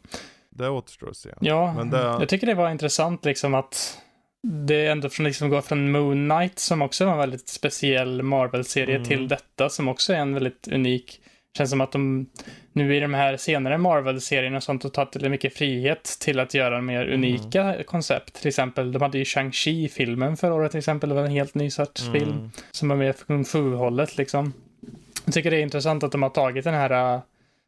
Det 0.50 0.70
återstår 0.70 1.10
att 1.10 1.18
se. 1.18 1.30
Ja, 1.42 1.74
men 1.74 1.90
det... 1.90 1.98
jag 1.98 2.30
tycker 2.30 2.48
det 2.48 2.54
var 2.54 2.70
intressant 2.70 3.26
liksom 3.26 3.54
att 3.54 4.02
det 4.48 4.88
ändå 4.88 5.10
från, 5.10 5.26
liksom 5.26 5.50
går 5.50 5.62
från 5.62 5.92
Moon 5.92 6.30
Knight 6.30 6.60
som 6.60 6.82
också 6.82 7.06
var 7.06 7.12
en 7.12 7.18
väldigt 7.18 7.50
speciell 7.50 8.24
Marvel-serie 8.24 8.96
mm. 8.96 9.08
till 9.08 9.28
detta 9.28 9.70
som 9.70 9.88
också 9.88 10.14
är 10.14 10.18
en 10.18 10.34
väldigt 10.34 10.68
unik 10.68 11.22
Känns 11.58 11.70
som 11.70 11.82
att 11.82 11.92
de 11.92 12.30
nu 12.74 12.96
i 12.96 13.00
de 13.00 13.14
här 13.14 13.38
senare 13.38 13.78
Marvel-serierna 13.78 14.58
och 14.58 14.64
sånt 14.64 14.84
har 14.84 14.90
tagit 14.90 15.16
lite 15.16 15.30
mycket 15.30 15.54
frihet 15.54 16.18
till 16.20 16.40
att 16.40 16.54
göra 16.54 16.82
mer 16.82 17.02
mm. 17.02 17.14
unika 17.14 17.64
mm. 17.64 17.84
koncept. 17.84 18.34
Till 18.34 18.48
exempel, 18.48 18.92
de 18.92 19.02
hade 19.02 19.18
ju 19.18 19.26
Shang-Chi-filmen 19.26 20.38
förra 20.38 20.54
året 20.54 20.72
till 20.72 20.78
exempel. 20.78 21.10
Det 21.10 21.16
var 21.16 21.24
en 21.24 21.32
helt 21.32 21.56
ny 21.56 21.70
sorts 21.70 22.08
mm. 22.08 22.14
film 22.14 22.52
som 22.72 22.90
var 22.90 22.96
mer 22.96 23.14
kung 23.14 23.46
fu-hållet 23.46 24.18
liksom. 24.18 24.54
Jag 25.26 25.34
tycker 25.34 25.52
det 25.52 25.58
är 25.58 25.62
intressant 25.62 26.04
att 26.04 26.12
de 26.12 26.24
har 26.24 26.30
tagit 26.30 26.64
den 26.64 26.74
här 26.74 27.22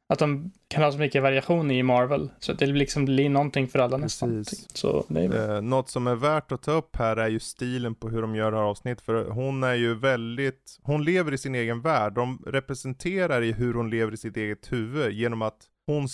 att 0.09 0.19
de 0.19 0.51
kan 0.67 0.83
ha 0.83 0.91
så 0.91 0.97
mycket 0.97 1.23
variation 1.23 1.71
i 1.71 1.83
Marvel. 1.83 2.29
Så 2.39 2.51
att 2.51 2.59
det 2.59 2.65
liksom 2.65 3.05
blir 3.05 3.29
någonting 3.29 3.67
för 3.67 3.79
alla 3.79 3.97
nästan. 3.97 4.45
Så 4.73 5.05
det 5.09 5.21
är 5.21 5.55
eh, 5.55 5.61
något 5.61 5.89
som 5.89 6.07
är 6.07 6.15
värt 6.15 6.51
att 6.51 6.63
ta 6.63 6.71
upp 6.71 6.95
här 6.95 7.17
är 7.17 7.27
ju 7.27 7.39
stilen 7.39 7.95
på 7.95 8.09
hur 8.09 8.21
de 8.21 8.35
gör 8.35 8.51
det 8.51 8.57
här 8.57 8.63
avsnittet. 8.63 9.05
För 9.05 9.29
hon 9.29 9.63
är 9.63 9.73
ju 9.73 9.95
väldigt, 9.95 10.79
hon 10.83 11.03
lever 11.03 11.33
i 11.33 11.37
sin 11.37 11.55
egen 11.55 11.81
värld. 11.81 12.13
De 12.13 12.43
representerar 12.47 13.41
i 13.41 13.51
hur 13.51 13.73
hon 13.73 13.89
lever 13.89 14.13
i 14.13 14.17
sitt 14.17 14.37
eget 14.37 14.71
huvud 14.71 15.13
genom 15.13 15.41
att 15.41 15.63
hon 15.85 16.07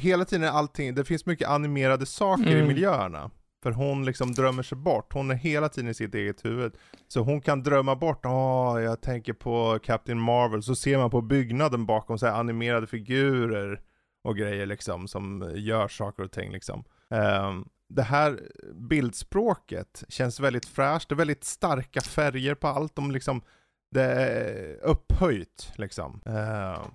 hela 0.00 0.24
tiden 0.24 0.44
är 0.44 0.52
allting, 0.52 0.94
det 0.94 1.04
finns 1.04 1.26
mycket 1.26 1.48
animerade 1.48 2.06
saker 2.06 2.46
mm. 2.46 2.64
i 2.64 2.68
miljöerna. 2.68 3.30
För 3.64 3.72
hon 3.72 4.04
liksom 4.04 4.32
drömmer 4.32 4.62
sig 4.62 4.78
bort. 4.78 5.12
Hon 5.12 5.30
är 5.30 5.34
hela 5.34 5.68
tiden 5.68 5.90
i 5.90 5.94
sitt 5.94 6.14
eget 6.14 6.44
huvud. 6.44 6.72
Så 7.08 7.20
hon 7.20 7.40
kan 7.40 7.62
drömma 7.62 7.96
bort, 7.96 8.26
åh, 8.26 8.82
jag 8.82 9.00
tänker 9.00 9.32
på 9.32 9.78
Captain 9.82 10.20
Marvel. 10.20 10.62
Så 10.62 10.76
ser 10.76 10.98
man 10.98 11.10
på 11.10 11.20
byggnaden 11.20 11.86
bakom 11.86 12.18
så 12.18 12.26
animerade 12.26 12.86
figurer 12.86 13.80
och 14.24 14.36
grejer 14.36 14.66
liksom, 14.66 15.08
som 15.08 15.52
gör 15.54 15.88
saker 15.88 16.22
och 16.22 16.32
ting 16.32 16.52
liksom. 16.52 16.84
Um, 17.08 17.68
det 17.88 18.02
här 18.02 18.40
bildspråket 18.74 20.04
känns 20.08 20.40
väldigt 20.40 20.66
fräscht, 20.66 21.08
det 21.08 21.14
är 21.14 21.16
väldigt 21.16 21.44
starka 21.44 22.00
färger 22.00 22.54
på 22.54 22.68
allt, 22.68 22.96
de 22.96 23.10
liksom, 23.10 23.42
det 23.90 24.04
är 24.04 24.76
upphöjt 24.84 25.72
liksom. 25.76 26.20
Uh, 26.26 26.86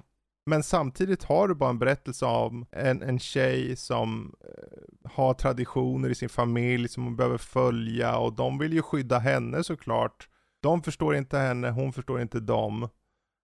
men 0.50 0.64
samtidigt 0.64 1.24
har 1.24 1.48
du 1.48 1.56
bara 1.56 1.70
en 1.70 1.80
berättelse 1.80 2.26
om 2.26 2.66
en, 2.72 3.02
en 3.02 3.20
tjej 3.20 3.76
som 3.76 4.36
eh, 4.42 5.12
har 5.12 5.34
traditioner 5.34 6.10
i 6.10 6.16
sin 6.16 6.30
familj 6.30 6.88
som 6.88 7.04
hon 7.04 7.16
behöver 7.16 7.38
följa 7.38 8.18
och 8.18 8.34
de 8.34 8.58
vill 8.58 8.74
ju 8.74 8.82
skydda 8.82 9.20
henne 9.20 9.64
såklart. 9.64 10.28
De 10.62 10.84
förstår 10.84 11.16
inte 11.16 11.38
henne, 11.38 11.70
hon 11.70 11.94
förstår 11.94 12.22
inte 12.22 12.40
dem. 12.40 12.90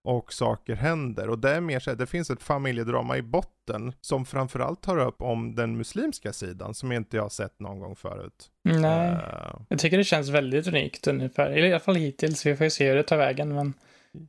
och 0.06 0.32
saker 0.32 0.74
händer. 0.74 1.30
Och 1.30 1.38
det 1.38 1.50
är 1.50 1.60
mer 1.60 1.80
så 1.80 1.90
här, 1.90 1.96
det 1.96 2.06
finns 2.06 2.30
ett 2.30 2.42
familjedrama 2.42 3.16
i 3.16 3.22
botten 3.22 3.92
som 4.00 4.26
framförallt 4.26 4.82
tar 4.82 4.98
upp 4.98 5.22
om 5.22 5.54
den 5.54 5.76
muslimska 5.76 6.32
sidan 6.32 6.74
som 6.74 6.92
inte 6.92 7.16
jag 7.16 7.24
har 7.24 7.28
sett 7.30 7.60
någon 7.60 7.80
gång 7.80 7.96
förut. 7.96 8.50
Nej, 8.64 9.10
uh, 9.10 9.60
jag 9.68 9.78
tycker 9.78 9.98
det 9.98 10.04
känns 10.04 10.28
väldigt 10.28 10.66
unikt 10.66 11.06
ungefär. 11.06 11.50
Eller 11.50 11.66
i 11.68 11.72
alla 11.72 11.80
fall 11.80 11.94
hittills, 11.94 12.46
vi 12.46 12.56
får 12.56 12.64
ju 12.64 12.70
se 12.70 12.88
hur 12.88 12.96
det 12.96 13.02
tar 13.02 13.16
vägen. 13.16 13.54
Men 13.54 13.74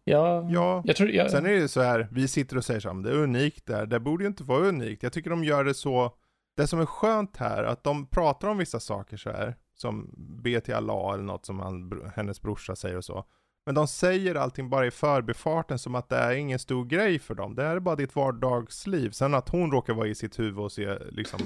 ja, 0.03 0.47
ja. 0.49 0.81
Jag 0.85 0.95
tror, 0.95 1.09
jag... 1.09 1.31
sen 1.31 1.45
är 1.45 1.49
det 1.49 1.67
så 1.67 1.81
här, 1.81 2.07
vi 2.11 2.27
sitter 2.27 2.57
och 2.57 2.65
säger 2.65 2.79
så 2.79 2.93
här, 2.93 3.03
det 3.03 3.09
är 3.09 3.15
unikt 3.15 3.65
där, 3.65 3.85
det 3.85 3.99
borde 3.99 4.23
ju 4.23 4.27
inte 4.27 4.43
vara 4.43 4.67
unikt. 4.67 5.03
Jag 5.03 5.13
tycker 5.13 5.29
de 5.29 5.43
gör 5.43 5.63
det 5.63 5.73
så, 5.73 6.13
det 6.57 6.67
som 6.67 6.79
är 6.79 6.85
skönt 6.85 7.37
här, 7.37 7.63
att 7.63 7.83
de 7.83 8.05
pratar 8.05 8.47
om 8.47 8.57
vissa 8.57 8.79
saker 8.79 9.17
så 9.17 9.29
här, 9.29 9.55
som 9.75 10.13
be 10.43 10.61
till 10.61 10.73
Allah 10.73 11.13
eller 11.13 11.23
något 11.23 11.45
som 11.45 11.59
han, 11.59 12.01
hennes 12.15 12.41
brorsa 12.41 12.75
säger 12.75 12.97
och 12.97 13.05
så. 13.05 13.25
Men 13.65 13.75
de 13.75 13.87
säger 13.87 14.35
allting 14.35 14.69
bara 14.69 14.87
i 14.87 14.91
förbifarten 14.91 15.79
som 15.79 15.95
att 15.95 16.09
det 16.09 16.15
är 16.15 16.31
ingen 16.31 16.59
stor 16.59 16.85
grej 16.85 17.19
för 17.19 17.35
dem. 17.35 17.55
Det 17.55 17.63
är 17.63 17.79
bara 17.79 17.95
ditt 17.95 18.15
vardagsliv. 18.15 19.11
Sen 19.11 19.33
att 19.33 19.49
hon 19.49 19.71
råkar 19.71 19.93
vara 19.93 20.07
i 20.07 20.15
sitt 20.15 20.39
huvud 20.39 20.59
och 20.59 20.71
se 20.71 20.99
liksom 21.11 21.39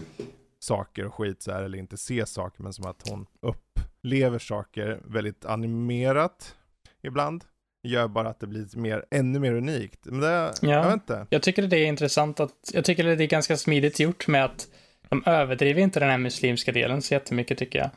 saker 0.60 1.06
och 1.06 1.14
skit 1.14 1.42
så 1.42 1.52
här, 1.52 1.64
eller 1.64 1.78
inte 1.78 1.98
se 1.98 2.26
saker, 2.26 2.64
men 2.64 2.74
som 2.74 2.86
att 2.86 3.10
hon 3.10 3.26
upplever 3.42 4.40
saker 4.40 5.02
väldigt 5.06 5.46
animerat 5.46 6.56
ibland. 7.02 7.46
Gör 7.84 8.08
bara 8.08 8.30
att 8.30 8.40
det 8.40 8.48
blir 8.48 8.78
mer, 8.78 9.06
ännu 9.12 9.40
mer 9.40 9.54
unikt. 9.54 10.00
Men 10.04 10.20
det, 10.20 10.28
ja. 10.28 10.54
jag 10.62 10.84
vet 10.84 10.94
inte. 10.94 11.28
Jag 11.30 11.44
tycker 11.44 11.64
det 11.64 11.78
är 11.78 11.86
intressant 11.86 12.40
att, 12.40 12.72
jag 12.74 12.86
tycker 12.86 13.04
det 13.04 13.24
är 13.24 13.28
ganska 13.28 13.58
smidigt 13.58 14.00
gjort 14.00 14.28
med 14.28 14.46
att 14.46 14.68
de 15.10 15.24
överdriver 15.26 15.82
inte 15.82 16.00
den 16.00 16.10
här 16.10 16.18
muslimska 16.18 16.72
delen 16.72 17.02
så 17.02 17.14
jättemycket 17.14 17.58
tycker 17.58 17.80
jag. 17.80 17.90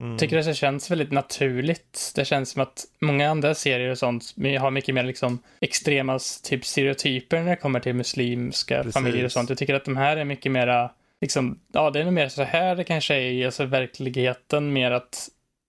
Mm. 0.00 0.18
Tycker 0.18 0.36
det 0.36 0.54
känns 0.54 0.90
väldigt 0.90 1.12
naturligt. 1.12 2.12
Det 2.14 2.24
känns 2.24 2.50
som 2.50 2.62
att 2.62 2.84
många 3.00 3.30
andra 3.30 3.54
serier 3.54 3.90
och 3.90 3.98
sånt 3.98 4.34
har 4.60 4.70
mycket 4.70 4.94
mer 4.94 5.04
liksom 5.04 5.38
extrema 5.60 6.18
typ 6.44 6.64
stereotyper 6.64 7.42
när 7.42 7.50
det 7.50 7.56
kommer 7.56 7.80
till 7.80 7.94
muslimska 7.94 8.76
Precis. 8.76 8.94
familjer 8.94 9.24
och 9.24 9.32
sånt. 9.32 9.48
Jag 9.48 9.58
tycker 9.58 9.74
att 9.74 9.84
de 9.84 9.96
här 9.96 10.16
är 10.16 10.24
mycket 10.24 10.52
mera, 10.52 10.90
liksom, 11.20 11.60
ja 11.72 11.90
det 11.90 12.00
är 12.00 12.04
nog 12.04 12.12
mer 12.12 12.28
så 12.28 12.42
här 12.42 12.76
det 12.76 12.84
kanske 12.84 13.14
är 13.14 13.30
i 13.30 13.44
alltså, 13.44 13.64
verkligheten, 13.64 14.72
mer 14.72 14.90
att 14.90 15.28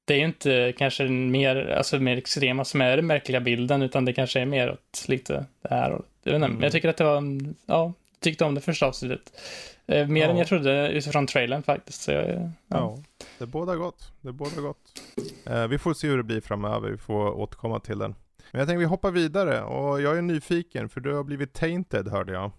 det 0.09 0.15
är 0.15 0.17
ju 0.17 0.25
inte 0.25 0.73
kanske 0.77 1.03
mer, 1.03 1.69
alltså 1.69 1.99
mer 1.99 2.17
extrema 2.17 2.65
som 2.65 2.81
är 2.81 2.95
den 2.97 3.07
märkliga 3.07 3.39
bilden, 3.39 3.81
utan 3.81 4.05
det 4.05 4.13
kanske 4.13 4.39
är 4.39 4.45
mer 4.45 4.71
åt 4.71 5.05
lite 5.07 5.45
det 5.61 5.69
här 5.69 5.91
och, 5.91 6.05
jag 6.23 6.31
vet 6.31 6.35
inte, 6.35 6.45
mm. 6.45 6.53
men 6.53 6.63
jag 6.63 6.71
tycker 6.71 6.89
att 6.89 6.97
det 6.97 7.03
var 7.03 7.17
en, 7.17 7.55
ja, 7.65 7.93
tyckte 8.19 8.45
om 8.45 8.55
det 8.55 8.61
första 8.61 8.85
avsnittet. 8.85 9.41
Eh, 9.87 10.07
mer 10.07 10.21
ja. 10.21 10.29
än 10.29 10.37
jag 10.37 10.47
trodde 10.47 10.89
utifrån 10.89 11.27
trailern 11.27 11.63
faktiskt. 11.63 12.01
Så 12.01 12.11
ja. 12.11 12.51
ja. 12.67 12.97
det 13.37 13.45
båda 13.45 13.75
gott. 13.75 14.11
Det 14.21 14.31
båda 14.31 14.61
gott. 14.61 15.01
Eh, 15.45 15.67
vi 15.67 15.77
får 15.77 15.93
se 15.93 16.07
hur 16.07 16.17
det 16.17 16.23
blir 16.23 16.41
framöver. 16.41 16.89
Vi 16.89 16.97
får 16.97 17.39
återkomma 17.39 17.79
till 17.79 17.99
den. 17.99 18.15
Men 18.51 18.59
jag 18.59 18.67
tänker 18.67 18.79
vi 18.79 18.85
hoppar 18.85 19.11
vidare 19.11 19.61
och 19.61 20.01
jag 20.01 20.17
är 20.17 20.21
nyfiken 20.21 20.89
för 20.89 21.01
du 21.01 21.13
har 21.13 21.23
blivit 21.23 21.53
tainted 21.53 22.07
hörde 22.07 22.33
jag. 22.33 22.51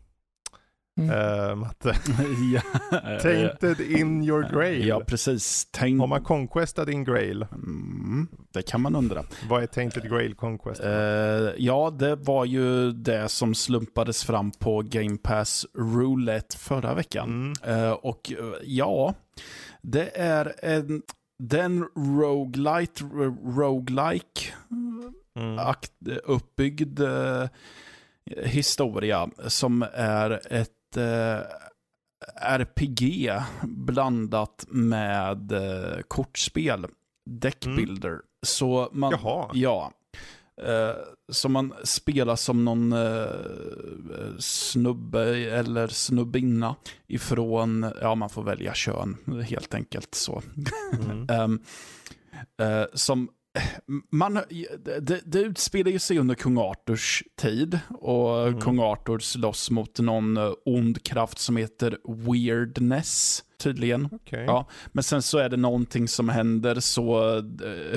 Mm. 1.00 1.50
Uh, 1.50 1.54
Matte. 1.54 1.94
ja, 2.52 2.62
tainted 3.22 3.80
in 3.80 4.24
your 4.24 4.42
grail. 4.42 4.86
Ja, 4.86 5.00
precis. 5.00 5.64
Taint... 5.70 6.00
Har 6.00 6.06
man 6.06 6.24
conquestat 6.24 6.88
in 6.88 7.04
grail? 7.04 7.46
Mm, 7.52 8.28
det 8.52 8.62
kan 8.62 8.80
man 8.80 8.96
undra. 8.96 9.24
Vad 9.48 9.62
är 9.62 9.66
tainted 9.66 10.10
grail 10.10 10.34
conquest? 10.34 10.84
Uh, 10.84 10.90
ja, 11.56 11.90
det 11.98 12.16
var 12.16 12.44
ju 12.44 12.92
det 12.92 13.28
som 13.28 13.54
slumpades 13.54 14.24
fram 14.24 14.50
på 14.50 14.82
Game 14.82 15.16
Pass 15.16 15.66
Roulette 15.74 16.56
förra 16.56 16.94
veckan. 16.94 17.54
Mm. 17.64 17.80
Uh, 17.80 17.92
och 17.92 18.32
ja, 18.64 19.14
det 19.82 20.10
är 20.14 20.54
en 20.62 21.02
den 21.38 21.84
roguelite, 21.96 23.04
roguelike 23.44 24.52
mm. 24.70 25.54
uppbyggd 26.24 27.00
historia 28.36 29.30
som 29.46 29.84
är 29.94 30.40
ett 30.50 30.79
eh, 30.96 31.40
RPG 32.42 33.32
blandat 33.62 34.66
med 34.68 35.52
eh, 35.52 36.00
kortspel. 36.08 36.86
Deckbuilder. 37.30 38.10
Mm. 38.10 38.22
Så 38.42 38.88
man, 38.92 39.10
Jaha. 39.12 39.50
ja. 39.54 39.92
Eh, 40.62 40.94
så 41.28 41.48
man 41.48 41.74
spelar 41.84 42.36
som 42.36 42.64
någon 42.64 42.92
eh, 42.92 44.38
snubbe 44.38 45.36
eller 45.36 45.88
snubbinna 45.88 46.76
ifrån, 47.06 47.92
ja 48.00 48.14
man 48.14 48.30
får 48.30 48.42
välja 48.42 48.74
kön 48.74 49.16
helt 49.48 49.74
enkelt 49.74 50.14
så. 50.14 50.42
Mm. 50.92 51.26
um, 51.42 51.60
som 52.94 53.28
man, 54.10 54.34
det, 55.00 55.20
det 55.24 55.40
utspelar 55.40 55.98
sig 55.98 56.18
under 56.18 56.34
kung 56.34 56.58
Arturs 56.58 57.22
tid 57.36 57.78
och 57.90 58.48
mm. 58.48 58.60
kung 58.60 58.80
Arthur 58.80 59.18
slåss 59.18 59.70
mot 59.70 59.98
någon 59.98 60.36
eh, 60.36 60.52
ond 60.64 61.02
kraft 61.02 61.38
som 61.38 61.56
heter 61.56 61.98
Weirdness 62.04 63.44
tydligen. 63.60 64.08
Okay. 64.12 64.44
Ja, 64.44 64.66
men 64.92 65.04
sen 65.04 65.22
så 65.22 65.38
är 65.38 65.48
det 65.48 65.56
någonting 65.56 66.08
som 66.08 66.28
händer 66.28 66.80
så 66.80 67.36
uh, 67.38 67.44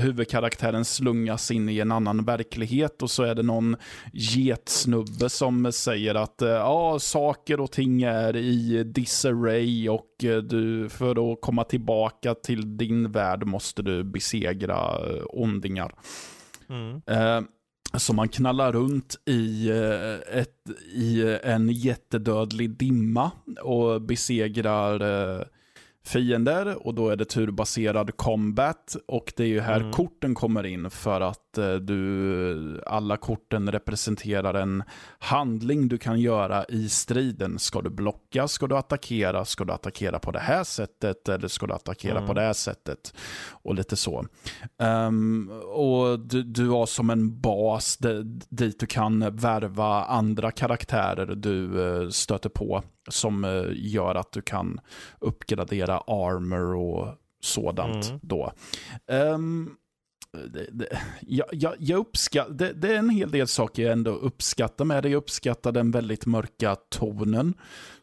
huvudkaraktären 0.02 0.86
slungas 0.86 1.52
in 1.52 1.70
i 1.70 1.80
en 1.80 1.92
annan 1.92 2.26
verklighet 2.26 3.02
och 3.02 3.12
så 3.12 3.24
är 3.24 3.36
det 3.36 3.44
någon 3.44 3.76
getsnubbe 4.14 5.30
som 5.30 5.72
säger 5.72 6.16
att 6.16 6.36
ja, 6.40 7.00
saker 7.00 7.60
och 7.60 7.72
ting 7.72 8.04
är 8.04 8.36
i 8.36 8.84
disarray 8.84 9.90
och 9.90 10.08
uh, 10.24 10.38
du, 10.38 10.90
för 10.90 11.34
att 11.34 11.42
komma 11.42 11.64
tillbaka 11.64 12.34
till 12.36 12.78
din 12.78 13.12
värld 13.12 13.46
måste 13.46 13.82
du 13.82 14.04
besegra 14.04 14.98
ondingar. 15.30 15.94
Mm. 16.70 17.02
Så 17.98 18.14
man 18.14 18.30
knallar 18.30 18.72
runt 18.72 19.16
i, 19.26 19.70
ett, 20.32 20.70
i 20.94 21.38
en 21.44 21.70
jättedödlig 21.70 22.70
dimma 22.78 23.32
och 23.62 24.02
besegrar 24.02 25.00
fiender 26.06 26.88
och 26.88 26.94
då 26.94 27.10
är 27.10 27.16
det 27.16 27.26
turbaserad 27.26 28.18
combat 28.18 28.96
och 29.08 29.34
det 29.36 29.44
är 29.44 29.48
ju 29.48 29.60
här 29.60 29.80
mm. 29.80 29.92
korten 29.92 30.36
kommer 30.36 30.66
in 30.66 30.90
för 30.90 31.22
att 31.22 31.58
eh, 31.58 31.74
du, 31.74 32.82
alla 32.86 33.18
korten 33.18 33.72
representerar 33.72 34.54
en 34.54 34.84
handling 35.20 35.88
du 35.88 35.98
kan 35.98 36.20
göra 36.20 36.66
i 36.66 36.90
striden. 36.90 37.60
Ska 37.60 37.82
du 37.82 37.90
blocka, 37.90 38.48
ska 38.48 38.68
du 38.68 38.78
attackera, 38.78 39.46
ska 39.46 39.64
du 39.64 39.74
attackera 39.74 40.20
på 40.20 40.32
det 40.32 40.40
här 40.40 40.64
sättet 40.64 41.30
eller 41.30 41.48
ska 41.48 41.68
du 41.68 41.74
attackera 41.74 42.18
mm. 42.18 42.28
på 42.28 42.34
det 42.34 42.42
här 42.42 42.54
sättet 42.54 43.14
och 43.50 43.76
lite 43.76 43.96
så. 43.96 44.26
Um, 44.78 45.50
och 45.74 46.20
du, 46.20 46.44
du 46.44 46.70
har 46.70 46.86
som 46.86 47.10
en 47.10 47.42
bas 47.42 47.98
dit 48.50 48.80
du 48.80 48.86
kan 48.86 49.36
värva 49.36 50.04
andra 50.04 50.52
karaktärer 50.52 51.36
du 51.36 51.52
uh, 51.52 52.10
stöter 52.10 52.50
på 52.50 52.84
som 53.08 53.46
uh, 53.46 53.72
gör 53.74 54.16
att 54.16 54.32
du 54.32 54.42
kan 54.42 54.80
uppgradera 55.20 55.98
armor 55.98 56.76
och 56.76 57.08
sådant 57.42 58.10
mm. 58.10 58.20
då. 58.24 58.54
Um, 59.08 59.76
det, 60.32 60.68
det, 60.72 61.00
jag, 61.22 61.48
jag, 61.52 61.74
jag 61.80 62.00
uppskattar, 62.00 62.54
det, 62.54 62.74
det, 62.74 62.94
är 62.94 62.98
en 62.98 63.10
hel 63.10 63.32
del 63.32 63.48
saker 63.48 63.84
jag 63.84 63.92
ändå 63.92 64.12
uppskattar 64.12 64.86
med 64.86 65.04
det. 65.04 65.10
Jag 65.10 65.18
uppskattar 65.18 65.72
den 65.72 65.92
väldigt 65.92 66.26
mörka 66.26 66.76
tonen. 66.76 67.54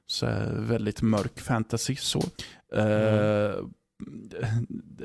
Så 0.06 0.26
väldigt 0.52 1.02
mörk 1.02 1.40
fantasy 1.40 1.96
så. 1.96 2.22
Mm. 2.72 2.88
Uh, 2.88 3.54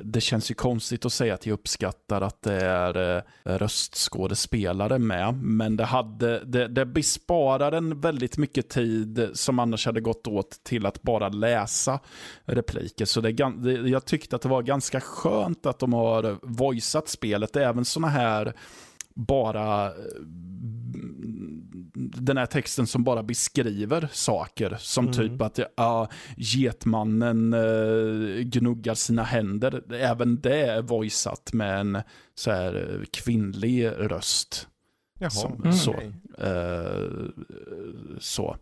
det 0.04 0.22
känns 0.22 0.52
ju 0.52 0.56
konstigt 0.56 1.06
att 1.06 1.14
säga 1.14 1.34
att 1.34 1.46
jag 1.46 1.54
uppskattar 1.54 2.22
att 2.22 2.42
det 2.42 2.66
är 2.66 3.18
eh, 3.18 3.24
röstskådespelare 3.58 5.00
med, 5.00 5.34
men 5.34 5.76
det, 5.76 5.86
hade, 5.86 6.46
det, 6.46 6.68
det 6.68 6.86
besparar 6.86 7.72
en 7.72 8.02
väldigt 8.02 8.38
mycket 8.38 8.70
tid 8.70 9.30
som 9.34 9.60
annars 9.60 9.86
hade 9.86 10.02
gått 10.02 10.28
åt 10.28 10.64
till 10.64 10.86
att 10.86 11.02
bara 11.02 11.30
läsa 11.30 12.00
repliker. 12.46 13.06
Så 13.06 13.22
det, 13.22 13.30
jag 13.90 14.06
tyckte 14.06 14.36
att 14.36 14.42
det 14.42 14.50
var 14.50 14.62
ganska 14.62 15.02
skönt 15.02 15.66
att 15.66 15.80
de 15.80 15.94
har 15.94 16.38
voiceat 16.42 17.10
spelet, 17.10 17.56
även 17.56 17.86
sådana 17.86 18.08
här 18.08 18.54
bara 19.16 19.86
eh, 19.86 19.94
den 21.96 22.38
här 22.38 22.46
texten 22.46 22.88
som 22.88 23.04
bara 23.04 23.24
beskriver 23.24 24.10
saker. 24.12 24.78
Som 24.80 25.06
mm. 25.06 25.14
typ 25.14 25.42
att 25.42 25.60
ja, 25.76 26.10
getmannen 26.38 27.54
uh, 27.54 28.40
gnuggar 28.42 28.94
sina 28.94 29.24
händer. 29.24 29.94
Även 29.94 30.42
det 30.42 30.62
är 30.62 30.82
voiceat 30.82 31.54
med 31.54 31.80
en 31.80 32.02
så 32.36 32.52
här, 32.52 33.06
kvinnlig 33.12 33.86
röst. 33.86 34.68
Jaha, 35.20 35.30
som, 35.30 35.54
mm. 35.54 35.74
Så. 35.74 35.96
Uh, 36.44 37.30
så. 38.20 38.58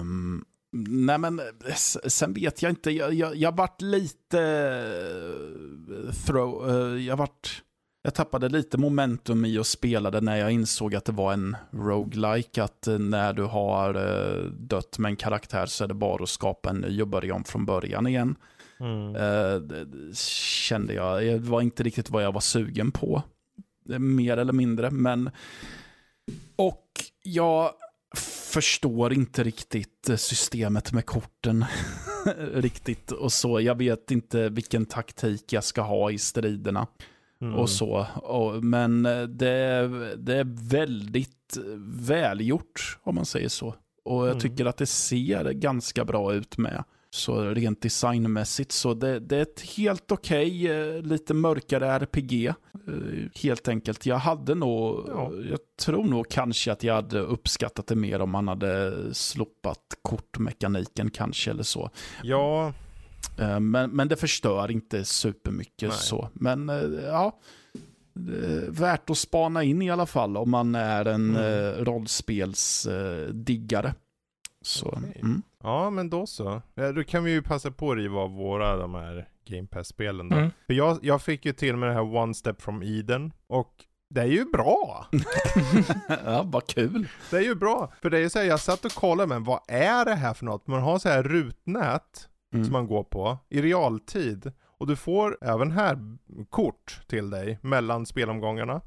Um, 0.00 0.44
nej 0.72 1.18
men 1.18 1.40
sen 2.06 2.32
vet 2.32 2.62
jag 2.62 2.72
inte, 2.72 2.90
jag, 2.90 3.14
jag, 3.14 3.36
jag 3.36 3.56
vart 3.56 3.82
lite 3.82 4.40
throw, 6.26 6.70
uh, 6.70 7.02
jag 7.02 7.16
vart 7.16 7.62
jag 8.02 8.14
tappade 8.14 8.48
lite 8.48 8.78
momentum 8.78 9.44
i 9.44 9.58
att 9.58 9.66
spela 9.66 10.10
det 10.10 10.20
när 10.20 10.36
jag 10.36 10.50
insåg 10.52 10.94
att 10.94 11.04
det 11.04 11.12
var 11.12 11.32
en 11.32 11.56
roguelike. 11.70 12.62
Att 12.62 12.86
eh, 12.86 12.98
när 12.98 13.32
du 13.32 13.42
har 13.42 13.94
eh, 13.94 14.44
dött 14.44 14.98
med 14.98 15.08
en 15.08 15.16
karaktär 15.16 15.66
så 15.66 15.84
är 15.84 15.88
det 15.88 15.94
bara 15.94 16.22
att 16.22 16.28
skapa 16.28 16.70
en 16.70 16.76
ny 16.76 17.02
och 17.02 17.08
börja 17.08 17.34
om 17.34 17.44
från 17.44 17.66
början 17.66 18.06
igen. 18.06 18.36
Mm. 18.80 19.16
Uh, 19.16 20.14
kände 20.14 20.94
jag, 20.94 21.22
det 21.22 21.38
var 21.38 21.60
inte 21.60 21.82
riktigt 21.82 22.10
vad 22.10 22.24
jag 22.24 22.32
var 22.32 22.40
sugen 22.40 22.92
på. 22.92 23.22
Mer 23.98 24.36
eller 24.36 24.52
mindre, 24.52 24.90
men 24.90 25.30
Och 26.56 26.84
jag 27.22 27.70
förstår 28.50 29.12
inte 29.12 29.44
riktigt 29.44 30.10
systemet 30.16 30.92
med 30.92 31.06
korten. 31.06 31.64
riktigt 32.52 33.10
och 33.10 33.32
så. 33.32 33.60
Jag 33.60 33.74
vet 33.74 34.10
inte 34.10 34.48
vilken 34.48 34.86
taktik 34.86 35.52
jag 35.52 35.64
ska 35.64 35.82
ha 35.82 36.10
i 36.10 36.18
striderna. 36.18 36.86
Mm. 37.42 37.54
Och 37.54 37.70
så. 37.70 38.06
Och, 38.14 38.64
men 38.64 39.02
det, 39.02 40.16
det 40.16 40.34
är 40.34 40.68
väldigt 40.70 41.58
välgjort 42.06 42.98
om 43.02 43.14
man 43.14 43.26
säger 43.26 43.48
så. 43.48 43.74
Och 44.04 44.22
jag 44.22 44.28
mm. 44.28 44.38
tycker 44.38 44.66
att 44.66 44.76
det 44.76 44.86
ser 44.86 45.52
ganska 45.52 46.04
bra 46.04 46.34
ut 46.34 46.58
med. 46.58 46.84
Så 47.10 47.44
rent 47.44 47.82
designmässigt 47.82 48.72
så 48.72 48.94
det, 48.94 49.20
det 49.20 49.36
är 49.36 49.42
ett 49.42 49.60
helt 49.76 50.12
okej, 50.12 50.64
okay, 50.64 50.96
eh, 50.96 51.02
lite 51.02 51.34
mörkare 51.34 51.86
RPG. 51.86 52.46
Eh, 52.46 52.54
helt 53.42 53.68
enkelt. 53.68 54.06
Jag 54.06 54.16
hade 54.16 54.54
nog, 54.54 55.04
ja. 55.08 55.32
jag 55.50 55.58
tror 55.80 56.04
nog 56.04 56.28
kanske 56.28 56.72
att 56.72 56.82
jag 56.82 56.94
hade 56.94 57.20
uppskattat 57.20 57.86
det 57.86 57.96
mer 57.96 58.20
om 58.20 58.30
man 58.30 58.48
hade 58.48 58.94
slopat 59.14 59.98
kortmekaniken 60.02 61.10
kanske 61.10 61.50
eller 61.50 61.62
så. 61.62 61.90
Ja. 62.22 62.72
Eh, 63.38 63.60
men, 63.60 63.90
men 63.90 64.08
det 64.08 64.16
förstör 64.16 64.70
inte 64.70 65.04
supermycket 65.04 65.88
Nej. 65.88 65.98
så. 65.98 66.28
Men 66.32 66.68
ja, 67.04 67.38
värt 68.68 69.10
att 69.10 69.18
spana 69.18 69.62
in 69.62 69.82
i 69.82 69.90
alla 69.90 70.06
fall 70.06 70.36
om 70.36 70.50
man 70.50 70.74
är 70.74 71.04
en 71.04 71.36
mm. 71.36 71.84
rollspelsdiggare. 71.84 73.94
Så, 74.62 74.86
okay. 74.86 75.20
mm. 75.20 75.42
Ja, 75.62 75.90
men 75.90 76.10
då 76.10 76.26
så. 76.26 76.62
Ja, 76.74 76.92
då 76.92 77.04
kan 77.04 77.24
vi 77.24 77.30
ju 77.30 77.42
passa 77.42 77.70
på 77.70 77.90
att 77.90 77.96
riva 77.96 78.20
av 78.20 78.30
våra, 78.30 78.76
de 78.76 78.94
här 78.94 79.28
Game 79.48 79.66
Pass-spelen 79.66 80.28
då. 80.28 80.36
Mm. 80.36 80.50
För 80.66 80.74
jag, 80.74 80.98
jag 81.02 81.22
fick 81.22 81.44
ju 81.44 81.52
till 81.52 81.76
med 81.76 81.88
det 81.88 81.94
här 81.94 82.16
One 82.16 82.34
Step 82.34 82.62
from 82.62 82.82
Eden. 82.82 83.32
Och 83.46 83.74
det 84.10 84.20
är 84.20 84.26
ju 84.26 84.44
bra! 84.44 85.06
ja, 86.24 86.42
vad 86.46 86.66
kul! 86.66 87.08
Det 87.30 87.36
är 87.36 87.42
ju 87.42 87.54
bra. 87.54 87.92
För 88.02 88.10
det 88.10 88.18
är 88.18 88.20
ju 88.20 88.30
så 88.30 88.38
här, 88.38 88.46
jag 88.46 88.60
satt 88.60 88.84
och 88.84 88.92
kollade, 88.92 89.28
men 89.28 89.44
vad 89.44 89.60
är 89.68 90.04
det 90.04 90.14
här 90.14 90.34
för 90.34 90.44
något? 90.44 90.66
Man 90.66 90.82
har 90.82 90.98
så 90.98 91.08
här 91.08 91.22
rutnät 91.22 92.28
mm. 92.52 92.64
som 92.64 92.72
man 92.72 92.86
går 92.86 93.04
på 93.04 93.38
i 93.48 93.62
realtid. 93.62 94.52
Och 94.64 94.86
du 94.86 94.96
får 94.96 95.38
även 95.40 95.70
här 95.70 95.98
kort 96.50 97.00
till 97.06 97.30
dig 97.30 97.58
mellan 97.62 98.06
spelomgångarna. 98.06 98.80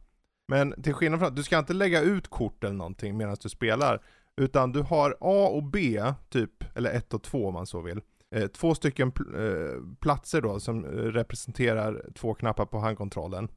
Men 0.47 0.81
till 0.83 0.93
skillnad 0.93 1.19
från 1.19 1.29
att 1.29 1.35
du 1.35 1.43
ska 1.43 1.59
inte 1.59 1.73
lägga 1.73 2.01
ut 2.01 2.27
kort 2.27 2.63
eller 2.63 2.75
någonting 2.75 3.17
medan 3.17 3.38
du 3.41 3.49
spelar. 3.49 4.01
Utan 4.38 4.71
du 4.71 4.81
har 4.81 5.17
A 5.19 5.47
och 5.47 5.63
B, 5.63 6.03
typ, 6.29 6.77
eller 6.77 6.91
1 6.91 7.13
och 7.13 7.23
2 7.23 7.47
om 7.47 7.53
man 7.53 7.67
så 7.67 7.81
vill. 7.81 8.01
Eh, 8.35 8.47
två 8.47 8.75
stycken 8.75 9.11
pl 9.11 9.23
eh, 9.35 9.95
platser 9.99 10.41
då 10.41 10.59
som 10.59 10.85
eh, 10.85 10.89
representerar 10.89 12.05
två 12.15 12.33
knappar 12.33 12.65
på 12.65 12.79
handkontrollen. 12.79 13.47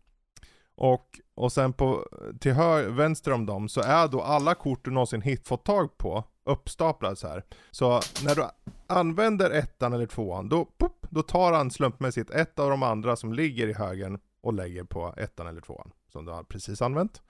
Och, 0.77 1.21
och 1.35 1.53
sen 1.53 1.73
på, 1.73 2.07
till 2.41 2.53
hö 2.53 2.89
vänster 2.89 3.33
om 3.33 3.47
dem 3.47 3.69
så 3.69 3.81
är 3.81 4.09
då 4.09 4.21
alla 4.21 4.55
kort 4.55 4.85
du 4.85 4.91
någonsin 4.91 5.23
hit 5.23 5.49
fått 5.49 5.65
tag 5.65 5.99
på 5.99 6.25
uppstaplade 6.45 7.17
så 7.17 7.29
här. 7.29 7.45
Så 7.71 8.01
när 8.25 8.35
du 8.35 8.45
använder 8.95 9.51
ettan 9.51 9.93
eller 9.93 10.07
tvåan, 10.07 10.49
då, 10.49 10.65
pop, 10.65 11.07
då 11.11 11.23
tar 11.23 11.53
han 11.53 11.71
slumpmässigt 11.71 12.31
ett 12.31 12.59
av 12.59 12.71
de 12.71 12.83
andra 12.83 13.17
som 13.17 13.33
ligger 13.33 13.67
i 13.67 13.73
högen 13.73 14.19
och 14.43 14.53
lägger 14.53 14.85
på 14.85 15.15
ettan 15.17 15.47
eller 15.47 15.61
tvåan. 15.61 15.91
Som 16.13 16.25
du 16.25 16.33
har 16.33 16.43
precis 16.43 16.83
använt. 16.83 17.23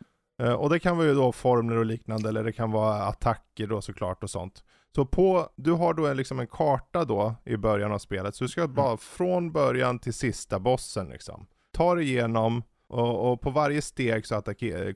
Eh, 0.43 0.53
och 0.53 0.71
det 0.71 0.81
kan 0.81 0.97
vara 0.97 1.07
ju 1.07 1.15
då 1.15 1.33
formler 1.33 1.77
och 1.77 1.87
liknande, 1.87 2.29
eller 2.29 2.45
det 2.45 2.53
kan 2.53 2.71
vara 2.71 3.03
attacker 3.03 3.67
då 3.67 3.81
såklart 3.81 4.23
och 4.23 4.31
sånt. 4.31 4.65
Så 4.95 5.07
på, 5.07 5.49
du 5.57 5.73
har 5.73 5.95
då 5.95 6.07
en, 6.07 6.17
liksom 6.17 6.41
en 6.41 6.47
karta 6.47 7.05
då 7.05 7.35
i 7.45 7.57
början 7.57 7.93
av 7.93 7.99
spelet, 7.99 8.35
så 8.35 8.45
du 8.45 8.49
ska 8.49 8.61
mm. 8.61 8.75
bara 8.75 8.97
från 8.97 9.53
början 9.53 9.99
till 9.99 10.15
sista 10.15 10.59
bossen 10.59 11.09
liksom. 11.09 11.47
Ta 11.73 11.95
dig 11.95 12.05
igenom, 12.05 12.63
och, 12.89 13.33
och, 13.33 13.41
på 13.41 13.51
varje 13.51 13.83
steg 13.83 14.27
så 14.27 14.43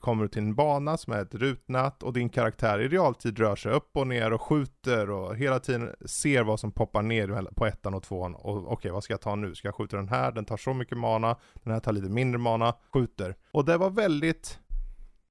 kommer 0.00 0.22
du 0.22 0.28
till 0.28 0.42
en 0.42 0.54
bana 0.54 0.96
som 0.96 1.12
är 1.12 1.22
ett 1.22 1.34
rutnät 1.34 2.02
och 2.02 2.12
din 2.12 2.28
karaktär 2.28 2.78
i 2.78 2.88
realtid 2.88 3.38
rör 3.38 3.56
sig 3.56 3.72
upp 3.72 3.96
och 3.96 4.06
ner 4.06 4.32
och 4.32 4.42
skjuter 4.42 5.10
och 5.10 5.36
hela 5.36 5.60
tiden 5.60 5.94
ser 6.06 6.44
vad 6.44 6.60
som 6.60 6.72
poppar 6.72 7.02
ner 7.02 7.54
på 7.54 7.66
ettan 7.66 7.94
och 7.94 8.02
tvåan. 8.02 8.34
Och 8.34 8.56
okej, 8.56 8.72
okay, 8.72 8.90
vad 8.90 9.04
ska 9.04 9.12
jag 9.12 9.20
ta 9.20 9.34
nu? 9.34 9.54
Ska 9.54 9.68
jag 9.68 9.74
skjuta 9.74 9.96
den 9.96 10.08
här? 10.08 10.32
Den 10.32 10.44
tar 10.44 10.56
så 10.56 10.74
mycket 10.74 10.98
mana, 10.98 11.36
den 11.54 11.72
här 11.72 11.80
tar 11.80 11.92
lite 11.92 12.08
mindre 12.08 12.38
mana, 12.38 12.74
skjuter. 12.92 13.36
Och 13.52 13.64
det 13.64 13.76
var 13.76 13.90
väldigt 13.90 14.58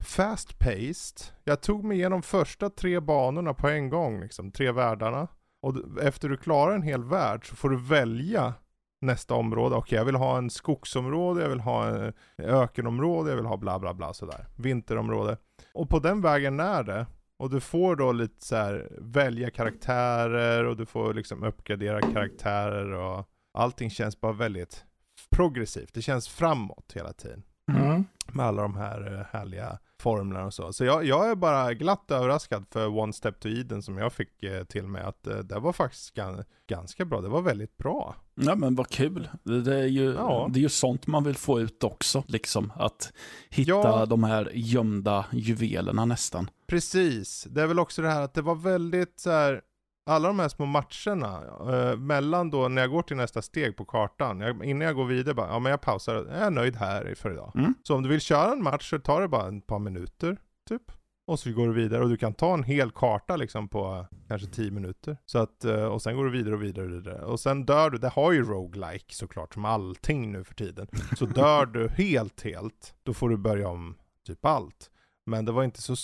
fast 0.05 0.59
paced. 0.59 1.33
Jag 1.43 1.61
tog 1.61 1.83
mig 1.83 1.97
igenom 1.97 2.21
första 2.21 2.69
tre 2.69 2.99
banorna 2.99 3.53
på 3.53 3.67
en 3.67 3.89
gång, 3.89 4.21
liksom, 4.21 4.51
tre 4.51 4.71
världarna. 4.71 5.27
Och 5.61 6.03
efter 6.03 6.29
du 6.29 6.37
klarar 6.37 6.75
en 6.75 6.81
hel 6.81 7.03
värld 7.03 7.49
så 7.49 7.55
får 7.55 7.69
du 7.69 7.77
välja 7.77 8.53
nästa 9.01 9.35
område. 9.35 9.75
Okej, 9.75 9.87
okay, 9.87 9.97
jag 9.97 10.05
vill 10.05 10.15
ha 10.15 10.37
en 10.37 10.49
skogsområde, 10.49 11.41
jag 11.41 11.49
vill 11.49 11.59
ha 11.59 11.87
en 11.87 12.13
ökenområde, 12.37 13.29
jag 13.29 13.37
vill 13.37 13.45
ha 13.45 13.57
bla 13.57 13.79
bla 13.79 13.93
bla 13.93 14.13
sådär. 14.13 14.45
Vinterområde. 14.55 15.37
Och 15.73 15.89
på 15.89 15.99
den 15.99 16.21
vägen 16.21 16.59
är 16.59 16.83
det. 16.83 17.05
Och 17.39 17.49
du 17.49 17.59
får 17.59 17.95
då 17.95 18.11
lite 18.11 18.45
så 18.45 18.55
här, 18.55 18.87
välja 19.01 19.49
karaktärer 19.49 20.65
och 20.65 20.77
du 20.77 20.85
får 20.85 21.13
liksom 21.13 21.43
uppgradera 21.43 22.01
karaktärer 22.01 22.91
och 22.91 23.29
allting 23.53 23.89
känns 23.89 24.21
bara 24.21 24.33
väldigt 24.33 24.85
progressivt. 25.29 25.93
Det 25.93 26.01
känns 26.01 26.27
framåt 26.27 26.91
hela 26.95 27.13
tiden. 27.13 27.43
Mm. 27.71 28.05
Med 28.33 28.45
alla 28.45 28.61
de 28.61 28.75
här 28.75 29.13
eh, 29.13 29.39
härliga 29.39 29.79
formlerna 29.99 30.45
och 30.45 30.53
så. 30.53 30.73
Så 30.73 30.85
jag, 30.85 31.05
jag 31.05 31.29
är 31.29 31.35
bara 31.35 31.73
glatt 31.73 32.11
överraskad 32.11 32.65
för 32.71 32.97
One 32.97 33.13
Step 33.13 33.39
to 33.39 33.47
Eden 33.47 33.83
som 33.83 33.97
jag 33.97 34.13
fick 34.13 34.43
eh, 34.43 34.63
till 34.63 34.87
mig 34.87 35.01
att 35.01 35.27
eh, 35.27 35.37
det 35.37 35.59
var 35.59 35.73
faktiskt 35.73 36.13
gan, 36.13 36.43
ganska 36.67 37.05
bra. 37.05 37.21
Det 37.21 37.29
var 37.29 37.41
väldigt 37.41 37.77
bra. 37.77 38.15
Ja 38.35 38.55
men 38.55 38.75
vad 38.75 38.89
kul. 38.89 39.29
Det, 39.43 39.61
det 39.61 39.75
är 39.75 39.87
ju, 39.87 40.13
ja. 40.13 40.49
det 40.53 40.59
är 40.59 40.61
ju 40.61 40.69
sånt 40.69 41.07
man 41.07 41.23
vill 41.23 41.35
få 41.35 41.59
ut 41.59 41.83
också. 41.83 42.23
Liksom 42.27 42.73
att 42.75 43.13
hitta 43.49 43.71
ja. 43.71 44.05
de 44.05 44.23
här 44.23 44.51
gömda 44.53 45.25
juvelerna 45.31 46.05
nästan. 46.05 46.49
Precis. 46.67 47.47
Det 47.49 47.61
är 47.61 47.67
väl 47.67 47.79
också 47.79 48.01
det 48.01 48.09
här 48.09 48.21
att 48.21 48.33
det 48.33 48.41
var 48.41 48.55
väldigt 48.55 49.19
så 49.19 49.31
här 49.31 49.61
alla 50.07 50.27
de 50.27 50.39
här 50.39 50.49
små 50.49 50.65
matcherna, 50.65 51.43
eh, 51.73 51.97
mellan 51.97 52.49
då 52.49 52.67
när 52.67 52.81
jag 52.81 52.91
går 52.91 53.01
till 53.01 53.17
nästa 53.17 53.41
steg 53.41 53.77
på 53.77 53.85
kartan, 53.85 54.39
jag, 54.39 54.65
innan 54.65 54.87
jag 54.87 54.95
går 54.95 55.05
vidare 55.05 55.35
bara, 55.35 55.47
ja 55.47 55.59
men 55.59 55.69
jag 55.69 55.81
pausar, 55.81 56.15
jag 56.15 56.27
är 56.27 56.51
nöjd 56.51 56.75
här 56.75 57.15
för 57.17 57.31
idag. 57.31 57.51
Mm. 57.55 57.73
Så 57.83 57.95
om 57.95 58.03
du 58.03 58.09
vill 58.09 58.21
köra 58.21 58.51
en 58.51 58.63
match 58.63 58.89
så 58.89 58.99
tar 58.99 59.21
det 59.21 59.27
bara 59.27 59.57
ett 59.57 59.67
par 59.67 59.79
minuter, 59.79 60.37
typ. 60.69 60.91
Och 61.27 61.39
så 61.39 61.51
går 61.51 61.67
du 61.67 61.73
vidare 61.73 62.03
och 62.03 62.09
du 62.09 62.17
kan 62.17 62.33
ta 62.33 62.53
en 62.53 62.63
hel 62.63 62.91
karta 62.91 63.35
liksom 63.35 63.67
på 63.67 64.05
kanske 64.27 64.47
10 64.47 64.71
minuter. 64.71 65.17
Så 65.25 65.39
att, 65.39 65.65
eh, 65.65 65.85
och 65.85 66.01
sen 66.01 66.15
går 66.15 66.25
du 66.25 66.31
vidare 66.31 66.55
och 66.55 66.63
vidare 66.63 66.85
och 66.85 66.91
vidare. 66.91 67.21
Och 67.21 67.39
sen 67.39 67.65
dör 67.65 67.89
du, 67.89 67.97
det 67.97 68.09
har 68.09 68.31
ju 68.31 68.43
roguelike 68.43 69.15
såklart 69.15 69.53
som 69.53 69.65
allting 69.65 70.31
nu 70.31 70.43
för 70.43 70.53
tiden. 70.53 70.87
Så 71.17 71.25
dör 71.25 71.65
du 71.65 71.89
helt 71.89 72.41
helt, 72.41 72.95
då 73.03 73.13
får 73.13 73.29
du 73.29 73.37
börja 73.37 73.69
om 73.69 73.95
typ 74.27 74.45
allt. 74.45 74.91
Men 75.27 75.45
det 75.45 75.51
var 75.51 75.63
inte 75.63 75.81
så 75.81 75.95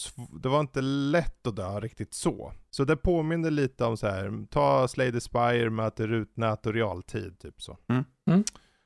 det 0.41 0.49
var 0.49 0.59
inte 0.59 0.81
lätt 0.81 1.47
att 1.47 1.55
dö 1.55 1.79
riktigt 1.79 2.13
så. 2.13 2.53
Så 2.69 2.83
det 2.83 2.95
påminner 2.95 3.51
lite 3.51 3.85
om 3.85 3.97
så 3.97 4.07
här, 4.07 4.47
ta 4.49 4.87
Slay 4.87 5.11
the 5.11 5.21
Spire, 5.21 5.69
möter 5.69 6.07
rutnät 6.07 6.65
och 6.65 6.73
realtid, 6.73 7.39
typ 7.39 7.61
så. 7.61 7.77
Mm. 7.89 8.03
Mm. 8.29 8.43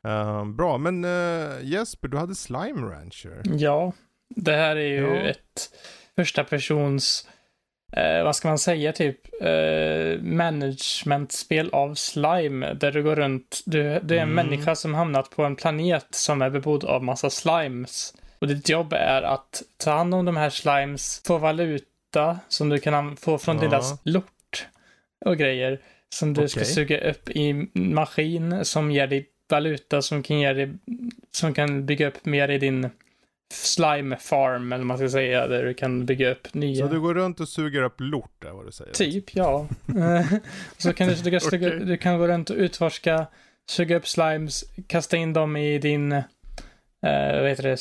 Uh, 0.07 0.45
bra, 0.55 0.77
men 0.77 1.05
uh, 1.05 1.63
Jesper, 1.63 2.07
du 2.07 2.17
hade 2.17 2.35
Slime 2.35 2.81
Rancher. 2.81 3.41
Ja, 3.43 3.93
det 4.35 4.55
här 4.55 4.75
är 4.75 4.87
ju 4.87 5.07
ja. 5.07 5.15
ett 5.15 5.69
första 6.15 6.43
persons, 6.43 7.27
uh, 7.97 8.23
vad 8.23 8.35
ska 8.35 8.47
man 8.47 8.59
säga, 8.59 8.91
typ 8.91 9.19
uh, 9.43 10.21
managementspel 10.21 11.69
av 11.69 11.95
slime. 11.95 12.73
Där 12.73 12.91
du 12.91 13.03
går 13.03 13.15
runt, 13.15 13.63
du, 13.65 13.81
du 13.81 14.17
är 14.17 14.21
en 14.21 14.31
mm. 14.31 14.35
människa 14.35 14.75
som 14.75 14.93
hamnat 14.93 15.29
på 15.29 15.43
en 15.43 15.55
planet 15.55 16.07
som 16.11 16.41
är 16.41 16.49
bebodd 16.49 16.83
av 16.83 17.03
massa 17.03 17.29
slimes. 17.29 18.13
Och 18.39 18.47
ditt 18.47 18.69
jobb 18.69 18.93
är 18.93 19.21
att 19.21 19.63
ta 19.77 19.91
hand 19.91 20.13
om 20.13 20.25
de 20.25 20.37
här 20.37 20.49
slimes, 20.49 21.21
få 21.25 21.37
valuta 21.37 22.39
som 22.47 22.69
du 22.69 22.79
kan 22.79 23.17
få 23.17 23.37
från 23.37 23.55
ja. 23.55 23.69
deras 23.69 23.99
lort 24.03 24.67
och 25.25 25.37
grejer. 25.37 25.79
Som 26.09 26.33
du 26.33 26.41
okay. 26.41 26.49
ska 26.49 26.65
suga 26.65 27.11
upp 27.11 27.29
i 27.29 27.53
maskin 27.73 28.65
som 28.65 28.91
ger 28.91 29.07
dig 29.07 29.29
valuta 29.49 30.01
som 30.01 30.23
kan, 30.23 30.39
ge 30.39 30.53
dig, 30.53 30.73
som 31.31 31.53
kan 31.53 31.85
bygga 31.85 32.07
upp 32.07 32.25
mer 32.25 32.49
i 32.49 32.57
din 32.57 32.89
slime 33.53 34.17
farm, 34.17 34.73
eller 34.73 34.83
man 34.83 34.97
ska 34.97 35.09
säga, 35.09 35.47
där 35.47 35.63
du 35.65 35.73
kan 35.73 36.05
bygga 36.05 36.31
upp 36.31 36.53
nya. 36.53 36.87
Så 36.87 36.93
du 36.93 36.99
går 36.99 37.13
runt 37.13 37.39
och 37.39 37.49
suger 37.49 37.83
upp 37.83 37.95
lort, 37.97 38.43
är 38.45 38.51
vad 38.51 38.65
du 38.65 38.71
säger? 38.71 38.93
Typ, 38.93 39.35
ja. 39.35 39.67
så 40.77 40.93
kan 40.93 41.07
du, 41.07 41.15
du, 41.15 41.39
kan, 41.39 41.47
okay. 41.47 41.79
du 41.79 41.97
kan 41.97 42.19
gå 42.19 42.27
runt 42.27 42.49
och 42.49 42.55
utforska, 42.55 43.27
suga 43.69 43.95
upp 43.95 44.07
slimes, 44.07 44.63
kasta 44.87 45.17
in 45.17 45.33
dem 45.33 45.57
i 45.57 45.79
din, 45.79 46.11
uh, 46.11 46.21
vad 47.41 47.49
heter 47.49 47.63
det, 47.63 47.77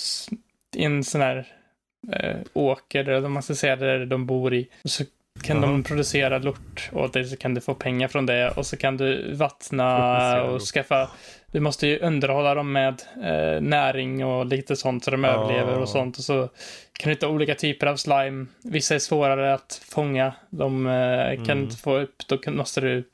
i 0.76 0.84
en 0.84 1.04
sån 1.04 1.20
här 1.20 1.46
eh, 2.12 2.36
åker, 2.52 3.08
eller 3.08 3.28
man 3.28 3.42
ska 3.42 3.54
säga, 3.54 3.76
där 3.76 4.06
de 4.06 4.26
bor 4.26 4.54
i. 4.54 4.68
Och 4.84 4.90
så 4.90 5.04
kan 5.42 5.56
mm. 5.56 5.70
de 5.70 5.82
producera 5.82 6.38
lort 6.38 6.90
och 6.92 7.10
det, 7.10 7.24
så 7.24 7.36
kan 7.36 7.54
du 7.54 7.60
få 7.60 7.74
pengar 7.74 8.08
från 8.08 8.26
det 8.26 8.50
och 8.50 8.66
så 8.66 8.76
kan 8.76 8.96
du 8.96 9.34
vattna 9.34 10.42
och 10.42 10.60
skaffa 10.60 11.10
du 11.56 11.60
måste 11.60 11.86
ju 11.86 11.98
underhålla 11.98 12.54
dem 12.54 12.72
med 12.72 13.02
eh, 13.16 13.60
näring 13.62 14.24
och 14.24 14.46
lite 14.46 14.76
sånt 14.76 15.04
så 15.04 15.10
de 15.10 15.24
oh. 15.24 15.30
överlever 15.30 15.78
och 15.78 15.88
sånt. 15.88 16.18
Och 16.18 16.24
så 16.24 16.48
kan 16.92 17.08
du 17.08 17.10
hitta 17.10 17.28
olika 17.28 17.54
typer 17.54 17.86
av 17.86 17.96
slime. 17.96 18.46
Vissa 18.62 18.94
är 18.94 18.98
svårare 18.98 19.54
att 19.54 19.82
fånga. 19.88 20.32
De 20.50 20.86
eh, 20.86 21.34
kan 21.34 21.50
mm. 21.50 21.64
inte 21.64 21.76
få 21.76 21.98
upp, 21.98 22.14
då 22.28 22.50
måste 22.50 22.80
du 22.80 23.04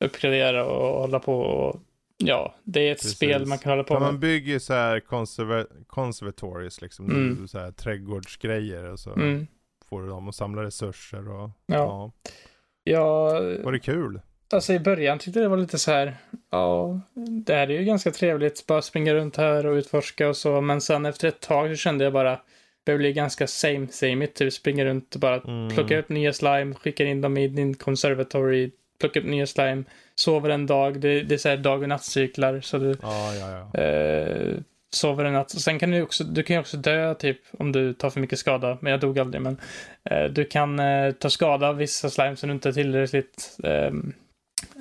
uppgradera 0.00 0.64
och 0.64 1.00
hålla 1.00 1.18
på 1.18 1.40
och 1.40 1.80
Ja, 2.26 2.54
det 2.64 2.88
är 2.88 2.92
ett 2.92 2.98
Precis. 2.98 3.16
spel 3.16 3.46
man 3.46 3.58
kan 3.58 3.70
hålla 3.72 3.84
på 3.84 3.94
med. 3.94 4.02
Man 4.02 4.20
bygger 4.20 4.58
så 4.58 4.72
här 4.74 5.00
conserva 5.00 5.66
conservatories 5.86 6.80
liksom, 6.82 7.10
mm. 7.10 7.48
så 7.48 7.58
här 7.58 7.70
trädgårdsgrejer 7.72 8.84
och 8.92 9.00
så. 9.00 9.12
Mm. 9.14 9.46
får 9.88 10.02
du 10.02 10.08
dem 10.08 10.28
och 10.28 10.34
samlar 10.34 10.62
resurser 10.62 11.28
och 11.28 11.50
Ja. 11.66 11.74
ja. 11.76 12.12
Ja, 12.84 13.24
Var 13.64 13.72
det 13.72 13.78
kul? 13.78 14.20
alltså 14.52 14.72
i 14.72 14.78
början 14.80 15.18
tyckte 15.18 15.38
jag 15.40 15.44
det 15.44 15.48
var 15.50 15.56
lite 15.56 15.78
så 15.78 15.90
här, 15.90 16.16
ja, 16.50 17.00
det 17.46 17.54
här 17.54 17.70
är 17.70 17.78
ju 17.78 17.84
ganska 17.84 18.10
trevligt, 18.10 18.66
bara 18.66 18.82
springa 18.82 19.14
runt 19.14 19.36
här 19.36 19.66
och 19.66 19.74
utforska 19.74 20.28
och 20.28 20.36
så, 20.36 20.60
men 20.60 20.80
sen 20.80 21.06
efter 21.06 21.28
ett 21.28 21.40
tag 21.40 21.70
så 21.70 21.76
kände 21.76 22.04
jag 22.04 22.12
bara, 22.12 22.40
det 22.84 22.96
blir 22.98 23.12
ganska 23.12 23.46
same 23.46 23.88
same 23.90 24.26
typ 24.26 24.52
springa 24.52 24.84
runt 24.84 25.14
och 25.14 25.20
bara 25.20 25.40
Mm. 25.40 25.68
plocka 25.74 25.98
upp 25.98 26.08
nya 26.08 26.32
slime, 26.32 26.74
skicka 26.74 27.04
in 27.04 27.20
dem 27.20 27.36
i 27.36 27.48
din 27.48 27.74
conservatory, 27.74 28.70
plocka 29.02 29.20
upp 29.20 29.26
nya 29.26 29.46
slime, 29.46 29.84
sover 30.14 30.50
en 30.50 30.66
dag, 30.66 31.00
det, 31.00 31.22
det 31.22 31.34
är 31.34 31.38
så 31.38 31.48
här 31.48 31.56
dag 31.56 31.82
och 31.82 31.88
nattcyklar, 31.88 32.60
så 32.60 32.78
du 32.78 32.96
Ja, 33.02 33.34
ja, 33.34 33.68
ja. 33.74 33.80
eh, 33.80 34.54
sover 34.94 35.24
en 35.24 35.32
natt. 35.32 35.50
Sen 35.50 35.78
kan 35.78 35.90
du 35.90 36.02
också, 36.02 36.24
du 36.24 36.42
kan 36.42 36.56
ju 36.56 36.60
också 36.60 36.76
dö 36.76 37.14
typ 37.14 37.38
om 37.58 37.72
du 37.72 37.94
tar 37.94 38.10
för 38.10 38.20
mycket 38.20 38.38
skada, 38.38 38.78
men 38.80 38.90
jag 38.90 39.00
dog 39.00 39.18
aldrig, 39.18 39.42
men 39.42 39.56
eh, 40.10 40.24
du 40.24 40.44
kan 40.44 40.78
eh, 40.78 41.12
ta 41.12 41.30
skada 41.30 41.68
av 41.68 41.76
vissa 41.76 42.10
slime 42.10 42.36
som 42.36 42.48
du 42.48 42.54
inte 42.54 42.68
är 42.68 42.72
tillräckligt, 42.72 43.58
ehm, 43.64 44.12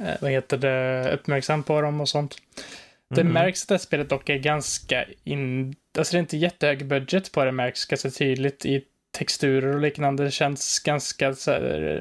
eh, 0.06 0.14
vad 0.22 0.32
heter 0.32 0.58
det, 0.58 1.12
uppmärksam 1.14 1.64
på 1.64 1.82
dem 1.82 2.02
och 2.02 2.10
sånt. 2.10 2.36
Det 3.16 3.24
Mhm. 3.24 3.34
märks 3.34 3.62
att 3.64 3.68
det 3.68 3.74
här 3.74 3.80
spelet 3.80 4.10
dock 4.10 4.30
är 4.30 4.38
ganska 4.38 5.06
in... 5.24 5.76
Alltså 5.98 6.12
det 6.14 6.18
är 6.18 6.20
inte 6.20 6.38
jättehög 6.38 6.86
budget 6.86 7.32
på 7.32 7.46
det, 7.46 7.52
märks 7.52 7.86
ganska 7.86 8.10
tydligt 8.10 8.66
i 8.66 8.84
texturer 9.12 9.76
och 9.76 9.82
liknande. 9.82 10.24
Det 10.24 10.32
känns 10.32 10.80
ganska 10.80 11.34
så 11.34 11.52
här, 11.52 12.00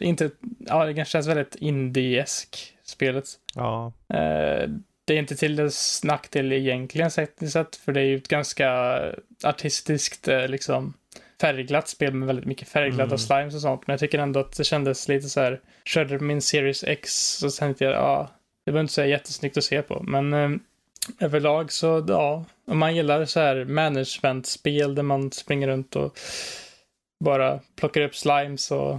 eh, 0.00 0.08
inte... 0.08 0.30
Ja, 0.58 0.84
det 0.84 1.08
känns 1.08 1.26
väldigt 1.26 1.54
indie-esk, 1.56 2.56
spelet. 2.84 3.24
ja. 3.54 3.92
Eh, 4.08 4.68
det 5.04 5.14
är 5.14 5.18
inte 5.18 5.36
till 5.36 5.56
dess 5.56 6.04
nackdel 6.04 6.52
egentligen 6.52 7.10
tekniskt 7.10 7.52
sett, 7.52 7.76
för 7.76 7.92
det 7.92 8.00
är 8.00 8.04
ju 8.04 8.16
ett 8.16 8.28
ganska 8.28 8.70
artistiskt, 9.44 10.28
eh, 10.28 10.48
liksom, 10.48 10.94
färgglatt 11.40 11.88
spel 11.88 12.14
med 12.14 12.26
väldigt 12.26 12.44
mycket 12.44 12.68
färgglada 12.68 13.04
Mm. 13.04 13.18
slimes 13.18 13.54
och 13.54 13.60
sånt. 13.60 13.86
Men 13.86 13.92
jag 13.92 14.00
tycker 14.00 14.18
ändå 14.18 14.40
att 14.40 14.56
det 14.56 14.64
kändes 14.64 15.08
lite 15.08 15.28
så 15.28 15.40
här, 15.40 15.60
körde 15.84 16.18
min 16.18 16.42
Series 16.42 16.84
X 16.84 17.36
så 17.38 17.50
tänkte 17.50 17.84
jag, 17.84 17.94
ja, 17.94 18.30
det 18.66 18.72
var 18.72 18.80
inte 18.80 18.92
så 18.92 19.04
jättesnyggt 19.04 19.56
att 19.56 19.64
se 19.64 19.82
på. 19.82 20.02
Men 20.02 20.32
överlag 21.20 21.72
så, 21.72 22.04
ja, 22.08 22.44
om 22.66 22.78
man 22.78 22.96
gillar 22.96 23.24
så 23.24 23.40
här 23.40 23.64
management-spel 23.64 24.94
där 24.94 25.02
man 25.02 25.32
springer 25.32 25.68
runt 25.68 25.96
och 25.96 26.18
bara 27.24 27.60
plockar 27.76 28.00
upp 28.00 28.16
slimes 28.16 28.70
och 28.70 28.98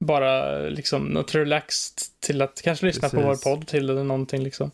bara 0.00 0.58
liksom 0.58 1.04
något 1.04 1.34
relaxed 1.34 1.96
till 2.20 2.42
att 2.42 2.62
kanske 2.64 2.86
lyssna 2.86 3.08
på 3.08 3.16
vår 3.16 3.22
Precis. 3.28 3.44
podd 3.44 3.66
till 3.66 3.90
eller 3.90 4.04
någonting 4.04 4.42
liksom. 4.42 4.70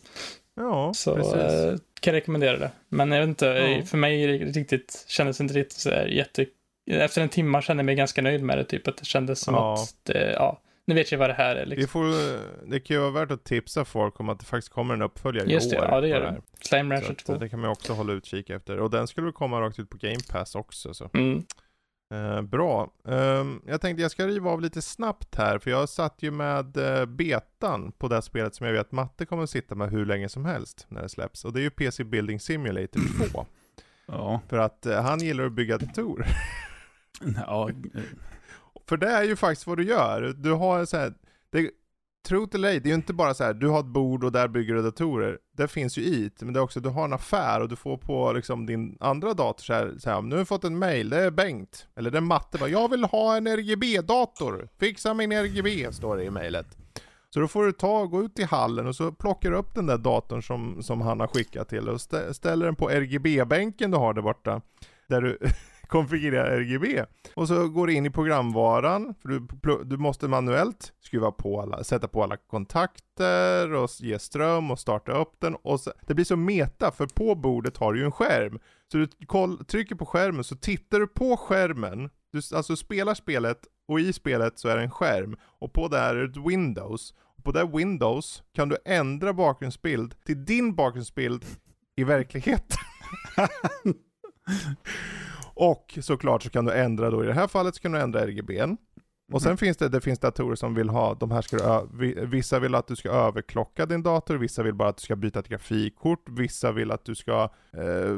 Ja, 0.55 0.93
Så 0.95 1.15
precis. 1.15 1.33
eh, 1.33 1.75
kan 1.99 2.13
jag 2.13 2.21
rekommendera 2.21 2.57
det. 2.57 2.71
Men 2.89 3.11
jag 3.11 3.19
vet 3.19 3.27
inte, 3.27 3.45
Ja. 3.45 3.85
för 3.85 3.97
mig 3.97 4.27
riktigt 4.43 5.05
kändes 5.07 5.41
inte 5.41 5.53
riktigt 5.53 5.77
så 5.79 5.89
här 5.89 6.05
jätte... 6.05 6.45
Efter 6.91 7.21
en 7.21 7.29
timme 7.29 7.61
kände 7.61 7.81
jag 7.81 7.85
mig 7.85 7.95
ganska 7.95 8.21
nöjd 8.21 8.43
med 8.43 8.57
det, 8.57 8.63
typ 8.63 8.87
att 8.87 8.97
det 8.97 9.05
kändes 9.05 9.39
som 9.39 9.53
Ja. 9.53 9.73
att 9.73 9.95
det, 10.03 10.31
ja, 10.31 10.59
nu 10.93 10.99
vet 10.99 11.11
jag 11.11 11.19
vad 11.19 11.29
det 11.29 11.33
här 11.33 11.55
är 11.55 11.65
Vi 11.65 11.69
liksom. 11.75 11.87
får, 11.87 12.69
det 12.69 12.79
kan 12.79 12.95
ju 12.95 13.01
vara 13.01 13.11
värt 13.11 13.31
att 13.31 13.43
tipsa 13.43 13.85
folk 13.85 14.19
om 14.19 14.29
att 14.29 14.39
det 14.39 14.45
faktiskt 14.45 14.73
kommer 14.73 14.93
en 14.93 15.01
uppföljare 15.01 15.51
Just 15.51 15.67
i 15.73 15.75
det, 15.75 15.81
år. 15.81 15.87
ja 15.91 16.01
det 16.01 16.07
gör 16.07 16.21
här. 16.21 16.31
det. 16.31 16.41
Slime 16.67 16.95
Så 16.95 17.01
Rancher 17.01 17.11
att, 17.11 17.25
2. 17.25 17.33
eh, 17.33 17.39
det 17.39 17.49
kan 17.49 17.59
man 17.59 17.69
också 17.69 17.93
hålla 17.93 18.13
utkik 18.13 18.49
efter. 18.49 18.77
Och 18.79 18.89
den 18.89 19.07
skulle 19.07 19.25
väl 19.25 19.33
komma 19.33 19.61
rakt 19.61 19.79
ut 19.79 19.89
på 19.89 19.97
Game 19.97 20.19
Pass 20.31 20.55
också. 20.55 20.93
Så. 20.93 21.09
Mm. 21.13 21.43
Eh, 22.13 22.41
bra. 22.41 22.89
Ehm, 23.07 23.61
jag 23.67 23.81
tänkte 23.81 24.01
jag 24.01 24.11
ska 24.11 24.27
riva 24.27 24.49
av 24.51 24.61
lite 24.61 24.81
snabbt 24.81 25.35
här, 25.35 25.59
för 25.59 25.71
jag 25.71 25.89
satt 25.89 26.23
ju 26.23 26.31
med 26.31 26.77
eh, 26.77 27.05
betan 27.05 27.91
på 27.91 28.07
det 28.07 28.15
här 28.15 28.21
spelet 28.21 28.55
som 28.55 28.65
jag 28.67 28.73
vet 28.73 28.91
Matte 28.91 29.25
kommer 29.25 29.43
att 29.43 29.49
sitta 29.49 29.75
med 29.75 29.89
hur 29.89 30.05
länge 30.05 30.29
som 30.29 30.45
helst 30.45 30.85
när 30.89 31.01
det 31.01 31.09
släpps. 31.09 31.45
Och 31.45 31.53
det 31.53 31.59
är 31.59 31.63
ju 31.63 31.69
PC 31.69 32.03
Building 32.03 32.39
Simulator 32.39 33.01
2. 33.31 33.45
Ja, 34.05 34.41
För 34.49 34.57
att 34.57 34.85
eh, 34.85 35.01
han 35.03 35.19
gillar 35.19 35.45
att 35.45 35.51
bygga 35.51 35.77
datorer. 35.77 36.27
ja, 37.47 37.69
eh, 37.69 38.01
för 38.91 38.97
det 38.97 39.07
är 39.07 39.23
ju 39.23 39.35
faktiskt 39.35 39.67
vad 39.67 39.77
du 39.77 39.83
gör. 39.83 40.33
Du 40.37 40.51
har 40.51 40.85
så 40.85 40.97
här, 40.97 41.13
det, 41.51 41.71
True 42.27 42.47
eller 42.53 42.69
ej, 42.69 42.79
det 42.79 42.87
är 42.87 42.91
ju 42.91 42.95
inte 42.95 43.13
bara 43.13 43.33
så 43.33 43.43
här, 43.43 43.53
du 43.53 43.67
har 43.67 43.79
ett 43.79 43.85
bord 43.85 44.23
och 44.23 44.31
där 44.31 44.47
bygger 44.47 44.73
du 44.73 44.81
datorer. 44.81 45.37
Det 45.57 45.67
finns 45.67 45.97
ju 45.97 46.01
i't, 46.01 46.45
men 46.45 46.53
det 46.53 46.59
är 46.59 46.61
också, 46.61 46.79
du 46.79 46.89
har 46.89 47.05
en 47.05 47.13
affär 47.13 47.61
och 47.61 47.69
du 47.69 47.75
får 47.75 47.97
på 47.97 48.31
liksom 48.31 48.65
din 48.65 48.97
andra 48.99 49.33
dator 49.33 49.63
så 49.63 49.73
här, 49.73 49.93
så 49.99 50.09
här 50.09 50.21
nu 50.21 50.35
har 50.35 50.39
jag 50.39 50.47
fått 50.47 50.63
en 50.63 50.79
mail, 50.79 51.09
det 51.09 51.17
är 51.17 51.31
Bengt, 51.31 51.87
eller 51.95 52.11
det 52.11 52.17
är 52.17 52.21
Matte, 52.21 52.57
bara, 52.57 52.69
jag 52.69 52.89
vill 52.89 53.03
ha 53.03 53.37
en 53.37 53.47
RGB-dator, 53.47 54.69
fixa 54.79 55.13
min 55.13 55.31
RGB, 55.31 55.93
står 55.93 56.17
det 56.17 56.23
i 56.23 56.29
mailet. 56.29 56.77
Så 57.29 57.39
då 57.39 57.47
får 57.47 57.65
du 57.65 57.71
ta, 57.71 58.05
gå 58.05 58.23
ut 58.23 58.39
i 58.39 58.43
hallen 58.43 58.87
och 58.87 58.95
så 58.95 59.11
plockar 59.11 59.51
du 59.51 59.57
upp 59.57 59.75
den 59.75 59.85
där 59.85 59.97
datorn 59.97 60.43
som, 60.43 60.83
som 60.83 61.01
han 61.01 61.19
har 61.19 61.27
skickat 61.27 61.69
till 61.69 61.89
och 61.89 62.01
stä, 62.01 62.33
ställer 62.33 62.65
den 62.65 62.75
på 62.75 62.89
RGB-bänken 62.89 63.91
du 63.91 63.97
har 63.97 64.13
där 64.13 64.21
borta. 64.21 64.61
Där 65.07 65.21
du 65.21 65.37
konfigurerar 65.91 66.57
RGB. 66.57 67.05
Och 67.33 67.47
så 67.47 67.67
går 67.67 67.87
du 67.87 67.93
in 67.93 68.05
i 68.05 68.09
programvaran, 68.09 69.15
för 69.21 69.29
du, 69.29 69.47
du 69.83 69.97
måste 69.97 70.27
manuellt 70.27 70.93
skruva 71.01 71.31
på 71.31 71.61
alla, 71.61 71.83
sätta 71.83 72.07
på 72.07 72.23
alla 72.23 72.37
kontakter 72.37 73.73
och 73.73 73.89
ge 73.99 74.19
ström 74.19 74.71
och 74.71 74.79
starta 74.79 75.11
upp 75.11 75.33
den. 75.39 75.55
Och 75.55 75.79
så, 75.79 75.91
det 76.07 76.13
blir 76.13 76.25
så 76.25 76.35
meta, 76.35 76.91
för 76.91 77.07
på 77.07 77.35
bordet 77.35 77.77
har 77.77 77.93
du 77.93 77.99
ju 77.99 78.05
en 78.05 78.11
skärm. 78.11 78.59
Så 78.91 78.97
du 78.97 79.07
koll, 79.25 79.65
trycker 79.65 79.95
på 79.95 80.05
skärmen, 80.05 80.43
så 80.43 80.55
tittar 80.55 80.99
du 80.99 81.07
på 81.07 81.37
skärmen, 81.37 82.09
du 82.31 82.41
alltså 82.55 82.75
spelar 82.75 83.13
spelet 83.13 83.59
och 83.87 83.99
i 83.99 84.13
spelet 84.13 84.59
så 84.59 84.67
är 84.67 84.75
det 84.75 84.83
en 84.83 84.91
skärm. 84.91 85.37
Och 85.43 85.73
på 85.73 85.87
det 85.87 85.97
här 85.97 86.15
är 86.15 86.29
ett 86.29 86.49
Windows. 86.49 87.13
Och 87.37 87.43
på 87.43 87.51
det 87.51 87.59
här 87.59 87.77
Windows 87.77 88.43
kan 88.55 88.69
du 88.69 88.77
ändra 88.85 89.33
bakgrundsbild 89.33 90.15
till 90.25 90.45
din 90.45 90.75
bakgrundsbild 90.75 91.45
i 91.95 92.03
verkligheten. 92.03 92.77
Och 95.61 95.97
såklart 96.01 96.43
så 96.43 96.49
kan 96.49 96.65
du 96.65 96.73
ändra 96.73 97.09
då, 97.09 97.23
i 97.23 97.27
det 97.27 97.33
här 97.33 97.47
fallet 97.47 97.75
så 97.75 97.81
kan 97.81 97.91
du 97.91 97.99
ändra 97.99 98.21
RGBn. 98.21 98.77
Och 99.33 99.41
sen 99.41 99.57
finns 99.57 99.77
det, 99.77 99.89
det 99.89 100.01
finns 100.01 100.19
datorer 100.19 100.55
som 100.55 100.75
vill 100.75 100.89
ha, 100.89 101.13
de 101.13 101.31
här 101.31 101.41
ska 101.41 101.85
du, 101.91 102.25
vissa 102.25 102.59
vill 102.59 102.75
att 102.75 102.87
du 102.87 102.95
ska 102.95 103.09
överklocka 103.09 103.85
din 103.85 104.03
dator, 104.03 104.35
vissa 104.35 104.63
vill 104.63 104.73
bara 104.73 104.89
att 104.89 104.97
du 104.97 105.01
ska 105.01 105.15
byta 105.15 105.39
ett 105.39 105.47
grafikkort, 105.47 106.29
vissa 106.29 106.71
vill 106.71 106.91
att 106.91 107.05
du 107.05 107.15
ska, 107.15 107.49
eh, 107.77 108.17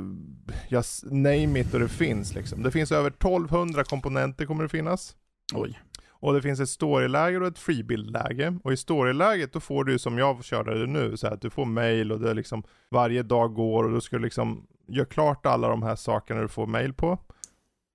just 0.67 1.03
name 1.05 1.59
it 1.59 1.73
och 1.73 1.79
det 1.79 1.89
finns 1.89 2.35
liksom. 2.35 2.63
Det 2.63 2.71
finns 2.71 2.91
över 2.91 3.11
1200 3.11 3.83
komponenter 3.83 4.45
kommer 4.45 4.63
det 4.63 4.69
finnas. 4.69 5.15
oj. 5.53 5.79
Och 6.09 6.33
det 6.33 6.41
finns 6.41 6.59
ett 6.59 6.69
storyläge 6.69 7.39
och 7.39 7.47
ett 7.47 7.59
freebuild-läge. 7.59 8.59
Och 8.63 8.73
i 8.73 8.77
storyläget 8.77 9.53
då 9.53 9.59
får 9.59 9.83
du 9.83 9.99
som 9.99 10.17
jag 10.17 10.43
körde 10.43 10.79
det 10.79 10.87
nu, 10.87 11.17
så 11.17 11.27
här 11.27 11.33
att 11.33 11.41
du 11.41 11.49
får 11.49 11.65
mail 11.65 12.11
och 12.11 12.19
det 12.19 12.29
är 12.29 12.33
liksom 12.33 12.63
varje 12.91 13.23
dag 13.23 13.53
går 13.53 13.83
och 13.83 13.91
då 13.91 14.01
ska 14.01 14.17
du 14.17 14.23
liksom 14.23 14.67
Gör 14.93 15.05
klart 15.05 15.45
alla 15.45 15.67
de 15.67 15.83
här 15.83 15.95
sakerna 15.95 16.41
du 16.41 16.47
får 16.47 16.67
mail 16.67 16.93
på. 16.93 17.17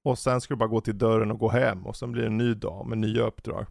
Och 0.05 0.19
sen 0.19 0.41
ska 0.41 0.55
du 0.55 0.59
bara 0.59 0.69
gå 0.69 0.81
till 0.81 0.99
dörren 0.99 1.31
och 1.31 1.39
gå 1.39 1.49
hem 1.49 1.87
och 1.87 1.97
sen 1.97 2.13
blir 2.13 2.23
det 2.23 2.29
en 2.29 2.39
ny 2.39 2.55
dag 2.55 2.87
med 2.87 2.99
nya 2.99 3.23
uppdrag. 3.23 3.67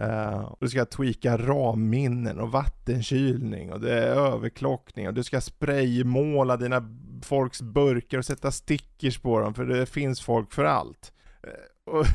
Uh, 0.00 0.54
du 0.60 0.68
ska 0.68 0.84
tweaka 0.84 1.36
ramminnen 1.38 2.40
och 2.40 2.52
vattenkylning 2.52 3.72
och 3.72 3.80
det 3.80 3.92
är 3.92 4.06
överklockning 4.06 5.08
och 5.08 5.14
du 5.14 5.24
ska 5.24 5.40
spraymåla 5.40 6.56
dina 6.56 6.98
folks 7.22 7.62
burkar 7.62 8.18
och 8.18 8.24
sätta 8.24 8.50
stickers 8.50 9.18
på 9.18 9.40
dem 9.40 9.54
för 9.54 9.64
det 9.64 9.86
finns 9.86 10.20
folk 10.20 10.52
för 10.52 10.64
allt. 10.64 11.12
Uh, 11.46 11.94
och 11.94 12.06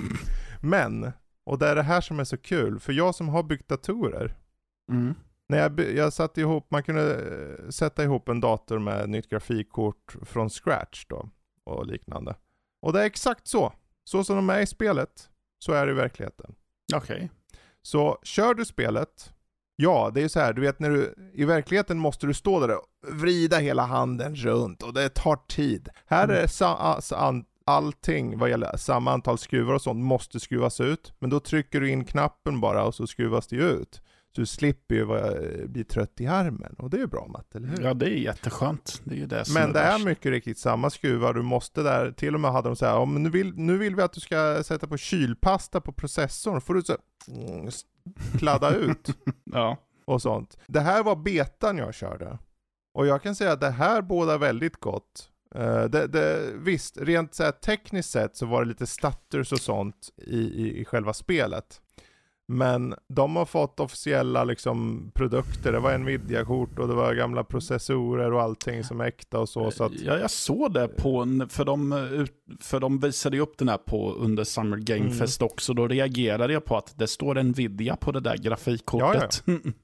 Men, 0.60 1.12
och 1.44 1.58
det 1.58 1.68
är 1.68 1.74
det 1.74 1.82
här 1.82 2.00
som 2.00 2.20
är 2.20 2.24
så 2.24 2.36
kul, 2.36 2.80
för 2.80 2.92
jag 2.92 3.14
som 3.14 3.28
har 3.28 3.42
byggt 3.42 3.68
datorer, 3.68 4.36
Mm 4.92 5.14
när 5.48 5.58
jag, 5.58 5.80
jag 5.80 6.12
satte 6.12 6.40
ihop, 6.40 6.70
man 6.70 6.82
kunde 6.82 7.14
eh, 7.14 7.68
sätta 7.68 8.04
ihop 8.04 8.28
en 8.28 8.40
dator 8.40 8.78
med 8.78 9.08
nytt 9.10 9.28
grafikkort 9.28 10.16
från 10.22 10.50
scratch 10.50 11.06
då, 11.08 11.28
och 11.64 11.86
liknande. 11.86 12.34
Och 12.82 12.92
det 12.92 13.00
är 13.00 13.04
exakt 13.06 13.48
så. 13.48 13.72
Så 14.04 14.24
som 14.24 14.36
de 14.36 14.50
är 14.50 14.60
i 14.60 14.66
spelet, 14.66 15.28
så 15.58 15.72
är 15.72 15.86
det 15.86 15.92
i 15.92 15.94
verkligheten. 15.94 16.54
Okej. 16.94 17.30
Så 17.82 18.18
kör 18.22 18.54
du 18.54 18.64
spelet, 18.64 19.32
ja 19.76 20.10
det 20.14 20.22
är 20.22 20.28
så 20.28 20.40
här, 20.40 20.52
du 20.52 20.60
vet 20.60 20.78
när 20.80 20.90
du, 20.90 21.14
i 21.34 21.44
verkligheten 21.44 21.98
måste 21.98 22.26
du 22.26 22.34
stå 22.34 22.60
där 22.60 22.76
och 22.76 22.86
vrida 23.08 23.58
hela 23.58 23.82
handen 23.82 24.34
runt 24.34 24.82
och 24.82 24.94
det 24.94 25.08
tar 25.08 25.36
tid. 25.36 25.88
Här 26.06 26.28
är 26.28 26.44
a- 26.44 27.00
sa, 27.00 27.16
an, 27.16 27.44
allting 27.66 28.38
vad 28.38 28.50
gäller 28.50 28.76
samma 28.76 29.12
antal 29.12 29.38
skruvar 29.38 29.74
och 29.74 29.82
sånt 29.82 30.04
måste 30.04 30.40
skruvas 30.40 30.80
ut, 30.80 31.14
men 31.18 31.30
då 31.30 31.40
trycker 31.40 31.80
du 31.80 31.90
in 31.90 32.04
knappen 32.04 32.60
bara 32.60 32.84
och 32.84 32.94
så 32.94 33.06
skruvas 33.06 33.46
det 33.46 33.56
ut. 33.56 34.02
Så 34.34 34.40
du 34.40 34.46
slipper 34.46 34.94
ju 34.94 35.04
vara, 35.04 35.32
bli 35.66 35.84
trött 35.84 36.20
i 36.20 36.26
armen 36.26 36.74
och 36.78 36.90
det 36.90 36.96
är 36.96 37.00
ju 37.00 37.06
bra 37.06 37.26
Matte, 37.26 37.58
eller 37.58 37.68
hur? 37.68 37.82
Ja, 37.82 37.94
det 37.94 38.06
är 38.06 38.10
jätteskönt. 38.10 39.00
Det 39.04 39.14
är 39.14 39.18
ju 39.18 39.26
det 39.26 39.44
som 39.44 39.54
Men 39.54 39.72
det 39.72 39.80
är 39.80 39.92
värst. 39.92 40.04
mycket 40.04 40.30
riktigt 40.30 40.58
samma 40.58 40.90
skruvar, 40.90 41.34
du 41.34 41.42
måste 41.42 41.82
där, 41.82 42.12
till 42.12 42.34
och 42.34 42.40
med 42.40 42.52
hade 42.52 42.68
de 42.68 42.76
så 42.76 42.86
här, 42.86 42.96
om 42.96 43.22
nu 43.22 43.30
vill, 43.30 43.54
nu 43.56 43.78
vill 43.78 43.96
vi 43.96 44.02
att 44.02 44.12
du 44.12 44.20
ska 44.20 44.62
sätta 44.64 44.86
på 44.86 44.96
kylpasta 44.96 45.80
på 45.80 45.92
processorn, 45.92 46.60
får 46.60 46.74
du 46.74 46.82
så 46.82 46.96
mm, 47.28 47.70
kladda 48.38 48.74
ut 48.74 49.08
Ja. 49.44 49.76
och 50.04 50.22
sånt. 50.22 50.58
Det 50.66 50.80
här 50.80 51.02
var 51.02 51.16
betan 51.16 51.78
jag 51.78 51.94
körde. 51.94 52.38
Och 52.94 53.06
jag 53.06 53.22
kan 53.22 53.34
säga 53.34 53.52
att 53.52 53.60
det 53.60 53.70
här 53.70 54.02
båda 54.02 54.38
väldigt 54.38 54.76
gott. 54.76 55.28
Eh, 55.54 55.84
det, 55.84 56.06
det, 56.06 56.52
visst, 56.56 56.96
rent 57.00 57.34
så 57.34 57.52
tekniskt 57.52 58.10
sett 58.10 58.36
så 58.36 58.46
var 58.46 58.62
det 58.62 58.68
lite 58.68 58.86
stutters 58.86 59.52
och 59.52 59.60
sånt 59.60 60.10
i, 60.16 60.38
i, 60.40 60.80
i 60.80 60.84
själva 60.84 61.12
spelet. 61.12 61.80
Men 62.48 62.94
de 63.08 63.36
har 63.36 63.44
fått 63.44 63.80
officiella 63.80 64.44
liksom, 64.44 65.10
produkter. 65.14 65.72
Det 65.72 65.78
var 65.78 65.98
Nvidia-kort 65.98 66.78
och 66.78 66.88
det 66.88 66.94
var 66.94 67.14
gamla 67.14 67.44
processorer 67.44 68.32
och 68.32 68.42
allting 68.42 68.84
som 68.84 69.00
är 69.00 69.04
äkta 69.04 69.38
och 69.38 69.48
så. 69.48 69.70
så 69.70 69.84
att... 69.84 69.92
Ja, 70.00 70.18
jag 70.18 70.30
såg 70.30 70.74
det 70.74 70.88
på, 70.88 71.46
för 71.48 71.64
de, 71.64 72.26
för 72.60 72.80
de 72.80 73.00
visade 73.00 73.36
ju 73.36 73.42
upp 73.42 73.58
den 73.58 73.68
här 73.68 73.78
på 73.78 74.12
under 74.12 74.44
Summer 74.44 74.76
Game 74.76 75.10
Fest 75.10 75.40
mm. 75.40 75.52
också. 75.52 75.74
Då 75.74 75.88
reagerade 75.88 76.52
jag 76.52 76.64
på 76.64 76.76
att 76.76 76.98
det 76.98 77.06
står 77.06 77.42
Nvidia 77.42 77.96
på 77.96 78.12
det 78.12 78.20
där 78.20 78.36
grafikkortet. 78.36 79.42
Ja, 79.46 79.52
ja. 79.64 79.70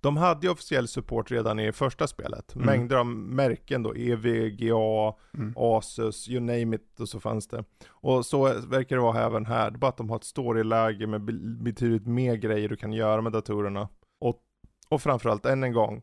De 0.00 0.16
hade 0.16 0.46
ju 0.46 0.52
officiell 0.52 0.88
support 0.88 1.30
redan 1.30 1.60
i 1.60 1.72
första 1.72 2.06
spelet. 2.06 2.54
Mm. 2.54 2.66
Mängder 2.66 2.96
av 2.96 3.06
märken 3.06 3.82
då, 3.82 3.96
EVGA, 3.96 5.14
mm. 5.34 5.54
Asus, 5.56 6.28
you 6.28 6.40
name 6.40 6.76
it 6.76 7.00
och 7.00 7.08
så 7.08 7.20
fanns 7.20 7.48
det. 7.48 7.64
Och 7.88 8.26
så 8.26 8.44
verkar 8.44 8.96
det 8.96 9.02
vara 9.02 9.26
även 9.26 9.46
här, 9.46 9.70
det 9.70 9.76
är 9.76 9.78
bara 9.78 9.88
att 9.88 9.96
de 9.96 10.10
har 10.10 10.16
ett 10.16 10.24
storyläge 10.24 11.06
med 11.06 11.20
betydligt 11.62 12.06
mer 12.06 12.36
grejer 12.36 12.68
du 12.68 12.76
kan 12.76 12.92
göra 12.92 13.20
med 13.20 13.32
datorerna. 13.32 13.88
Och, 14.20 14.42
och 14.88 15.02
framförallt, 15.02 15.46
än 15.46 15.64
en 15.64 15.72
gång, 15.72 16.02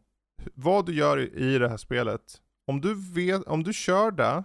vad 0.54 0.86
du 0.86 0.94
gör 0.94 1.38
i 1.38 1.58
det 1.58 1.70
här 1.70 1.78
spelet, 1.78 2.42
om 2.68 2.82
du, 2.82 2.96
vet, 3.14 3.44
om 3.44 3.64
du 3.64 3.74
kör 3.74 4.12
det, 4.12 4.44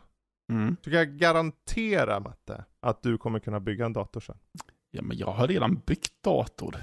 mm. 0.52 0.76
så 0.84 0.90
kan 0.90 0.98
jag 0.98 1.16
garantera 1.16 2.20
Matte, 2.20 2.64
att 2.80 3.02
du 3.02 3.18
kommer 3.18 3.38
kunna 3.38 3.60
bygga 3.60 3.86
en 3.86 3.92
dator 3.92 4.20
sen. 4.20 4.36
Ja 4.90 5.02
men 5.02 5.16
jag 5.16 5.32
har 5.32 5.48
redan 5.48 5.82
byggt 5.86 6.22
dator. 6.22 6.76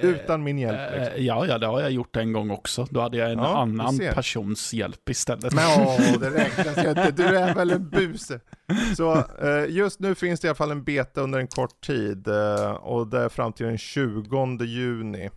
Utan 0.00 0.42
min 0.42 0.58
hjälp? 0.58 0.92
Eh, 0.92 1.00
liksom. 1.00 1.24
Ja, 1.24 1.46
ja, 1.46 1.58
det 1.58 1.66
har 1.66 1.80
jag 1.80 1.90
gjort 1.90 2.16
en 2.16 2.32
gång 2.32 2.50
också. 2.50 2.86
Då 2.90 3.00
hade 3.00 3.16
jag 3.16 3.32
en 3.32 3.38
ja, 3.38 3.58
annan 3.58 3.98
persons 3.98 4.74
hjälp 4.74 5.08
istället. 5.08 5.54
Men 5.54 5.64
åh, 5.80 6.18
det 6.20 6.30
räknas 6.30 6.84
ju 6.84 6.88
inte. 6.88 7.10
Du 7.10 7.24
är 7.24 7.54
väl 7.54 7.70
en 7.70 7.90
buse. 7.90 8.40
Så 8.96 9.12
eh, 9.16 9.66
just 9.68 10.00
nu 10.00 10.14
finns 10.14 10.40
det 10.40 10.46
i 10.46 10.48
alla 10.48 10.54
fall 10.54 10.70
en 10.70 10.84
beta 10.84 11.20
under 11.20 11.38
en 11.38 11.48
kort 11.48 11.80
tid. 11.86 12.28
Eh, 12.28 12.70
och 12.70 13.06
det 13.06 13.18
är 13.18 13.28
fram 13.28 13.52
till 13.52 13.66
den 13.66 13.78
20 13.78 14.64
juni. 14.64 15.30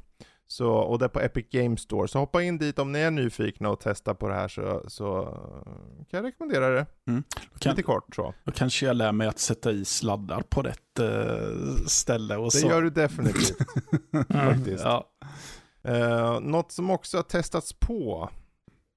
Så, 0.52 0.72
och 0.72 1.00
det 1.00 1.06
är 1.06 1.10
på 1.10 1.20
Epic 1.20 1.46
Games 1.50 1.82
Store. 1.82 2.08
Så 2.08 2.20
hoppa 2.20 2.44
in 2.44 2.58
dit 2.58 2.80
om 2.80 2.92
ni 2.92 3.00
är 3.00 3.12
nyfikna 3.12 3.70
och 3.70 3.80
testa 3.80 4.16
på 4.16 4.28
det 4.28 4.34
här 4.34 4.48
så, 4.48 4.84
så 4.88 5.24
kan 6.10 6.18
jag 6.18 6.24
rekommendera 6.24 6.70
det. 6.70 6.86
Mm. 7.08 7.24
Kan, 7.60 7.70
Lite 7.70 7.84
kort 7.84 8.16
så. 8.16 8.34
Då 8.44 8.52
kanske 8.52 8.86
jag 8.86 8.96
lär 8.96 9.12
mig 9.12 9.28
att 9.28 9.40
sätta 9.40 9.72
i 9.72 9.86
sladdar 9.86 10.42
på 10.42 10.62
rätt 10.62 11.00
uh, 11.00 11.76
ställe. 11.86 12.38
Och 12.38 12.46
det 12.46 12.52
så. 12.52 12.68
gör 12.68 12.82
du 12.82 12.90
definitivt. 12.90 13.58
faktiskt. 14.30 14.84
Ja. 14.84 15.10
Uh, 15.88 16.40
något 16.40 16.72
som 16.72 16.90
också 16.90 17.18
har 17.18 17.24
testats 17.24 17.74
på 17.74 18.30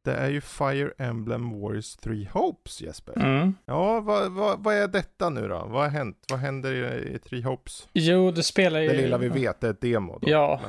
det 0.04 0.12
är 0.12 0.28
ju 0.30 0.40
Fire 0.40 0.90
Emblem 0.98 1.60
Warriors 1.60 1.96
3 1.96 2.28
Hopes 2.32 2.80
Jesper. 2.80 3.16
Mm. 3.16 3.54
Ja, 3.66 4.00
vad, 4.00 4.32
vad, 4.32 4.64
vad, 4.64 4.74
är 4.74 4.88
detta 4.88 5.30
nu 5.30 5.48
då? 5.48 5.66
Vad 5.68 5.82
har 5.82 5.88
hänt? 5.88 6.24
Vad 6.30 6.40
händer 6.40 6.72
i, 6.72 7.14
i 7.14 7.18
Three 7.18 7.42
Hopes? 7.42 7.88
Jo, 7.92 8.30
det 8.30 8.42
spelar 8.42 8.80
ju... 8.80 8.88
Det 8.88 8.94
lilla 8.94 9.18
vi 9.18 9.28
vet, 9.28 9.64
är 9.64 9.70
ett 9.70 9.80
demo 9.80 10.18
då. 10.18 10.30
Ja, 10.30 10.60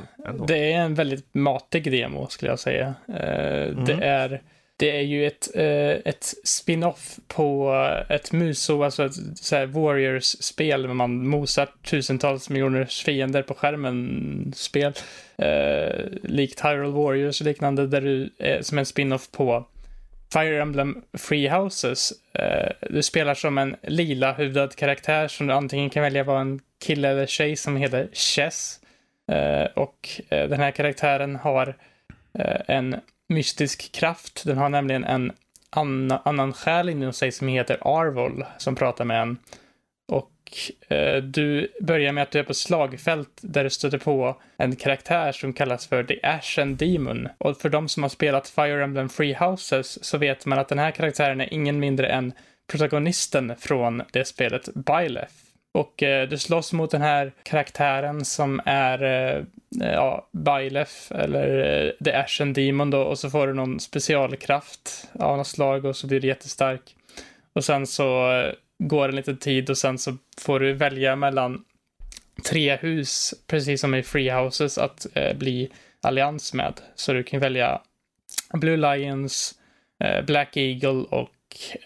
det 0.48 0.74
är 0.74 0.82
en 0.82 0.96
väldigt 0.96 1.34
matig 1.34 1.92
demo 1.92 2.28
skulle 2.28 2.52
jag 2.52 2.60
säga. 2.60 2.94
Uh, 3.10 3.16
mm. 3.16 3.86
Det 3.86 3.94
är 3.94 4.42
det 4.78 4.98
är 4.98 5.02
ju 5.02 5.28
ett, 5.28 5.50
eh, 5.56 6.12
ett 6.12 6.34
spin-off 6.44 7.20
på 7.28 7.74
eh, 7.74 8.16
ett 8.16 8.32
Muso, 8.32 8.84
alltså 8.84 9.06
ett 9.06 9.38
så 9.38 9.66
Warriors-spel 9.66 10.82
där 10.82 10.94
man 10.94 11.28
mosar 11.28 11.70
tusentals 11.84 12.50
miljoners 12.50 13.04
fiender 13.04 13.42
på 13.42 13.54
skärmen-spel. 13.54 14.94
Eh, 15.38 16.06
likt 16.24 16.66
Hyrule 16.66 16.92
Warriors 16.92 17.42
och 17.42 17.48
liknande, 17.48 17.88
där 17.88 18.02
du 18.02 18.30
är 18.38 18.62
som 18.62 18.78
en 18.78 18.86
spin-off 18.86 19.32
på 19.32 19.66
Fire 20.34 20.62
Emblem 20.62 21.04
Free 21.18 21.50
Houses. 21.50 22.14
Eh, 22.34 22.72
du 22.90 23.04
spelar 23.04 23.34
som 23.34 23.58
en 23.58 23.76
lila 23.82 24.34
huvudad 24.34 24.76
karaktär 24.76 25.28
som 25.28 25.48
du 25.48 25.54
antingen 25.54 25.90
kan 25.90 26.04
välja 26.04 26.24
vara 26.24 26.42
en 26.42 26.60
kille 26.86 27.10
eller 27.10 27.26
tjej 27.26 27.56
som 27.56 27.78
heter 27.78 28.10
Chess. 28.14 28.80
Eh, 29.32 29.66
och 29.76 30.10
eh, 30.30 30.50
den 30.50 30.60
här 30.60 30.72
karaktären 30.72 31.36
har 31.36 31.76
eh, 32.40 32.62
en 32.68 32.96
mystisk 33.34 33.92
kraft. 33.92 34.44
Den 34.46 34.58
har 34.58 34.70
nämligen 34.70 35.04
en 35.04 35.32
anna, 35.70 36.22
annan 36.26 36.54
själ 36.54 36.90
inom 36.90 37.14
sig 37.14 37.32
som 37.32 37.48
heter 37.48 37.78
Arvol 37.82 38.46
som 38.58 38.76
pratar 38.76 39.06
med 39.06 39.22
en. 39.22 39.38
Och 40.08 40.32
eh, 40.88 41.24
du 41.24 41.68
börjar 41.82 42.12
med 42.12 42.24
att 42.24 42.32
du 42.32 42.40
är 42.40 42.44
på 42.44 42.54
slagfält 42.54 43.30
där 43.42 43.64
du 43.64 43.70
stöter 43.70 43.98
på 43.98 44.42
en 44.58 44.76
karaktär 44.76 45.32
som 45.32 45.54
kallas 45.54 45.88
för 45.88 46.04
The 46.04 46.20
Ashen 46.24 46.76
Demon. 46.76 47.28
Och 47.38 47.58
för 47.58 47.70
de 47.70 47.88
som 47.90 48.04
har 48.04 48.10
spelat 48.10 48.50
Fire 48.50 48.84
Emblem 48.84 49.10
Free 49.10 49.34
Houses 49.34 50.06
så 50.06 50.18
vet 50.18 50.46
man 50.46 50.60
att 50.60 50.68
den 50.68 50.80
här 50.80 50.92
karaktären 50.92 51.42
är 51.42 51.54
ingen 51.54 51.80
mindre 51.80 52.08
än 52.08 52.34
protagonisten 52.72 53.54
från 53.60 54.04
det 54.12 54.26
spelet, 54.26 54.70
Byleth. 54.76 55.53
Och 55.74 56.04
eh, 56.04 56.28
du 56.30 56.38
slåss 56.38 56.74
mot 56.74 56.92
den 56.92 57.02
här 57.02 57.34
karaktären 57.44 58.26
som 58.26 58.62
är 58.66 59.04
eh, 59.04 59.44
ja, 59.70 60.28
Bylef 60.32 61.12
eller 61.12 61.84
eh, 61.86 61.92
The 62.06 62.14
Ashen 62.14 62.54
Demon 62.54 62.90
då 62.90 63.02
och 63.02 63.20
så 63.20 63.30
får 63.30 63.48
du 63.48 63.54
någon 63.54 63.80
specialkraft 63.80 65.08
av 65.20 65.38
något 65.38 65.48
slag 65.48 65.86
och 65.86 65.96
så 65.96 66.08
blir 66.08 66.20
du 66.20 66.28
jättestark. 66.28 66.96
Och 67.54 67.64
sen 67.64 67.88
så 67.88 68.32
eh, 68.32 68.54
går 68.84 69.10
en 69.10 69.16
liten 69.16 69.38
tid 69.38 69.70
och 69.70 69.78
sen 69.78 69.98
så 69.98 70.18
får 70.38 70.60
du 70.60 70.74
välja 70.74 71.16
mellan 71.16 71.64
tre 72.50 72.76
hus, 72.76 73.34
precis 73.48 73.82
som 73.82 73.96
i 73.96 74.04
Free 74.04 74.32
Houses, 74.32 74.78
att 74.78 75.08
eh, 75.14 75.38
bli 75.38 75.70
allians 76.02 76.54
med. 76.54 76.74
Så 76.96 77.14
du 77.14 77.24
kan 77.24 77.40
välja 77.40 77.82
Blue 78.54 78.78
Lions, 78.78 79.56
eh, 80.04 80.26
Black 80.26 80.58
Eagle 80.58 81.06
och 81.10 81.30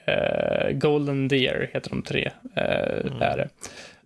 eh, 0.06 0.72
Golden 0.72 1.28
Deer 1.28 1.70
heter 1.74 1.90
de 1.90 2.02
tre. 2.02 2.32
Eh, 2.56 3.06
mm. 3.06 3.22
är 3.22 3.38
det. 3.38 3.50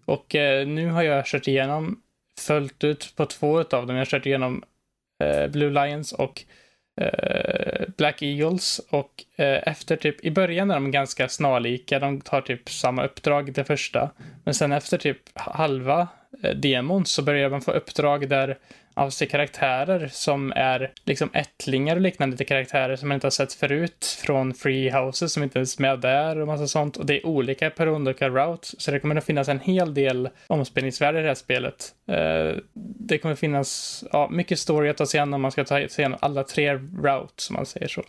Och 0.05 0.35
eh, 0.35 0.67
nu 0.67 0.87
har 0.87 1.03
jag 1.03 1.25
kört 1.25 1.47
igenom, 1.47 2.01
följt 2.39 2.83
ut 2.83 3.13
på 3.15 3.25
två 3.25 3.57
av 3.59 3.87
dem. 3.87 3.89
Jag 3.89 3.97
har 3.97 4.05
kört 4.05 4.25
igenom 4.25 4.63
eh, 5.23 5.47
Blue 5.47 5.69
Lions 5.69 6.11
och 6.11 6.43
eh, 7.01 7.85
Black 7.97 8.21
Eagles. 8.21 8.81
Och 8.89 9.23
eh, 9.35 9.67
efter 9.67 9.95
typ, 9.95 10.25
i 10.25 10.31
början 10.31 10.71
är 10.71 10.75
de 10.75 10.91
ganska 10.91 11.29
snarlika. 11.29 11.99
De 11.99 12.21
tar 12.21 12.41
typ 12.41 12.69
samma 12.69 13.05
uppdrag, 13.05 13.53
det 13.53 13.63
första. 13.63 14.11
Men 14.43 14.53
sen 14.53 14.71
efter 14.71 14.97
typ 14.97 15.17
halva 15.33 16.07
demon 16.55 17.05
så 17.05 17.21
börjar 17.21 17.49
man 17.49 17.61
få 17.61 17.71
uppdrag 17.71 18.29
där 18.29 18.57
av 18.93 19.09
sig 19.09 19.27
karaktärer 19.27 20.07
som 20.07 20.53
är 20.55 20.91
liksom 21.05 21.29
ättlingar 21.33 21.95
och 21.95 22.01
liknande 22.01 22.37
till 22.37 22.47
karaktärer 22.47 22.95
som 22.95 23.07
man 23.07 23.15
inte 23.15 23.27
har 23.27 23.31
sett 23.31 23.53
förut 23.53 24.19
från 24.25 24.53
Free 24.53 24.91
Houses 24.91 25.33
som 25.33 25.43
inte 25.43 25.59
ens 25.59 25.77
är 25.77 25.81
med 25.81 25.99
där 25.99 26.39
och 26.39 26.47
massa 26.47 26.67
sånt. 26.67 26.97
Och 26.97 27.05
det 27.05 27.17
är 27.17 27.25
olika 27.25 27.69
per 27.69 27.89
olika 27.89 28.29
route. 28.29 28.67
Så 28.77 28.91
det 28.91 28.99
kommer 28.99 29.15
att 29.15 29.25
finnas 29.25 29.47
en 29.47 29.59
hel 29.59 29.93
del 29.93 30.29
omspelningsvärde 30.47 31.19
i 31.19 31.21
det 31.21 31.27
här 31.27 31.35
spelet. 31.35 31.95
Uh, 32.09 32.57
det 32.73 33.17
kommer 33.17 33.35
finnas 33.35 34.03
ja, 34.11 34.29
mycket 34.31 34.59
story 34.59 34.89
att 34.89 34.97
ta 34.97 35.05
sig 35.05 35.19
an 35.19 35.33
om 35.33 35.41
man 35.41 35.51
ska 35.51 35.63
ta 35.63 35.75
sig 35.75 35.89
igenom 35.97 36.19
alla 36.21 36.43
tre 36.43 36.73
routes, 37.03 37.43
som 37.43 37.53
man 37.53 37.65
säger 37.65 37.87
så. 37.87 38.03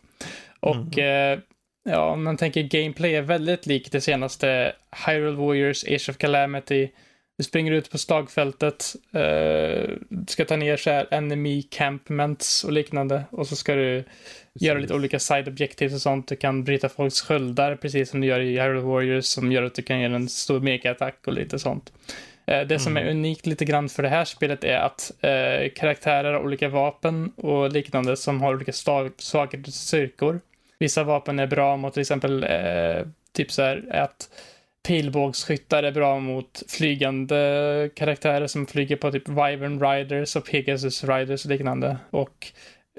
Och 0.61 0.99
mm. 0.99 1.33
uh, 1.33 1.39
ja, 1.85 2.11
om 2.11 2.25
man 2.25 2.37
tänker 2.37 2.63
gameplay 2.63 3.15
är 3.15 3.23
väldigt 3.23 3.67
likt 3.67 3.93
det 3.93 4.01
senaste 4.01 4.73
Hyrule 5.07 5.37
Warriors, 5.37 5.85
Age 5.85 6.09
of 6.09 6.17
Calamity, 6.17 6.91
du 7.39 7.45
springer 7.45 7.73
ut 7.73 7.91
på 7.91 7.99
slagfältet, 7.99 8.97
eh, 9.13 9.91
ska 10.29 10.45
ta 10.45 10.57
ner 10.57 10.77
så 10.77 10.91
här 10.91 11.07
enemy 11.11 11.63
campments 11.63 12.65
och 12.65 12.73
liknande. 12.73 13.25
Och 13.31 13.47
så 13.47 13.57
ska 13.57 13.75
du 13.75 14.03
precis. 14.03 14.67
göra 14.67 14.79
lite 14.79 14.95
olika 14.95 15.19
side 15.19 15.49
objectives 15.49 15.95
och 15.95 16.01
sånt. 16.01 16.29
Du 16.29 16.37
kan 16.37 16.65
bryta 16.65 16.89
folks 16.89 17.21
sköldar, 17.21 17.77
precis 17.77 18.11
som 18.11 18.21
du 18.21 18.27
gör 18.27 18.41
i 18.41 18.61
Hyrule 18.61 18.81
Warriors, 18.81 19.25
som 19.25 19.53
gör 19.53 19.63
att 19.63 19.75
du 19.75 19.83
kan 19.83 20.01
göra 20.01 20.15
en 20.15 20.29
stor 20.29 20.61
mega-attack 20.61 21.27
och 21.27 21.33
lite 21.33 21.59
sånt. 21.59 21.93
Eh, 22.47 22.61
det 22.61 22.79
som 22.79 22.97
mm. 22.97 23.07
är 23.07 23.11
unikt 23.11 23.47
lite 23.47 23.65
grann 23.65 23.89
för 23.89 24.03
det 24.03 24.09
här 24.09 24.25
spelet 24.25 24.65
är 24.65 24.77
att 24.77 25.13
eh, 25.21 25.71
karaktärer 25.75 26.33
har 26.33 26.41
olika 26.41 26.69
vapen 26.69 27.33
och 27.37 27.73
liknande 27.73 28.17
som 28.17 28.41
har 28.41 28.55
olika 28.55 28.73
och 28.95 29.69
styrkor. 29.69 30.41
Vissa 30.79 31.05
vapen 31.05 31.39
är 31.39 31.47
bra 31.47 31.77
mot 31.77 31.93
till 31.93 32.01
exempel 32.01 32.45
eh, 32.45 33.07
typ 33.33 33.53
så 33.53 33.63
här 33.63 33.89
att 33.93 34.29
pilbågsskyttar 34.83 35.83
är 35.83 35.93
bra 35.93 36.19
mot 36.19 36.63
flygande 36.69 37.91
karaktärer 37.95 38.47
som 38.47 38.67
flyger 38.67 38.97
på 38.97 39.13
typ 39.13 39.29
Wyvern 39.29 39.81
Riders 39.81 40.37
och 40.37 40.47
Pegasus 40.47 41.05
Riders 41.05 41.45
och 41.45 41.51
liknande. 41.51 41.97
Och 42.11 42.53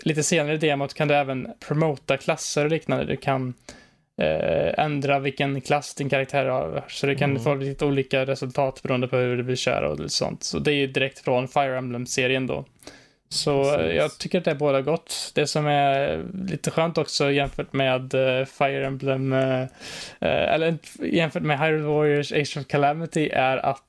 lite 0.04 0.24
senare 0.24 0.54
i 0.54 0.58
demot 0.58 0.94
kan 0.94 1.08
du 1.08 1.16
även 1.16 1.48
promota 1.68 2.18
klasser 2.18 2.66
och 2.66 2.72
liknande. 2.72 3.06
Du 3.06 3.18
kan 3.18 3.54
eh, 4.22 4.86
ändra 4.86 5.20
vilken 5.20 5.62
klass 5.62 5.96
din 5.96 6.10
karaktär 6.10 6.46
har. 6.46 6.86
Så 6.88 7.08
du 7.08 7.16
kan 7.16 7.30
mm. 7.30 7.44
få 7.44 7.56
lite 7.56 7.86
olika 7.86 8.26
resultat 8.26 8.84
beroende 8.84 9.08
på 9.08 9.18
hur 9.18 9.38
du 9.38 9.44
vill 9.44 9.58
köra 9.58 9.90
och 9.90 10.12
sånt. 10.12 10.44
Så 10.44 10.60
det 10.60 10.72
är 10.72 10.76
ju 10.76 10.88
direkt 10.88 11.20
från 11.20 11.48
Fire 11.48 11.78
Emblem-serien 11.78 12.48
då. 12.48 12.66
Så 13.34 13.64
Precis. 13.64 13.96
jag 13.96 14.18
tycker 14.18 14.38
att 14.38 14.46
det 14.46 14.52
är 14.52 14.56
båda 14.56 14.82
gott. 14.82 15.32
Det 15.36 15.48
som 15.48 15.68
är 15.68 16.26
lite 16.48 16.72
skönt 16.72 16.98
också 16.98 17.32
jämfört 17.32 17.74
med 17.74 18.14
uh, 18.14 18.46
Fire 18.46 18.86
Emblem, 18.86 19.34
uh, 19.34 19.68
eller 20.20 20.78
jämfört 21.00 21.44
med 21.44 21.60
Hyrule 21.60 21.84
Warriors 21.84 22.32
Age 22.32 22.58
of 22.58 22.68
Calamity 22.68 23.30
är 23.30 23.58
att 23.58 23.84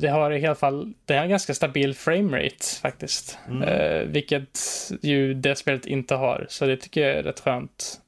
det 0.00 0.08
har 0.08 0.30
i 0.32 0.46
alla 0.46 0.54
fall, 0.54 0.92
det 1.04 1.14
är 1.14 1.22
en 1.22 1.28
ganska 1.30 1.54
stabil 1.54 1.94
framerate 1.94 2.64
faktiskt. 2.82 3.38
Mm. 3.48 4.12
vilket 4.12 4.58
ju 5.02 5.34
det 5.34 5.56
spelet 5.56 5.86
inte 5.86 6.14
har. 6.14 6.46
Så 6.48 6.66
det 6.66 6.76
tycker 6.76 7.00
jag 7.08 7.16
är 7.18 7.22
rätt 7.22 7.40
skönt. 7.40 8.00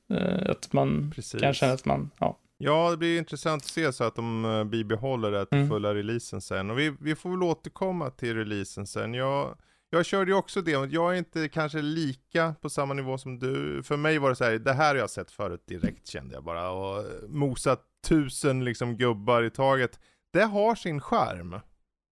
att 0.46 0.72
man 0.72 1.12
Precis. 1.14 1.40
kan 1.40 1.54
känna 1.54 1.72
att 1.72 1.84
man, 1.84 2.10
ja. 2.18 2.38
Ja, 2.58 2.90
det 2.90 2.96
blir 2.96 3.18
intressant 3.18 3.62
att 3.62 3.68
se 3.68 3.92
så 3.92 4.04
att 4.04 4.16
de 4.16 4.68
bibehåller 4.70 5.30
det 5.30 5.46
till 5.46 5.58
Mm. 5.58 5.68
fulla 5.70 5.94
releasen 5.94 6.40
sen. 6.40 6.70
Och 6.70 6.78
vi, 6.78 6.94
vi 7.00 7.14
får 7.14 7.30
väl 7.30 7.42
återkomma 7.42 8.10
till 8.10 8.36
releasen 8.36 8.86
sen. 8.86 9.14
Jag, 9.14 9.56
jag 9.90 10.06
körde 10.06 10.30
ju 10.30 10.36
också 10.36 10.62
det, 10.62 10.70
jag 10.70 11.14
är 11.14 11.18
inte 11.18 11.48
kanske 11.48 11.82
lika 11.82 12.54
på 12.60 12.70
samma 12.70 12.94
nivå 12.94 13.18
som 13.18 13.38
du. 13.38 13.82
För 13.82 13.96
mig 13.96 14.18
var 14.18 14.28
det 14.28 14.36
så 14.36 14.44
här, 14.44 14.58
det 14.58 14.72
här 14.72 14.88
har 14.88 14.96
jag 14.96 15.10
sett 15.10 15.30
förut 15.30 15.66
direkt 15.66 16.06
kände 16.06 16.34
jag 16.34 16.44
bara. 16.44 16.70
Och 16.70 16.98
eh, 16.98 17.28
mosat 17.28 17.86
tusen 18.08 18.64
liksom 18.64 18.96
gubbar 18.96 19.42
i 19.42 19.50
taget. 19.50 20.00
Det 20.32 20.44
har 20.44 20.74
sin 20.74 21.00
charm. 21.00 21.60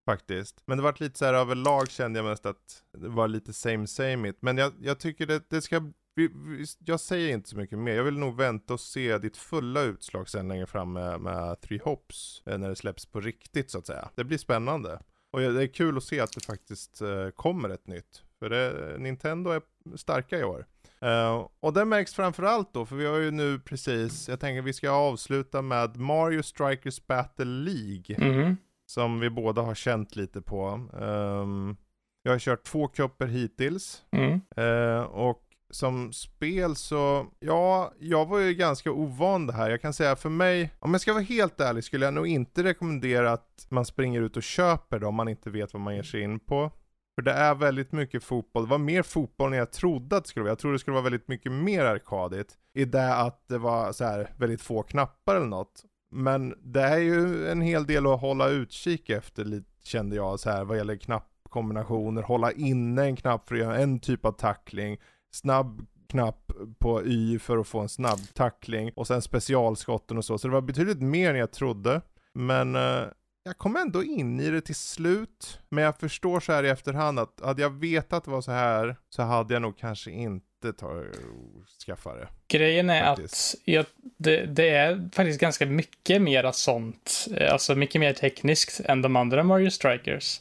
Faktiskt. 0.07 0.63
Men 0.67 0.79
det 0.79 0.85
vart 0.85 1.01
lite 1.01 1.19
så 1.19 1.25
här 1.25 1.35
överlag 1.35 1.91
kände 1.91 2.19
jag 2.19 2.27
mest 2.27 2.47
att 2.47 2.83
det 2.99 3.09
var 3.09 3.29
lite 3.29 3.53
same 3.53 3.87
same 3.87 4.29
it. 4.29 4.37
Men 4.41 4.59
jag, 4.59 4.73
jag 4.81 5.01
tycker 5.01 5.27
det, 5.27 5.51
det 5.51 5.63
ska 5.63 5.81
vi, 6.15 6.29
vi, 6.29 6.65
jag 6.79 7.01
säger 7.01 7.35
inte 7.35 7.49
så 7.49 7.57
mycket 7.57 7.79
mer. 7.79 7.95
Jag 7.95 8.05
vill 8.05 8.19
nog 8.19 8.37
vänta 8.37 8.75
och 8.75 8.81
se 8.81 9.19
ditt 9.19 9.37
fulla 9.37 9.83
utslag 9.83 10.29
sen 10.29 10.49
längre 10.49 10.67
fram 10.67 10.93
med, 10.93 11.21
med 11.21 11.61
Three 11.61 11.81
Hops. 11.85 12.43
Eh, 12.47 12.59
när 12.59 12.69
det 12.69 12.77
släpps 12.77 13.07
på 13.07 13.21
riktigt 13.21 13.71
så 13.71 13.79
att 13.79 13.87
säga. 13.87 14.09
Det 14.15 14.25
blir 14.25 14.39
spännande. 14.39 15.01
Och 15.31 15.41
det 15.41 15.63
är 15.63 15.67
kul 15.67 15.97
att 15.97 16.05
se 16.05 16.21
att 16.21 16.33
det 16.33 16.45
faktiskt 16.45 17.01
eh, 17.01 17.29
kommer 17.31 17.69
ett 17.69 17.87
nytt. 17.87 18.23
För 18.39 18.51
det, 18.51 18.97
Nintendo 18.99 19.51
är 19.51 19.63
starka 19.97 20.39
i 20.39 20.45
år. 20.45 20.67
Eh, 21.01 21.47
och 21.61 21.73
det 21.73 21.85
märks 21.85 22.15
framförallt 22.15 22.73
då, 22.73 22.87
för 22.87 22.97
vi 22.97 23.07
har 23.07 23.19
ju 23.19 23.31
nu 23.31 23.59
precis, 23.59 24.29
jag 24.29 24.41
tänker 24.41 24.63
vi 24.63 24.73
ska 24.73 24.91
avsluta 24.91 25.63
med 25.63 25.97
Mario 25.97 26.43
Strikers 26.43 27.07
Battle 27.07 27.45
League. 27.45 28.17
Mhm. 28.19 28.57
Som 28.87 29.21
vi 29.21 29.31
båda 29.31 29.63
har 29.63 29.75
känt 29.75 30.17
lite 30.17 30.43
på. 30.43 30.89
Um, 30.93 31.77
jag 32.23 32.33
har 32.33 32.39
kört 32.39 32.65
två 32.65 32.89
kupper 32.89 33.27
hittills. 33.27 34.03
Mm. 34.11 34.41
Eh, 34.57 35.03
och 35.03 35.48
som 35.71 36.13
spel 36.13 36.77
så, 36.77 37.27
ja, 37.39 37.93
jag 37.99 38.27
var 38.27 38.39
ju 38.39 38.55
ganska 38.55 38.93
ovan 38.93 39.47
det 39.47 39.53
här. 39.53 39.71
Jag 39.71 39.81
kan 39.81 39.93
säga 39.93 40.17
för 40.17 40.29
mig, 40.29 40.71
om 40.79 40.93
jag 40.93 41.01
ska 41.01 41.13
vara 41.13 41.23
helt 41.23 41.61
ärlig 41.61 41.85
skulle 41.85 42.05
jag 42.05 42.15
nog 42.15 42.27
inte 42.27 42.63
rekommendera 42.63 43.33
att 43.33 43.67
man 43.69 43.85
springer 43.85 44.21
ut 44.21 44.37
och 44.37 44.43
köper 44.43 44.99
det 44.99 45.07
om 45.07 45.15
man 45.15 45.29
inte 45.29 45.51
vet 45.51 45.73
vad 45.73 45.83
man 45.83 45.97
ger 45.97 46.03
sig 46.03 46.23
in 46.23 46.41
på. 46.41 46.71
För 47.15 47.23
det 47.23 47.33
är 47.33 47.55
väldigt 47.55 47.93
mycket 47.93 48.25
fotboll. 48.25 48.65
Det 48.65 48.71
var 48.71 48.79
mer 48.79 49.03
fotboll 49.03 49.53
än 49.53 49.59
jag 49.59 49.73
trodde 49.73 50.17
att 50.17 50.25
det 50.25 50.29
skulle 50.29 50.43
vara. 50.45 50.51
Jag 50.51 50.59
trodde 50.59 50.75
det 50.75 50.79
skulle 50.79 50.95
vara 50.95 51.05
väldigt 51.05 51.29
mycket 51.29 51.53
mer 51.53 51.85
arkadigt. 51.85 52.59
I 52.75 52.85
det 52.85 53.15
att 53.15 53.49
det 53.49 53.59
var 53.59 53.93
så 53.93 54.05
här 54.05 54.35
väldigt 54.37 54.63
få 54.63 54.83
knappar 54.83 55.37
eller 55.37 55.47
något. 55.47 55.85
Men 56.11 56.55
det 56.63 56.83
är 56.83 56.99
ju 56.99 57.49
en 57.49 57.61
hel 57.61 57.87
del 57.87 58.07
att 58.07 58.21
hålla 58.21 58.49
utkik 58.49 59.11
efter 59.11 59.45
lite, 59.45 59.71
kände 59.83 60.17
jag 60.17 60.41
så 60.41 60.51
här 60.51 60.65
vad 60.65 60.77
gäller 60.77 60.97
knappkombinationer. 60.97 62.23
Hålla 62.23 62.53
inne 62.53 63.05
en 63.05 63.17
knapp 63.17 63.49
för 63.49 63.55
att 63.55 63.61
göra 63.61 63.79
en 63.79 64.01
typ 64.01 64.25
av 64.25 64.33
tackling. 64.33 64.99
Snabb 65.33 65.87
knapp 66.09 66.53
på 66.79 67.03
Y 67.07 67.39
för 67.39 67.59
att 67.59 67.67
få 67.69 67.81
en 67.81 67.89
snabb 67.89 68.19
tackling. 68.35 68.91
Och 68.97 69.07
sen 69.07 69.23
specialskotten 69.23 70.19
och 70.19 70.25
så. 70.25 70.39
Så 70.39 70.49
det 70.49 70.55
var 70.55 70.61
betydligt 70.61 71.03
mer 71.03 71.31
än 71.31 71.37
jag 71.39 71.53
trodde. 71.53 72.01
Men 72.35 72.77
eh, 72.77 73.03
jag 73.45 73.59
kom 73.59 73.77
ändå 73.77 74.05
in 74.05 74.41
i 74.41 74.51
det 74.51 74.61
till 74.61 74.75
slut. 74.75 75.61
Men 75.69 75.85
jag 75.85 75.99
förstår 75.99 76.41
så 76.41 76.53
här 76.53 76.65
i 76.65 76.69
efterhand 76.69 77.19
att 77.19 77.41
hade 77.43 77.63
jag 77.63 77.71
vetat 77.71 78.13
att 78.13 78.25
det 78.25 78.31
var 78.31 78.41
så 78.41 78.53
här 78.53 78.97
så 79.09 79.23
hade 79.23 79.55
jag 79.55 79.63
nog 79.63 79.79
kanske 79.79 80.11
inte 80.11 80.73
ta, 80.79 81.03
skaffa 81.87 82.15
det. 82.15 82.29
Grejen 82.49 82.91
är 82.91 83.05
Faktiskt. 83.05 83.55
att 83.55 83.61
jag, 83.65 83.87
det, 84.19 84.47
det 84.47 84.69
är 84.69 85.11
faktiskt 85.15 85.41
ganska 85.41 85.67
mycket 85.67 86.23
mera 86.23 86.53
sånt, 86.53 87.27
eh, 87.37 87.53
alltså 87.53 87.75
mycket 87.75 88.01
mer 88.01 88.13
tekniskt 88.13 88.81
än 88.81 89.03
de 89.03 89.17
andra 89.17 89.43
Mario 89.43 89.71
Strikers. 89.71 90.41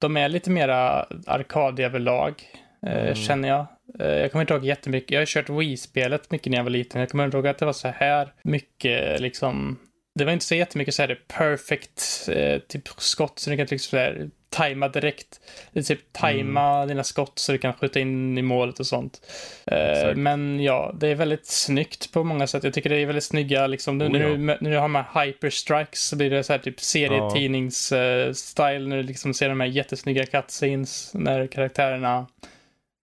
De 0.00 0.16
är 0.16 0.28
lite 0.28 0.50
mera 0.50 1.06
arkadiga 1.26 1.86
överlag, 1.86 2.42
eh, 2.86 3.02
Mm. 3.02 3.14
känner 3.14 3.48
jag. 3.48 3.66
Eh, 3.98 4.06
jag 4.06 4.32
kommer 4.32 4.42
inte 4.42 4.54
ihåg 4.54 4.64
jättemycket, 4.64 5.10
jag 5.10 5.20
har 5.20 5.26
kört 5.26 5.48
Wii-spelet 5.48 6.30
mycket 6.30 6.50
när 6.50 6.58
jag 6.58 6.64
var 6.64 6.70
liten. 6.70 7.00
Jag 7.00 7.10
kommer 7.10 7.24
inte 7.24 7.36
ihåg 7.36 7.46
att 7.46 7.58
det 7.58 7.66
var 7.66 7.72
så 7.72 7.88
här 7.88 8.32
mycket 8.42 9.20
liksom, 9.20 9.78
det 10.14 10.24
var 10.24 10.32
inte 10.32 10.44
så 10.44 10.54
jättemycket 10.54 10.94
så 10.94 11.02
här 11.02 11.18
perfect 11.28 12.28
eh, 12.28 12.58
typ 12.58 12.88
skott 12.88 13.38
så 13.38 13.50
du 13.50 13.56
kan 13.56 13.66
liksom 13.70 13.90
så 13.90 13.96
här 13.96 14.30
tajma 14.52 14.88
direkt. 14.88 15.40
Typ 15.86 16.12
tajma 16.12 16.86
dina 16.86 17.04
skott 17.04 17.38
så 17.38 17.52
du 17.52 17.58
kan 17.58 17.72
skjuta 17.72 18.00
in 18.00 18.38
i 18.38 18.42
målet 18.42 18.80
och 18.80 18.86
sånt. 18.86 19.20
Eh, 19.66 19.90
Exakt. 19.90 20.18
men 20.18 20.60
ja, 20.60 20.94
det 21.00 21.08
är 21.08 21.14
väldigt 21.14 21.46
snyggt 21.46 22.12
på 22.12 22.24
många 22.24 22.46
sätt. 22.46 22.64
Jag 22.64 22.74
tycker 22.74 22.90
det 22.90 22.96
är 22.96 23.06
väldigt 23.06 23.24
snygga, 23.24 23.66
liksom, 23.66 23.98
nu, 23.98 24.04
Oh, 24.04 24.10
när, 24.10 24.20
ja. 24.20 24.28
du, 24.28 24.36
när 24.36 24.70
du 24.70 24.78
har 24.78 24.88
här 24.88 25.24
hyperstrikes 25.24 26.08
så 26.08 26.16
blir 26.16 26.30
det 26.30 26.44
så 26.44 26.52
här 26.52 26.60
typ 26.60 26.78
serietidnings-style 26.78 28.88
när 28.88 28.96
du 28.96 29.02
liksom 29.02 29.34
ser 29.34 29.48
de 29.48 29.60
här 29.60 29.66
jättesnygga 29.66 30.26
cutscenes 30.26 31.10
när 31.14 31.46
karaktärerna 31.46 32.26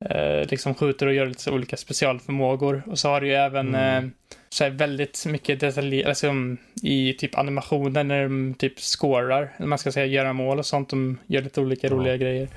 eh, 0.05 0.47
liksom 0.49 0.75
skjuter 0.75 1.07
och 1.07 1.13
gör 1.13 1.25
lite 1.25 1.51
olika 1.51 1.77
specialförmågor. 1.77 2.83
Och 2.87 2.99
så 2.99 3.09
har 3.09 3.21
du 3.21 3.27
ju 3.27 3.33
även 3.33 3.75
Mm. 3.75 4.03
eh, 4.05 4.09
så 4.49 4.63
här 4.63 4.71
väldigt 4.71 5.25
mycket 5.25 5.59
detaljer, 5.59 6.07
alltså 6.07 6.27
um, 6.27 6.57
i 6.83 7.13
typ 7.13 7.37
animationer 7.37 8.03
när 8.03 8.23
de 8.23 8.53
typ 8.53 8.79
scorar, 8.79 9.53
eller 9.57 9.67
man 9.67 9.77
ska 9.77 9.91
säga 9.91 10.05
göra 10.05 10.33
mål 10.33 10.59
och 10.59 10.65
sånt. 10.65 10.89
De 10.89 11.17
gör 11.27 11.41
lite 11.41 11.61
olika 11.61 11.87
Ja. 11.87 11.93
roliga 11.93 12.17
grejer. 12.17 12.47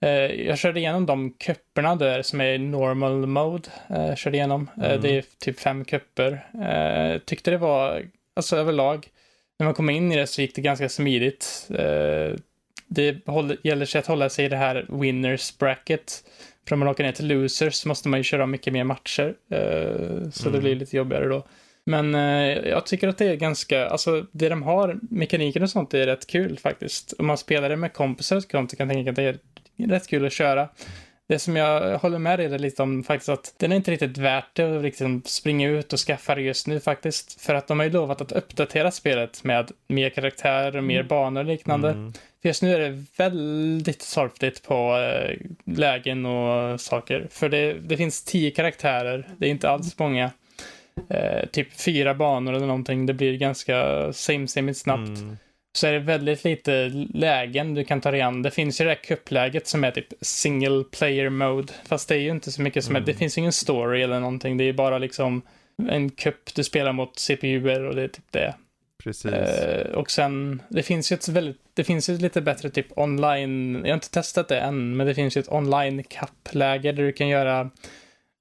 Eh, 0.00 0.10
jag 0.46 0.58
körde 0.58 0.80
igenom 0.80 1.06
de 1.06 1.30
kupperna 1.30 1.96
där 1.96 2.22
som 2.22 2.40
är 2.40 2.58
normal 2.58 3.26
mode. 3.26 3.68
Eh, 3.90 4.14
körde 4.14 4.36
igenom. 4.36 4.70
Eh, 4.82 4.84
Mm. 4.90 5.00
det 5.00 5.08
är 5.18 5.24
typ 5.38 5.60
fem 5.60 5.84
kupper. 5.84 6.46
Eh, 6.62 7.18
tyckte 7.18 7.50
det 7.50 7.58
var, 7.58 8.02
alltså 8.36 8.56
överlag, 8.56 9.06
när 9.58 9.64
man 9.64 9.74
kom 9.74 9.90
in 9.90 10.12
i 10.12 10.16
det 10.16 10.26
så 10.26 10.40
gick 10.42 10.54
det 10.54 10.60
ganska 10.62 10.88
smidigt. 10.88 11.66
Eh, 11.70 12.34
det 12.90 13.16
gäller 13.62 13.84
sig 13.84 13.98
att 13.98 14.06
hålla 14.06 14.28
sig 14.28 14.44
i 14.44 14.48
det 14.48 14.56
här 14.56 14.86
winners 14.88 15.58
bracket. 15.58 16.24
För 16.68 16.74
om 16.74 16.78
man 16.78 16.88
åker 16.88 17.04
ner 17.04 17.12
till 17.12 17.26
losers 17.26 17.74
så 17.74 17.88
måste 17.88 18.08
man 18.08 18.20
ju 18.20 18.24
köra 18.24 18.46
mycket 18.46 18.72
mer 18.72 18.84
matcher. 18.84 19.34
Eh, 19.50 20.30
så 20.30 20.42
det 20.44 20.48
Mm. 20.48 20.60
blir 20.60 20.74
lite 20.74 20.96
jobbigare 20.96 21.28
då. 21.28 21.46
Men 21.86 22.14
eh, 22.14 22.68
jag 22.68 22.86
tycker 22.86 23.08
att 23.08 23.18
det 23.18 23.24
är 23.26 23.34
ganska, 23.36 23.86
alltså 23.88 24.26
det 24.32 24.48
de 24.48 24.62
har, 24.62 24.98
mekaniken 25.10 25.62
och 25.62 25.70
sånt 25.70 25.94
är 25.94 26.06
rätt 26.06 26.26
kul 26.26 26.58
faktiskt. 26.58 27.12
Om 27.18 27.26
man 27.26 27.38
spelar 27.38 27.68
det 27.68 27.76
med 27.76 27.92
kompisar 27.92 28.40
så 28.40 28.48
kan 28.48 28.60
jag 28.78 28.88
tänka 28.88 29.10
att 29.10 29.16
det 29.16 29.22
är 29.22 29.38
rätt 29.88 30.08
kul 30.08 30.26
att 30.26 30.32
köra. 30.32 30.68
Det 31.28 31.38
som 31.38 31.56
jag 31.56 31.98
håller 31.98 32.18
med 32.18 32.38
dig 32.38 32.58
lite 32.58 32.82
om 32.82 33.04
faktiskt 33.04 33.28
att 33.28 33.54
den 33.56 33.72
är 33.72 33.76
inte 33.76 33.90
riktigt 33.90 34.18
värt 34.18 34.54
det 34.54 34.76
att 34.76 34.82
liksom 34.82 35.22
springa 35.24 35.68
ut 35.68 35.92
och 35.92 35.98
skaffa 35.98 36.34
det 36.34 36.40
just 36.40 36.66
nu 36.66 36.80
faktiskt. 36.80 37.40
För 37.40 37.54
att 37.54 37.66
de 37.66 37.78
har 37.78 37.86
ju 37.86 37.92
lovat 37.92 38.20
att 38.20 38.32
uppdatera 38.32 38.90
spelet 38.90 39.44
med 39.44 39.70
mer 39.88 40.10
karaktärer 40.10 40.76
och 40.76 40.84
mer 40.84 41.02
banor 41.02 41.40
och 41.40 41.46
liknande. 41.46 41.90
Mm. 41.90 42.12
För 42.12 42.48
just 42.48 42.62
nu 42.62 42.74
är 42.74 42.78
det 42.78 43.04
väldigt 43.16 44.14
torftigt 44.14 44.62
på 44.62 44.96
eh, 44.96 45.36
lägen 45.64 46.26
och 46.26 46.80
saker. 46.80 47.28
För 47.30 47.48
det, 47.48 47.72
det 47.72 47.96
finns 47.96 48.24
tio 48.24 48.50
karaktärer, 48.50 49.28
det 49.38 49.46
är 49.46 49.50
inte 49.50 49.70
alls 49.70 49.98
många. 49.98 50.30
Eh, 51.08 51.48
typ 51.48 51.80
fyra 51.80 52.14
banor 52.14 52.54
eller 52.54 52.66
någonting, 52.66 53.06
det 53.06 53.14
blir 53.14 53.38
ganska 53.38 54.12
same 54.12 54.48
same 54.48 54.74
snabbt. 54.74 55.08
Mm. 55.08 55.36
Så 55.72 55.86
är 55.86 55.92
det 55.92 55.98
väldigt 55.98 56.44
lite 56.44 56.88
lägen 57.14 57.74
du 57.74 57.84
kan 57.84 58.00
ta 58.00 58.10
dig 58.10 58.20
an. 58.20 58.42
Det 58.42 58.50
finns 58.50 58.80
ju 58.80 58.84
det 58.84 58.90
här 58.90 58.96
kuppläget 59.04 59.66
som 59.66 59.84
är 59.84 59.90
typ 59.90 60.06
single 60.20 60.84
player 60.98 61.28
mode. 61.28 61.72
Fast 61.86 62.08
det 62.08 62.14
är 62.14 62.18
ju 62.20 62.30
inte 62.30 62.52
så 62.52 62.62
mycket 62.62 62.84
som 62.84 62.96
är, 62.96 63.00
Mm. 63.00 63.06
det 63.06 63.14
finns 63.14 63.38
ingen 63.38 63.52
story 63.52 64.02
eller 64.02 64.20
någonting. 64.20 64.56
Det 64.56 64.64
är 64.64 64.72
bara 64.72 64.98
liksom 64.98 65.42
en 65.88 66.10
kupp 66.10 66.54
du 66.54 66.64
spelar 66.64 66.92
mot 66.92 67.18
CPUer 67.18 67.84
och 67.84 67.94
det 67.94 68.02
är 68.02 68.08
typ 68.08 68.24
det. 68.32 68.54
Precis. 69.04 69.32
Eh, 69.32 69.92
och 69.94 70.10
sen, 70.10 70.62
det 70.68 70.82
finns 70.82 71.12
ju 71.12 71.14
ett 71.14 71.28
väldigt, 71.28 71.56
det 71.74 71.84
finns 71.84 72.10
ju 72.10 72.14
ett 72.14 72.20
lite 72.20 72.40
bättre 72.40 72.70
typ 72.70 72.98
online, 72.98 73.74
jag 73.74 73.90
har 73.90 73.94
inte 73.94 74.10
testat 74.10 74.48
det 74.48 74.60
än, 74.60 74.96
men 74.96 75.06
det 75.06 75.14
finns 75.14 75.36
ju 75.36 75.40
ett 75.40 75.52
online 75.52 76.02
kappläge 76.02 76.92
där 76.92 77.02
du 77.02 77.12
kan 77.12 77.28
göra, 77.28 77.70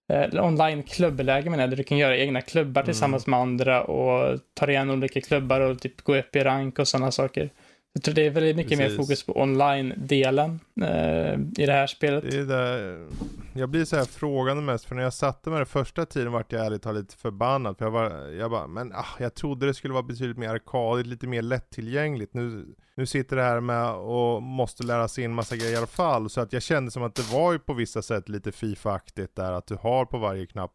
eller 0.07 0.41
online 0.41 0.83
klubbläge 0.83 1.49
menar 1.49 1.63
jag, 1.63 1.69
där 1.69 1.77
du 1.77 1.83
kan 1.83 1.97
göra 1.97 2.17
egna 2.17 2.41
klubbar 2.41 2.81
Mm. 2.81 2.85
tillsammans 2.85 3.27
med 3.27 3.39
andra 3.39 3.83
och 3.83 4.39
ta 4.53 4.69
igen 4.69 4.89
olika 4.89 5.21
klubbar 5.21 5.61
och 5.61 5.79
typ 5.79 6.01
gå 6.01 6.17
upp 6.17 6.35
i 6.35 6.39
rank 6.39 6.79
och 6.79 6.87
sådana 6.87 7.11
saker. 7.11 7.49
Jag 7.97 8.03
tror 8.03 8.15
det 8.15 8.25
är 8.25 8.29
väldigt 8.29 8.55
mycket 8.55 8.77
mer 8.77 8.85
Precis. 8.85 8.97
fokus 8.97 9.23
på 9.23 9.41
online-delen 9.41 10.59
eh, 10.81 11.33
i 11.33 11.65
det 11.65 11.71
här 11.71 11.87
spelet. 11.87 12.31
Det 12.31 12.37
är 12.37 12.45
där, 12.45 13.07
jag 13.53 13.69
blir 13.69 13.85
så 13.85 13.95
här 13.95 14.05
frågande 14.05 14.63
mest, 14.63 14.85
för 14.85 14.95
när 14.95 15.03
jag 15.03 15.13
satte 15.13 15.49
mig 15.49 15.57
den 15.57 15.65
första 15.65 16.05
tiden 16.05 16.31
vart 16.31 16.51
jag 16.51 16.65
ärligt 16.65 16.81
talat 16.81 17.01
lite 17.01 17.15
förbannad. 17.15 17.77
För 17.77 17.85
jag, 17.85 17.91
var, 17.91 18.29
jag 18.39 18.51
bara, 18.51 18.67
men 18.67 18.93
ah, 18.93 19.05
jag 19.19 19.33
trodde 19.35 19.65
det 19.65 19.73
skulle 19.73 19.93
vara 19.93 20.03
betydligt 20.03 20.37
mer 20.37 20.49
arkadigt, 20.49 21.07
lite 21.07 21.27
mer 21.27 21.41
lättillgängligt. 21.41 22.33
Nu, 22.33 22.65
nu 22.95 23.05
sitter 23.05 23.35
det 23.35 23.43
här 23.43 23.59
med 23.59 23.91
och 23.91 24.43
måste 24.43 24.83
lära 24.83 25.07
sig 25.07 25.23
in 25.23 25.33
massa 25.33 25.55
grejer 25.55 25.73
i 25.73 25.77
alla 25.77 25.87
fall. 25.87 26.29
Så 26.29 26.41
att 26.41 26.53
jag 26.53 26.63
kände 26.63 26.91
som 26.91 27.03
att 27.03 27.15
det 27.15 27.33
var 27.33 27.51
ju 27.51 27.59
på 27.59 27.73
vissa 27.73 28.01
sätt 28.01 28.29
lite 28.29 28.51
Fifa-aktigt 28.51 29.35
där, 29.35 29.51
att 29.51 29.67
du 29.67 29.75
har 29.75 30.05
på 30.05 30.17
varje 30.17 30.45
knapp 30.45 30.71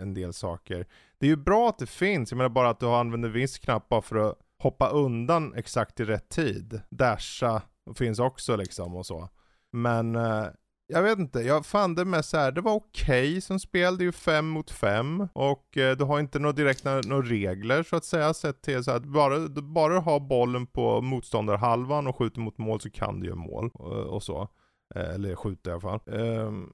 en 0.00 0.14
del 0.14 0.32
saker. 0.32 0.86
Det 1.18 1.26
är 1.26 1.30
ju 1.30 1.36
bra 1.36 1.68
att 1.68 1.78
det 1.78 1.86
finns, 1.86 2.30
jag 2.30 2.36
menar 2.36 2.48
bara 2.48 2.70
att 2.70 2.80
du 2.80 2.86
använder 2.86 3.28
viss 3.28 3.58
knapp 3.58 3.88
bara 3.88 4.02
för 4.02 4.16
att 4.16 4.38
hoppa 4.62 4.88
undan 4.88 5.54
exakt 5.54 6.00
i 6.00 6.04
rätt 6.04 6.28
tid. 6.28 6.80
Dasha 6.90 7.62
finns 7.94 8.18
också 8.18 8.56
liksom 8.56 8.96
och 8.96 9.06
så. 9.06 9.28
Men 9.72 10.16
eh, 10.16 10.46
jag 10.86 11.02
vet 11.02 11.18
inte, 11.18 11.40
jag 11.40 11.66
fann 11.66 11.94
det 11.94 12.04
med 12.04 12.24
så 12.24 12.36
här, 12.36 12.52
det 12.52 12.60
var 12.60 12.72
okej 12.72 13.40
som 13.40 13.60
spel, 13.60 13.98
det 13.98 14.02
är 14.02 14.06
ju 14.06 14.12
fem 14.12 14.48
mot 14.48 14.70
fem 14.70 15.28
och 15.32 15.76
eh, 15.76 15.96
du 15.96 16.04
har 16.04 16.20
inte 16.20 16.38
några 16.38 16.52
direkta 16.52 17.00
några 17.00 17.22
regler 17.22 17.82
så 17.82 17.96
att 17.96 18.04
säga, 18.04 18.34
sett 18.34 18.62
till 18.62 18.84
så 18.84 18.90
att 18.90 19.04
bara, 19.04 19.38
du 19.38 19.60
har 19.98 20.20
bollen 20.20 20.66
på 20.66 21.00
motståndarhalvan 21.00 22.06
och 22.06 22.16
skjuter 22.16 22.40
mot 22.40 22.58
mål 22.58 22.80
så 22.80 22.90
kan 22.90 23.20
du 23.20 23.26
göra 23.26 23.36
mål 23.36 23.70
och, 23.74 23.92
och 23.92 24.22
så. 24.22 24.48
Eh, 24.94 25.14
eller 25.14 25.34
skjuta 25.34 25.70
i 25.70 25.72
alla 25.72 25.80
fall. 25.80 26.00
Ehm, 26.06 26.72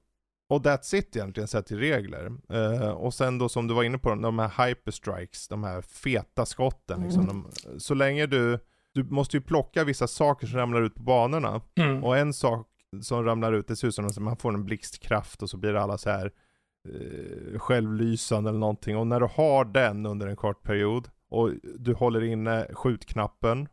och 0.49 0.61
that's 0.61 0.95
it 0.95 1.15
egentligen 1.15 1.47
sett 1.47 1.65
till 1.65 1.79
regler. 1.79 2.31
Uh, 2.53 2.89
och 2.89 3.13
sen 3.13 3.37
då 3.37 3.49
som 3.49 3.67
du 3.67 3.73
var 3.73 3.83
inne 3.83 3.97
på, 3.97 4.15
de 4.15 4.39
här 4.39 4.67
hyperstrikes, 4.67 5.47
de 5.47 5.63
här 5.63 5.81
feta 5.81 6.45
skotten. 6.45 7.03
Liksom, 7.03 7.23
mm. 7.23 7.45
de, 7.65 7.79
så 7.79 7.93
länge 7.93 8.25
du, 8.25 8.59
du 8.93 9.03
måste 9.03 9.37
ju 9.37 9.41
plocka 9.41 9.83
vissa 9.83 10.07
saker 10.07 10.47
som 10.47 10.59
ramlar 10.59 10.81
ut 10.81 10.95
på 10.95 11.03
banorna. 11.03 11.61
Mm. 11.75 12.03
Och 12.03 12.17
en 12.17 12.33
sak 12.33 12.67
som 13.01 13.25
ramlar 13.25 13.53
ut, 13.53 13.67
det 13.67 13.75
ser 13.75 13.87
ut 13.87 13.95
som 13.95 14.07
att 14.07 14.17
man 14.17 14.37
får 14.37 14.53
en 14.53 14.65
blixtkraft 14.65 15.43
och 15.43 15.49
så 15.49 15.57
blir 15.57 15.73
alla 15.73 15.97
så 15.97 16.09
här 16.09 16.31
uh, 16.89 17.59
självlysande 17.59 18.49
eller 18.49 18.59
någonting. 18.59 18.97
Och 18.97 19.07
när 19.07 19.19
du 19.19 19.27
har 19.31 19.65
den 19.65 20.05
under 20.05 20.27
en 20.27 20.35
kort 20.35 20.63
period 20.63 21.09
och 21.29 21.51
du 21.79 21.93
håller 21.93 22.23
inne 22.23 22.67
skjutknappen 22.73 23.67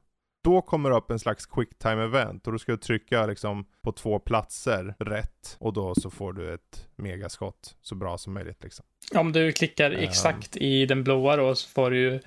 då 0.47 0.63
kommer 0.63 0.91
det 0.91 0.97
upp 0.97 1.11
en 1.11 1.19
slags 1.19 1.47
quicktime 1.47 2.05
event 2.05 2.47
och 2.47 2.53
då 2.53 2.59
ska 2.59 2.73
du 2.73 2.79
trycka 2.79 3.27
liksom 3.27 3.67
på 3.83 3.93
två 3.93 4.19
platser 4.19 4.95
rätt 4.99 5.57
och 5.59 5.73
då 5.73 5.95
så 5.95 6.11
får 6.11 6.33
du 6.33 6.55
ett 6.55 6.87
megaskott 6.97 7.77
så 7.83 7.95
bra 7.95 8.19
som 8.19 8.35
möjligt 8.35 8.63
liksom. 8.63 8.85
Om 9.15 9.33
du 9.33 9.53
klickar 9.53 9.91
um, 9.91 9.99
exakt 9.99 10.57
i 10.57 10.87
den 10.87 11.05
blåa 11.05 11.37
då 11.37 11.55
så 11.55 11.69
får 11.69 11.91
du 11.91 11.99
ju, 11.99 12.21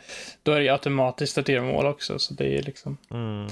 då 0.44 0.52
är 0.52 0.58
det 0.58 0.64
ju 0.64 0.70
automatiskt 0.70 1.38
att 1.38 1.50
göra 1.50 1.64
mål 1.64 1.86
också 1.86 2.20
så 2.20 2.34
det 2.34 2.58
är 2.58 2.64
liksom. 2.64 2.98
Mm. 3.12 3.48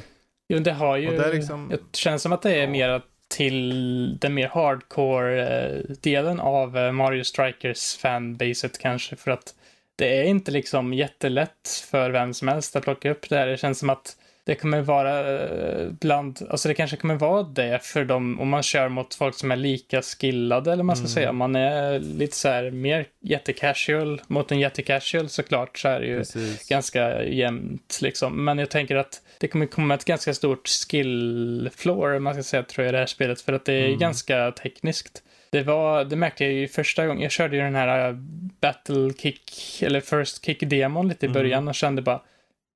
Jo, 0.49 0.59
det 0.59 0.71
har 0.71 0.97
ju, 0.97 1.17
det, 1.17 1.33
liksom, 1.33 1.69
det 1.69 1.97
känns 1.97 2.21
som 2.21 2.33
att 2.33 2.41
det 2.41 2.55
är 2.55 2.61
ja. 2.61 2.69
mer 2.69 3.01
till 3.27 4.19
den 4.19 4.33
mer 4.33 4.47
hardcore-delen 4.47 6.39
av 6.39 6.77
eh, 6.77 6.91
Mario 6.91 7.23
Strikers 7.23 7.97
fanbaset 7.97 8.79
kanske 8.79 9.15
för 9.15 9.31
att 9.31 9.55
det 9.95 10.17
är 10.19 10.23
inte 10.23 10.51
liksom 10.51 10.93
jättelätt 10.93 11.85
för 11.91 12.09
vem 12.09 12.33
som 12.33 12.47
helst 12.47 12.75
att 12.75 12.83
plocka 12.83 13.11
upp 13.11 13.29
det 13.29 13.37
här. 13.37 13.47
Det 13.47 13.57
känns 13.57 13.79
som 13.79 13.89
att 13.89 14.17
det 14.47 14.55
kommer 14.55 14.81
vara 14.81 15.39
eh, 15.39 15.89
bland, 15.89 16.47
alltså 16.49 16.67
det 16.67 16.73
kanske 16.73 16.97
kommer 16.97 17.15
vara 17.15 17.43
det 17.43 17.79
för 17.83 18.05
dem 18.05 18.39
om 18.39 18.49
man 18.49 18.63
kör 18.63 18.89
mot 18.89 19.15
folk 19.15 19.35
som 19.35 19.51
är 19.51 19.55
lika 19.55 20.01
skillade 20.01 20.71
eller 20.71 20.83
man 20.83 20.95
ska 20.95 21.03
mm. 21.03 21.13
säga. 21.13 21.31
Man 21.31 21.55
är 21.55 21.99
lite 21.99 22.35
så 22.35 22.49
här 22.49 22.71
mer 22.71 23.05
jättecasual 23.21 24.21
mot 24.27 24.51
en 24.51 24.59
jättecasual 24.59 25.29
såklart 25.29 25.77
så 25.77 25.87
är 25.87 25.99
det 25.99 26.05
ju 26.05 26.17
Precis. 26.17 26.69
ganska 26.69 27.23
jämnt 27.23 27.99
liksom. 28.01 28.45
Men 28.45 28.57
jag 28.57 28.69
tänker 28.69 28.95
att 28.95 29.21
det 29.39 29.47
kommer 29.47 29.65
komma 29.65 29.93
ett 29.93 30.05
ganska 30.05 30.33
stort 30.33 30.67
skill 30.67 31.69
floor, 31.75 32.19
man 32.19 32.33
ska 32.33 32.43
säga, 32.43 32.63
tror 32.63 32.85
jag, 32.85 32.91
i 32.91 32.93
det 32.93 32.99
här 32.99 33.05
spelet. 33.05 33.41
För 33.41 33.53
att 33.53 33.65
det 33.65 33.73
är 33.73 33.87
mm. 33.87 33.99
ganska 33.99 34.51
tekniskt. 34.51 35.23
Det 35.49 35.63
var, 35.63 36.03
det 36.03 36.15
märkte 36.15 36.43
jag 36.43 36.53
ju 36.53 36.67
första 36.67 37.07
gången, 37.07 37.23
jag 37.23 37.31
körde 37.31 37.55
ju 37.55 37.61
den 37.61 37.75
här 37.75 38.09
äh, 38.09 38.15
battle 38.61 39.13
kick, 39.17 39.51
eller 39.81 40.01
first 40.01 40.45
kick-demon 40.45 41.07
lite 41.07 41.25
i 41.25 41.29
mm. 41.29 41.33
början 41.33 41.67
och 41.67 41.75
kände 41.75 42.01
bara 42.01 42.21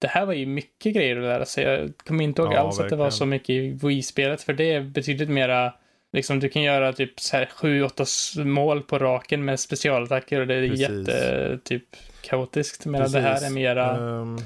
det 0.01 0.07
här 0.07 0.25
var 0.25 0.33
ju 0.33 0.45
mycket 0.45 0.93
grejer 0.93 1.17
att 1.17 1.23
lära 1.23 1.45
sig. 1.45 1.63
Jag 1.63 1.91
kommer 2.07 2.23
inte 2.23 2.41
ihåg 2.41 2.53
ja, 2.53 2.59
alls 2.59 2.79
verkligen. 2.79 2.85
att 2.85 2.89
det 2.89 3.03
var 3.03 3.09
så 3.09 3.25
mycket 3.25 3.49
i 3.49 3.79
Wii-spelet, 3.83 4.41
för 4.41 4.53
det 4.53 4.73
är 4.73 4.81
betydligt 4.81 5.29
mera 5.29 5.73
Liksom 6.13 6.39
du 6.39 6.49
kan 6.49 6.61
göra 6.61 6.93
typ 6.93 7.19
så 7.19 7.37
här 7.37 7.45
7-8 7.45 8.43
mål 8.45 8.81
på 8.81 8.99
raken 8.99 9.45
med 9.45 9.59
specialattacker 9.59 10.41
och 10.41 10.47
det 10.47 10.55
är 10.55 10.69
Precis. 10.69 10.89
jätte 10.89 11.59
typ 11.63 11.83
kaotiskt. 12.21 12.85
Medan 12.85 13.11
det 13.11 13.19
här 13.19 13.45
är 13.45 13.49
mera, 13.49 13.97
um, 13.97 14.37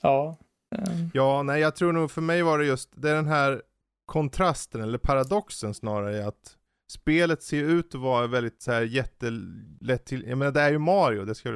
ja. 0.00 0.38
Um. 0.76 1.10
Ja, 1.14 1.42
nej 1.42 1.60
jag 1.60 1.76
tror 1.76 1.92
nog 1.92 2.10
för 2.10 2.20
mig 2.20 2.42
var 2.42 2.58
det 2.58 2.64
just, 2.64 2.90
det 2.94 3.10
är 3.10 3.14
den 3.14 3.28
här 3.28 3.62
kontrasten 4.06 4.82
eller 4.82 4.98
paradoxen 4.98 5.74
snarare 5.74 6.26
att 6.26 6.56
spelet 6.90 7.42
ser 7.42 7.62
ut 7.62 7.94
att 7.94 8.00
vara 8.00 8.26
väldigt 8.26 8.62
så 8.62 8.72
här 8.72 8.82
jättelätt 8.82 10.04
till, 10.04 10.24
jag 10.28 10.38
menar 10.38 10.52
det 10.52 10.60
är 10.60 10.70
ju 10.70 10.78
Mario, 10.78 11.24
det 11.24 11.34
ska, 11.34 11.48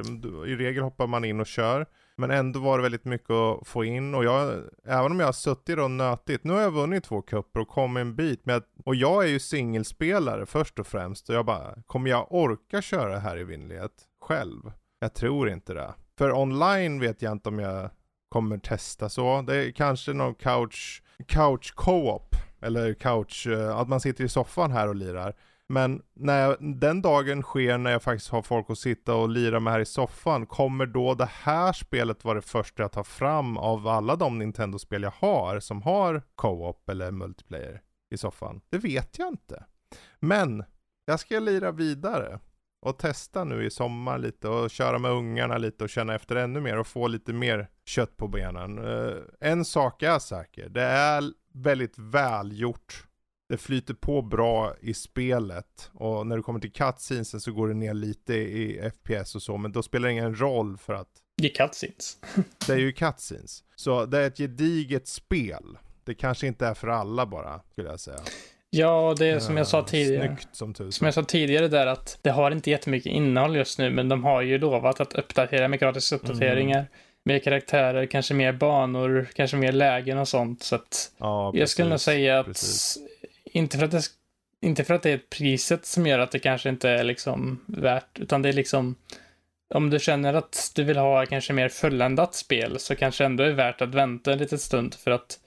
i 0.47 0.55
regel 0.55 0.83
hoppar 0.83 1.07
man 1.07 1.25
in 1.25 1.39
och 1.39 1.47
kör. 1.47 1.85
Men 2.19 2.31
ändå 2.31 2.59
var 2.59 2.77
det 2.77 2.81
väldigt 2.81 3.05
mycket 3.05 3.29
att 3.29 3.67
få 3.67 3.85
in 3.85 4.15
och 4.15 4.23
jag, 4.23 4.63
även 4.85 5.11
om 5.11 5.19
jag 5.19 5.27
har 5.27 5.33
suttit 5.33 5.79
och 5.79 5.91
nötigt, 5.91 6.43
nu 6.43 6.53
har 6.53 6.61
jag 6.61 6.71
vunnit 6.71 7.03
två 7.03 7.21
kupper 7.21 7.59
och 7.59 7.67
kommit 7.67 8.01
en 8.01 8.15
bit 8.15 8.45
med 8.45 8.63
och 8.85 8.95
jag 8.95 9.23
är 9.23 9.27
ju 9.27 9.39
singelspelare 9.39 10.45
först 10.45 10.79
och 10.79 10.87
främst 10.87 11.29
och 11.29 11.35
jag 11.35 11.45
bara, 11.45 11.75
kommer 11.85 12.09
jag 12.09 12.27
orka 12.29 12.81
köra 12.81 13.09
det 13.13 13.19
här 13.19 13.37
i 13.37 13.43
vinlighet 13.43 13.91
själv? 14.21 14.71
Jag 14.99 15.13
tror 15.13 15.49
inte 15.49 15.73
det. 15.73 15.93
För 16.17 16.31
online 16.31 16.99
vet 16.99 17.21
jag 17.21 17.31
inte 17.31 17.49
om 17.49 17.59
jag 17.59 17.89
kommer 18.29 18.57
testa 18.57 19.09
så. 19.09 19.41
Det 19.41 19.55
är 19.55 19.71
kanske 19.71 20.13
någon 20.13 20.35
couch, 20.35 21.03
couch 21.27 21.73
co-op 21.75 22.35
eller 22.61 22.93
couch, 22.93 23.47
eh, 23.47 23.77
att 23.77 23.89
man 23.89 23.99
sitter 23.99 24.23
i 24.23 24.29
soffan 24.29 24.71
här 24.71 24.87
och 24.87 24.95
lirar. 24.95 25.33
Men 25.69 26.01
när 26.13 26.57
den 26.79 27.01
dagen 27.01 27.41
sker 27.41 27.77
när 27.77 27.91
jag 27.91 28.03
faktiskt 28.03 28.31
har 28.31 28.41
folk 28.41 28.69
att 28.69 28.79
sitta 28.79 29.15
och 29.15 29.29
lira 29.29 29.59
med 29.59 29.73
här 29.73 29.79
i 29.79 29.85
soffan, 29.85 30.45
kommer 30.45 30.85
då 30.85 31.13
det 31.13 31.29
här 31.31 31.73
spelet 31.73 32.25
vara 32.25 32.35
det 32.35 32.41
första 32.41 32.83
jag 32.83 32.91
tar 32.91 33.03
fram 33.03 33.57
av 33.57 33.87
alla 33.87 34.15
de 34.15 34.39
Nintendo-spel 34.39 35.03
jag 35.03 35.13
har 35.19 35.59
som 35.59 35.81
har 35.81 36.21
co-op 36.35 36.89
eller 36.89 37.11
multiplayer 37.11 37.81
i 38.09 38.17
soffan? 38.17 38.61
Det 38.69 38.77
vet 38.77 39.19
jag 39.19 39.27
inte. 39.27 39.65
Men 40.19 40.63
jag 41.05 41.19
ska 41.19 41.39
lira 41.39 41.71
vidare 41.71 42.39
och 42.81 42.99
testa 42.99 43.43
nu 43.43 43.65
i 43.65 43.69
sommar 43.69 44.17
lite 44.17 44.47
och 44.47 44.69
köra 44.69 44.99
med 44.99 45.11
ungarna 45.11 45.57
lite 45.57 45.83
och 45.83 45.89
känna 45.89 46.15
efter 46.15 46.35
ännu 46.35 46.61
mer 46.61 46.77
och 46.77 46.87
få 46.87 47.07
lite 47.07 47.33
mer 47.33 47.67
kött 47.85 48.17
på 48.17 48.27
benen. 48.27 48.79
Uh, 48.79 49.21
en 49.39 49.65
sak 49.65 50.03
är 50.03 50.19
säker, 50.19 50.69
det 50.69 50.83
är 50.83 51.23
väldigt 51.53 51.97
välgjort 51.97 53.06
det 53.49 53.57
flyter 53.57 53.93
på 53.93 54.21
bra 54.21 54.75
i 54.81 54.93
spelet 54.93 55.91
och 55.93 56.27
när 56.27 56.35
du 56.35 56.43
kommer 56.43 56.59
till 56.59 56.71
cutscenesen 56.71 57.41
så 57.41 57.51
går 57.51 57.67
det 57.67 57.73
ner 57.73 57.93
lite 57.93 58.33
i 58.33 58.91
FPS 58.93 59.35
och 59.35 59.41
så, 59.41 59.57
men 59.57 59.71
då 59.71 59.83
spelar 59.83 60.07
det 60.07 60.11
ingen 60.11 60.39
roll 60.39 60.77
för 60.77 60.93
att 60.93 61.07
det 61.41 61.51
är 61.51 61.67
cutscenes. 61.67 62.17
det 62.67 62.73
är 62.73 62.77
ju 62.77 62.91
cutscenes. 62.91 63.63
Så 63.75 64.05
det 64.05 64.19
är 64.19 64.27
ett 64.27 64.37
gediget 64.37 65.07
spel. 65.07 65.77
Det 66.03 66.13
kanske 66.13 66.47
inte 66.47 66.67
är 66.67 66.73
för 66.73 66.87
alla 66.87 67.25
bara, 67.25 67.61
skulle 67.71 67.89
jag 67.89 67.99
säga. 67.99 68.19
Ja, 68.69 69.15
det 69.17 69.27
är 69.27 69.39
som 69.39 69.57
jag 69.57 69.67
sa 69.67 69.83
tidigare. 69.83 70.27
Snyggt 70.27 70.55
som 70.55 70.73
tusen. 70.73 70.91
Som 70.91 71.05
jag 71.05 71.13
sa 71.13 71.23
tidigare 71.23 71.67
där 71.67 71.87
att 71.87 72.19
det 72.21 72.29
har 72.29 72.51
inte 72.51 72.69
jättemycket 72.69 73.11
innehåll 73.11 73.55
just 73.55 73.79
nu, 73.79 73.89
men 73.89 74.09
de 74.09 74.23
har 74.23 74.41
ju 74.41 74.57
lovat 74.57 74.99
att 74.99 75.13
uppdatera 75.13 75.67
med 75.67 75.79
gratis 75.79 76.11
uppdateringar. 76.11 76.79
Mm. 76.79 76.91
Mer 77.25 77.39
karaktärer, 77.39 78.05
kanske 78.05 78.33
mer 78.33 78.53
banor, 78.53 79.27
kanske 79.33 79.57
mer 79.57 79.71
lägen 79.71 80.17
och 80.17 80.27
sånt. 80.27 80.63
Så 80.63 80.75
att 80.75 81.11
ja, 81.17 81.51
jag 81.55 81.69
skulle 81.69 81.89
nog 81.89 81.99
säga 81.99 82.39
att 82.39 82.45
precis. 82.45 82.97
Inte 83.51 83.77
för 83.77 83.85
att 83.85 83.91
det, 83.91 84.03
inte 84.61 84.83
för 84.83 84.93
att 84.93 85.03
det 85.03 85.11
är 85.11 85.21
priset 85.29 85.85
som 85.85 86.07
gör 86.07 86.19
att 86.19 86.31
det 86.31 86.39
kanske 86.39 86.69
inte 86.69 86.89
är 86.89 87.03
liksom 87.03 87.59
värt, 87.65 88.19
utan 88.19 88.41
det 88.41 88.49
är 88.49 88.53
liksom 88.53 88.95
om 89.73 89.89
du 89.89 89.99
känner 89.99 90.33
att 90.33 90.71
du 90.75 90.83
vill 90.83 90.97
ha 90.97 91.25
kanske 91.25 91.53
mer 91.53 91.69
fulländat 91.69 92.35
spel 92.35 92.79
så 92.79 92.95
kanske 92.95 93.25
ändå 93.25 93.43
är 93.43 93.51
värt 93.51 93.81
att 93.81 93.95
vänta 93.95 94.33
en 94.33 94.39
liten 94.39 94.59
stund 94.59 94.95
för 94.95 95.11
att 95.11 95.39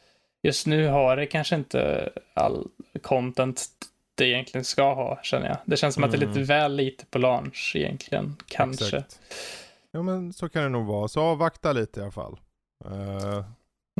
just 0.43 0.67
nu 0.67 0.87
har 0.87 1.17
det 1.17 1.27
kanske 1.27 1.55
inte 1.55 2.11
all 2.35 2.69
content 3.03 3.69
det 4.15 4.27
egentligen 4.27 4.65
ska 4.65 4.95
ha, 4.95 5.21
känner 5.23 5.49
jag. 5.49 5.57
Det 5.65 5.77
känns 5.77 5.95
som 5.95 6.05
mm. 6.05 6.09
att 6.09 6.21
det 6.21 6.25
är 6.25 6.29
lite 6.29 6.41
mm. 6.41 6.47
väl 6.47 6.77
lite 6.77 7.07
på 7.07 7.19
launch 7.19 7.73
egentligen, 7.77 8.37
kanske. 8.47 8.85
Exakt. 8.85 9.21
Ja 9.91 10.03
men 10.03 10.33
så 10.33 10.49
kan 10.49 10.63
det 10.63 10.69
nog 10.69 10.87
vara, 10.87 11.09
så 11.09 11.21
avvakta 11.21 11.73
lite 11.73 12.01
i 12.01 12.03
alla 12.03 12.13
fall. 12.13 12.41
Uh, 12.85 13.45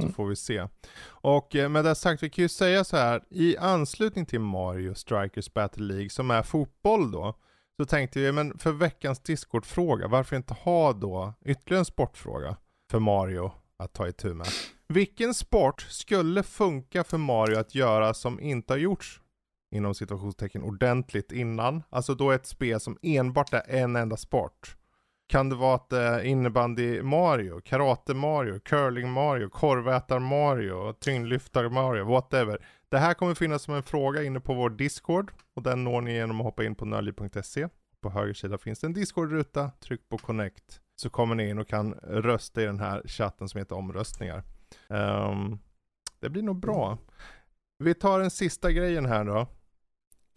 så 0.01 0.07
mm. 0.07 0.15
får 0.15 0.27
vi 0.27 0.37
se. 0.37 0.67
Och 1.03 1.57
eh, 1.57 1.69
med 1.69 1.85
det 1.85 1.95
sagt, 1.95 2.23
vi 2.23 2.31
kan 2.31 2.43
ju 2.43 2.49
säga 2.49 2.85
så 2.85 2.97
här. 2.97 3.23
I 3.31 3.57
anslutning 3.57 4.27
till 4.27 4.41
Mario 4.41 4.95
Strikers 4.95 5.55
Battle 5.55 5.85
League 5.85 6.11
som 6.11 6.31
är 6.31 6.43
fotboll 6.43 7.11
då. 7.11 7.35
Så 7.81 7.87
tänkte 7.87 8.21
vi, 8.21 8.33
men 8.33 8.59
för 8.59 8.73
veckans 8.73 9.21
Discord-fråga, 9.21 10.09
varför 10.09 10.37
inte 10.37 10.55
ha 10.55 10.93
då 10.93 11.35
ytterligare 11.45 11.81
en 11.81 11.85
sportfråga 11.85 12.57
för 12.91 12.99
Mario 12.99 13.53
att 13.79 13.93
ta 13.93 14.09
itu 14.09 14.35
med? 14.35 14.47
Vilken 14.89 15.35
sport 15.35 15.81
skulle 15.81 16.43
funka 16.43 17.05
för 17.05 17.19
Mario 17.19 17.59
att 17.59 17.75
göra 17.75 18.15
som 18.15 18.41
inte 18.41 18.73
har 18.73 18.79
gjorts 18.79 19.21
inom 19.75 19.95
situationstecken 19.95 20.63
ordentligt 20.63 21.33
innan? 21.33 21.83
Alltså 21.91 22.15
då 22.15 22.31
ett 22.31 22.47
spel 22.47 22.81
som 22.81 22.99
enbart 23.03 23.53
är 23.53 23.63
en 23.69 23.97
enda 23.97 24.17
sport. 24.17 24.77
Kan 25.31 25.49
det 25.49 25.57
vara 25.57 25.75
att 25.75 25.89
det 25.89 26.01
är 26.01 26.23
innebandy 26.23 27.03
Mario, 27.03 27.61
karate 27.61 28.15
Mario, 28.15 28.61
curling 28.61 29.11
Mario, 29.11 29.49
korvätar 29.49 30.19
Mario, 30.19 30.93
tyngdlyftar 30.93 31.69
Mario, 31.69 32.05
whatever. 32.05 32.67
Det 32.89 32.99
här 32.99 33.15
kommer 33.15 33.35
finnas 33.35 33.63
som 33.63 33.75
en 33.75 33.83
fråga 33.83 34.23
inne 34.23 34.41
på 34.41 34.55
vår 34.55 34.71
Discord 34.71 35.33
och 35.55 35.63
den 35.63 35.85
når 35.85 36.01
ni 36.01 36.13
genom 36.13 36.41
att 36.41 36.45
hoppa 36.45 36.65
in 36.65 36.75
på 36.75 36.85
nörli.se. 36.85 37.69
På 38.01 38.11
höger 38.11 38.35
sida 38.35 38.59
finns 38.59 38.81
det 38.81 38.87
en 38.87 38.93
Discord-ruta, 38.93 39.71
tryck 39.81 40.09
på 40.09 40.19
connect 40.19 40.81
så 40.97 41.11
kommer 41.11 41.35
ni 41.35 41.49
in 41.49 41.59
och 41.59 41.69
kan 41.69 41.93
rösta 42.03 42.63
i 42.63 42.65
den 42.65 42.81
här 42.81 43.03
chatten 43.07 43.49
som 43.49 43.59
heter 43.59 43.77
omröstningar. 43.77 44.43
Um, 44.89 45.59
det 46.21 46.31
blir 46.31 46.43
nog 46.43 46.61
bra. 46.61 46.99
Vi 47.79 47.95
tar 47.95 48.21
den 48.21 48.31
sista 48.31 48.73
grejen 48.73 49.07
här 49.07 49.25
då. 49.25 49.47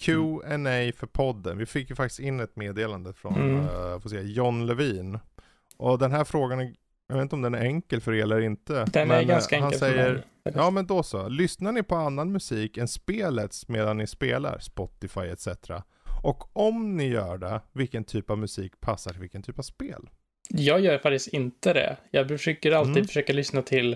Q&A 0.04 0.92
för 0.98 1.08
podden. 1.08 1.58
Vi 1.58 1.66
fick 1.66 1.90
ju 1.90 1.96
faktiskt 1.96 2.20
in 2.20 2.40
ett 2.40 2.56
meddelande 2.56 3.14
från 3.14 3.36
mm. 3.36 3.60
uh, 3.60 4.00
får 4.00 4.10
se, 4.10 4.22
John 4.22 4.66
Levin. 4.66 5.20
Och 5.78 6.00
den 6.00 6.12
här 6.12 6.24
frågan, 6.24 6.60
är, 6.60 6.74
jag 7.08 7.16
vet 7.16 7.22
inte 7.22 7.36
om 7.36 7.42
den 7.42 7.56
är 7.56 7.62
enkel 7.62 8.02
för 8.02 8.14
er 8.14 8.24
eller 8.24 8.42
inte. 8.42 8.86
Den 8.86 9.08
men 9.08 9.18
är 9.18 9.24
ganska 9.24 9.56
han 9.56 9.66
enkel 9.66 9.80
säger. 9.80 10.26
Ja 10.44 10.70
men 10.70 10.88
då 10.88 11.04
så. 11.04 11.28
Lyssnar 11.28 11.72
ni 11.72 11.84
på 11.84 11.96
annan 11.96 12.32
musik 12.32 12.78
än 12.78 12.88
spelets 12.88 13.68
medan 13.68 13.98
ni 13.98 14.08
spelar, 14.08 14.60
Spotify 14.60 15.22
etc. 15.22 15.48
Och 16.24 16.58
om 16.58 16.98
ni 16.98 17.08
gör 17.08 17.38
det, 17.38 17.62
vilken 17.74 18.04
typ 18.04 18.30
av 18.30 18.38
musik 18.38 18.82
passar 18.82 19.12
till 19.12 19.22
vilken 19.22 19.44
typ 19.44 19.60
av 19.60 19.64
spel? 19.64 20.10
Jag 20.50 20.80
gör 20.80 20.98
faktiskt 20.98 21.28
inte 21.28 21.74
det. 21.74 21.98
Jag 22.12 22.28
försöker 22.28 22.72
alltid 22.72 22.98
mm. 22.98 23.08
försöka 23.08 23.34
lyssna 23.34 23.62
till 23.62 23.96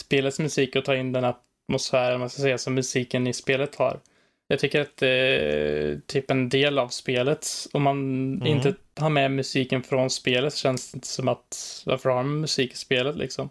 spelets 0.00 0.38
musik 0.38 0.76
och 0.76 0.84
ta 0.84 0.96
in 0.96 1.12
den 1.12 1.24
atmosfären, 1.24 2.20
man 2.20 2.30
ska 2.30 2.42
säga, 2.42 2.58
som 2.58 2.74
musiken 2.74 3.26
i 3.26 3.32
spelet 3.32 3.74
har. 3.74 4.00
Jag 4.54 4.60
tycker 4.60 4.80
att 4.80 4.96
det 4.96 5.08
är 5.08 6.00
typ 6.06 6.30
en 6.30 6.48
del 6.48 6.78
av 6.78 6.88
spelet. 6.88 7.46
Om 7.72 7.82
man 7.82 7.98
Mm. 8.34 8.46
inte 8.46 8.74
har 8.96 9.10
med 9.10 9.30
musiken 9.30 9.82
från 9.82 10.10
spelet 10.10 10.52
så 10.52 10.58
känns 10.58 10.92
det 10.92 10.96
inte 10.96 11.06
som 11.06 11.28
att 11.28 11.82
varför 11.86 12.08
har 12.10 12.16
man 12.22 12.40
musik 12.40 12.72
i 12.72 12.76
spelet 12.76 13.16
liksom? 13.16 13.50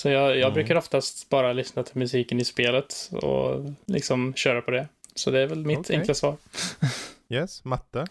Så 0.00 0.08
jag, 0.08 0.30
jag 0.30 0.36
Mm. 0.38 0.54
brukar 0.54 0.76
oftast 0.76 1.28
bara 1.28 1.52
lyssna 1.52 1.82
till 1.82 1.96
musiken 1.98 2.40
i 2.40 2.44
spelet 2.44 3.10
och 3.12 3.64
liksom 3.86 4.34
köra 4.34 4.60
på 4.62 4.70
det. 4.70 4.88
Så 5.14 5.30
det 5.30 5.40
är 5.40 5.46
väl 5.46 5.66
mitt 5.66 5.78
Okej. 5.78 5.96
enkla 5.96 6.14
svar. 6.14 6.36
Yes, 7.28 7.64
matte. 7.64 8.06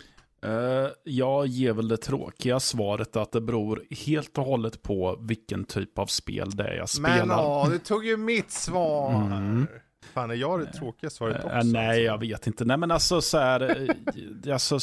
Eh, 0.45 0.87
jag 1.03 1.47
ger 1.47 1.73
väl 1.73 1.87
det 1.87 1.97
tråkiga 1.97 2.59
svaret 2.59 3.15
att 3.15 3.31
det 3.31 3.41
beror 3.41 3.83
helt 4.05 4.37
och 4.37 4.45
hållet 4.45 4.81
på 4.81 5.17
vilken 5.21 5.65
typ 5.65 5.99
av 5.99 6.05
spel 6.05 6.49
det 6.55 6.63
är 6.63 6.73
jag 6.75 6.89
spelar. 6.89 7.25
Men 7.25 7.39
åh, 7.39 7.69
du 7.69 7.77
tog 7.79 8.05
ju 8.05 8.17
mitt 8.17 8.51
svar. 8.51 9.13
Mm. 9.15 9.67
Fan, 10.13 10.31
är 10.31 10.35
jag 10.35 10.59
det 10.59 10.73
tråkiga 10.73 11.09
svaret 11.09 11.43
också? 11.45 11.55
Eh, 11.57 11.63
nej, 11.63 11.87
alltså? 11.87 12.01
jag 12.01 12.17
vet 12.19 12.47
inte. 12.47 12.65
Nej, 12.65 12.77
men 12.77 12.91
alltså 12.91 13.21
så 13.21 13.37
här, 13.37 13.89
eh, 14.45 14.53
alltså, 14.53 14.77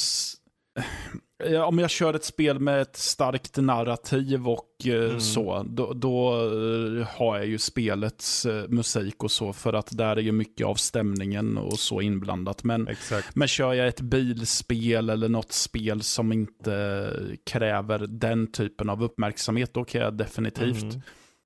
eh, 1.44 1.60
om 1.60 1.78
jag 1.78 1.90
kör 1.90 2.14
ett 2.14 2.24
spel 2.24 2.58
med 2.58 2.80
ett 2.82 2.96
starkt 2.96 3.56
narrativ 3.56 4.48
och 4.48 4.64
eh, 4.86 4.92
Mm. 5.08 5.20
så, 5.20 5.62
då, 5.68 5.92
då 5.92 6.34
eh, 6.34 7.06
har 7.08 7.36
jag 7.36 7.46
ju 7.46 7.58
spelets 7.58 8.46
eh, 8.46 8.68
musik 8.68 9.24
och 9.24 9.30
så, 9.30 9.52
för 9.52 9.72
att 9.72 9.96
där 9.96 10.16
är 10.16 10.20
ju 10.20 10.32
mycket 10.32 10.66
av 10.66 10.74
stämningen 10.74 11.58
och 11.58 11.78
så 11.78 12.00
inblandat. 12.00 12.64
Men, 12.64 12.88
Exakt. 12.88 13.36
men 13.36 13.48
kör 13.48 13.72
jag 13.74 13.88
ett 13.88 14.00
bilspel 14.00 15.10
eller 15.10 15.28
något 15.28 15.52
spel 15.52 16.02
som 16.02 16.32
inte 16.32 17.10
kräver 17.46 17.98
den 18.08 18.52
typen 18.52 18.88
av 18.90 19.02
uppmärksamhet, 19.02 19.74
då 19.74 19.84
kan 19.84 20.00
jag 20.00 20.16
definitivt 20.16 20.82
Mm. 20.82 21.00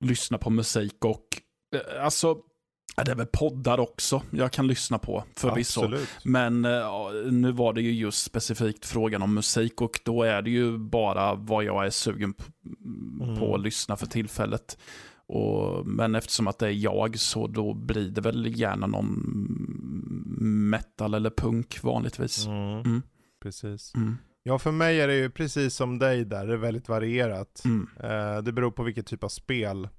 lyssna 0.05 0.37
på 0.37 0.49
musik 0.49 1.05
och 1.05 1.25
eh, 1.75 2.03
alltså, 2.05 2.37
ja, 2.95 3.03
det 3.03 3.11
är 3.11 3.15
väl 3.15 3.25
poddar 3.33 3.79
också 3.79 4.21
jag 4.31 4.51
kan 4.51 4.67
lyssna 4.67 4.97
på 4.97 5.23
förvisso. 5.35 5.81
Absolut. 5.81 6.09
Men 6.23 6.65
eh, 6.65 6.71
ja, 6.71 7.11
nu 7.31 7.51
var 7.51 7.73
det 7.73 7.81
ju 7.81 7.91
just 7.91 8.23
specifikt 8.23 8.85
frågan 8.85 9.21
om 9.21 9.33
musik 9.33 9.81
och 9.81 9.99
då 10.05 10.23
är 10.23 10.41
det 10.41 10.49
ju 10.49 10.77
bara 10.77 11.35
vad 11.35 11.63
jag 11.63 11.85
är 11.85 11.89
sugen 11.89 12.33
p- 12.33 12.43
Mm. 13.23 13.39
på 13.39 13.55
att 13.55 13.61
lyssna 13.61 13.95
för 13.97 14.05
tillfället. 14.05 14.77
Och, 15.25 15.87
men 15.87 16.15
eftersom 16.15 16.47
att 16.47 16.59
det 16.59 16.67
är 16.67 16.71
jag 16.71 17.19
så 17.19 17.47
då 17.47 17.73
blir 17.73 18.09
det 18.09 18.21
väl 18.21 18.59
gärna 18.59 18.87
någon 18.87 19.07
metal 20.69 21.13
eller 21.13 21.29
punk 21.29 21.83
vanligtvis. 21.83 22.45
Mm. 22.47 22.79
Mm. 22.79 23.01
Precis. 23.43 23.95
Mm. 23.95 24.17
Ja, 24.43 24.59
för 24.59 24.71
mig 24.71 25.01
är 25.01 25.07
det 25.07 25.15
ju 25.15 25.29
precis 25.29 25.75
som 25.75 25.99
dig 25.99 26.25
där, 26.25 26.47
det 26.47 26.53
är 26.53 26.57
väldigt 26.57 26.89
varierat. 26.89 27.61
Mm. 27.65 27.87
Eh, 27.99 28.41
det 28.43 28.51
beror 28.51 28.71
på 28.71 28.83
vilket 28.83 29.07
typ 29.07 29.23
av 29.23 29.29
spel. 29.29 29.89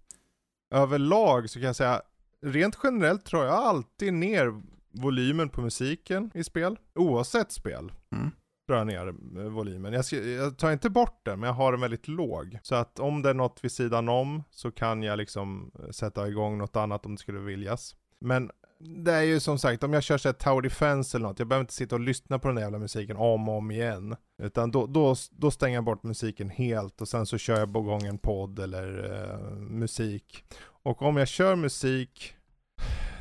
Överlag 0.74 1.50
så 1.50 1.58
kan 1.58 1.66
jag 1.66 1.76
säga, 1.76 2.02
rent 2.44 2.78
generellt 2.82 3.24
tror 3.24 3.44
jag 3.44 3.54
alltid 3.54 4.12
ner 4.12 4.62
volymen 4.92 5.48
på 5.48 5.60
musiken 5.60 6.30
i 6.34 6.44
spel, 6.44 6.78
oavsett 6.94 7.52
spel. 7.52 7.92
Mm. 8.12 8.30
drar 8.68 8.76
jag 8.76 8.86
ner 8.86 9.06
eh, 9.42 9.48
volymen. 9.48 9.92
Jag, 9.92 10.04
ska, 10.04 10.16
jag 10.16 10.58
tar 10.58 10.72
inte 10.72 10.90
bort 10.90 11.20
den, 11.24 11.40
men 11.40 11.46
jag 11.46 11.54
har 11.54 11.72
den 11.72 11.80
väldigt 11.80 12.08
låg. 12.08 12.58
Så 12.62 12.74
att 12.74 12.98
om 13.00 13.22
det 13.22 13.30
är 13.30 13.34
något 13.34 13.64
vid 13.64 13.72
sidan 13.72 14.08
om 14.08 14.42
så 14.50 14.70
kan 14.70 15.02
jag 15.02 15.16
liksom 15.16 15.70
eh, 15.78 15.90
sätta 15.90 16.28
igång 16.28 16.58
något 16.58 16.76
annat 16.76 17.06
om 17.06 17.14
det 17.14 17.20
skulle 17.20 17.38
viljas. 17.38 17.96
Men 18.20 18.50
det 18.78 19.12
är 19.12 19.22
ju 19.22 19.40
som 19.40 19.58
sagt, 19.58 19.82
om 19.84 19.92
jag 19.92 20.02
kör 20.02 20.18
så 20.18 20.28
här 20.28 20.32
Tower 20.32 20.62
Defense 20.62 21.16
eller 21.16 21.28
något, 21.28 21.38
jag 21.38 21.48
behöver 21.48 21.64
inte 21.64 21.74
sitta 21.74 21.94
och 21.94 22.00
lyssna 22.00 22.38
på 22.38 22.48
den 22.48 22.54
där 22.54 22.62
jävla 22.62 22.78
musiken 22.78 23.16
om 23.16 23.48
och 23.48 23.56
om 23.56 23.70
igen. 23.70 24.16
Utan 24.42 24.70
då, 24.70 24.86
då, 24.86 25.14
då 25.30 25.50
stänger 25.50 25.74
jag 25.74 25.84
bort 25.84 26.02
musiken 26.02 26.50
helt 26.50 27.00
och 27.00 27.08
sen 27.08 27.26
så 27.26 27.38
kör 27.38 27.58
jag 27.58 27.72
på 27.72 27.80
gång 27.80 28.02
en 28.02 28.18
podd 28.18 28.58
eller 28.58 29.14
eh, 29.14 29.50
musik. 29.56 30.44
Och 30.84 31.02
om 31.02 31.16
jag 31.16 31.28
kör 31.28 31.56
musik, 31.56 32.34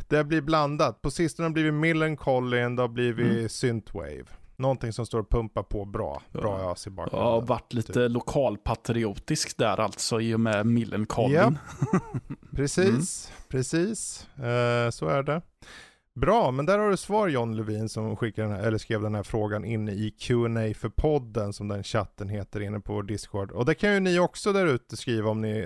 det 0.09 0.23
blir 0.23 0.41
blandat. 0.41 1.01
På 1.01 1.11
sistone 1.11 1.45
har 1.45 1.49
det 1.49 1.53
blivit 1.53 1.73
Millencolin, 1.73 2.75
det 2.75 2.81
har 2.83 2.87
blivit 2.89 3.31
Mm. 3.31 3.49
Synthwave. 3.49 4.25
Någonting 4.55 4.93
som 4.93 5.05
står 5.05 5.19
och 5.19 5.29
pumpar 5.29 5.63
på 5.63 5.85
bra, 5.85 6.21
bra 6.31 6.59
Ja. 6.61 6.71
ös 6.71 6.87
i 6.87 6.89
bakgrunden. 6.89 7.27
har 7.27 7.41
varit 7.41 7.73
lite 7.73 8.07
lokalpatriotisk 8.07 9.57
där 9.57 9.79
alltså 9.79 10.21
i 10.21 10.33
och 10.33 10.39
med 10.39 10.65
Millencolin. 10.65 11.33
Ja. 11.33 11.53
Precis, 12.55 13.31
precis. 13.47 14.27
Eh, 14.37 14.89
så 14.89 15.07
är 15.07 15.23
det. 15.23 15.41
Bra, 16.15 16.51
men 16.51 16.65
där 16.65 16.79
har 16.79 16.89
du 16.89 16.97
svar 16.97 17.27
John 17.27 17.55
Levin 17.55 17.89
som 17.89 18.15
skickade 18.15 18.47
den 18.47 18.57
här, 18.57 18.63
eller 18.67 18.77
skrev 18.77 19.01
den 19.01 19.15
här 19.15 19.23
frågan 19.23 19.65
inne 19.65 19.91
i 19.91 20.11
Q&A 20.11 20.73
för 20.75 20.89
podden 20.89 21.53
som 21.53 21.67
den 21.67 21.83
chatten 21.83 22.29
heter 22.29 22.59
inne 22.61 22.79
på 22.79 22.93
vår 22.93 23.03
Discord. 23.03 23.51
Och 23.51 23.65
det 23.65 23.75
kan 23.75 23.93
ju 23.93 23.99
ni 23.99 24.19
också 24.19 24.53
där 24.53 24.65
ute 24.65 24.97
skriva 24.97 25.29
om 25.29 25.41
ni, 25.41 25.59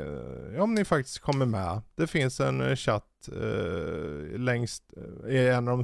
eh, 0.56 0.64
om 0.64 0.74
ni 0.74 0.86
faktiskt 0.86 1.20
kommer 1.20 1.46
med. 1.46 1.82
Det 1.96 2.08
finns 2.08 2.40
en 2.40 2.62
eh, 2.62 2.76
chatt 2.76 3.30
eh, 3.32 4.40
längst, 4.40 4.84
eh, 5.28 5.30
i 5.36 5.48
en 5.48 5.68
av 5.68 5.78
de 5.78 5.84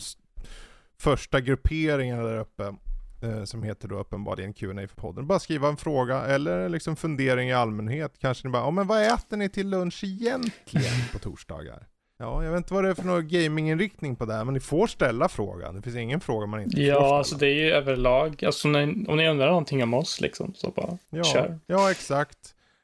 första 0.98 1.42
grupperingarna 1.42 2.24
där 2.24 2.38
uppe. 2.40 2.76
eh, 3.24 3.44
Som 3.44 3.64
heter 3.64 3.88
då 3.88 4.00
uppenbarligen 4.00 4.54
Q&A 4.54 4.88
för 4.88 4.96
podden. 5.02 5.28
Bara 5.28 5.40
skriva 5.40 5.68
en 5.68 5.78
fråga 5.78 6.22
eller 6.26 6.70
liksom 6.70 6.96
fundering 6.96 7.50
i 7.50 7.54
allmänhet. 7.54 8.14
Kanske 8.20 8.48
ni 8.48 8.52
bara, 8.52 8.64
ja 8.64 8.72
men 8.72 8.88
vad 8.88 9.02
äter 9.14 9.38
ni 9.38 9.50
till 9.50 9.70
lunch 9.70 10.04
egentligen 10.04 10.94
på 11.12 11.20
torsdagar? 11.20 11.88
Ja, 12.24 12.44
jag 12.44 12.52
vet 12.52 12.58
inte 12.58 12.74
vad 12.74 12.84
det 12.84 12.90
är 12.90 12.94
för 12.94 13.04
någon 13.04 13.28
gaminginriktning 13.28 14.16
på 14.16 14.26
det 14.26 14.34
här, 14.34 14.44
men 14.44 14.54
ni 14.54 14.60
får 14.60 14.88
ställa 14.88 15.30
frågan. 15.30 15.76
Det 15.76 15.82
finns 15.82 15.96
ingen 15.96 16.20
fråga 16.20 16.46
man 16.48 16.62
inte 16.62 16.76
får 16.76 16.84
Ja, 16.86 17.18
alltså 17.18 17.36
det 17.36 17.48
är 17.48 17.54
ju 17.66 17.72
överlag. 17.72 18.44
Alltså 18.46 18.68
om 18.68 18.72
ni, 18.72 19.06
om 19.08 19.18
ni 19.18 19.30
undrar 19.30 19.48
någonting 19.48 19.84
om 19.84 19.94
oss 19.94 20.22
liksom, 20.22 20.54
så 20.56 20.70
bara 20.70 20.98
ja, 21.10 21.24
kör. 21.24 21.60
Ja, 21.68 21.92
exakt. 21.92 22.38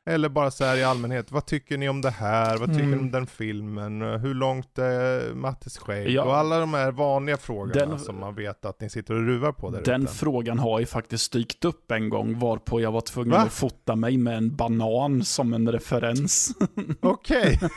Eller 0.06 0.30
bara 0.30 0.52
så 0.52 0.66
här 0.66 0.78
i 0.78 0.84
allmänhet, 0.84 1.32
vad 1.32 1.46
tycker 1.46 1.78
ni 1.78 1.90
om 1.90 2.02
det 2.02 2.10
här? 2.10 2.58
Vad 2.58 2.70
tycker 2.70 2.84
Mm. 2.84 2.92
ni 2.92 2.98
om 2.98 3.12
den 3.12 3.28
filmen? 3.28 4.02
Hur 4.02 4.34
långt 4.34 4.78
är 4.78 5.34
Mattes 5.34 5.78
skägg? 5.78 6.10
Ja. 6.10 6.24
Och 6.24 6.36
alla 6.38 6.60
de 6.60 6.74
här 6.74 6.92
vanliga 6.92 7.38
frågorna 7.38 7.74
Den- 7.86 8.00
som 8.00 8.20
man 8.20 8.36
vet 8.36 8.66
att 8.66 8.82
ni 8.82 8.90
sitter 8.90 9.14
och 9.14 9.22
ruvar 9.26 9.52
på 9.52 9.70
där 9.70 9.82
Den 9.82 10.04
ute. 10.04 10.14
frågan 10.14 10.60
har 10.60 10.80
ju 10.80 10.86
faktiskt 10.86 11.34
dykt 11.34 11.66
upp 11.66 11.92
en 11.92 12.10
gång 12.10 12.40
varpå 12.40 12.82
jag 12.82 12.92
var 12.92 13.02
tvungen 13.02 13.32
Va? 13.32 13.38
att 13.38 13.54
fota 13.54 13.96
mig 13.96 14.18
med 14.18 14.38
en 14.38 14.56
banan 14.56 15.24
som 15.24 15.54
en 15.54 15.72
referens. 15.72 16.50
Okej, 17.02 17.60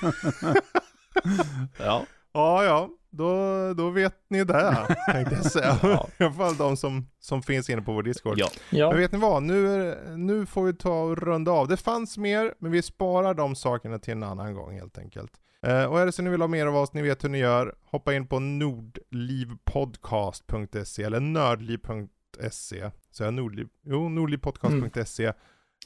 ja. 1.79 2.07
ja 2.33 2.65
ja, 2.65 2.89
då, 3.11 3.35
då 3.75 3.91
vet 3.91 4.15
ni 4.29 4.45
det, 4.45 4.87
tänkte 5.13 5.35
jag 5.35 5.45
säga. 5.45 5.79
Ja. 5.83 6.09
I 6.19 6.25
alla 6.25 6.33
fall 6.33 6.57
de 6.57 6.77
som, 6.77 7.07
som 7.21 7.43
finns 7.43 7.71
inne 7.71 7.83
på 7.83 7.93
vår 7.93 8.03
Discord. 8.03 8.39
ja. 8.39 8.49
Ja, 8.71 8.89
Men 8.89 8.99
vet 8.99 9.13
ni 9.13 9.19
vad? 9.19 9.43
Nu, 9.43 9.69
är, 9.69 10.17
nu 10.17 10.47
får 10.47 10.65
vi 10.65 10.75
ta 10.75 11.03
och 11.03 11.19
runda 11.19 11.53
av. 11.53 11.69
Det 11.69 11.77
fanns 11.77 12.19
mer, 12.19 12.55
men 12.59 12.73
vi 12.73 12.83
sparar 12.83 13.35
de 13.35 13.55
sakerna 13.55 13.99
till 13.99 14.13
en 14.13 14.23
annan 14.23 14.55
gång 14.55 14.75
helt 14.75 14.99
enkelt. 14.99 15.33
Eh, 15.67 15.85
och 15.85 16.01
är 16.01 16.07
det 16.07 16.13
så 16.13 16.23
ni 16.23 16.31
vill 16.31 16.41
ha 16.41 16.49
mer 16.49 16.67
av 16.67 16.77
oss, 16.77 16.93
ni 16.93 17.03
vet 17.03 17.25
hur 17.25 17.29
ni 17.29 17.39
gör. 17.39 17.75
Hoppa 17.85 18.15
in 18.15 18.27
på 18.27 18.39
nordlivpodcast.se 18.39 21.03
eller 21.03 21.21
nördliv.se. 21.21 22.91
Så 23.11 23.25
jag 23.25 23.35
nordliv, 23.35 23.69
jo, 23.85 24.09
nordlivpodcast.se 24.09 25.33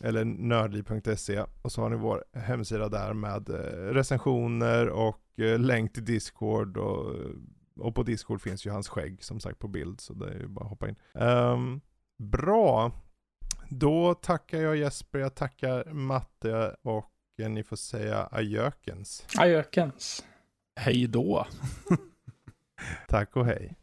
eller 0.04 0.24
nördliv.se 0.24 1.44
och 1.62 1.72
så 1.72 1.82
har 1.82 1.90
ni 1.90 1.96
vår 1.96 2.24
hemsida 2.32 2.88
där 2.88 3.12
med 3.12 3.50
eh, 3.50 3.94
recensioner 3.94 4.88
och 4.88 5.38
eh, 5.38 5.58
länk 5.58 5.92
till 5.92 6.04
Discord 6.04 6.76
och, 6.76 7.14
och 7.80 7.94
på 7.94 8.02
Discord 8.02 8.42
finns 8.42 8.66
ju 8.66 8.70
hans 8.70 8.88
skägg 8.88 9.24
som 9.24 9.40
sagt 9.40 9.58
på 9.58 9.68
bild 9.68 10.00
så 10.00 10.14
det 10.14 10.26
är 10.26 10.38
ju 10.38 10.46
bara 10.46 10.64
att 10.64 10.70
hoppa 10.70 10.88
in. 10.88 10.96
Ehm, 11.14 11.80
bra, 12.18 12.92
då 13.68 14.14
tackar 14.14 14.58
jag 14.58 14.76
Jesper, 14.76 15.18
jag 15.18 15.34
tackar 15.34 15.92
Matte 15.92 16.76
och 16.82 17.12
eh, 17.38 17.48
ni 17.48 17.64
får 17.64 17.76
säga 17.76 18.28
ajökens. 18.32 19.26
ajökens. 19.38 20.24
Hej 20.80 21.06
då. 21.06 21.46
Tack 23.08 23.36
och 23.36 23.46
hej. 23.46 23.76